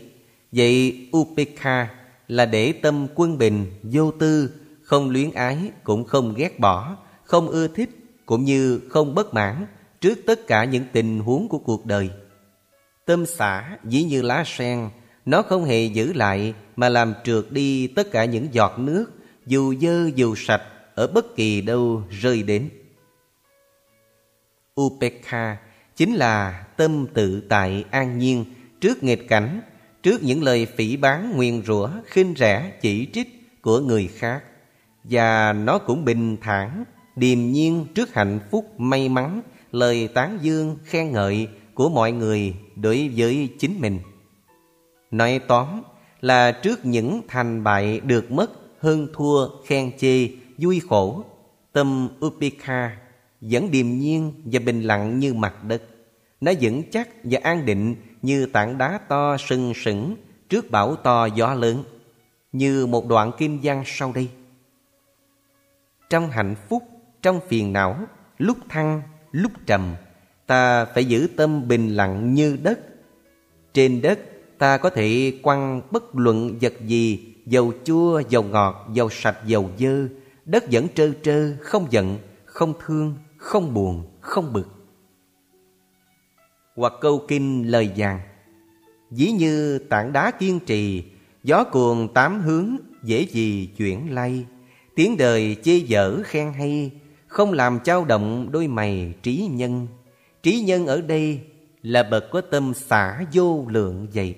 Vậy 0.57 1.09
Upekha 1.17 1.95
là 2.29 2.47
để 2.47 2.73
tâm 2.73 3.07
quân 3.15 3.39
bình, 3.39 3.67
vô 3.83 4.11
tư, 4.11 4.51
không 4.83 5.11
luyến 5.11 5.33
ái 5.33 5.71
cũng 5.85 6.05
không 6.05 6.35
ghét 6.37 6.61
bỏ, 6.61 6.97
không 7.25 7.49
ưa 7.49 7.69
thích 7.69 7.91
cũng 8.27 8.45
như 8.45 8.81
không 8.89 9.15
bất 9.15 9.35
mãn 9.35 9.67
trước 10.01 10.19
tất 10.27 10.47
cả 10.47 10.65
những 10.65 10.85
tình 10.93 11.21
huống 11.21 11.49
của 11.49 11.59
cuộc 11.59 11.87
đời. 11.87 12.11
Tâm 13.05 13.27
xả 13.27 13.79
dĩ 13.85 14.03
như 14.03 14.23
lá 14.23 14.43
sen, 14.47 14.89
nó 15.27 15.43
không 15.43 15.65
hề 15.65 15.85
giữ 15.85 16.13
lại 16.13 16.55
mà 16.77 16.89
làm 16.89 17.15
trượt 17.25 17.45
đi 17.51 17.87
tất 17.87 18.11
cả 18.11 18.25
những 18.25 18.49
giọt 18.53 18.79
nước 18.79 19.07
dù 19.47 19.75
dơ 19.81 20.11
dù 20.15 20.35
sạch 20.37 20.63
ở 20.95 21.07
bất 21.07 21.37
kỳ 21.37 21.61
đâu 21.61 22.03
rơi 22.11 22.43
đến. 22.43 22.69
Upekha 24.81 25.57
chính 25.97 26.15
là 26.15 26.65
tâm 26.77 27.07
tự 27.15 27.41
tại 27.49 27.85
an 27.91 28.19
nhiên 28.19 28.45
trước 28.81 29.03
nghịch 29.03 29.29
cảnh 29.29 29.61
trước 30.07 30.23
những 30.23 30.43
lời 30.43 30.67
phỉ 30.67 30.97
bán 30.97 31.33
nguyền 31.37 31.63
rủa, 31.63 31.89
khinh 32.05 32.35
rẻ, 32.37 32.73
chỉ 32.81 33.09
trích 33.13 33.61
của 33.63 33.81
người 33.81 34.09
khác. 34.15 34.43
Và 35.05 35.53
nó 35.53 35.79
cũng 35.79 36.05
bình 36.05 36.37
thản, 36.41 36.85
điềm 37.17 37.53
nhiên 37.53 37.87
trước 37.95 38.15
hạnh 38.15 38.41
phúc 38.51 38.81
may 38.81 39.09
mắn, 39.09 39.43
lời 39.73 40.09
tán 40.09 40.39
dương 40.43 40.77
khen 40.85 41.13
ngợi 41.13 41.49
của 41.75 41.89
mọi 41.89 42.13
người 42.13 42.55
đối 42.77 43.11
với 43.17 43.49
chính 43.59 43.81
mình. 43.81 43.99
Nói 45.11 45.41
tóm 45.49 45.83
là 46.21 46.53
trước 46.53 46.87
những 46.87 47.21
thành 47.29 47.65
bại 47.65 48.01
được 48.01 48.31
mất, 48.31 48.51
hơn 48.79 49.09
thua, 49.15 49.49
khen 49.65 49.93
chê, 49.99 50.29
vui 50.59 50.81
khổ, 50.89 51.25
tâm 51.73 52.09
upika 52.27 52.97
vẫn 53.41 53.71
điềm 53.71 53.99
nhiên 53.99 54.33
và 54.45 54.61
bình 54.67 54.83
lặng 54.83 55.19
như 55.19 55.35
mặt 55.35 55.65
đất. 55.65 55.83
Nó 56.41 56.53
vững 56.61 56.83
chắc 56.91 57.09
và 57.25 57.41
an 57.43 57.67
định 57.67 57.95
như 58.23 58.47
tảng 58.47 58.79
đá 58.79 58.99
to 59.09 59.37
sừng 59.37 59.73
sững 59.75 60.17
trước 60.49 60.71
bão 60.71 60.97
to 60.97 61.27
gió 61.27 61.55
lớn, 61.55 61.85
như 62.53 62.87
một 62.87 63.07
đoạn 63.07 63.33
kim 63.39 63.59
văn 63.63 63.83
sau 63.87 64.13
đây. 64.13 64.29
Trong 66.11 66.31
hạnh 66.31 66.55
phúc, 66.69 66.83
trong 67.23 67.41
phiền 67.49 67.73
não, 67.73 67.97
lúc 68.39 68.59
thăng, 68.69 69.03
lúc 69.33 69.53
trầm, 69.67 69.95
ta 70.47 70.85
phải 70.85 71.05
giữ 71.05 71.29
tâm 71.37 71.69
bình 71.69 71.97
lặng 71.97 72.35
như 72.35 72.59
đất. 72.63 72.81
Trên 73.75 74.03
đất, 74.03 74.19
ta 74.59 74.79
có 74.79 74.91
thể 74.91 75.33
quăng 75.43 75.83
bất 75.91 76.17
luận 76.17 76.59
vật 76.61 76.75
gì, 76.87 77.35
dầu 77.47 77.73
chua, 77.85 78.23
dầu 78.29 78.43
ngọt, 78.43 78.89
dầu 78.93 79.09
sạch, 79.11 79.37
dầu 79.47 79.71
dơ, 79.79 80.09
đất 80.45 80.65
vẫn 80.71 80.87
trơ 80.95 81.11
trơ, 81.23 81.53
không 81.61 81.87
giận, 81.91 82.19
không 82.45 82.75
thương, 82.87 83.15
không 83.37 83.75
buồn, 83.75 84.07
không 84.21 84.53
bực 84.53 84.76
hoặc 86.77 86.93
câu 87.01 87.25
kinh 87.29 87.71
lời 87.71 87.91
vàng. 87.97 88.21
Dĩ 89.11 89.31
như 89.31 89.79
tảng 89.79 90.13
đá 90.13 90.31
kiên 90.31 90.61
trì 90.61 91.05
Gió 91.47 91.65
cuồng 91.65 92.15
tám 92.15 92.41
hướng 92.41 92.77
dễ 93.03 93.27
gì 93.31 93.71
chuyển 93.77 94.15
lay. 94.15 94.45
Tiếng 94.95 95.17
đời 95.17 95.57
chê 95.63 95.77
dở 95.77 96.23
khen 96.25 96.53
hay 96.53 96.91
Không 97.27 97.53
làm 97.53 97.79
trao 97.85 98.05
động 98.05 98.49
đôi 98.53 98.67
mày 98.67 99.15
trí 99.23 99.49
nhân. 99.51 99.87
Trí 100.43 100.61
nhân 100.61 100.87
ở 100.87 101.01
đây 101.01 101.41
là 101.83 102.03
bậc 102.03 102.25
có 102.31 102.41
tâm 102.41 102.75
xả 102.75 103.25
vô 103.33 103.67
lượng 103.69 104.07
vậy 104.15 104.35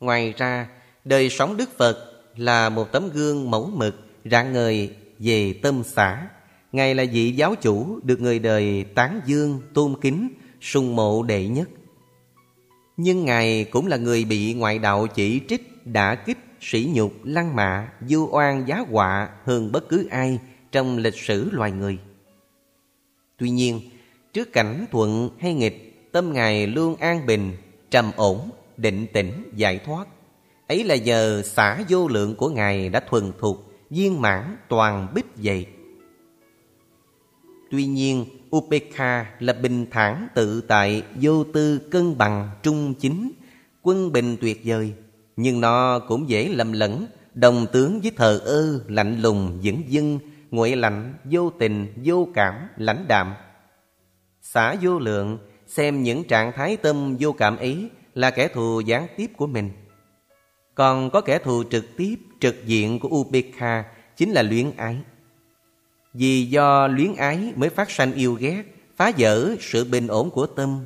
Ngoài 0.00 0.34
ra 0.36 0.68
đời 1.04 1.30
sống 1.30 1.56
Đức 1.56 1.76
Phật 1.76 1.98
là 2.36 2.68
một 2.68 2.92
tấm 2.92 3.10
gương 3.10 3.50
mẫu 3.50 3.70
mực 3.74 3.94
rạng 4.24 4.52
ngời 4.52 4.90
về 5.18 5.52
tâm 5.62 5.82
xả. 5.84 6.28
Ngài 6.72 6.94
là 6.94 7.04
vị 7.12 7.32
giáo 7.32 7.54
chủ 7.54 8.00
được 8.02 8.20
người 8.20 8.38
đời 8.38 8.84
tán 8.94 9.20
dương, 9.26 9.60
tôn 9.74 9.94
kính 10.00 10.28
sung 10.60 10.96
mộ 10.96 11.22
đệ 11.22 11.48
nhất. 11.48 11.68
Nhưng 12.96 13.24
Ngài 13.24 13.64
cũng 13.64 13.86
là 13.86 13.96
người 13.96 14.24
bị 14.24 14.54
ngoại 14.54 14.78
đạo 14.78 15.06
chỉ 15.06 15.40
trích, 15.48 15.86
đả 15.86 16.14
kích, 16.14 16.38
sỉ 16.60 16.90
nhục, 16.94 17.12
lăng 17.24 17.56
mạ, 17.56 17.92
du 18.06 18.28
oan 18.32 18.68
giá 18.68 18.84
họa 18.90 19.30
hơn 19.44 19.72
bất 19.72 19.88
cứ 19.88 20.08
ai 20.10 20.38
trong 20.72 20.98
lịch 20.98 21.16
sử 21.16 21.50
loài 21.52 21.72
người. 21.72 21.98
Tuy 23.38 23.50
nhiên, 23.50 23.80
trước 24.32 24.52
cảnh 24.52 24.86
thuận 24.90 25.30
hay 25.38 25.54
nghịch, 25.54 26.12
tâm 26.12 26.32
Ngài 26.32 26.66
luôn 26.66 26.96
an 26.96 27.26
bình, 27.26 27.52
trầm 27.90 28.10
ổn, 28.16 28.50
định 28.76 29.06
tĩnh, 29.12 29.50
giải 29.54 29.78
thoát. 29.78 30.08
Ấy 30.68 30.84
là 30.84 30.94
giờ 30.94 31.42
xả 31.42 31.82
vô 31.88 32.08
lượng 32.08 32.34
của 32.34 32.48
Ngài 32.48 32.88
đã 32.88 33.00
thuần 33.00 33.32
thục, 33.38 33.72
viên 33.90 34.20
mãn 34.20 34.56
toàn 34.68 35.08
bích 35.14 35.26
dậy. 35.36 35.66
Tuy 37.70 37.86
nhiên, 37.86 38.24
Upekha 38.56 39.26
là 39.40 39.52
bình 39.52 39.86
thản 39.90 40.28
tự 40.34 40.60
tại, 40.60 41.02
vô 41.20 41.44
tư, 41.44 41.78
cân 41.78 42.18
bằng, 42.18 42.50
trung 42.62 42.94
chính, 42.94 43.32
quân 43.82 44.12
bình 44.12 44.36
tuyệt 44.40 44.60
vời. 44.64 44.92
Nhưng 45.36 45.60
nó 45.60 45.98
cũng 45.98 46.28
dễ 46.28 46.48
lầm 46.48 46.72
lẫn, 46.72 47.06
đồng 47.34 47.66
tướng 47.72 48.00
với 48.00 48.10
thờ 48.16 48.40
ơ, 48.44 48.80
lạnh 48.88 49.20
lùng, 49.20 49.58
dững 49.62 49.82
dưng, 49.88 50.18
nguội 50.50 50.76
lạnh, 50.76 51.14
vô 51.24 51.50
tình, 51.50 51.92
vô 52.04 52.28
cảm, 52.34 52.54
lãnh 52.76 53.04
đạm. 53.08 53.34
Xả 54.42 54.76
vô 54.82 54.98
lượng, 54.98 55.38
xem 55.66 56.02
những 56.02 56.24
trạng 56.24 56.52
thái 56.52 56.76
tâm 56.76 57.16
vô 57.20 57.32
cảm 57.32 57.56
ấy 57.56 57.88
là 58.14 58.30
kẻ 58.30 58.48
thù 58.48 58.80
gián 58.80 59.06
tiếp 59.16 59.30
của 59.36 59.46
mình. 59.46 59.70
Còn 60.74 61.10
có 61.10 61.20
kẻ 61.20 61.38
thù 61.38 61.62
trực 61.70 61.96
tiếp, 61.96 62.16
trực 62.40 62.66
diện 62.66 62.98
của 62.98 63.08
Upekha 63.08 63.84
chính 64.16 64.30
là 64.30 64.42
luyến 64.42 64.70
ái. 64.76 64.96
Vì 66.18 66.46
do 66.46 66.86
luyến 66.86 67.14
ái 67.14 67.52
mới 67.56 67.70
phát 67.70 67.90
sanh 67.90 68.12
yêu 68.12 68.34
ghét, 68.34 68.62
phá 68.96 69.12
vỡ 69.18 69.54
sự 69.60 69.84
bình 69.84 70.06
ổn 70.06 70.30
của 70.30 70.46
tâm. 70.46 70.84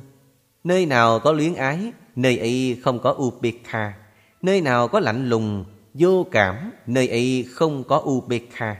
Nơi 0.63 0.85
nào 0.85 1.19
có 1.19 1.31
luyến 1.31 1.53
ái, 1.53 1.91
nơi 2.15 2.37
ấy 2.37 2.79
không 2.83 2.99
có 2.99 3.11
Upekha. 3.17 3.93
Nơi 4.41 4.61
nào 4.61 4.87
có 4.87 4.99
lạnh 4.99 5.29
lùng, 5.29 5.65
vô 5.93 6.27
cảm, 6.31 6.71
nơi 6.87 7.07
ấy 7.07 7.47
không 7.51 7.83
có 7.83 7.97
Upekha. 7.97 8.75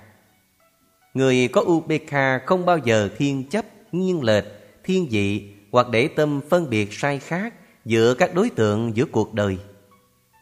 Người 1.14 1.48
có 1.48 1.62
Upekha 1.62 2.40
không 2.46 2.66
bao 2.66 2.78
giờ 2.78 3.10
thiên 3.18 3.50
chấp, 3.50 3.66
nghiêng 3.92 4.24
lệch, 4.24 4.46
thiên 4.84 5.08
vị 5.12 5.54
hoặc 5.72 5.90
để 5.90 6.08
tâm 6.08 6.42
phân 6.50 6.70
biệt 6.70 6.94
sai 6.94 7.20
khác 7.20 7.54
giữa 7.86 8.14
các 8.14 8.36
đối 8.36 8.50
tượng 8.50 8.96
giữa 8.96 9.06
cuộc 9.06 9.34
đời. 9.34 9.58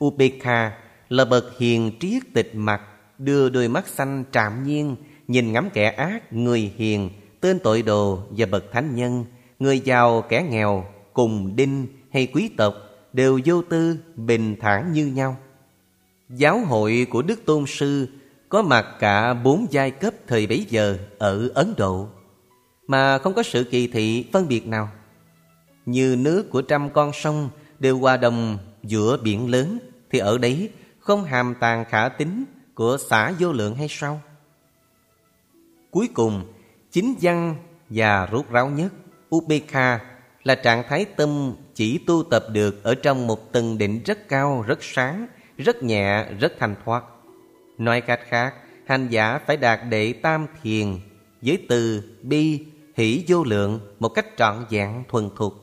Upekha 0.06 0.72
là 1.10 1.26
bậc 1.26 1.58
hiền 1.58 1.92
triết 2.00 2.24
tịch 2.34 2.52
mặt, 2.56 2.82
đưa 3.18 3.50
đôi 3.50 3.68
mắt 3.68 3.88
xanh 3.88 4.24
trạm 4.32 4.64
nhiên, 4.64 4.96
nhìn 5.30 5.52
ngắm 5.52 5.70
kẻ 5.74 5.90
ác, 5.90 6.34
người 6.34 6.72
hiền, 6.78 7.10
tên 7.42 7.60
tội 7.60 7.82
đồ 7.82 8.20
và 8.30 8.46
bậc 8.46 8.72
thánh 8.72 8.96
nhân, 8.96 9.26
người 9.60 9.80
giàu 9.80 10.22
kẻ 10.22 10.48
nghèo, 10.50 10.86
cùng 11.14 11.56
đinh 11.56 11.88
hay 12.12 12.28
quý 12.34 12.50
tộc 12.58 12.74
đều 13.14 13.40
vô 13.46 13.62
tư, 13.62 13.98
bình 14.16 14.56
thản 14.60 14.94
như 14.94 15.06
nhau. 15.06 15.38
Giáo 16.30 16.60
hội 16.60 17.08
của 17.10 17.22
Đức 17.22 17.46
Tôn 17.46 17.66
Sư 17.68 18.08
có 18.50 18.62
mặt 18.62 18.86
cả 19.00 19.34
bốn 19.34 19.68
giai 19.70 19.92
cấp 19.92 20.14
thời 20.28 20.48
bấy 20.48 20.66
giờ 20.70 20.98
ở 21.18 21.50
Ấn 21.56 21.74
Độ, 21.78 22.08
mà 22.88 23.18
không 23.18 23.34
có 23.34 23.44
sự 23.44 23.64
kỳ 23.64 23.88
thị 23.88 24.26
phân 24.34 24.48
biệt 24.48 24.68
nào. 24.68 24.90
Như 25.86 26.16
nước 26.20 26.50
của 26.52 26.62
trăm 26.62 26.90
con 26.90 27.12
sông 27.14 27.50
đều 27.80 27.98
hòa 27.98 28.18
đồng 28.18 28.58
giữa 28.84 29.18
biển 29.24 29.50
lớn, 29.50 29.80
thì 30.12 30.20
ở 30.20 30.38
đấy 30.38 30.70
không 31.00 31.24
hàm 31.24 31.56
tàn 31.60 31.86
khả 31.90 32.10
tính 32.10 32.46
của 32.74 32.98
xã 33.10 33.34
vô 33.40 33.52
lượng 33.52 33.76
hay 33.76 33.88
sao? 33.90 34.22
Cuối 35.92 36.10
cùng, 36.14 36.44
chính 36.92 37.16
văn 37.22 37.56
và 37.90 38.28
rốt 38.32 38.50
ráo 38.50 38.70
nhất, 38.70 38.94
Upekha 39.36 40.00
là 40.44 40.56
trạng 40.56 40.84
thái 40.90 41.06
tâm 41.06 41.54
chỉ 41.76 41.98
tu 41.98 42.24
tập 42.24 42.46
được 42.52 42.84
ở 42.84 42.96
trong 42.96 43.28
một 43.28 43.52
tầng 43.52 43.78
định 43.78 44.02
rất 44.06 44.28
cao, 44.28 44.64
rất 44.68 44.84
sáng, 44.84 45.28
rất 45.58 45.84
nhẹ, 45.84 46.26
rất 46.40 46.54
thanh 46.60 46.76
thoát. 46.86 47.04
Nói 47.78 48.02
cách 48.02 48.20
khác, 48.28 48.54
hành 48.86 49.08
giả 49.08 49.40
phải 49.48 49.58
đạt 49.58 49.80
đệ 49.90 50.14
tam 50.14 50.48
thiền 50.64 51.00
với 51.42 51.66
từ 51.70 52.04
bi, 52.24 52.66
hỷ 52.96 53.24
vô 53.28 53.44
lượng 53.44 53.80
một 54.00 54.10
cách 54.10 54.28
trọn 54.38 54.66
vẹn 54.70 55.04
thuần 55.10 55.30
thục. 55.36 55.54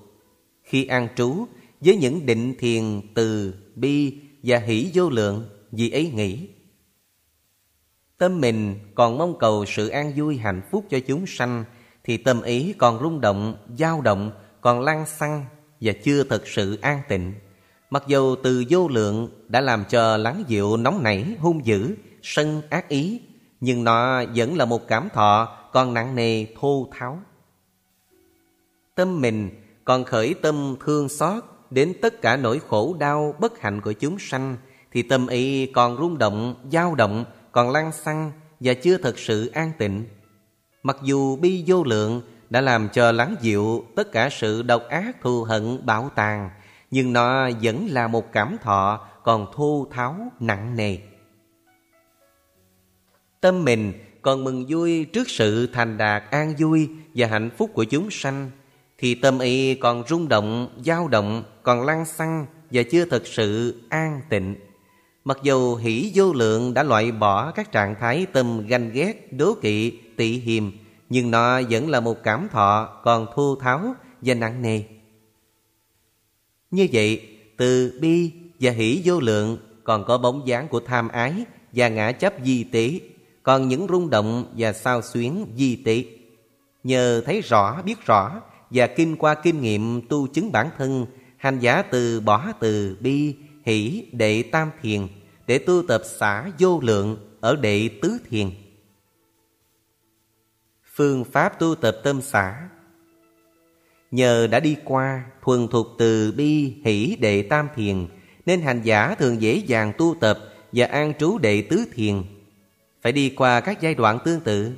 Khi 0.62 0.86
an 0.86 1.08
trú 1.16 1.46
với 1.80 1.96
những 1.96 2.26
định 2.26 2.54
thiền 2.58 3.00
từ 3.14 3.54
bi 3.74 4.18
và 4.42 4.58
hỷ 4.58 4.90
vô 4.94 5.10
lượng, 5.10 5.48
vì 5.72 5.90
ấy 5.90 6.10
nghĩ 6.14 6.48
Tâm 8.18 8.40
mình 8.40 8.74
còn 8.94 9.18
mong 9.18 9.38
cầu 9.38 9.64
sự 9.64 9.88
an 9.88 10.12
vui 10.16 10.36
hạnh 10.36 10.62
phúc 10.70 10.84
cho 10.90 10.98
chúng 11.06 11.26
sanh 11.26 11.64
Thì 12.04 12.16
tâm 12.16 12.42
ý 12.42 12.72
còn 12.78 12.98
rung 13.02 13.20
động, 13.20 13.56
dao 13.78 14.00
động, 14.00 14.30
còn 14.60 14.80
lan 14.80 15.06
xăng 15.06 15.44
Và 15.80 15.92
chưa 16.04 16.24
thật 16.24 16.46
sự 16.46 16.78
an 16.82 17.00
tịnh. 17.08 17.34
Mặc 17.90 18.02
dù 18.06 18.36
từ 18.36 18.64
vô 18.68 18.88
lượng 18.88 19.28
đã 19.48 19.60
làm 19.60 19.84
cho 19.84 20.16
lắng 20.16 20.44
dịu 20.46 20.76
nóng 20.76 21.02
nảy, 21.02 21.24
hung 21.38 21.66
dữ, 21.66 21.94
sân 22.22 22.62
ác 22.70 22.88
ý 22.88 23.20
Nhưng 23.60 23.84
nó 23.84 24.24
vẫn 24.34 24.56
là 24.56 24.64
một 24.64 24.88
cảm 24.88 25.08
thọ 25.14 25.56
còn 25.72 25.94
nặng 25.94 26.14
nề 26.14 26.46
thô 26.60 26.88
tháo. 26.98 27.18
Tâm 28.94 29.20
mình 29.20 29.50
còn 29.84 30.04
khởi 30.04 30.34
tâm 30.34 30.76
thương 30.84 31.08
xót 31.08 31.44
đến 31.70 31.94
tất 32.02 32.22
cả 32.22 32.36
nỗi 32.36 32.60
khổ 32.68 32.96
đau 32.98 33.34
bất 33.40 33.60
hạnh 33.60 33.80
của 33.80 33.92
chúng 33.92 34.18
sanh 34.18 34.56
thì 34.92 35.02
tâm 35.02 35.26
ý 35.26 35.66
còn 35.66 35.96
rung 35.96 36.18
động, 36.18 36.54
dao 36.72 36.94
động 36.94 37.24
còn 37.56 37.70
lăng 37.70 37.92
xăng 37.92 38.32
và 38.60 38.74
chưa 38.74 38.98
thật 38.98 39.18
sự 39.18 39.46
an 39.46 39.72
tịnh. 39.78 40.04
Mặc 40.82 40.96
dù 41.02 41.36
bi 41.36 41.64
vô 41.66 41.84
lượng 41.84 42.22
đã 42.50 42.60
làm 42.60 42.88
cho 42.88 43.12
lắng 43.12 43.36
dịu 43.40 43.84
tất 43.96 44.12
cả 44.12 44.28
sự 44.32 44.62
độc 44.62 44.82
ác 44.88 45.16
thù 45.22 45.44
hận 45.44 45.86
bạo 45.86 46.10
tàn, 46.14 46.50
nhưng 46.90 47.12
nó 47.12 47.50
vẫn 47.62 47.86
là 47.90 48.08
một 48.08 48.32
cảm 48.32 48.56
thọ 48.62 49.06
còn 49.24 49.46
thô 49.54 49.86
tháo 49.90 50.16
nặng 50.40 50.76
nề. 50.76 50.98
Tâm 53.40 53.64
mình 53.64 53.92
còn 54.22 54.44
mừng 54.44 54.64
vui 54.68 55.04
trước 55.04 55.30
sự 55.30 55.66
thành 55.72 55.96
đạt 55.96 56.22
an 56.30 56.54
vui 56.58 56.88
và 57.14 57.26
hạnh 57.26 57.50
phúc 57.56 57.70
của 57.74 57.84
chúng 57.84 58.10
sanh, 58.10 58.50
thì 58.98 59.14
tâm 59.14 59.38
y 59.38 59.74
còn 59.74 60.04
rung 60.08 60.28
động, 60.28 60.68
dao 60.84 61.08
động, 61.08 61.44
còn 61.62 61.86
lăng 61.86 62.04
xăng 62.04 62.46
và 62.70 62.82
chưa 62.90 63.04
thật 63.04 63.26
sự 63.26 63.80
an 63.88 64.20
tịnh. 64.28 64.54
Mặc 65.26 65.38
dù 65.42 65.76
hỷ 65.76 66.12
vô 66.14 66.32
lượng 66.32 66.74
đã 66.74 66.82
loại 66.82 67.12
bỏ 67.12 67.50
các 67.50 67.72
trạng 67.72 67.94
thái 68.00 68.26
tâm 68.32 68.66
ganh 68.66 68.90
ghét, 68.92 69.32
đố 69.32 69.54
kỵ, 69.62 69.90
tị 70.16 70.38
hiềm, 70.38 70.70
nhưng 71.08 71.30
nó 71.30 71.60
vẫn 71.70 71.90
là 71.90 72.00
một 72.00 72.22
cảm 72.22 72.48
thọ 72.52 73.00
còn 73.04 73.26
thô 73.34 73.56
tháo 73.60 73.94
và 74.20 74.34
nặng 74.34 74.62
nề. 74.62 74.82
Như 76.70 76.88
vậy, 76.92 77.28
từ 77.56 77.98
bi 78.00 78.30
và 78.60 78.70
hỷ 78.70 79.02
vô 79.04 79.20
lượng 79.20 79.58
còn 79.84 80.04
có 80.04 80.18
bóng 80.18 80.42
dáng 80.46 80.68
của 80.68 80.80
tham 80.80 81.08
ái 81.08 81.44
và 81.72 81.88
ngã 81.88 82.12
chấp 82.12 82.34
di 82.44 82.64
tế, 82.64 83.00
còn 83.42 83.68
những 83.68 83.86
rung 83.90 84.10
động 84.10 84.52
và 84.56 84.72
sao 84.72 85.02
xuyến 85.02 85.46
di 85.56 85.76
tế. 85.76 86.04
Nhờ 86.84 87.22
thấy 87.26 87.40
rõ, 87.40 87.82
biết 87.82 88.06
rõ 88.06 88.40
và 88.70 88.86
kinh 88.86 89.16
qua 89.16 89.34
kinh 89.34 89.60
nghiệm 89.60 90.02
tu 90.08 90.26
chứng 90.26 90.52
bản 90.52 90.68
thân, 90.78 91.06
hành 91.36 91.58
giả 91.58 91.82
từ 91.82 92.20
bỏ 92.20 92.52
từ 92.60 92.96
bi, 93.00 93.34
hỷ 93.64 94.06
đệ 94.12 94.42
tam 94.42 94.70
thiền 94.82 95.06
để 95.46 95.58
tu 95.58 95.82
tập 95.88 96.02
xả 96.04 96.50
vô 96.58 96.80
lượng 96.82 97.38
ở 97.40 97.56
đệ 97.56 97.90
tứ 98.02 98.18
thiền. 98.30 98.50
Phương 100.94 101.24
pháp 101.24 101.58
tu 101.58 101.74
tập 101.74 101.96
tâm 102.04 102.22
xả 102.22 102.68
Nhờ 104.10 104.46
đã 104.46 104.60
đi 104.60 104.76
qua, 104.84 105.24
thuần 105.42 105.68
thuộc 105.68 105.86
từ 105.98 106.32
bi 106.36 106.74
hỷ 106.84 107.16
đệ 107.20 107.42
tam 107.42 107.68
thiền, 107.74 108.06
nên 108.46 108.60
hành 108.60 108.82
giả 108.82 109.14
thường 109.14 109.42
dễ 109.42 109.54
dàng 109.54 109.92
tu 109.98 110.14
tập 110.20 110.38
và 110.72 110.86
an 110.86 111.12
trú 111.18 111.38
đệ 111.38 111.62
tứ 111.62 111.84
thiền. 111.94 112.22
Phải 113.02 113.12
đi 113.12 113.30
qua 113.36 113.60
các 113.60 113.80
giai 113.80 113.94
đoạn 113.94 114.18
tương 114.24 114.40
tự. 114.40 114.72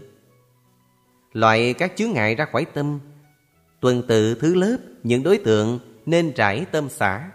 Loại 1.32 1.74
các 1.74 1.92
chướng 1.96 2.12
ngại 2.12 2.34
ra 2.34 2.46
khỏi 2.52 2.64
tâm 2.64 3.00
Tuần 3.80 4.02
tự 4.08 4.34
thứ 4.34 4.54
lớp, 4.54 4.76
những 5.02 5.22
đối 5.22 5.38
tượng 5.38 5.78
nên 6.06 6.32
trải 6.32 6.64
tâm 6.72 6.88
xả 6.88 7.30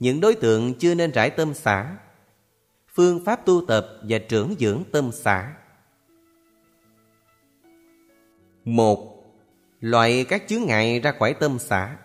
những 0.00 0.20
đối 0.20 0.34
tượng 0.34 0.74
chưa 0.74 0.94
nên 0.94 1.12
trải 1.12 1.30
tâm 1.30 1.54
xả 1.54 1.96
phương 3.00 3.24
pháp 3.24 3.46
tu 3.46 3.64
tập 3.68 3.86
và 4.02 4.18
trưởng 4.18 4.54
dưỡng 4.58 4.82
tâm 4.92 5.12
xả 5.12 5.52
một, 8.64 9.24
loại 9.80 10.24
các 10.28 10.42
chướng 10.48 10.62
ngại 10.62 11.00
ra 11.00 11.12
khỏi 11.18 11.34
tâm 11.34 11.58
xả 11.58 11.96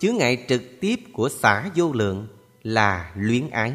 chướng 0.00 0.16
ngại 0.16 0.44
trực 0.48 0.62
tiếp 0.80 0.96
của 1.12 1.28
xả 1.28 1.70
vô 1.74 1.92
lượng 1.92 2.26
là 2.62 3.12
luyến 3.16 3.50
ái. 3.50 3.72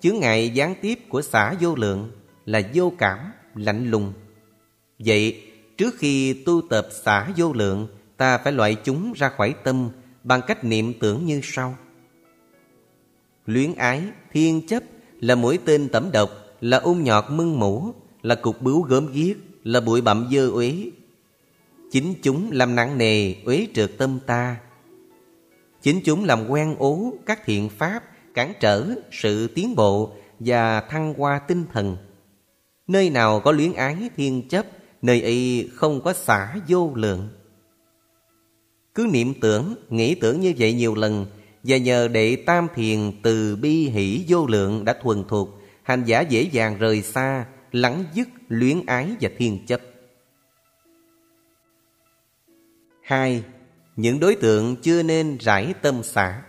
Chướng 0.00 0.20
ngại 0.20 0.50
gián 0.50 0.74
tiếp 0.80 0.98
của 1.08 1.22
xả 1.22 1.54
vô 1.60 1.74
lượng 1.74 2.10
là 2.44 2.62
vô 2.74 2.92
cảm, 2.98 3.18
lạnh 3.54 3.90
lùng. 3.90 4.12
Vậy, 4.98 5.42
trước 5.76 5.94
khi 5.98 6.42
tu 6.46 6.62
tập 6.70 6.88
xả 7.04 7.28
vô 7.36 7.52
lượng, 7.52 7.88
ta 8.16 8.38
phải 8.38 8.52
loại 8.52 8.76
chúng 8.84 9.12
ra 9.12 9.28
khỏi 9.28 9.54
tâm 9.64 9.90
bằng 10.24 10.40
cách 10.46 10.64
niệm 10.64 10.92
tưởng 11.00 11.26
như 11.26 11.40
sau. 11.42 11.76
Luyến 13.46 13.74
ái 13.74 14.02
thiên 14.36 14.66
chấp 14.66 14.82
là 15.20 15.34
mũi 15.34 15.58
tên 15.64 15.88
tẩm 15.88 16.10
độc 16.12 16.30
là 16.60 16.76
ung 16.76 17.04
nhọt 17.04 17.24
mưng 17.30 17.60
mũ 17.60 17.94
là 18.22 18.34
cục 18.34 18.62
bướu 18.62 18.82
gớm 18.82 19.12
ghiếc 19.12 19.36
là 19.64 19.80
bụi 19.80 20.00
bặm 20.00 20.28
dơ 20.32 20.50
uế. 20.50 20.90
Chính 21.92 22.14
chúng 22.22 22.52
làm 22.52 22.74
nặng 22.74 22.98
nề 22.98 23.34
uế 23.44 23.66
trượt 23.74 23.90
tâm 23.98 24.18
ta. 24.26 24.56
Chính 25.82 26.00
chúng 26.04 26.24
làm 26.24 26.48
quen 26.48 26.76
ố 26.78 27.12
các 27.26 27.44
thiện 27.44 27.68
pháp 27.68 28.04
cản 28.34 28.52
trở 28.60 28.86
sự 29.10 29.46
tiến 29.46 29.74
bộ 29.74 30.12
và 30.40 30.80
thăng 30.80 31.14
hoa 31.14 31.38
tinh 31.38 31.64
thần. 31.72 31.96
Nơi 32.86 33.10
nào 33.10 33.40
có 33.40 33.52
luyến 33.52 33.72
ái 33.72 34.10
thiên 34.16 34.48
chấp 34.48 34.66
Nơi 35.02 35.22
ấy 35.22 35.70
không 35.74 36.00
có 36.00 36.12
xả 36.12 36.56
vô 36.68 36.92
lượng. 36.94 37.28
Cứ 38.94 39.06
niệm 39.12 39.34
tưởng, 39.40 39.74
nghĩ 39.90 40.14
tưởng 40.14 40.40
như 40.40 40.54
vậy 40.58 40.72
nhiều 40.72 40.94
lần 40.94 41.26
và 41.66 41.76
nhờ 41.76 42.08
đệ 42.08 42.36
tam 42.36 42.68
thiền 42.74 43.12
từ 43.22 43.56
bi 43.56 43.88
hỷ 43.88 44.24
vô 44.28 44.46
lượng 44.46 44.84
đã 44.84 44.96
thuần 45.02 45.24
thuộc 45.28 45.48
Hành 45.82 46.04
giả 46.04 46.20
dễ 46.20 46.42
dàng 46.42 46.78
rời 46.78 47.02
xa 47.02 47.46
Lắng 47.72 48.04
dứt 48.14 48.28
luyến 48.48 48.86
ái 48.86 49.16
và 49.20 49.30
thiên 49.36 49.66
chấp. 49.66 49.80
Hai 53.02 53.44
Những 53.96 54.20
đối 54.20 54.34
tượng 54.34 54.76
chưa 54.76 55.02
nên 55.02 55.38
rải 55.40 55.74
tâm 55.82 56.02
xả. 56.02 56.42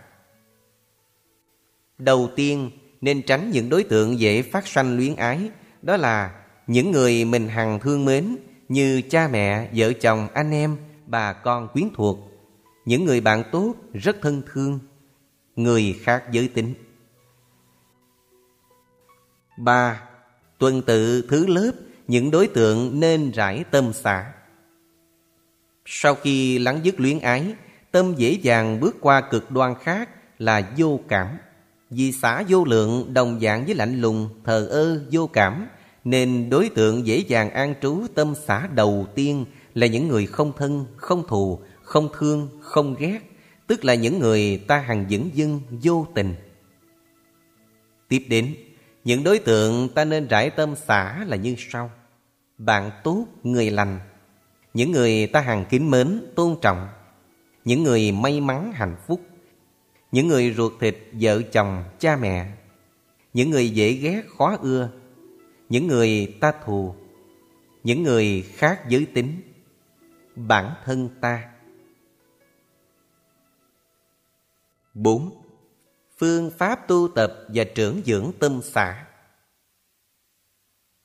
Đầu 1.98 2.30
tiên 2.36 2.70
nên 3.00 3.22
tránh 3.22 3.50
những 3.50 3.68
đối 3.68 3.84
tượng 3.84 4.18
dễ 4.20 4.42
phát 4.42 4.66
sanh 4.66 4.96
luyến 4.96 5.16
ái 5.16 5.50
Đó 5.82 5.96
là 5.96 6.44
những 6.66 6.90
người 6.90 7.24
mình 7.24 7.48
hằng 7.48 7.80
thương 7.80 8.04
mến 8.04 8.36
Như 8.68 9.02
cha 9.10 9.28
mẹ, 9.28 9.70
vợ 9.74 9.92
chồng, 9.92 10.28
anh 10.34 10.50
em, 10.50 10.76
bà 11.06 11.32
con 11.32 11.68
quyến 11.72 11.88
thuộc. 11.94 12.18
Những 12.84 13.04
người 13.04 13.20
bạn 13.20 13.42
tốt, 13.52 13.74
rất 13.94 14.16
thân 14.22 14.42
thương. 14.52 14.78
Người 15.58 15.98
khác 16.02 16.24
giới 16.32 16.48
tính. 16.48 16.74
Ba 19.58 20.02
Tuần 20.58 20.82
tự 20.82 21.22
thứ 21.28 21.46
lớp 21.46 21.72
Những 22.08 22.30
đối 22.30 22.46
tượng 22.46 23.00
nên 23.00 23.30
rải 23.30 23.64
tâm 23.70 23.92
xả. 23.92 24.32
Sau 25.86 26.14
khi 26.14 26.58
lắng 26.58 26.80
dứt 26.82 27.00
luyến 27.00 27.18
ái 27.18 27.54
Tâm 27.92 28.14
dễ 28.16 28.32
dàng 28.42 28.80
bước 28.80 28.96
qua 29.00 29.20
cực 29.20 29.50
đoan 29.50 29.74
khác 29.82 30.10
là 30.38 30.72
vô 30.76 31.00
cảm. 31.08 31.38
Vì 31.90 32.12
xả 32.12 32.42
vô 32.48 32.64
lượng 32.64 33.14
đồng 33.14 33.40
dạng 33.40 33.64
với 33.64 33.74
lạnh 33.74 34.00
lùng, 34.00 34.28
thờ 34.44 34.66
ơ, 34.70 35.00
vô 35.12 35.26
cảm 35.26 35.66
Nên 36.04 36.50
đối 36.50 36.68
tượng 36.68 37.06
dễ 37.06 37.18
dàng 37.18 37.50
an 37.50 37.74
trú 37.82 38.06
tâm 38.14 38.34
xả 38.46 38.68
đầu 38.74 39.06
tiên 39.14 39.44
Là 39.74 39.86
những 39.86 40.08
người 40.08 40.26
không 40.26 40.52
thân, 40.56 40.86
không 40.96 41.26
thù, 41.28 41.60
không 41.82 42.08
thương, 42.18 42.48
không 42.60 42.94
ghét. 42.98 43.27
Tức 43.68 43.84
là 43.84 43.94
những 43.94 44.18
người 44.18 44.64
ta 44.66 44.78
hằng 44.78 45.06
dững 45.10 45.30
dưng, 45.34 45.60
vô 45.70 46.06
tình. 46.14 46.34
Tiếp 48.08 48.24
đến, 48.28 48.54
những 49.04 49.24
đối 49.24 49.38
tượng 49.38 49.88
ta 49.88 50.04
nên 50.04 50.28
rải 50.28 50.50
tâm 50.50 50.76
xả 50.76 51.24
là 51.24 51.36
như 51.36 51.54
sau. 51.58 51.90
Bạn 52.58 52.90
tốt, 53.04 53.26
người 53.42 53.70
lành. 53.70 54.00
Những 54.74 54.92
người 54.92 55.26
ta 55.26 55.40
hằng 55.40 55.64
kính 55.70 55.90
mến, 55.90 56.22
tôn 56.34 56.56
trọng. 56.62 56.88
Những 57.64 57.82
người 57.82 58.12
may 58.12 58.40
mắn, 58.40 58.72
hạnh 58.72 58.96
phúc. 59.06 59.20
Những 60.12 60.28
người 60.28 60.54
ruột 60.56 60.72
thịt, 60.80 60.98
vợ 61.12 61.42
chồng, 61.52 61.84
cha 61.98 62.16
mẹ. 62.16 62.52
Những 63.34 63.50
người 63.50 63.70
dễ 63.70 63.92
ghét, 63.92 64.22
khó 64.38 64.56
ưa. 64.60 64.90
Những 65.68 65.86
người 65.86 66.36
ta 66.40 66.52
thù. 66.64 66.94
Những 67.84 68.02
người 68.02 68.44
khác 68.56 68.88
giới 68.88 69.06
tính. 69.06 69.40
Bản 70.36 70.74
thân 70.84 71.08
ta. 71.20 71.44
4. 75.02 75.30
Phương 76.18 76.50
pháp 76.58 76.88
tu 76.88 77.08
tập 77.14 77.34
và 77.54 77.64
trưởng 77.64 78.00
dưỡng 78.06 78.30
tâm 78.38 78.60
xã 78.62 79.06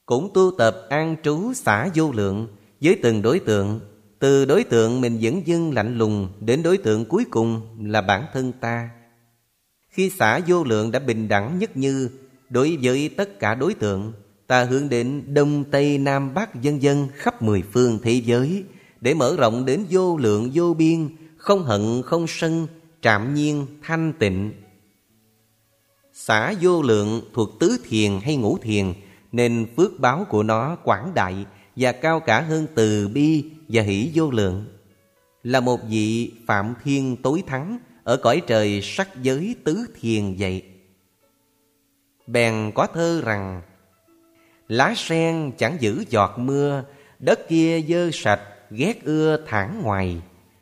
Cũng 0.06 0.32
tu 0.34 0.52
tập 0.58 0.86
an 0.90 1.16
trú 1.24 1.54
xả 1.54 1.90
vô 1.96 2.12
lượng 2.12 2.48
Với 2.82 3.00
từng 3.04 3.22
đối 3.22 3.40
tượng 3.40 3.80
từ 4.20 4.46
đối 4.46 4.64
tượng 4.64 5.02
mình 5.02 5.20
dẫn 5.20 5.48
dưng 5.48 5.74
lạnh 5.74 5.98
lùng 5.98 6.28
đến 6.40 6.64
đối 6.64 6.78
tượng 6.78 7.06
cuối 7.06 7.26
cùng 7.32 7.62
là 7.82 8.02
bản 8.02 8.26
thân 8.34 8.52
ta. 8.52 8.90
Khi 9.90 10.12
xã 10.20 10.40
vô 10.48 10.64
lượng 10.64 10.92
đã 10.92 11.00
bình 11.00 11.28
đẳng 11.28 11.60
nhất 11.60 11.78
như 11.78 12.10
đối 12.50 12.78
với 12.82 13.10
tất 13.18 13.40
cả 13.40 13.56
đối 13.56 13.74
tượng, 13.74 14.14
ta 14.48 14.64
hướng 14.64 14.90
đến 14.90 15.34
Đông 15.34 15.64
Tây 15.72 15.98
Nam 15.98 16.34
Bắc 16.34 16.62
dân 16.62 16.82
dân 16.82 17.08
khắp 17.14 17.42
mười 17.42 17.64
phương 17.74 18.00
thế 18.04 18.12
giới 18.26 18.64
để 19.02 19.14
mở 19.14 19.36
rộng 19.38 19.66
đến 19.66 19.86
vô 19.90 20.18
lượng 20.18 20.52
vô 20.54 20.74
biên, 20.74 21.10
không 21.38 21.64
hận 21.64 22.02
không 22.06 22.26
sân, 22.28 22.68
trạm 23.04 23.34
nhiên 23.34 23.66
thanh 23.82 24.14
tịnh. 24.20 24.54
xả 26.14 26.54
vô 26.62 26.82
lượng 26.82 27.22
thuộc 27.34 27.60
tứ 27.60 27.78
thiền 27.90 28.12
hay 28.24 28.36
ngũ 28.36 28.58
thiền, 28.58 28.94
nên 29.32 29.68
phước 29.78 30.00
báo 30.00 30.26
của 30.30 30.44
nó 30.44 30.76
quảng 30.84 31.12
đại 31.14 31.46
và 31.76 31.92
cao 31.92 32.20
cả 32.20 32.42
hơn 32.42 32.68
từ 32.76 33.08
bi 33.08 33.52
và 33.68 33.82
hỷ 33.82 34.12
vô 34.14 34.32
lượng. 34.32 34.66
Là 35.44 35.60
một 35.60 35.80
vị 35.90 36.32
phạm 36.48 36.74
thiên 36.84 37.16
tối 37.24 37.44
thắng 37.48 37.80
ở 38.04 38.18
cõi 38.18 38.42
trời 38.48 38.82
sắc 38.84 39.10
giới 39.22 39.56
tứ 39.64 39.86
thiền 40.00 40.36
vậy. 40.40 40.64
Bèn 42.28 42.72
có 42.76 42.88
thơ 42.88 43.22
rằng, 43.26 43.62
lá 44.68 44.94
sen 44.98 45.52
chẳng 45.58 45.78
giữ 45.80 46.04
giọt 46.10 46.40
mưa, 46.40 46.84
đất 47.20 47.40
kia 47.50 47.82
dơ 47.82 48.10
sạch, 48.14 48.42
ghét 48.72 49.04
ưa 49.04 49.38
thẳng 49.48 49.82
ngoài. 49.84 50.22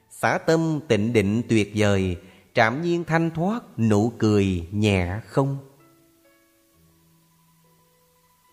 Xả 0.10 0.38
tâm 0.38 0.80
tịnh 0.88 1.14
định 1.14 1.42
tuyệt 1.50 1.72
vời 1.76 2.18
trạm 2.54 2.82
nhiên 2.82 3.04
thanh 3.04 3.32
thoát, 3.32 3.80
nụ 3.80 4.12
cười 4.18 4.68
nhẹ 4.72 5.20
không? 5.28 5.58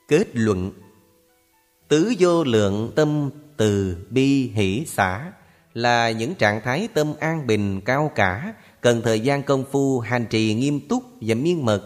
Kết 0.08 0.36
luận, 0.36 0.72
tứ 1.88 2.12
vô 2.18 2.44
lượng 2.44 2.92
tâm 2.96 3.30
từ 3.56 3.96
bi 4.10 4.48
hỷ 4.48 4.84
xả 4.86 5.32
là 5.74 6.10
những 6.10 6.34
trạng 6.34 6.60
thái 6.64 6.88
tâm 6.94 7.14
an 7.20 7.46
bình 7.46 7.80
cao 7.80 8.12
cả, 8.14 8.54
cần 8.80 9.02
thời 9.04 9.20
gian 9.20 9.42
công 9.42 9.64
phu, 9.72 10.00
hành 10.00 10.26
trì 10.30 10.54
nghiêm 10.54 10.80
túc 10.88 11.02
và 11.20 11.34
miên 11.34 11.64
mật. 11.64 11.82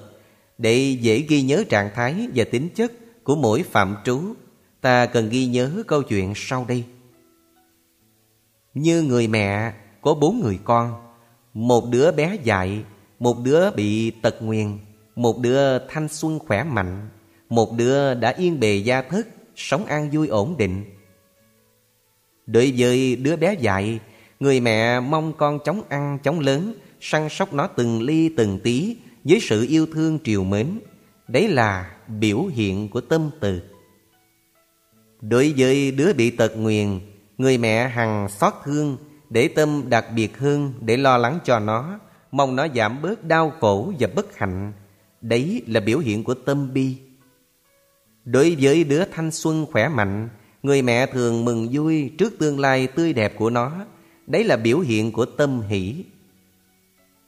Để 0.58 0.96
dễ 1.00 1.18
ghi 1.18 1.42
nhớ 1.42 1.64
trạng 1.68 1.90
thái 1.94 2.28
và 2.34 2.44
tính 2.44 2.68
chất 2.74 2.92
của 3.24 3.36
mỗi 3.36 3.62
phạm 3.62 3.96
trú, 4.04 4.20
ta 4.80 5.06
cần 5.06 5.28
ghi 5.28 5.46
nhớ 5.46 5.82
câu 5.86 6.02
chuyện 6.02 6.32
sau 6.36 6.64
đây. 6.68 6.84
Như 8.74 9.02
người 9.02 9.28
mẹ 9.28 9.72
có 10.02 10.14
bốn 10.14 10.40
người 10.40 10.58
con 10.64 11.11
một 11.54 11.88
đứa 11.90 12.12
bé 12.12 12.36
dại 12.44 12.84
một 13.18 13.36
đứa 13.44 13.70
bị 13.70 14.10
tật 14.10 14.42
nguyền 14.42 14.78
một 15.16 15.38
đứa 15.38 15.78
thanh 15.88 16.08
xuân 16.08 16.38
khỏe 16.38 16.64
mạnh 16.64 17.08
một 17.48 17.72
đứa 17.76 18.14
đã 18.14 18.30
yên 18.30 18.60
bề 18.60 18.76
gia 18.76 19.02
thất 19.02 19.28
sống 19.56 19.84
an 19.84 20.10
vui 20.10 20.28
ổn 20.28 20.56
định 20.56 20.84
Đối 22.46 22.74
với 22.76 23.16
đứa 23.16 23.36
bé 23.36 23.54
dại, 23.54 24.00
người 24.40 24.60
mẹ 24.60 25.00
mong 25.00 25.32
con 25.38 25.58
chống 25.64 25.82
ăn 25.88 26.18
chống 26.22 26.40
lớn, 26.40 26.74
săn 27.00 27.28
sóc 27.28 27.52
nó 27.52 27.66
từng 27.66 28.02
ly 28.02 28.30
từng 28.36 28.60
tí 28.60 28.96
với 29.24 29.38
sự 29.40 29.66
yêu 29.68 29.86
thương 29.94 30.18
triều 30.24 30.44
mến. 30.44 30.80
Đấy 31.28 31.48
là 31.48 31.96
biểu 32.08 32.44
hiện 32.44 32.88
của 32.88 33.00
tâm 33.00 33.30
từ. 33.40 33.62
Đối 35.20 35.54
với 35.56 35.90
đứa 35.90 36.12
bị 36.12 36.30
tật 36.30 36.56
nguyền, 36.56 37.00
người 37.38 37.58
mẹ 37.58 37.88
hằng 37.88 38.28
xót 38.28 38.52
thương 38.64 38.96
để 39.32 39.48
tâm 39.48 39.84
đặc 39.88 40.06
biệt 40.14 40.38
hơn 40.38 40.72
để 40.80 40.96
lo 40.96 41.18
lắng 41.18 41.38
cho 41.44 41.58
nó, 41.58 41.98
mong 42.32 42.56
nó 42.56 42.66
giảm 42.74 43.02
bớt 43.02 43.24
đau 43.24 43.52
khổ 43.60 43.92
và 43.98 44.08
bất 44.14 44.36
hạnh. 44.36 44.72
Đấy 45.20 45.62
là 45.66 45.80
biểu 45.80 45.98
hiện 45.98 46.24
của 46.24 46.34
tâm 46.34 46.72
bi. 46.72 46.96
Đối 48.24 48.56
với 48.60 48.84
đứa 48.84 49.04
thanh 49.04 49.30
xuân 49.30 49.66
khỏe 49.72 49.88
mạnh, 49.88 50.28
Người 50.62 50.82
mẹ 50.82 51.06
thường 51.06 51.44
mừng 51.44 51.68
vui 51.72 52.12
trước 52.18 52.38
tương 52.38 52.60
lai 52.60 52.86
tươi 52.86 53.12
đẹp 53.12 53.34
của 53.38 53.50
nó. 53.50 53.72
Đấy 54.26 54.44
là 54.44 54.56
biểu 54.56 54.78
hiện 54.78 55.12
của 55.12 55.24
tâm 55.24 55.60
hỷ. 55.60 56.04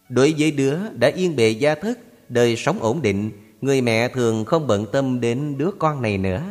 Đối 0.09 0.35
với 0.39 0.51
đứa 0.51 0.79
đã 0.95 1.09
yên 1.09 1.37
bề 1.37 1.51
gia 1.51 1.75
thất 1.75 1.99
Đời 2.29 2.57
sống 2.57 2.79
ổn 2.81 3.03
định 3.03 3.31
Người 3.61 3.81
mẹ 3.81 4.09
thường 4.09 4.45
không 4.45 4.67
bận 4.67 4.87
tâm 4.93 5.21
đến 5.21 5.59
đứa 5.59 5.71
con 5.79 6.03
này 6.03 6.19
nữa 6.19 6.43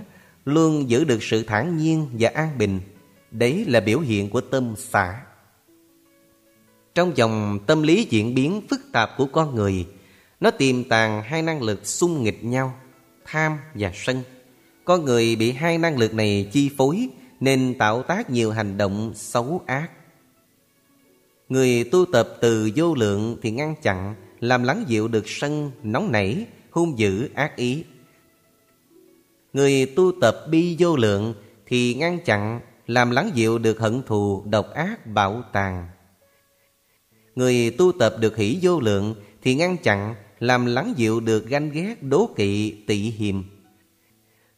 Luôn 0.45 0.89
giữ 0.89 1.03
được 1.03 1.23
sự 1.23 1.43
thản 1.43 1.77
nhiên 1.77 2.07
và 2.19 2.29
an 2.33 2.57
bình. 2.57 2.79
Đấy 3.31 3.65
là 3.67 3.79
biểu 3.79 3.99
hiện 3.99 4.29
của 4.29 4.41
tâm 4.41 4.73
xả. 4.77 5.21
Trong 6.95 7.17
dòng 7.17 7.59
tâm 7.67 7.83
lý 7.83 8.07
diễn 8.09 8.35
biến 8.35 8.61
phức 8.69 8.81
tạp 8.91 9.11
của 9.17 9.25
con 9.25 9.55
người, 9.55 9.87
Nó 10.39 10.51
tiềm 10.51 10.83
tàng 10.83 11.21
hai 11.21 11.41
năng 11.41 11.61
lực 11.61 11.85
xung 11.85 12.23
nghịch 12.23 12.43
nhau, 12.43 12.73
Tham 13.25 13.57
và 13.73 13.91
sân. 13.95 14.23
Con 14.85 15.05
người 15.05 15.35
bị 15.35 15.51
hai 15.51 15.77
năng 15.77 15.97
lực 15.97 16.13
này 16.13 16.49
chi 16.51 16.69
phối 16.77 17.09
Nên 17.39 17.75
tạo 17.79 18.03
tác 18.03 18.29
nhiều 18.29 18.51
hành 18.51 18.77
động 18.77 19.11
xấu 19.15 19.61
ác. 19.65 19.89
Người 21.49 21.83
tu 21.83 22.05
tập 22.05 22.29
từ 22.41 22.71
vô 22.75 22.95
lượng 22.95 23.37
thì 23.41 23.51
ngăn 23.51 23.75
chặn, 23.81 24.15
Làm 24.39 24.63
lắng 24.63 24.83
dịu 24.87 25.07
được 25.07 25.29
sân 25.29 25.71
nóng 25.83 26.11
nảy, 26.11 26.45
Hung 26.71 26.99
dữ, 26.99 27.29
ác 27.33 27.55
ý. 27.55 27.83
Người 29.53 29.85
tu 29.85 30.11
tập 30.21 30.35
bi 30.49 30.75
vô 30.79 30.95
lượng 30.95 31.33
Thì 31.65 31.93
ngăn 31.93 32.19
chặn, 32.25 32.59
Làm 32.87 33.11
lắng 33.11 33.31
dịu 33.33 33.57
được 33.57 33.79
hận 33.79 34.01
thù, 34.05 34.43
độc 34.49 34.73
ác, 34.73 35.07
bạo 35.07 35.43
tàn. 35.53 35.87
Người 37.35 37.71
tu 37.77 37.91
tập 37.91 38.15
được 38.19 38.37
hỷ 38.37 38.59
vô 38.61 38.79
lượng 38.79 39.15
Thì 39.41 39.55
ngăn 39.55 39.77
chặn 39.77 40.15
Làm 40.39 40.65
lắng 40.65 40.93
dịu 40.97 41.19
được 41.19 41.47
ganh 41.47 41.71
ghét 41.71 42.03
đố 42.03 42.29
kỵ 42.35 42.71
tị 42.87 42.95
hiềm 42.95 43.43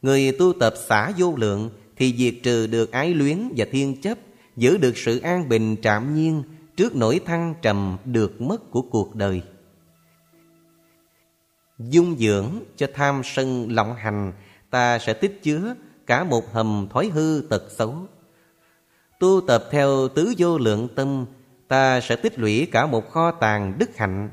Người 0.02 0.31
tu 0.31 0.53
tập 0.53 0.73
xả 0.88 1.11
vô 1.18 1.35
lượng 1.38 1.69
thì 1.95 2.15
diệt 2.18 2.34
trừ 2.43 2.68
được 2.68 2.91
ái 2.91 3.14
luyến 3.14 3.52
và 3.57 3.65
thiên 3.72 4.02
chấp, 4.02 4.18
giữ 4.56 4.77
được 4.77 4.97
sự 4.97 5.19
an 5.19 5.49
bình 5.49 5.76
trạm 5.81 6.15
nhiên 6.15 6.43
trước 6.76 6.95
nỗi 6.95 7.19
thăng 7.26 7.53
trầm 7.61 7.97
được 8.06 8.41
mất 8.41 8.72
của 8.72 8.81
cuộc 8.81 9.15
đời. 9.15 9.41
Dung 11.80 12.18
dưỡng 12.18 12.49
cho 12.76 12.88
tham 12.93 13.22
sân 13.23 13.72
lộng 13.72 13.95
hành, 13.95 14.34
ta 14.69 14.99
sẽ 14.99 15.14
tích 15.14 15.43
chứa 15.43 15.76
cả 16.06 16.23
một 16.23 16.53
hầm 16.53 16.88
thói 16.91 17.07
hư 17.07 17.41
tật 17.49 17.64
xấu. 17.77 17.95
Tu 19.19 19.41
tập 19.47 19.68
theo 19.72 20.07
tứ 20.07 20.34
vô 20.38 20.57
lượng 20.57 20.88
tâm, 20.95 21.26
ta 21.67 22.01
sẽ 22.01 22.15
tích 22.15 22.39
lũy 22.39 22.67
cả 22.71 22.85
một 22.85 23.09
kho 23.11 23.31
tàng 23.31 23.73
đức 23.77 23.97
hạnh. 23.97 24.29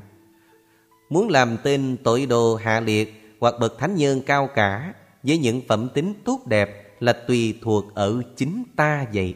Muốn 1.09 1.29
làm 1.29 1.57
tên 1.63 1.97
tội 2.03 2.25
đồ 2.25 2.55
hạ 2.55 2.79
liệt 2.79 3.35
hoặc 3.39 3.53
bậc 3.59 3.77
thánh 3.79 3.95
nhân 3.95 4.21
cao 4.25 4.49
cả 4.55 4.93
với 5.23 5.37
những 5.37 5.61
phẩm 5.67 5.89
tính 5.93 6.13
tốt 6.25 6.39
đẹp 6.45 6.95
là 6.99 7.13
tùy 7.13 7.59
thuộc 7.61 7.95
ở 7.95 8.21
chính 8.35 8.63
ta 8.75 9.05
vậy. 9.13 9.35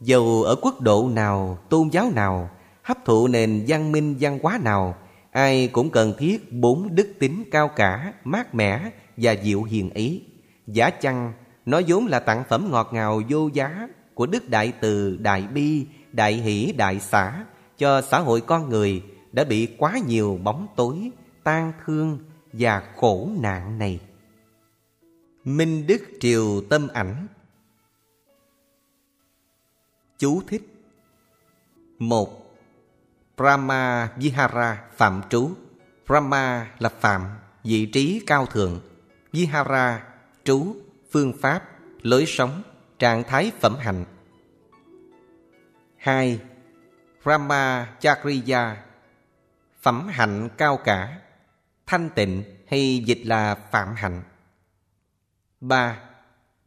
Dầu 0.00 0.42
ở 0.42 0.56
quốc 0.62 0.80
độ 0.80 1.08
nào, 1.12 1.58
tôn 1.68 1.88
giáo 1.88 2.10
nào, 2.14 2.50
hấp 2.82 3.04
thụ 3.04 3.28
nền 3.28 3.64
văn 3.68 3.92
minh 3.92 4.16
văn 4.20 4.38
hóa 4.42 4.60
nào, 4.62 4.96
ai 5.30 5.68
cũng 5.68 5.90
cần 5.90 6.14
thiết 6.18 6.52
bốn 6.52 6.94
đức 6.94 7.12
tính 7.18 7.44
cao 7.50 7.68
cả, 7.68 8.12
mát 8.24 8.54
mẻ 8.54 8.90
và 9.16 9.32
dịu 9.32 9.62
hiền 9.62 9.90
ý. 9.90 10.22
Giả 10.66 10.90
chăng, 10.90 11.32
nó 11.66 11.80
vốn 11.86 12.06
là 12.06 12.20
tặng 12.20 12.44
phẩm 12.48 12.68
ngọt 12.70 12.88
ngào 12.92 13.22
vô 13.28 13.48
giá 13.52 13.88
của 14.20 14.26
Đức 14.26 14.48
Đại 14.48 14.72
Từ, 14.80 15.16
Đại 15.16 15.42
Bi, 15.42 15.86
Đại 16.12 16.34
Hỷ, 16.34 16.72
Đại 16.72 17.00
Xã 17.00 17.44
cho 17.78 18.02
xã 18.02 18.18
hội 18.18 18.40
con 18.40 18.68
người 18.68 19.02
đã 19.32 19.44
bị 19.44 19.76
quá 19.78 19.98
nhiều 20.06 20.40
bóng 20.42 20.66
tối, 20.76 21.10
tan 21.44 21.72
thương 21.84 22.18
và 22.52 22.82
khổ 22.96 23.30
nạn 23.40 23.78
này. 23.78 24.00
Minh 25.44 25.86
Đức 25.86 26.02
Triều 26.20 26.62
Tâm 26.70 26.88
Ảnh 26.92 27.26
Chú 30.18 30.42
thích 30.48 30.62
một 31.98 32.56
Brahma 33.36 34.12
Vihara 34.16 34.84
Phạm 34.96 35.22
Trú. 35.30 35.50
Brahma 36.06 36.70
là 36.78 36.88
Phạm, 36.88 37.22
vị 37.64 37.86
trí 37.86 38.22
cao 38.26 38.46
thượng. 38.46 38.80
Vihara, 39.32 40.04
trú, 40.44 40.76
phương 41.10 41.32
pháp, 41.40 41.62
lối 42.02 42.24
sống, 42.26 42.62
trạng 43.00 43.24
thái 43.24 43.52
phẩm 43.60 43.76
hạnh. 43.78 44.04
Hai 45.96 46.40
Brahma 47.24 47.92
Chakriya 48.00 48.76
Phẩm 49.82 50.08
hạnh 50.08 50.48
cao 50.56 50.76
cả 50.76 51.18
Thanh 51.86 52.10
tịnh 52.10 52.44
hay 52.68 52.98
dịch 52.98 53.20
là 53.24 53.54
phạm 53.54 53.94
hạnh. 53.94 54.22
Ba 55.60 55.98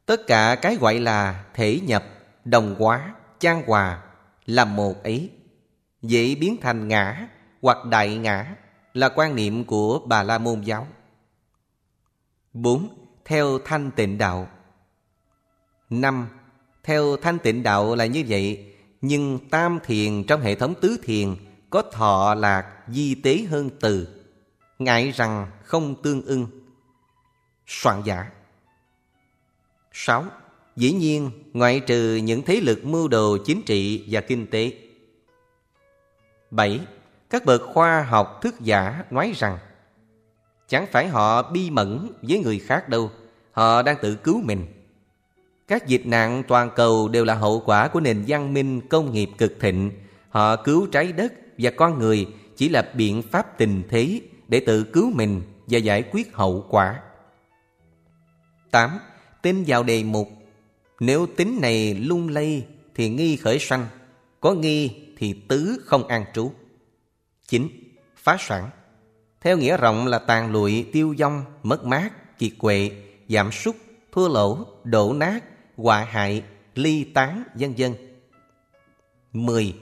Tất 0.06 0.28
cả 0.28 0.56
cái 0.62 0.76
gọi 0.76 1.00
là 1.00 1.44
thể 1.54 1.80
nhập, 1.84 2.04
đồng 2.46 2.76
hóa 2.80 3.16
trang 3.40 3.64
hòa 3.68 4.04
là 4.46 4.66
một 4.66 5.04
ý 5.04 5.30
dễ 6.02 6.36
biến 6.36 6.58
thành 6.62 6.88
ngã 6.88 7.28
hoặc 7.62 7.86
đại 7.86 8.18
ngã 8.18 8.56
là 8.94 9.10
quan 9.10 9.36
niệm 9.36 9.66
của 9.66 10.00
bà 10.06 10.24
la 10.24 10.38
môn 10.38 10.62
giáo. 10.62 10.88
Bốn 12.54 12.88
theo 13.26 13.60
thanh 13.66 13.92
tịnh 13.92 14.18
đạo 14.18 14.48
năm 16.02 16.28
theo 16.84 17.18
thanh 17.18 17.40
tịnh 17.40 17.64
đạo 17.64 17.96
là 17.96 18.06
như 18.06 18.24
vậy 18.28 18.74
nhưng 19.02 19.40
tam 19.50 19.80
thiền 19.86 20.24
trong 20.24 20.42
hệ 20.42 20.56
thống 20.56 20.74
tứ 20.82 20.98
thiền 21.04 21.36
có 21.70 21.82
thọ 21.82 22.36
lạc 22.36 22.84
di 22.88 23.16
tế 23.16 23.46
hơn 23.50 23.70
từ 23.80 24.08
ngại 24.80 25.12
rằng 25.12 25.52
không 25.64 26.02
tương 26.02 26.22
ưng 26.26 26.48
soạn 27.68 28.02
giả 28.06 28.32
sáu 29.92 30.26
Dĩ 30.76 30.92
nhiên, 30.92 31.32
ngoại 31.54 31.80
trừ 31.80 32.16
những 32.16 32.42
thế 32.42 32.62
lực 32.62 32.86
mưu 32.86 33.08
đồ 33.08 33.38
chính 33.46 33.62
trị 33.62 34.06
và 34.10 34.22
kinh 34.22 34.48
tế. 34.48 34.72
7. 36.52 36.80
Các 37.30 37.46
bậc 37.46 37.62
khoa 37.62 38.04
học 38.04 38.40
thức 38.42 38.56
giả 38.60 39.04
nói 39.10 39.34
rằng 39.36 39.58
Chẳng 40.68 40.86
phải 40.92 41.08
họ 41.08 41.52
bi 41.52 41.70
mẫn 41.70 42.10
với 42.22 42.40
người 42.40 42.60
khác 42.60 42.90
đâu, 42.90 43.12
họ 43.52 43.82
đang 43.82 43.98
tự 44.02 44.16
cứu 44.16 44.42
mình. 44.42 44.66
Các 45.68 45.88
dịch 45.88 46.06
nạn 46.06 46.44
toàn 46.48 46.70
cầu 46.76 47.08
đều 47.08 47.26
là 47.26 47.34
hậu 47.34 47.64
quả 47.66 47.88
của 47.88 48.00
nền 48.00 48.24
văn 48.28 48.54
minh 48.54 48.82
công 48.90 49.14
nghiệp 49.14 49.30
cực 49.38 49.60
thịnh. 49.60 49.92
Họ 50.30 50.56
cứu 50.56 50.88
trái 50.92 51.12
đất 51.12 51.34
và 51.58 51.72
con 51.72 52.00
người 52.00 52.28
chỉ 52.58 52.70
là 52.70 52.92
biện 52.94 53.22
pháp 53.22 53.58
tình 53.58 53.84
thế 53.90 54.22
để 54.48 54.60
tự 54.60 54.84
cứu 54.84 55.12
mình 55.16 55.42
và 55.68 55.78
giải 55.78 56.04
quyết 56.12 56.34
hậu 56.36 56.66
quả. 56.70 57.00
8. 58.72 59.00
Tin 59.42 59.64
vào 59.68 59.84
đề 59.84 60.04
mục 60.04 60.28
nếu 61.00 61.26
tính 61.26 61.60
này 61.62 61.96
lung 61.96 62.30
lay 62.30 62.66
thì 62.96 63.10
nghi 63.10 63.36
khởi 63.36 63.60
sanh, 63.60 63.88
có 64.42 64.54
nghi 64.54 64.92
thì 65.18 65.34
tứ 65.48 65.84
không 65.86 66.08
an 66.08 66.26
trú. 66.34 66.52
chín 67.48 67.68
Phá 68.16 68.38
sản 68.40 68.70
Theo 69.42 69.58
nghĩa 69.58 69.78
rộng 69.78 70.08
là 70.08 70.20
tàn 70.20 70.52
lụi, 70.52 70.86
tiêu 70.92 71.16
vong, 71.20 71.46
mất 71.64 71.86
mát, 71.86 72.38
kiệt 72.40 72.52
quệ, 72.60 72.92
giảm 73.30 73.52
sút, 73.52 73.76
thua 74.12 74.28
lỗ, 74.28 74.66
đổ 74.84 75.14
nát, 75.14 75.40
họa 75.78 76.04
hại, 76.04 76.44
ly 76.76 77.04
tán, 77.04 77.44
vân 77.56 77.74
vân. 77.78 77.94
mười 79.34 79.74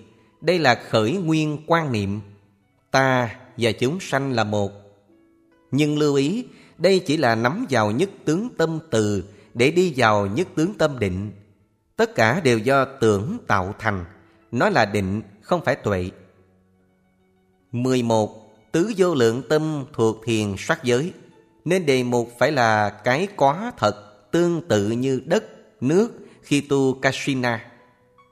Đây 0.42 0.60
là 0.60 0.76
khởi 0.90 1.14
nguyên 1.14 1.58
quan 1.68 1.92
niệm. 1.92 2.20
Ta 2.92 3.36
và 3.58 3.72
chúng 3.72 4.00
sanh 4.00 4.32
là 4.32 4.44
một. 4.44 4.72
Nhưng 5.72 5.98
lưu 5.98 6.16
ý, 6.16 6.46
đây 6.78 7.00
chỉ 7.00 7.18
là 7.18 7.36
nắm 7.36 7.66
vào 7.70 7.92
nhất 7.92 8.10
tướng 8.26 8.50
tâm 8.58 8.80
từ 8.90 9.24
để 9.54 9.72
đi 9.72 9.94
vào 9.98 10.28
nhất 10.28 10.48
tướng 10.56 10.74
tâm 10.78 11.00
định. 11.00 11.32
Tất 11.96 12.16
cả 12.16 12.42
đều 12.44 12.58
do 12.58 12.86
tưởng 12.86 13.38
tạo 13.48 13.76
thành, 13.80 14.06
nó 14.52 14.70
là 14.70 14.86
định 14.86 15.22
không 15.42 15.62
phải 15.66 15.76
tuệ. 15.76 16.10
11. 17.72 18.52
Tứ 18.72 18.94
vô 18.98 19.16
lượng 19.16 19.44
tâm 19.50 19.86
thuộc 19.94 20.18
thiền 20.26 20.56
sắc 20.58 20.84
giới, 20.84 21.14
nên 21.66 21.86
đề 21.86 22.04
mục 22.04 22.30
phải 22.40 22.52
là 22.52 22.90
cái 22.90 23.28
quá 23.36 23.72
thật 23.78 24.32
tương 24.32 24.68
tự 24.68 24.90
như 24.90 25.22
đất, 25.26 25.44
nước 25.82 26.12
khi 26.42 26.62
tu 26.62 26.94
Kashina. 26.94 27.72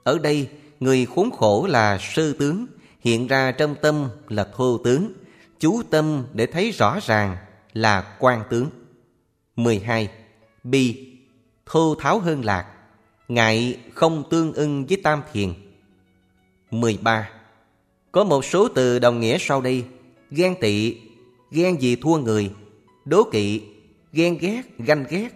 Ở 0.04 0.20
đây, 0.20 0.50
người 0.80 1.06
khốn 1.06 1.32
khổ 1.32 1.68
là 1.70 1.98
sư 1.98 2.34
tướng, 2.34 2.66
hiện 3.00 3.28
ra 3.28 3.52
trong 3.52 3.76
tâm 3.82 4.10
là 4.28 4.48
thô 4.56 4.78
tướng, 4.78 5.14
chú 5.60 5.82
tâm 5.90 6.24
để 6.34 6.46
thấy 6.46 6.72
rõ 6.72 7.00
ràng 7.02 7.38
là 7.74 8.16
quan 8.20 8.44
tướng. 8.50 8.70
12. 9.56 10.10
Bi 10.64 11.10
thô 11.66 11.96
tháo 11.96 12.20
hơn 12.20 12.46
lạc, 12.46 12.66
ngại 13.28 13.80
không 13.94 14.24
tương 14.30 14.54
ưng 14.54 14.86
với 14.86 14.98
tam 15.04 15.22
thiền. 15.34 15.54
13. 16.72 17.30
Có 18.12 18.24
một 18.24 18.46
số 18.46 18.68
từ 18.68 19.00
đồng 19.00 19.20
nghĩa 19.20 19.38
sau 19.40 19.62
đây, 19.62 19.84
ghen 20.32 20.56
tị, 20.62 20.98
ghen 21.52 21.78
vì 21.82 21.96
thua 21.96 22.18
người, 22.18 22.52
đố 23.06 23.24
kỵ, 23.32 23.62
ghen 24.14 24.38
ghét, 24.38 24.62
ganh 24.78 25.06
ghét, 25.10 25.30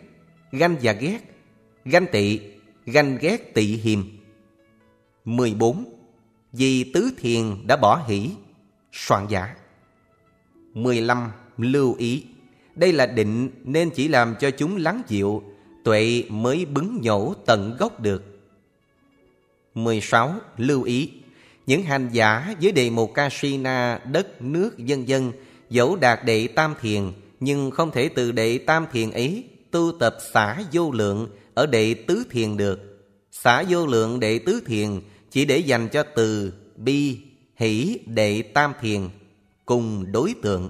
ganh 0.52 0.76
và 0.82 0.94
ghét, 0.94 1.20
ganh 1.86 2.06
tị, 2.12 2.40
ganh 2.86 3.18
ghét 3.22 3.54
tị 3.54 3.64
hiềm. 3.64 4.04
14. 5.26 5.86
Vì 6.52 6.84
tứ 6.84 7.12
thiền 7.18 7.68
đã 7.68 7.78
bỏ 7.78 8.04
hỷ, 8.08 8.30
soạn 8.92 9.28
giả. 9.30 9.56
15. 10.74 11.32
Lưu 11.58 11.96
ý. 11.98 12.24
Đây 12.76 12.94
là 12.94 13.06
định 13.06 13.50
nên 13.64 13.90
chỉ 13.90 14.08
làm 14.08 14.36
cho 14.40 14.52
chúng 14.52 14.78
lắng 14.78 15.02
dịu 15.08 15.44
tuệ 15.84 16.24
mới 16.30 16.66
bứng 16.66 17.02
nhổ 17.02 17.34
tận 17.46 17.76
gốc 17.80 18.00
được. 18.00 18.24
16. 19.74 20.34
Lưu 20.58 20.84
ý 20.84 21.12
Những 21.66 21.84
hành 21.84 22.10
giả 22.12 22.56
với 22.62 22.72
đề 22.72 22.90
mục 22.90 23.14
Kasina, 23.14 24.00
đất, 24.12 24.42
nước, 24.42 24.78
dân 24.78 25.08
dân 25.08 25.32
dẫu 25.70 25.96
đạt 25.96 26.26
đệ 26.26 26.48
tam 26.48 26.74
thiền 26.82 27.12
nhưng 27.40 27.72
không 27.72 27.92
thể 27.92 28.10
từ 28.10 28.32
đệ 28.32 28.58
tam 28.58 28.86
thiền 28.92 29.12
ấy 29.12 29.44
tu 29.72 29.92
tập 30.00 30.18
xả 30.34 30.62
vô 30.72 30.92
lượng 30.92 31.28
ở 31.54 31.66
đệ 31.66 31.94
tứ 31.94 32.24
thiền 32.30 32.58
được. 32.58 32.80
Xả 33.32 33.64
vô 33.70 33.88
lượng 33.88 34.20
đệ 34.20 34.40
tứ 34.40 34.64
thiền 34.66 34.90
chỉ 35.30 35.46
để 35.46 35.58
dành 35.58 35.88
cho 35.90 36.04
từ, 36.16 36.54
bi, 36.78 37.20
hỷ, 37.56 38.00
đệ 38.06 38.42
tam 38.42 38.74
thiền 38.82 39.02
cùng 39.66 40.12
đối 40.12 40.34
tượng. 40.42 40.70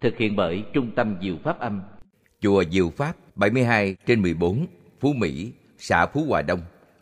Thực 0.00 0.16
hiện 0.18 0.36
bởi 0.36 0.62
Trung 0.72 0.90
tâm 0.96 1.16
Diệu 1.22 1.36
Pháp 1.44 1.58
Âm 1.60 1.82
Chùa 2.40 2.64
Diệu 2.70 2.90
Pháp 2.90 3.16
72 3.34 3.96
trên 4.06 4.22
14, 4.22 4.66
Phú 5.00 5.12
Mỹ, 5.12 5.52
xã 5.78 6.06
Phú 6.06 6.24
Hòa 6.28 6.42
Đông, 6.42 6.60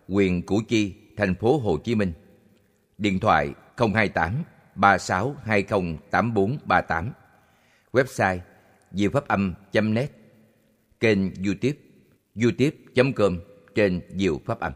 huyện 0.08 0.42
Củ 0.42 0.60
Chi, 0.68 0.94
thành 1.16 1.34
phố 1.34 1.58
Hồ 1.58 1.78
Chí 1.84 1.94
Minh. 1.94 2.12
Điện 2.98 3.20
thoại 3.20 3.54
028 3.76 4.44
3620 4.74 5.98
8438. 6.10 7.12
Website 7.92 8.38
diệu 8.92 9.10
pháp 9.10 9.28
âm.net. 9.28 10.10
Kênh 11.00 11.18
YouTube 11.44 11.78
youtube.com 12.34 13.38
trên 13.74 14.00
Diệu 14.16 14.40
Pháp 14.44 14.60
Âm. 14.60 14.72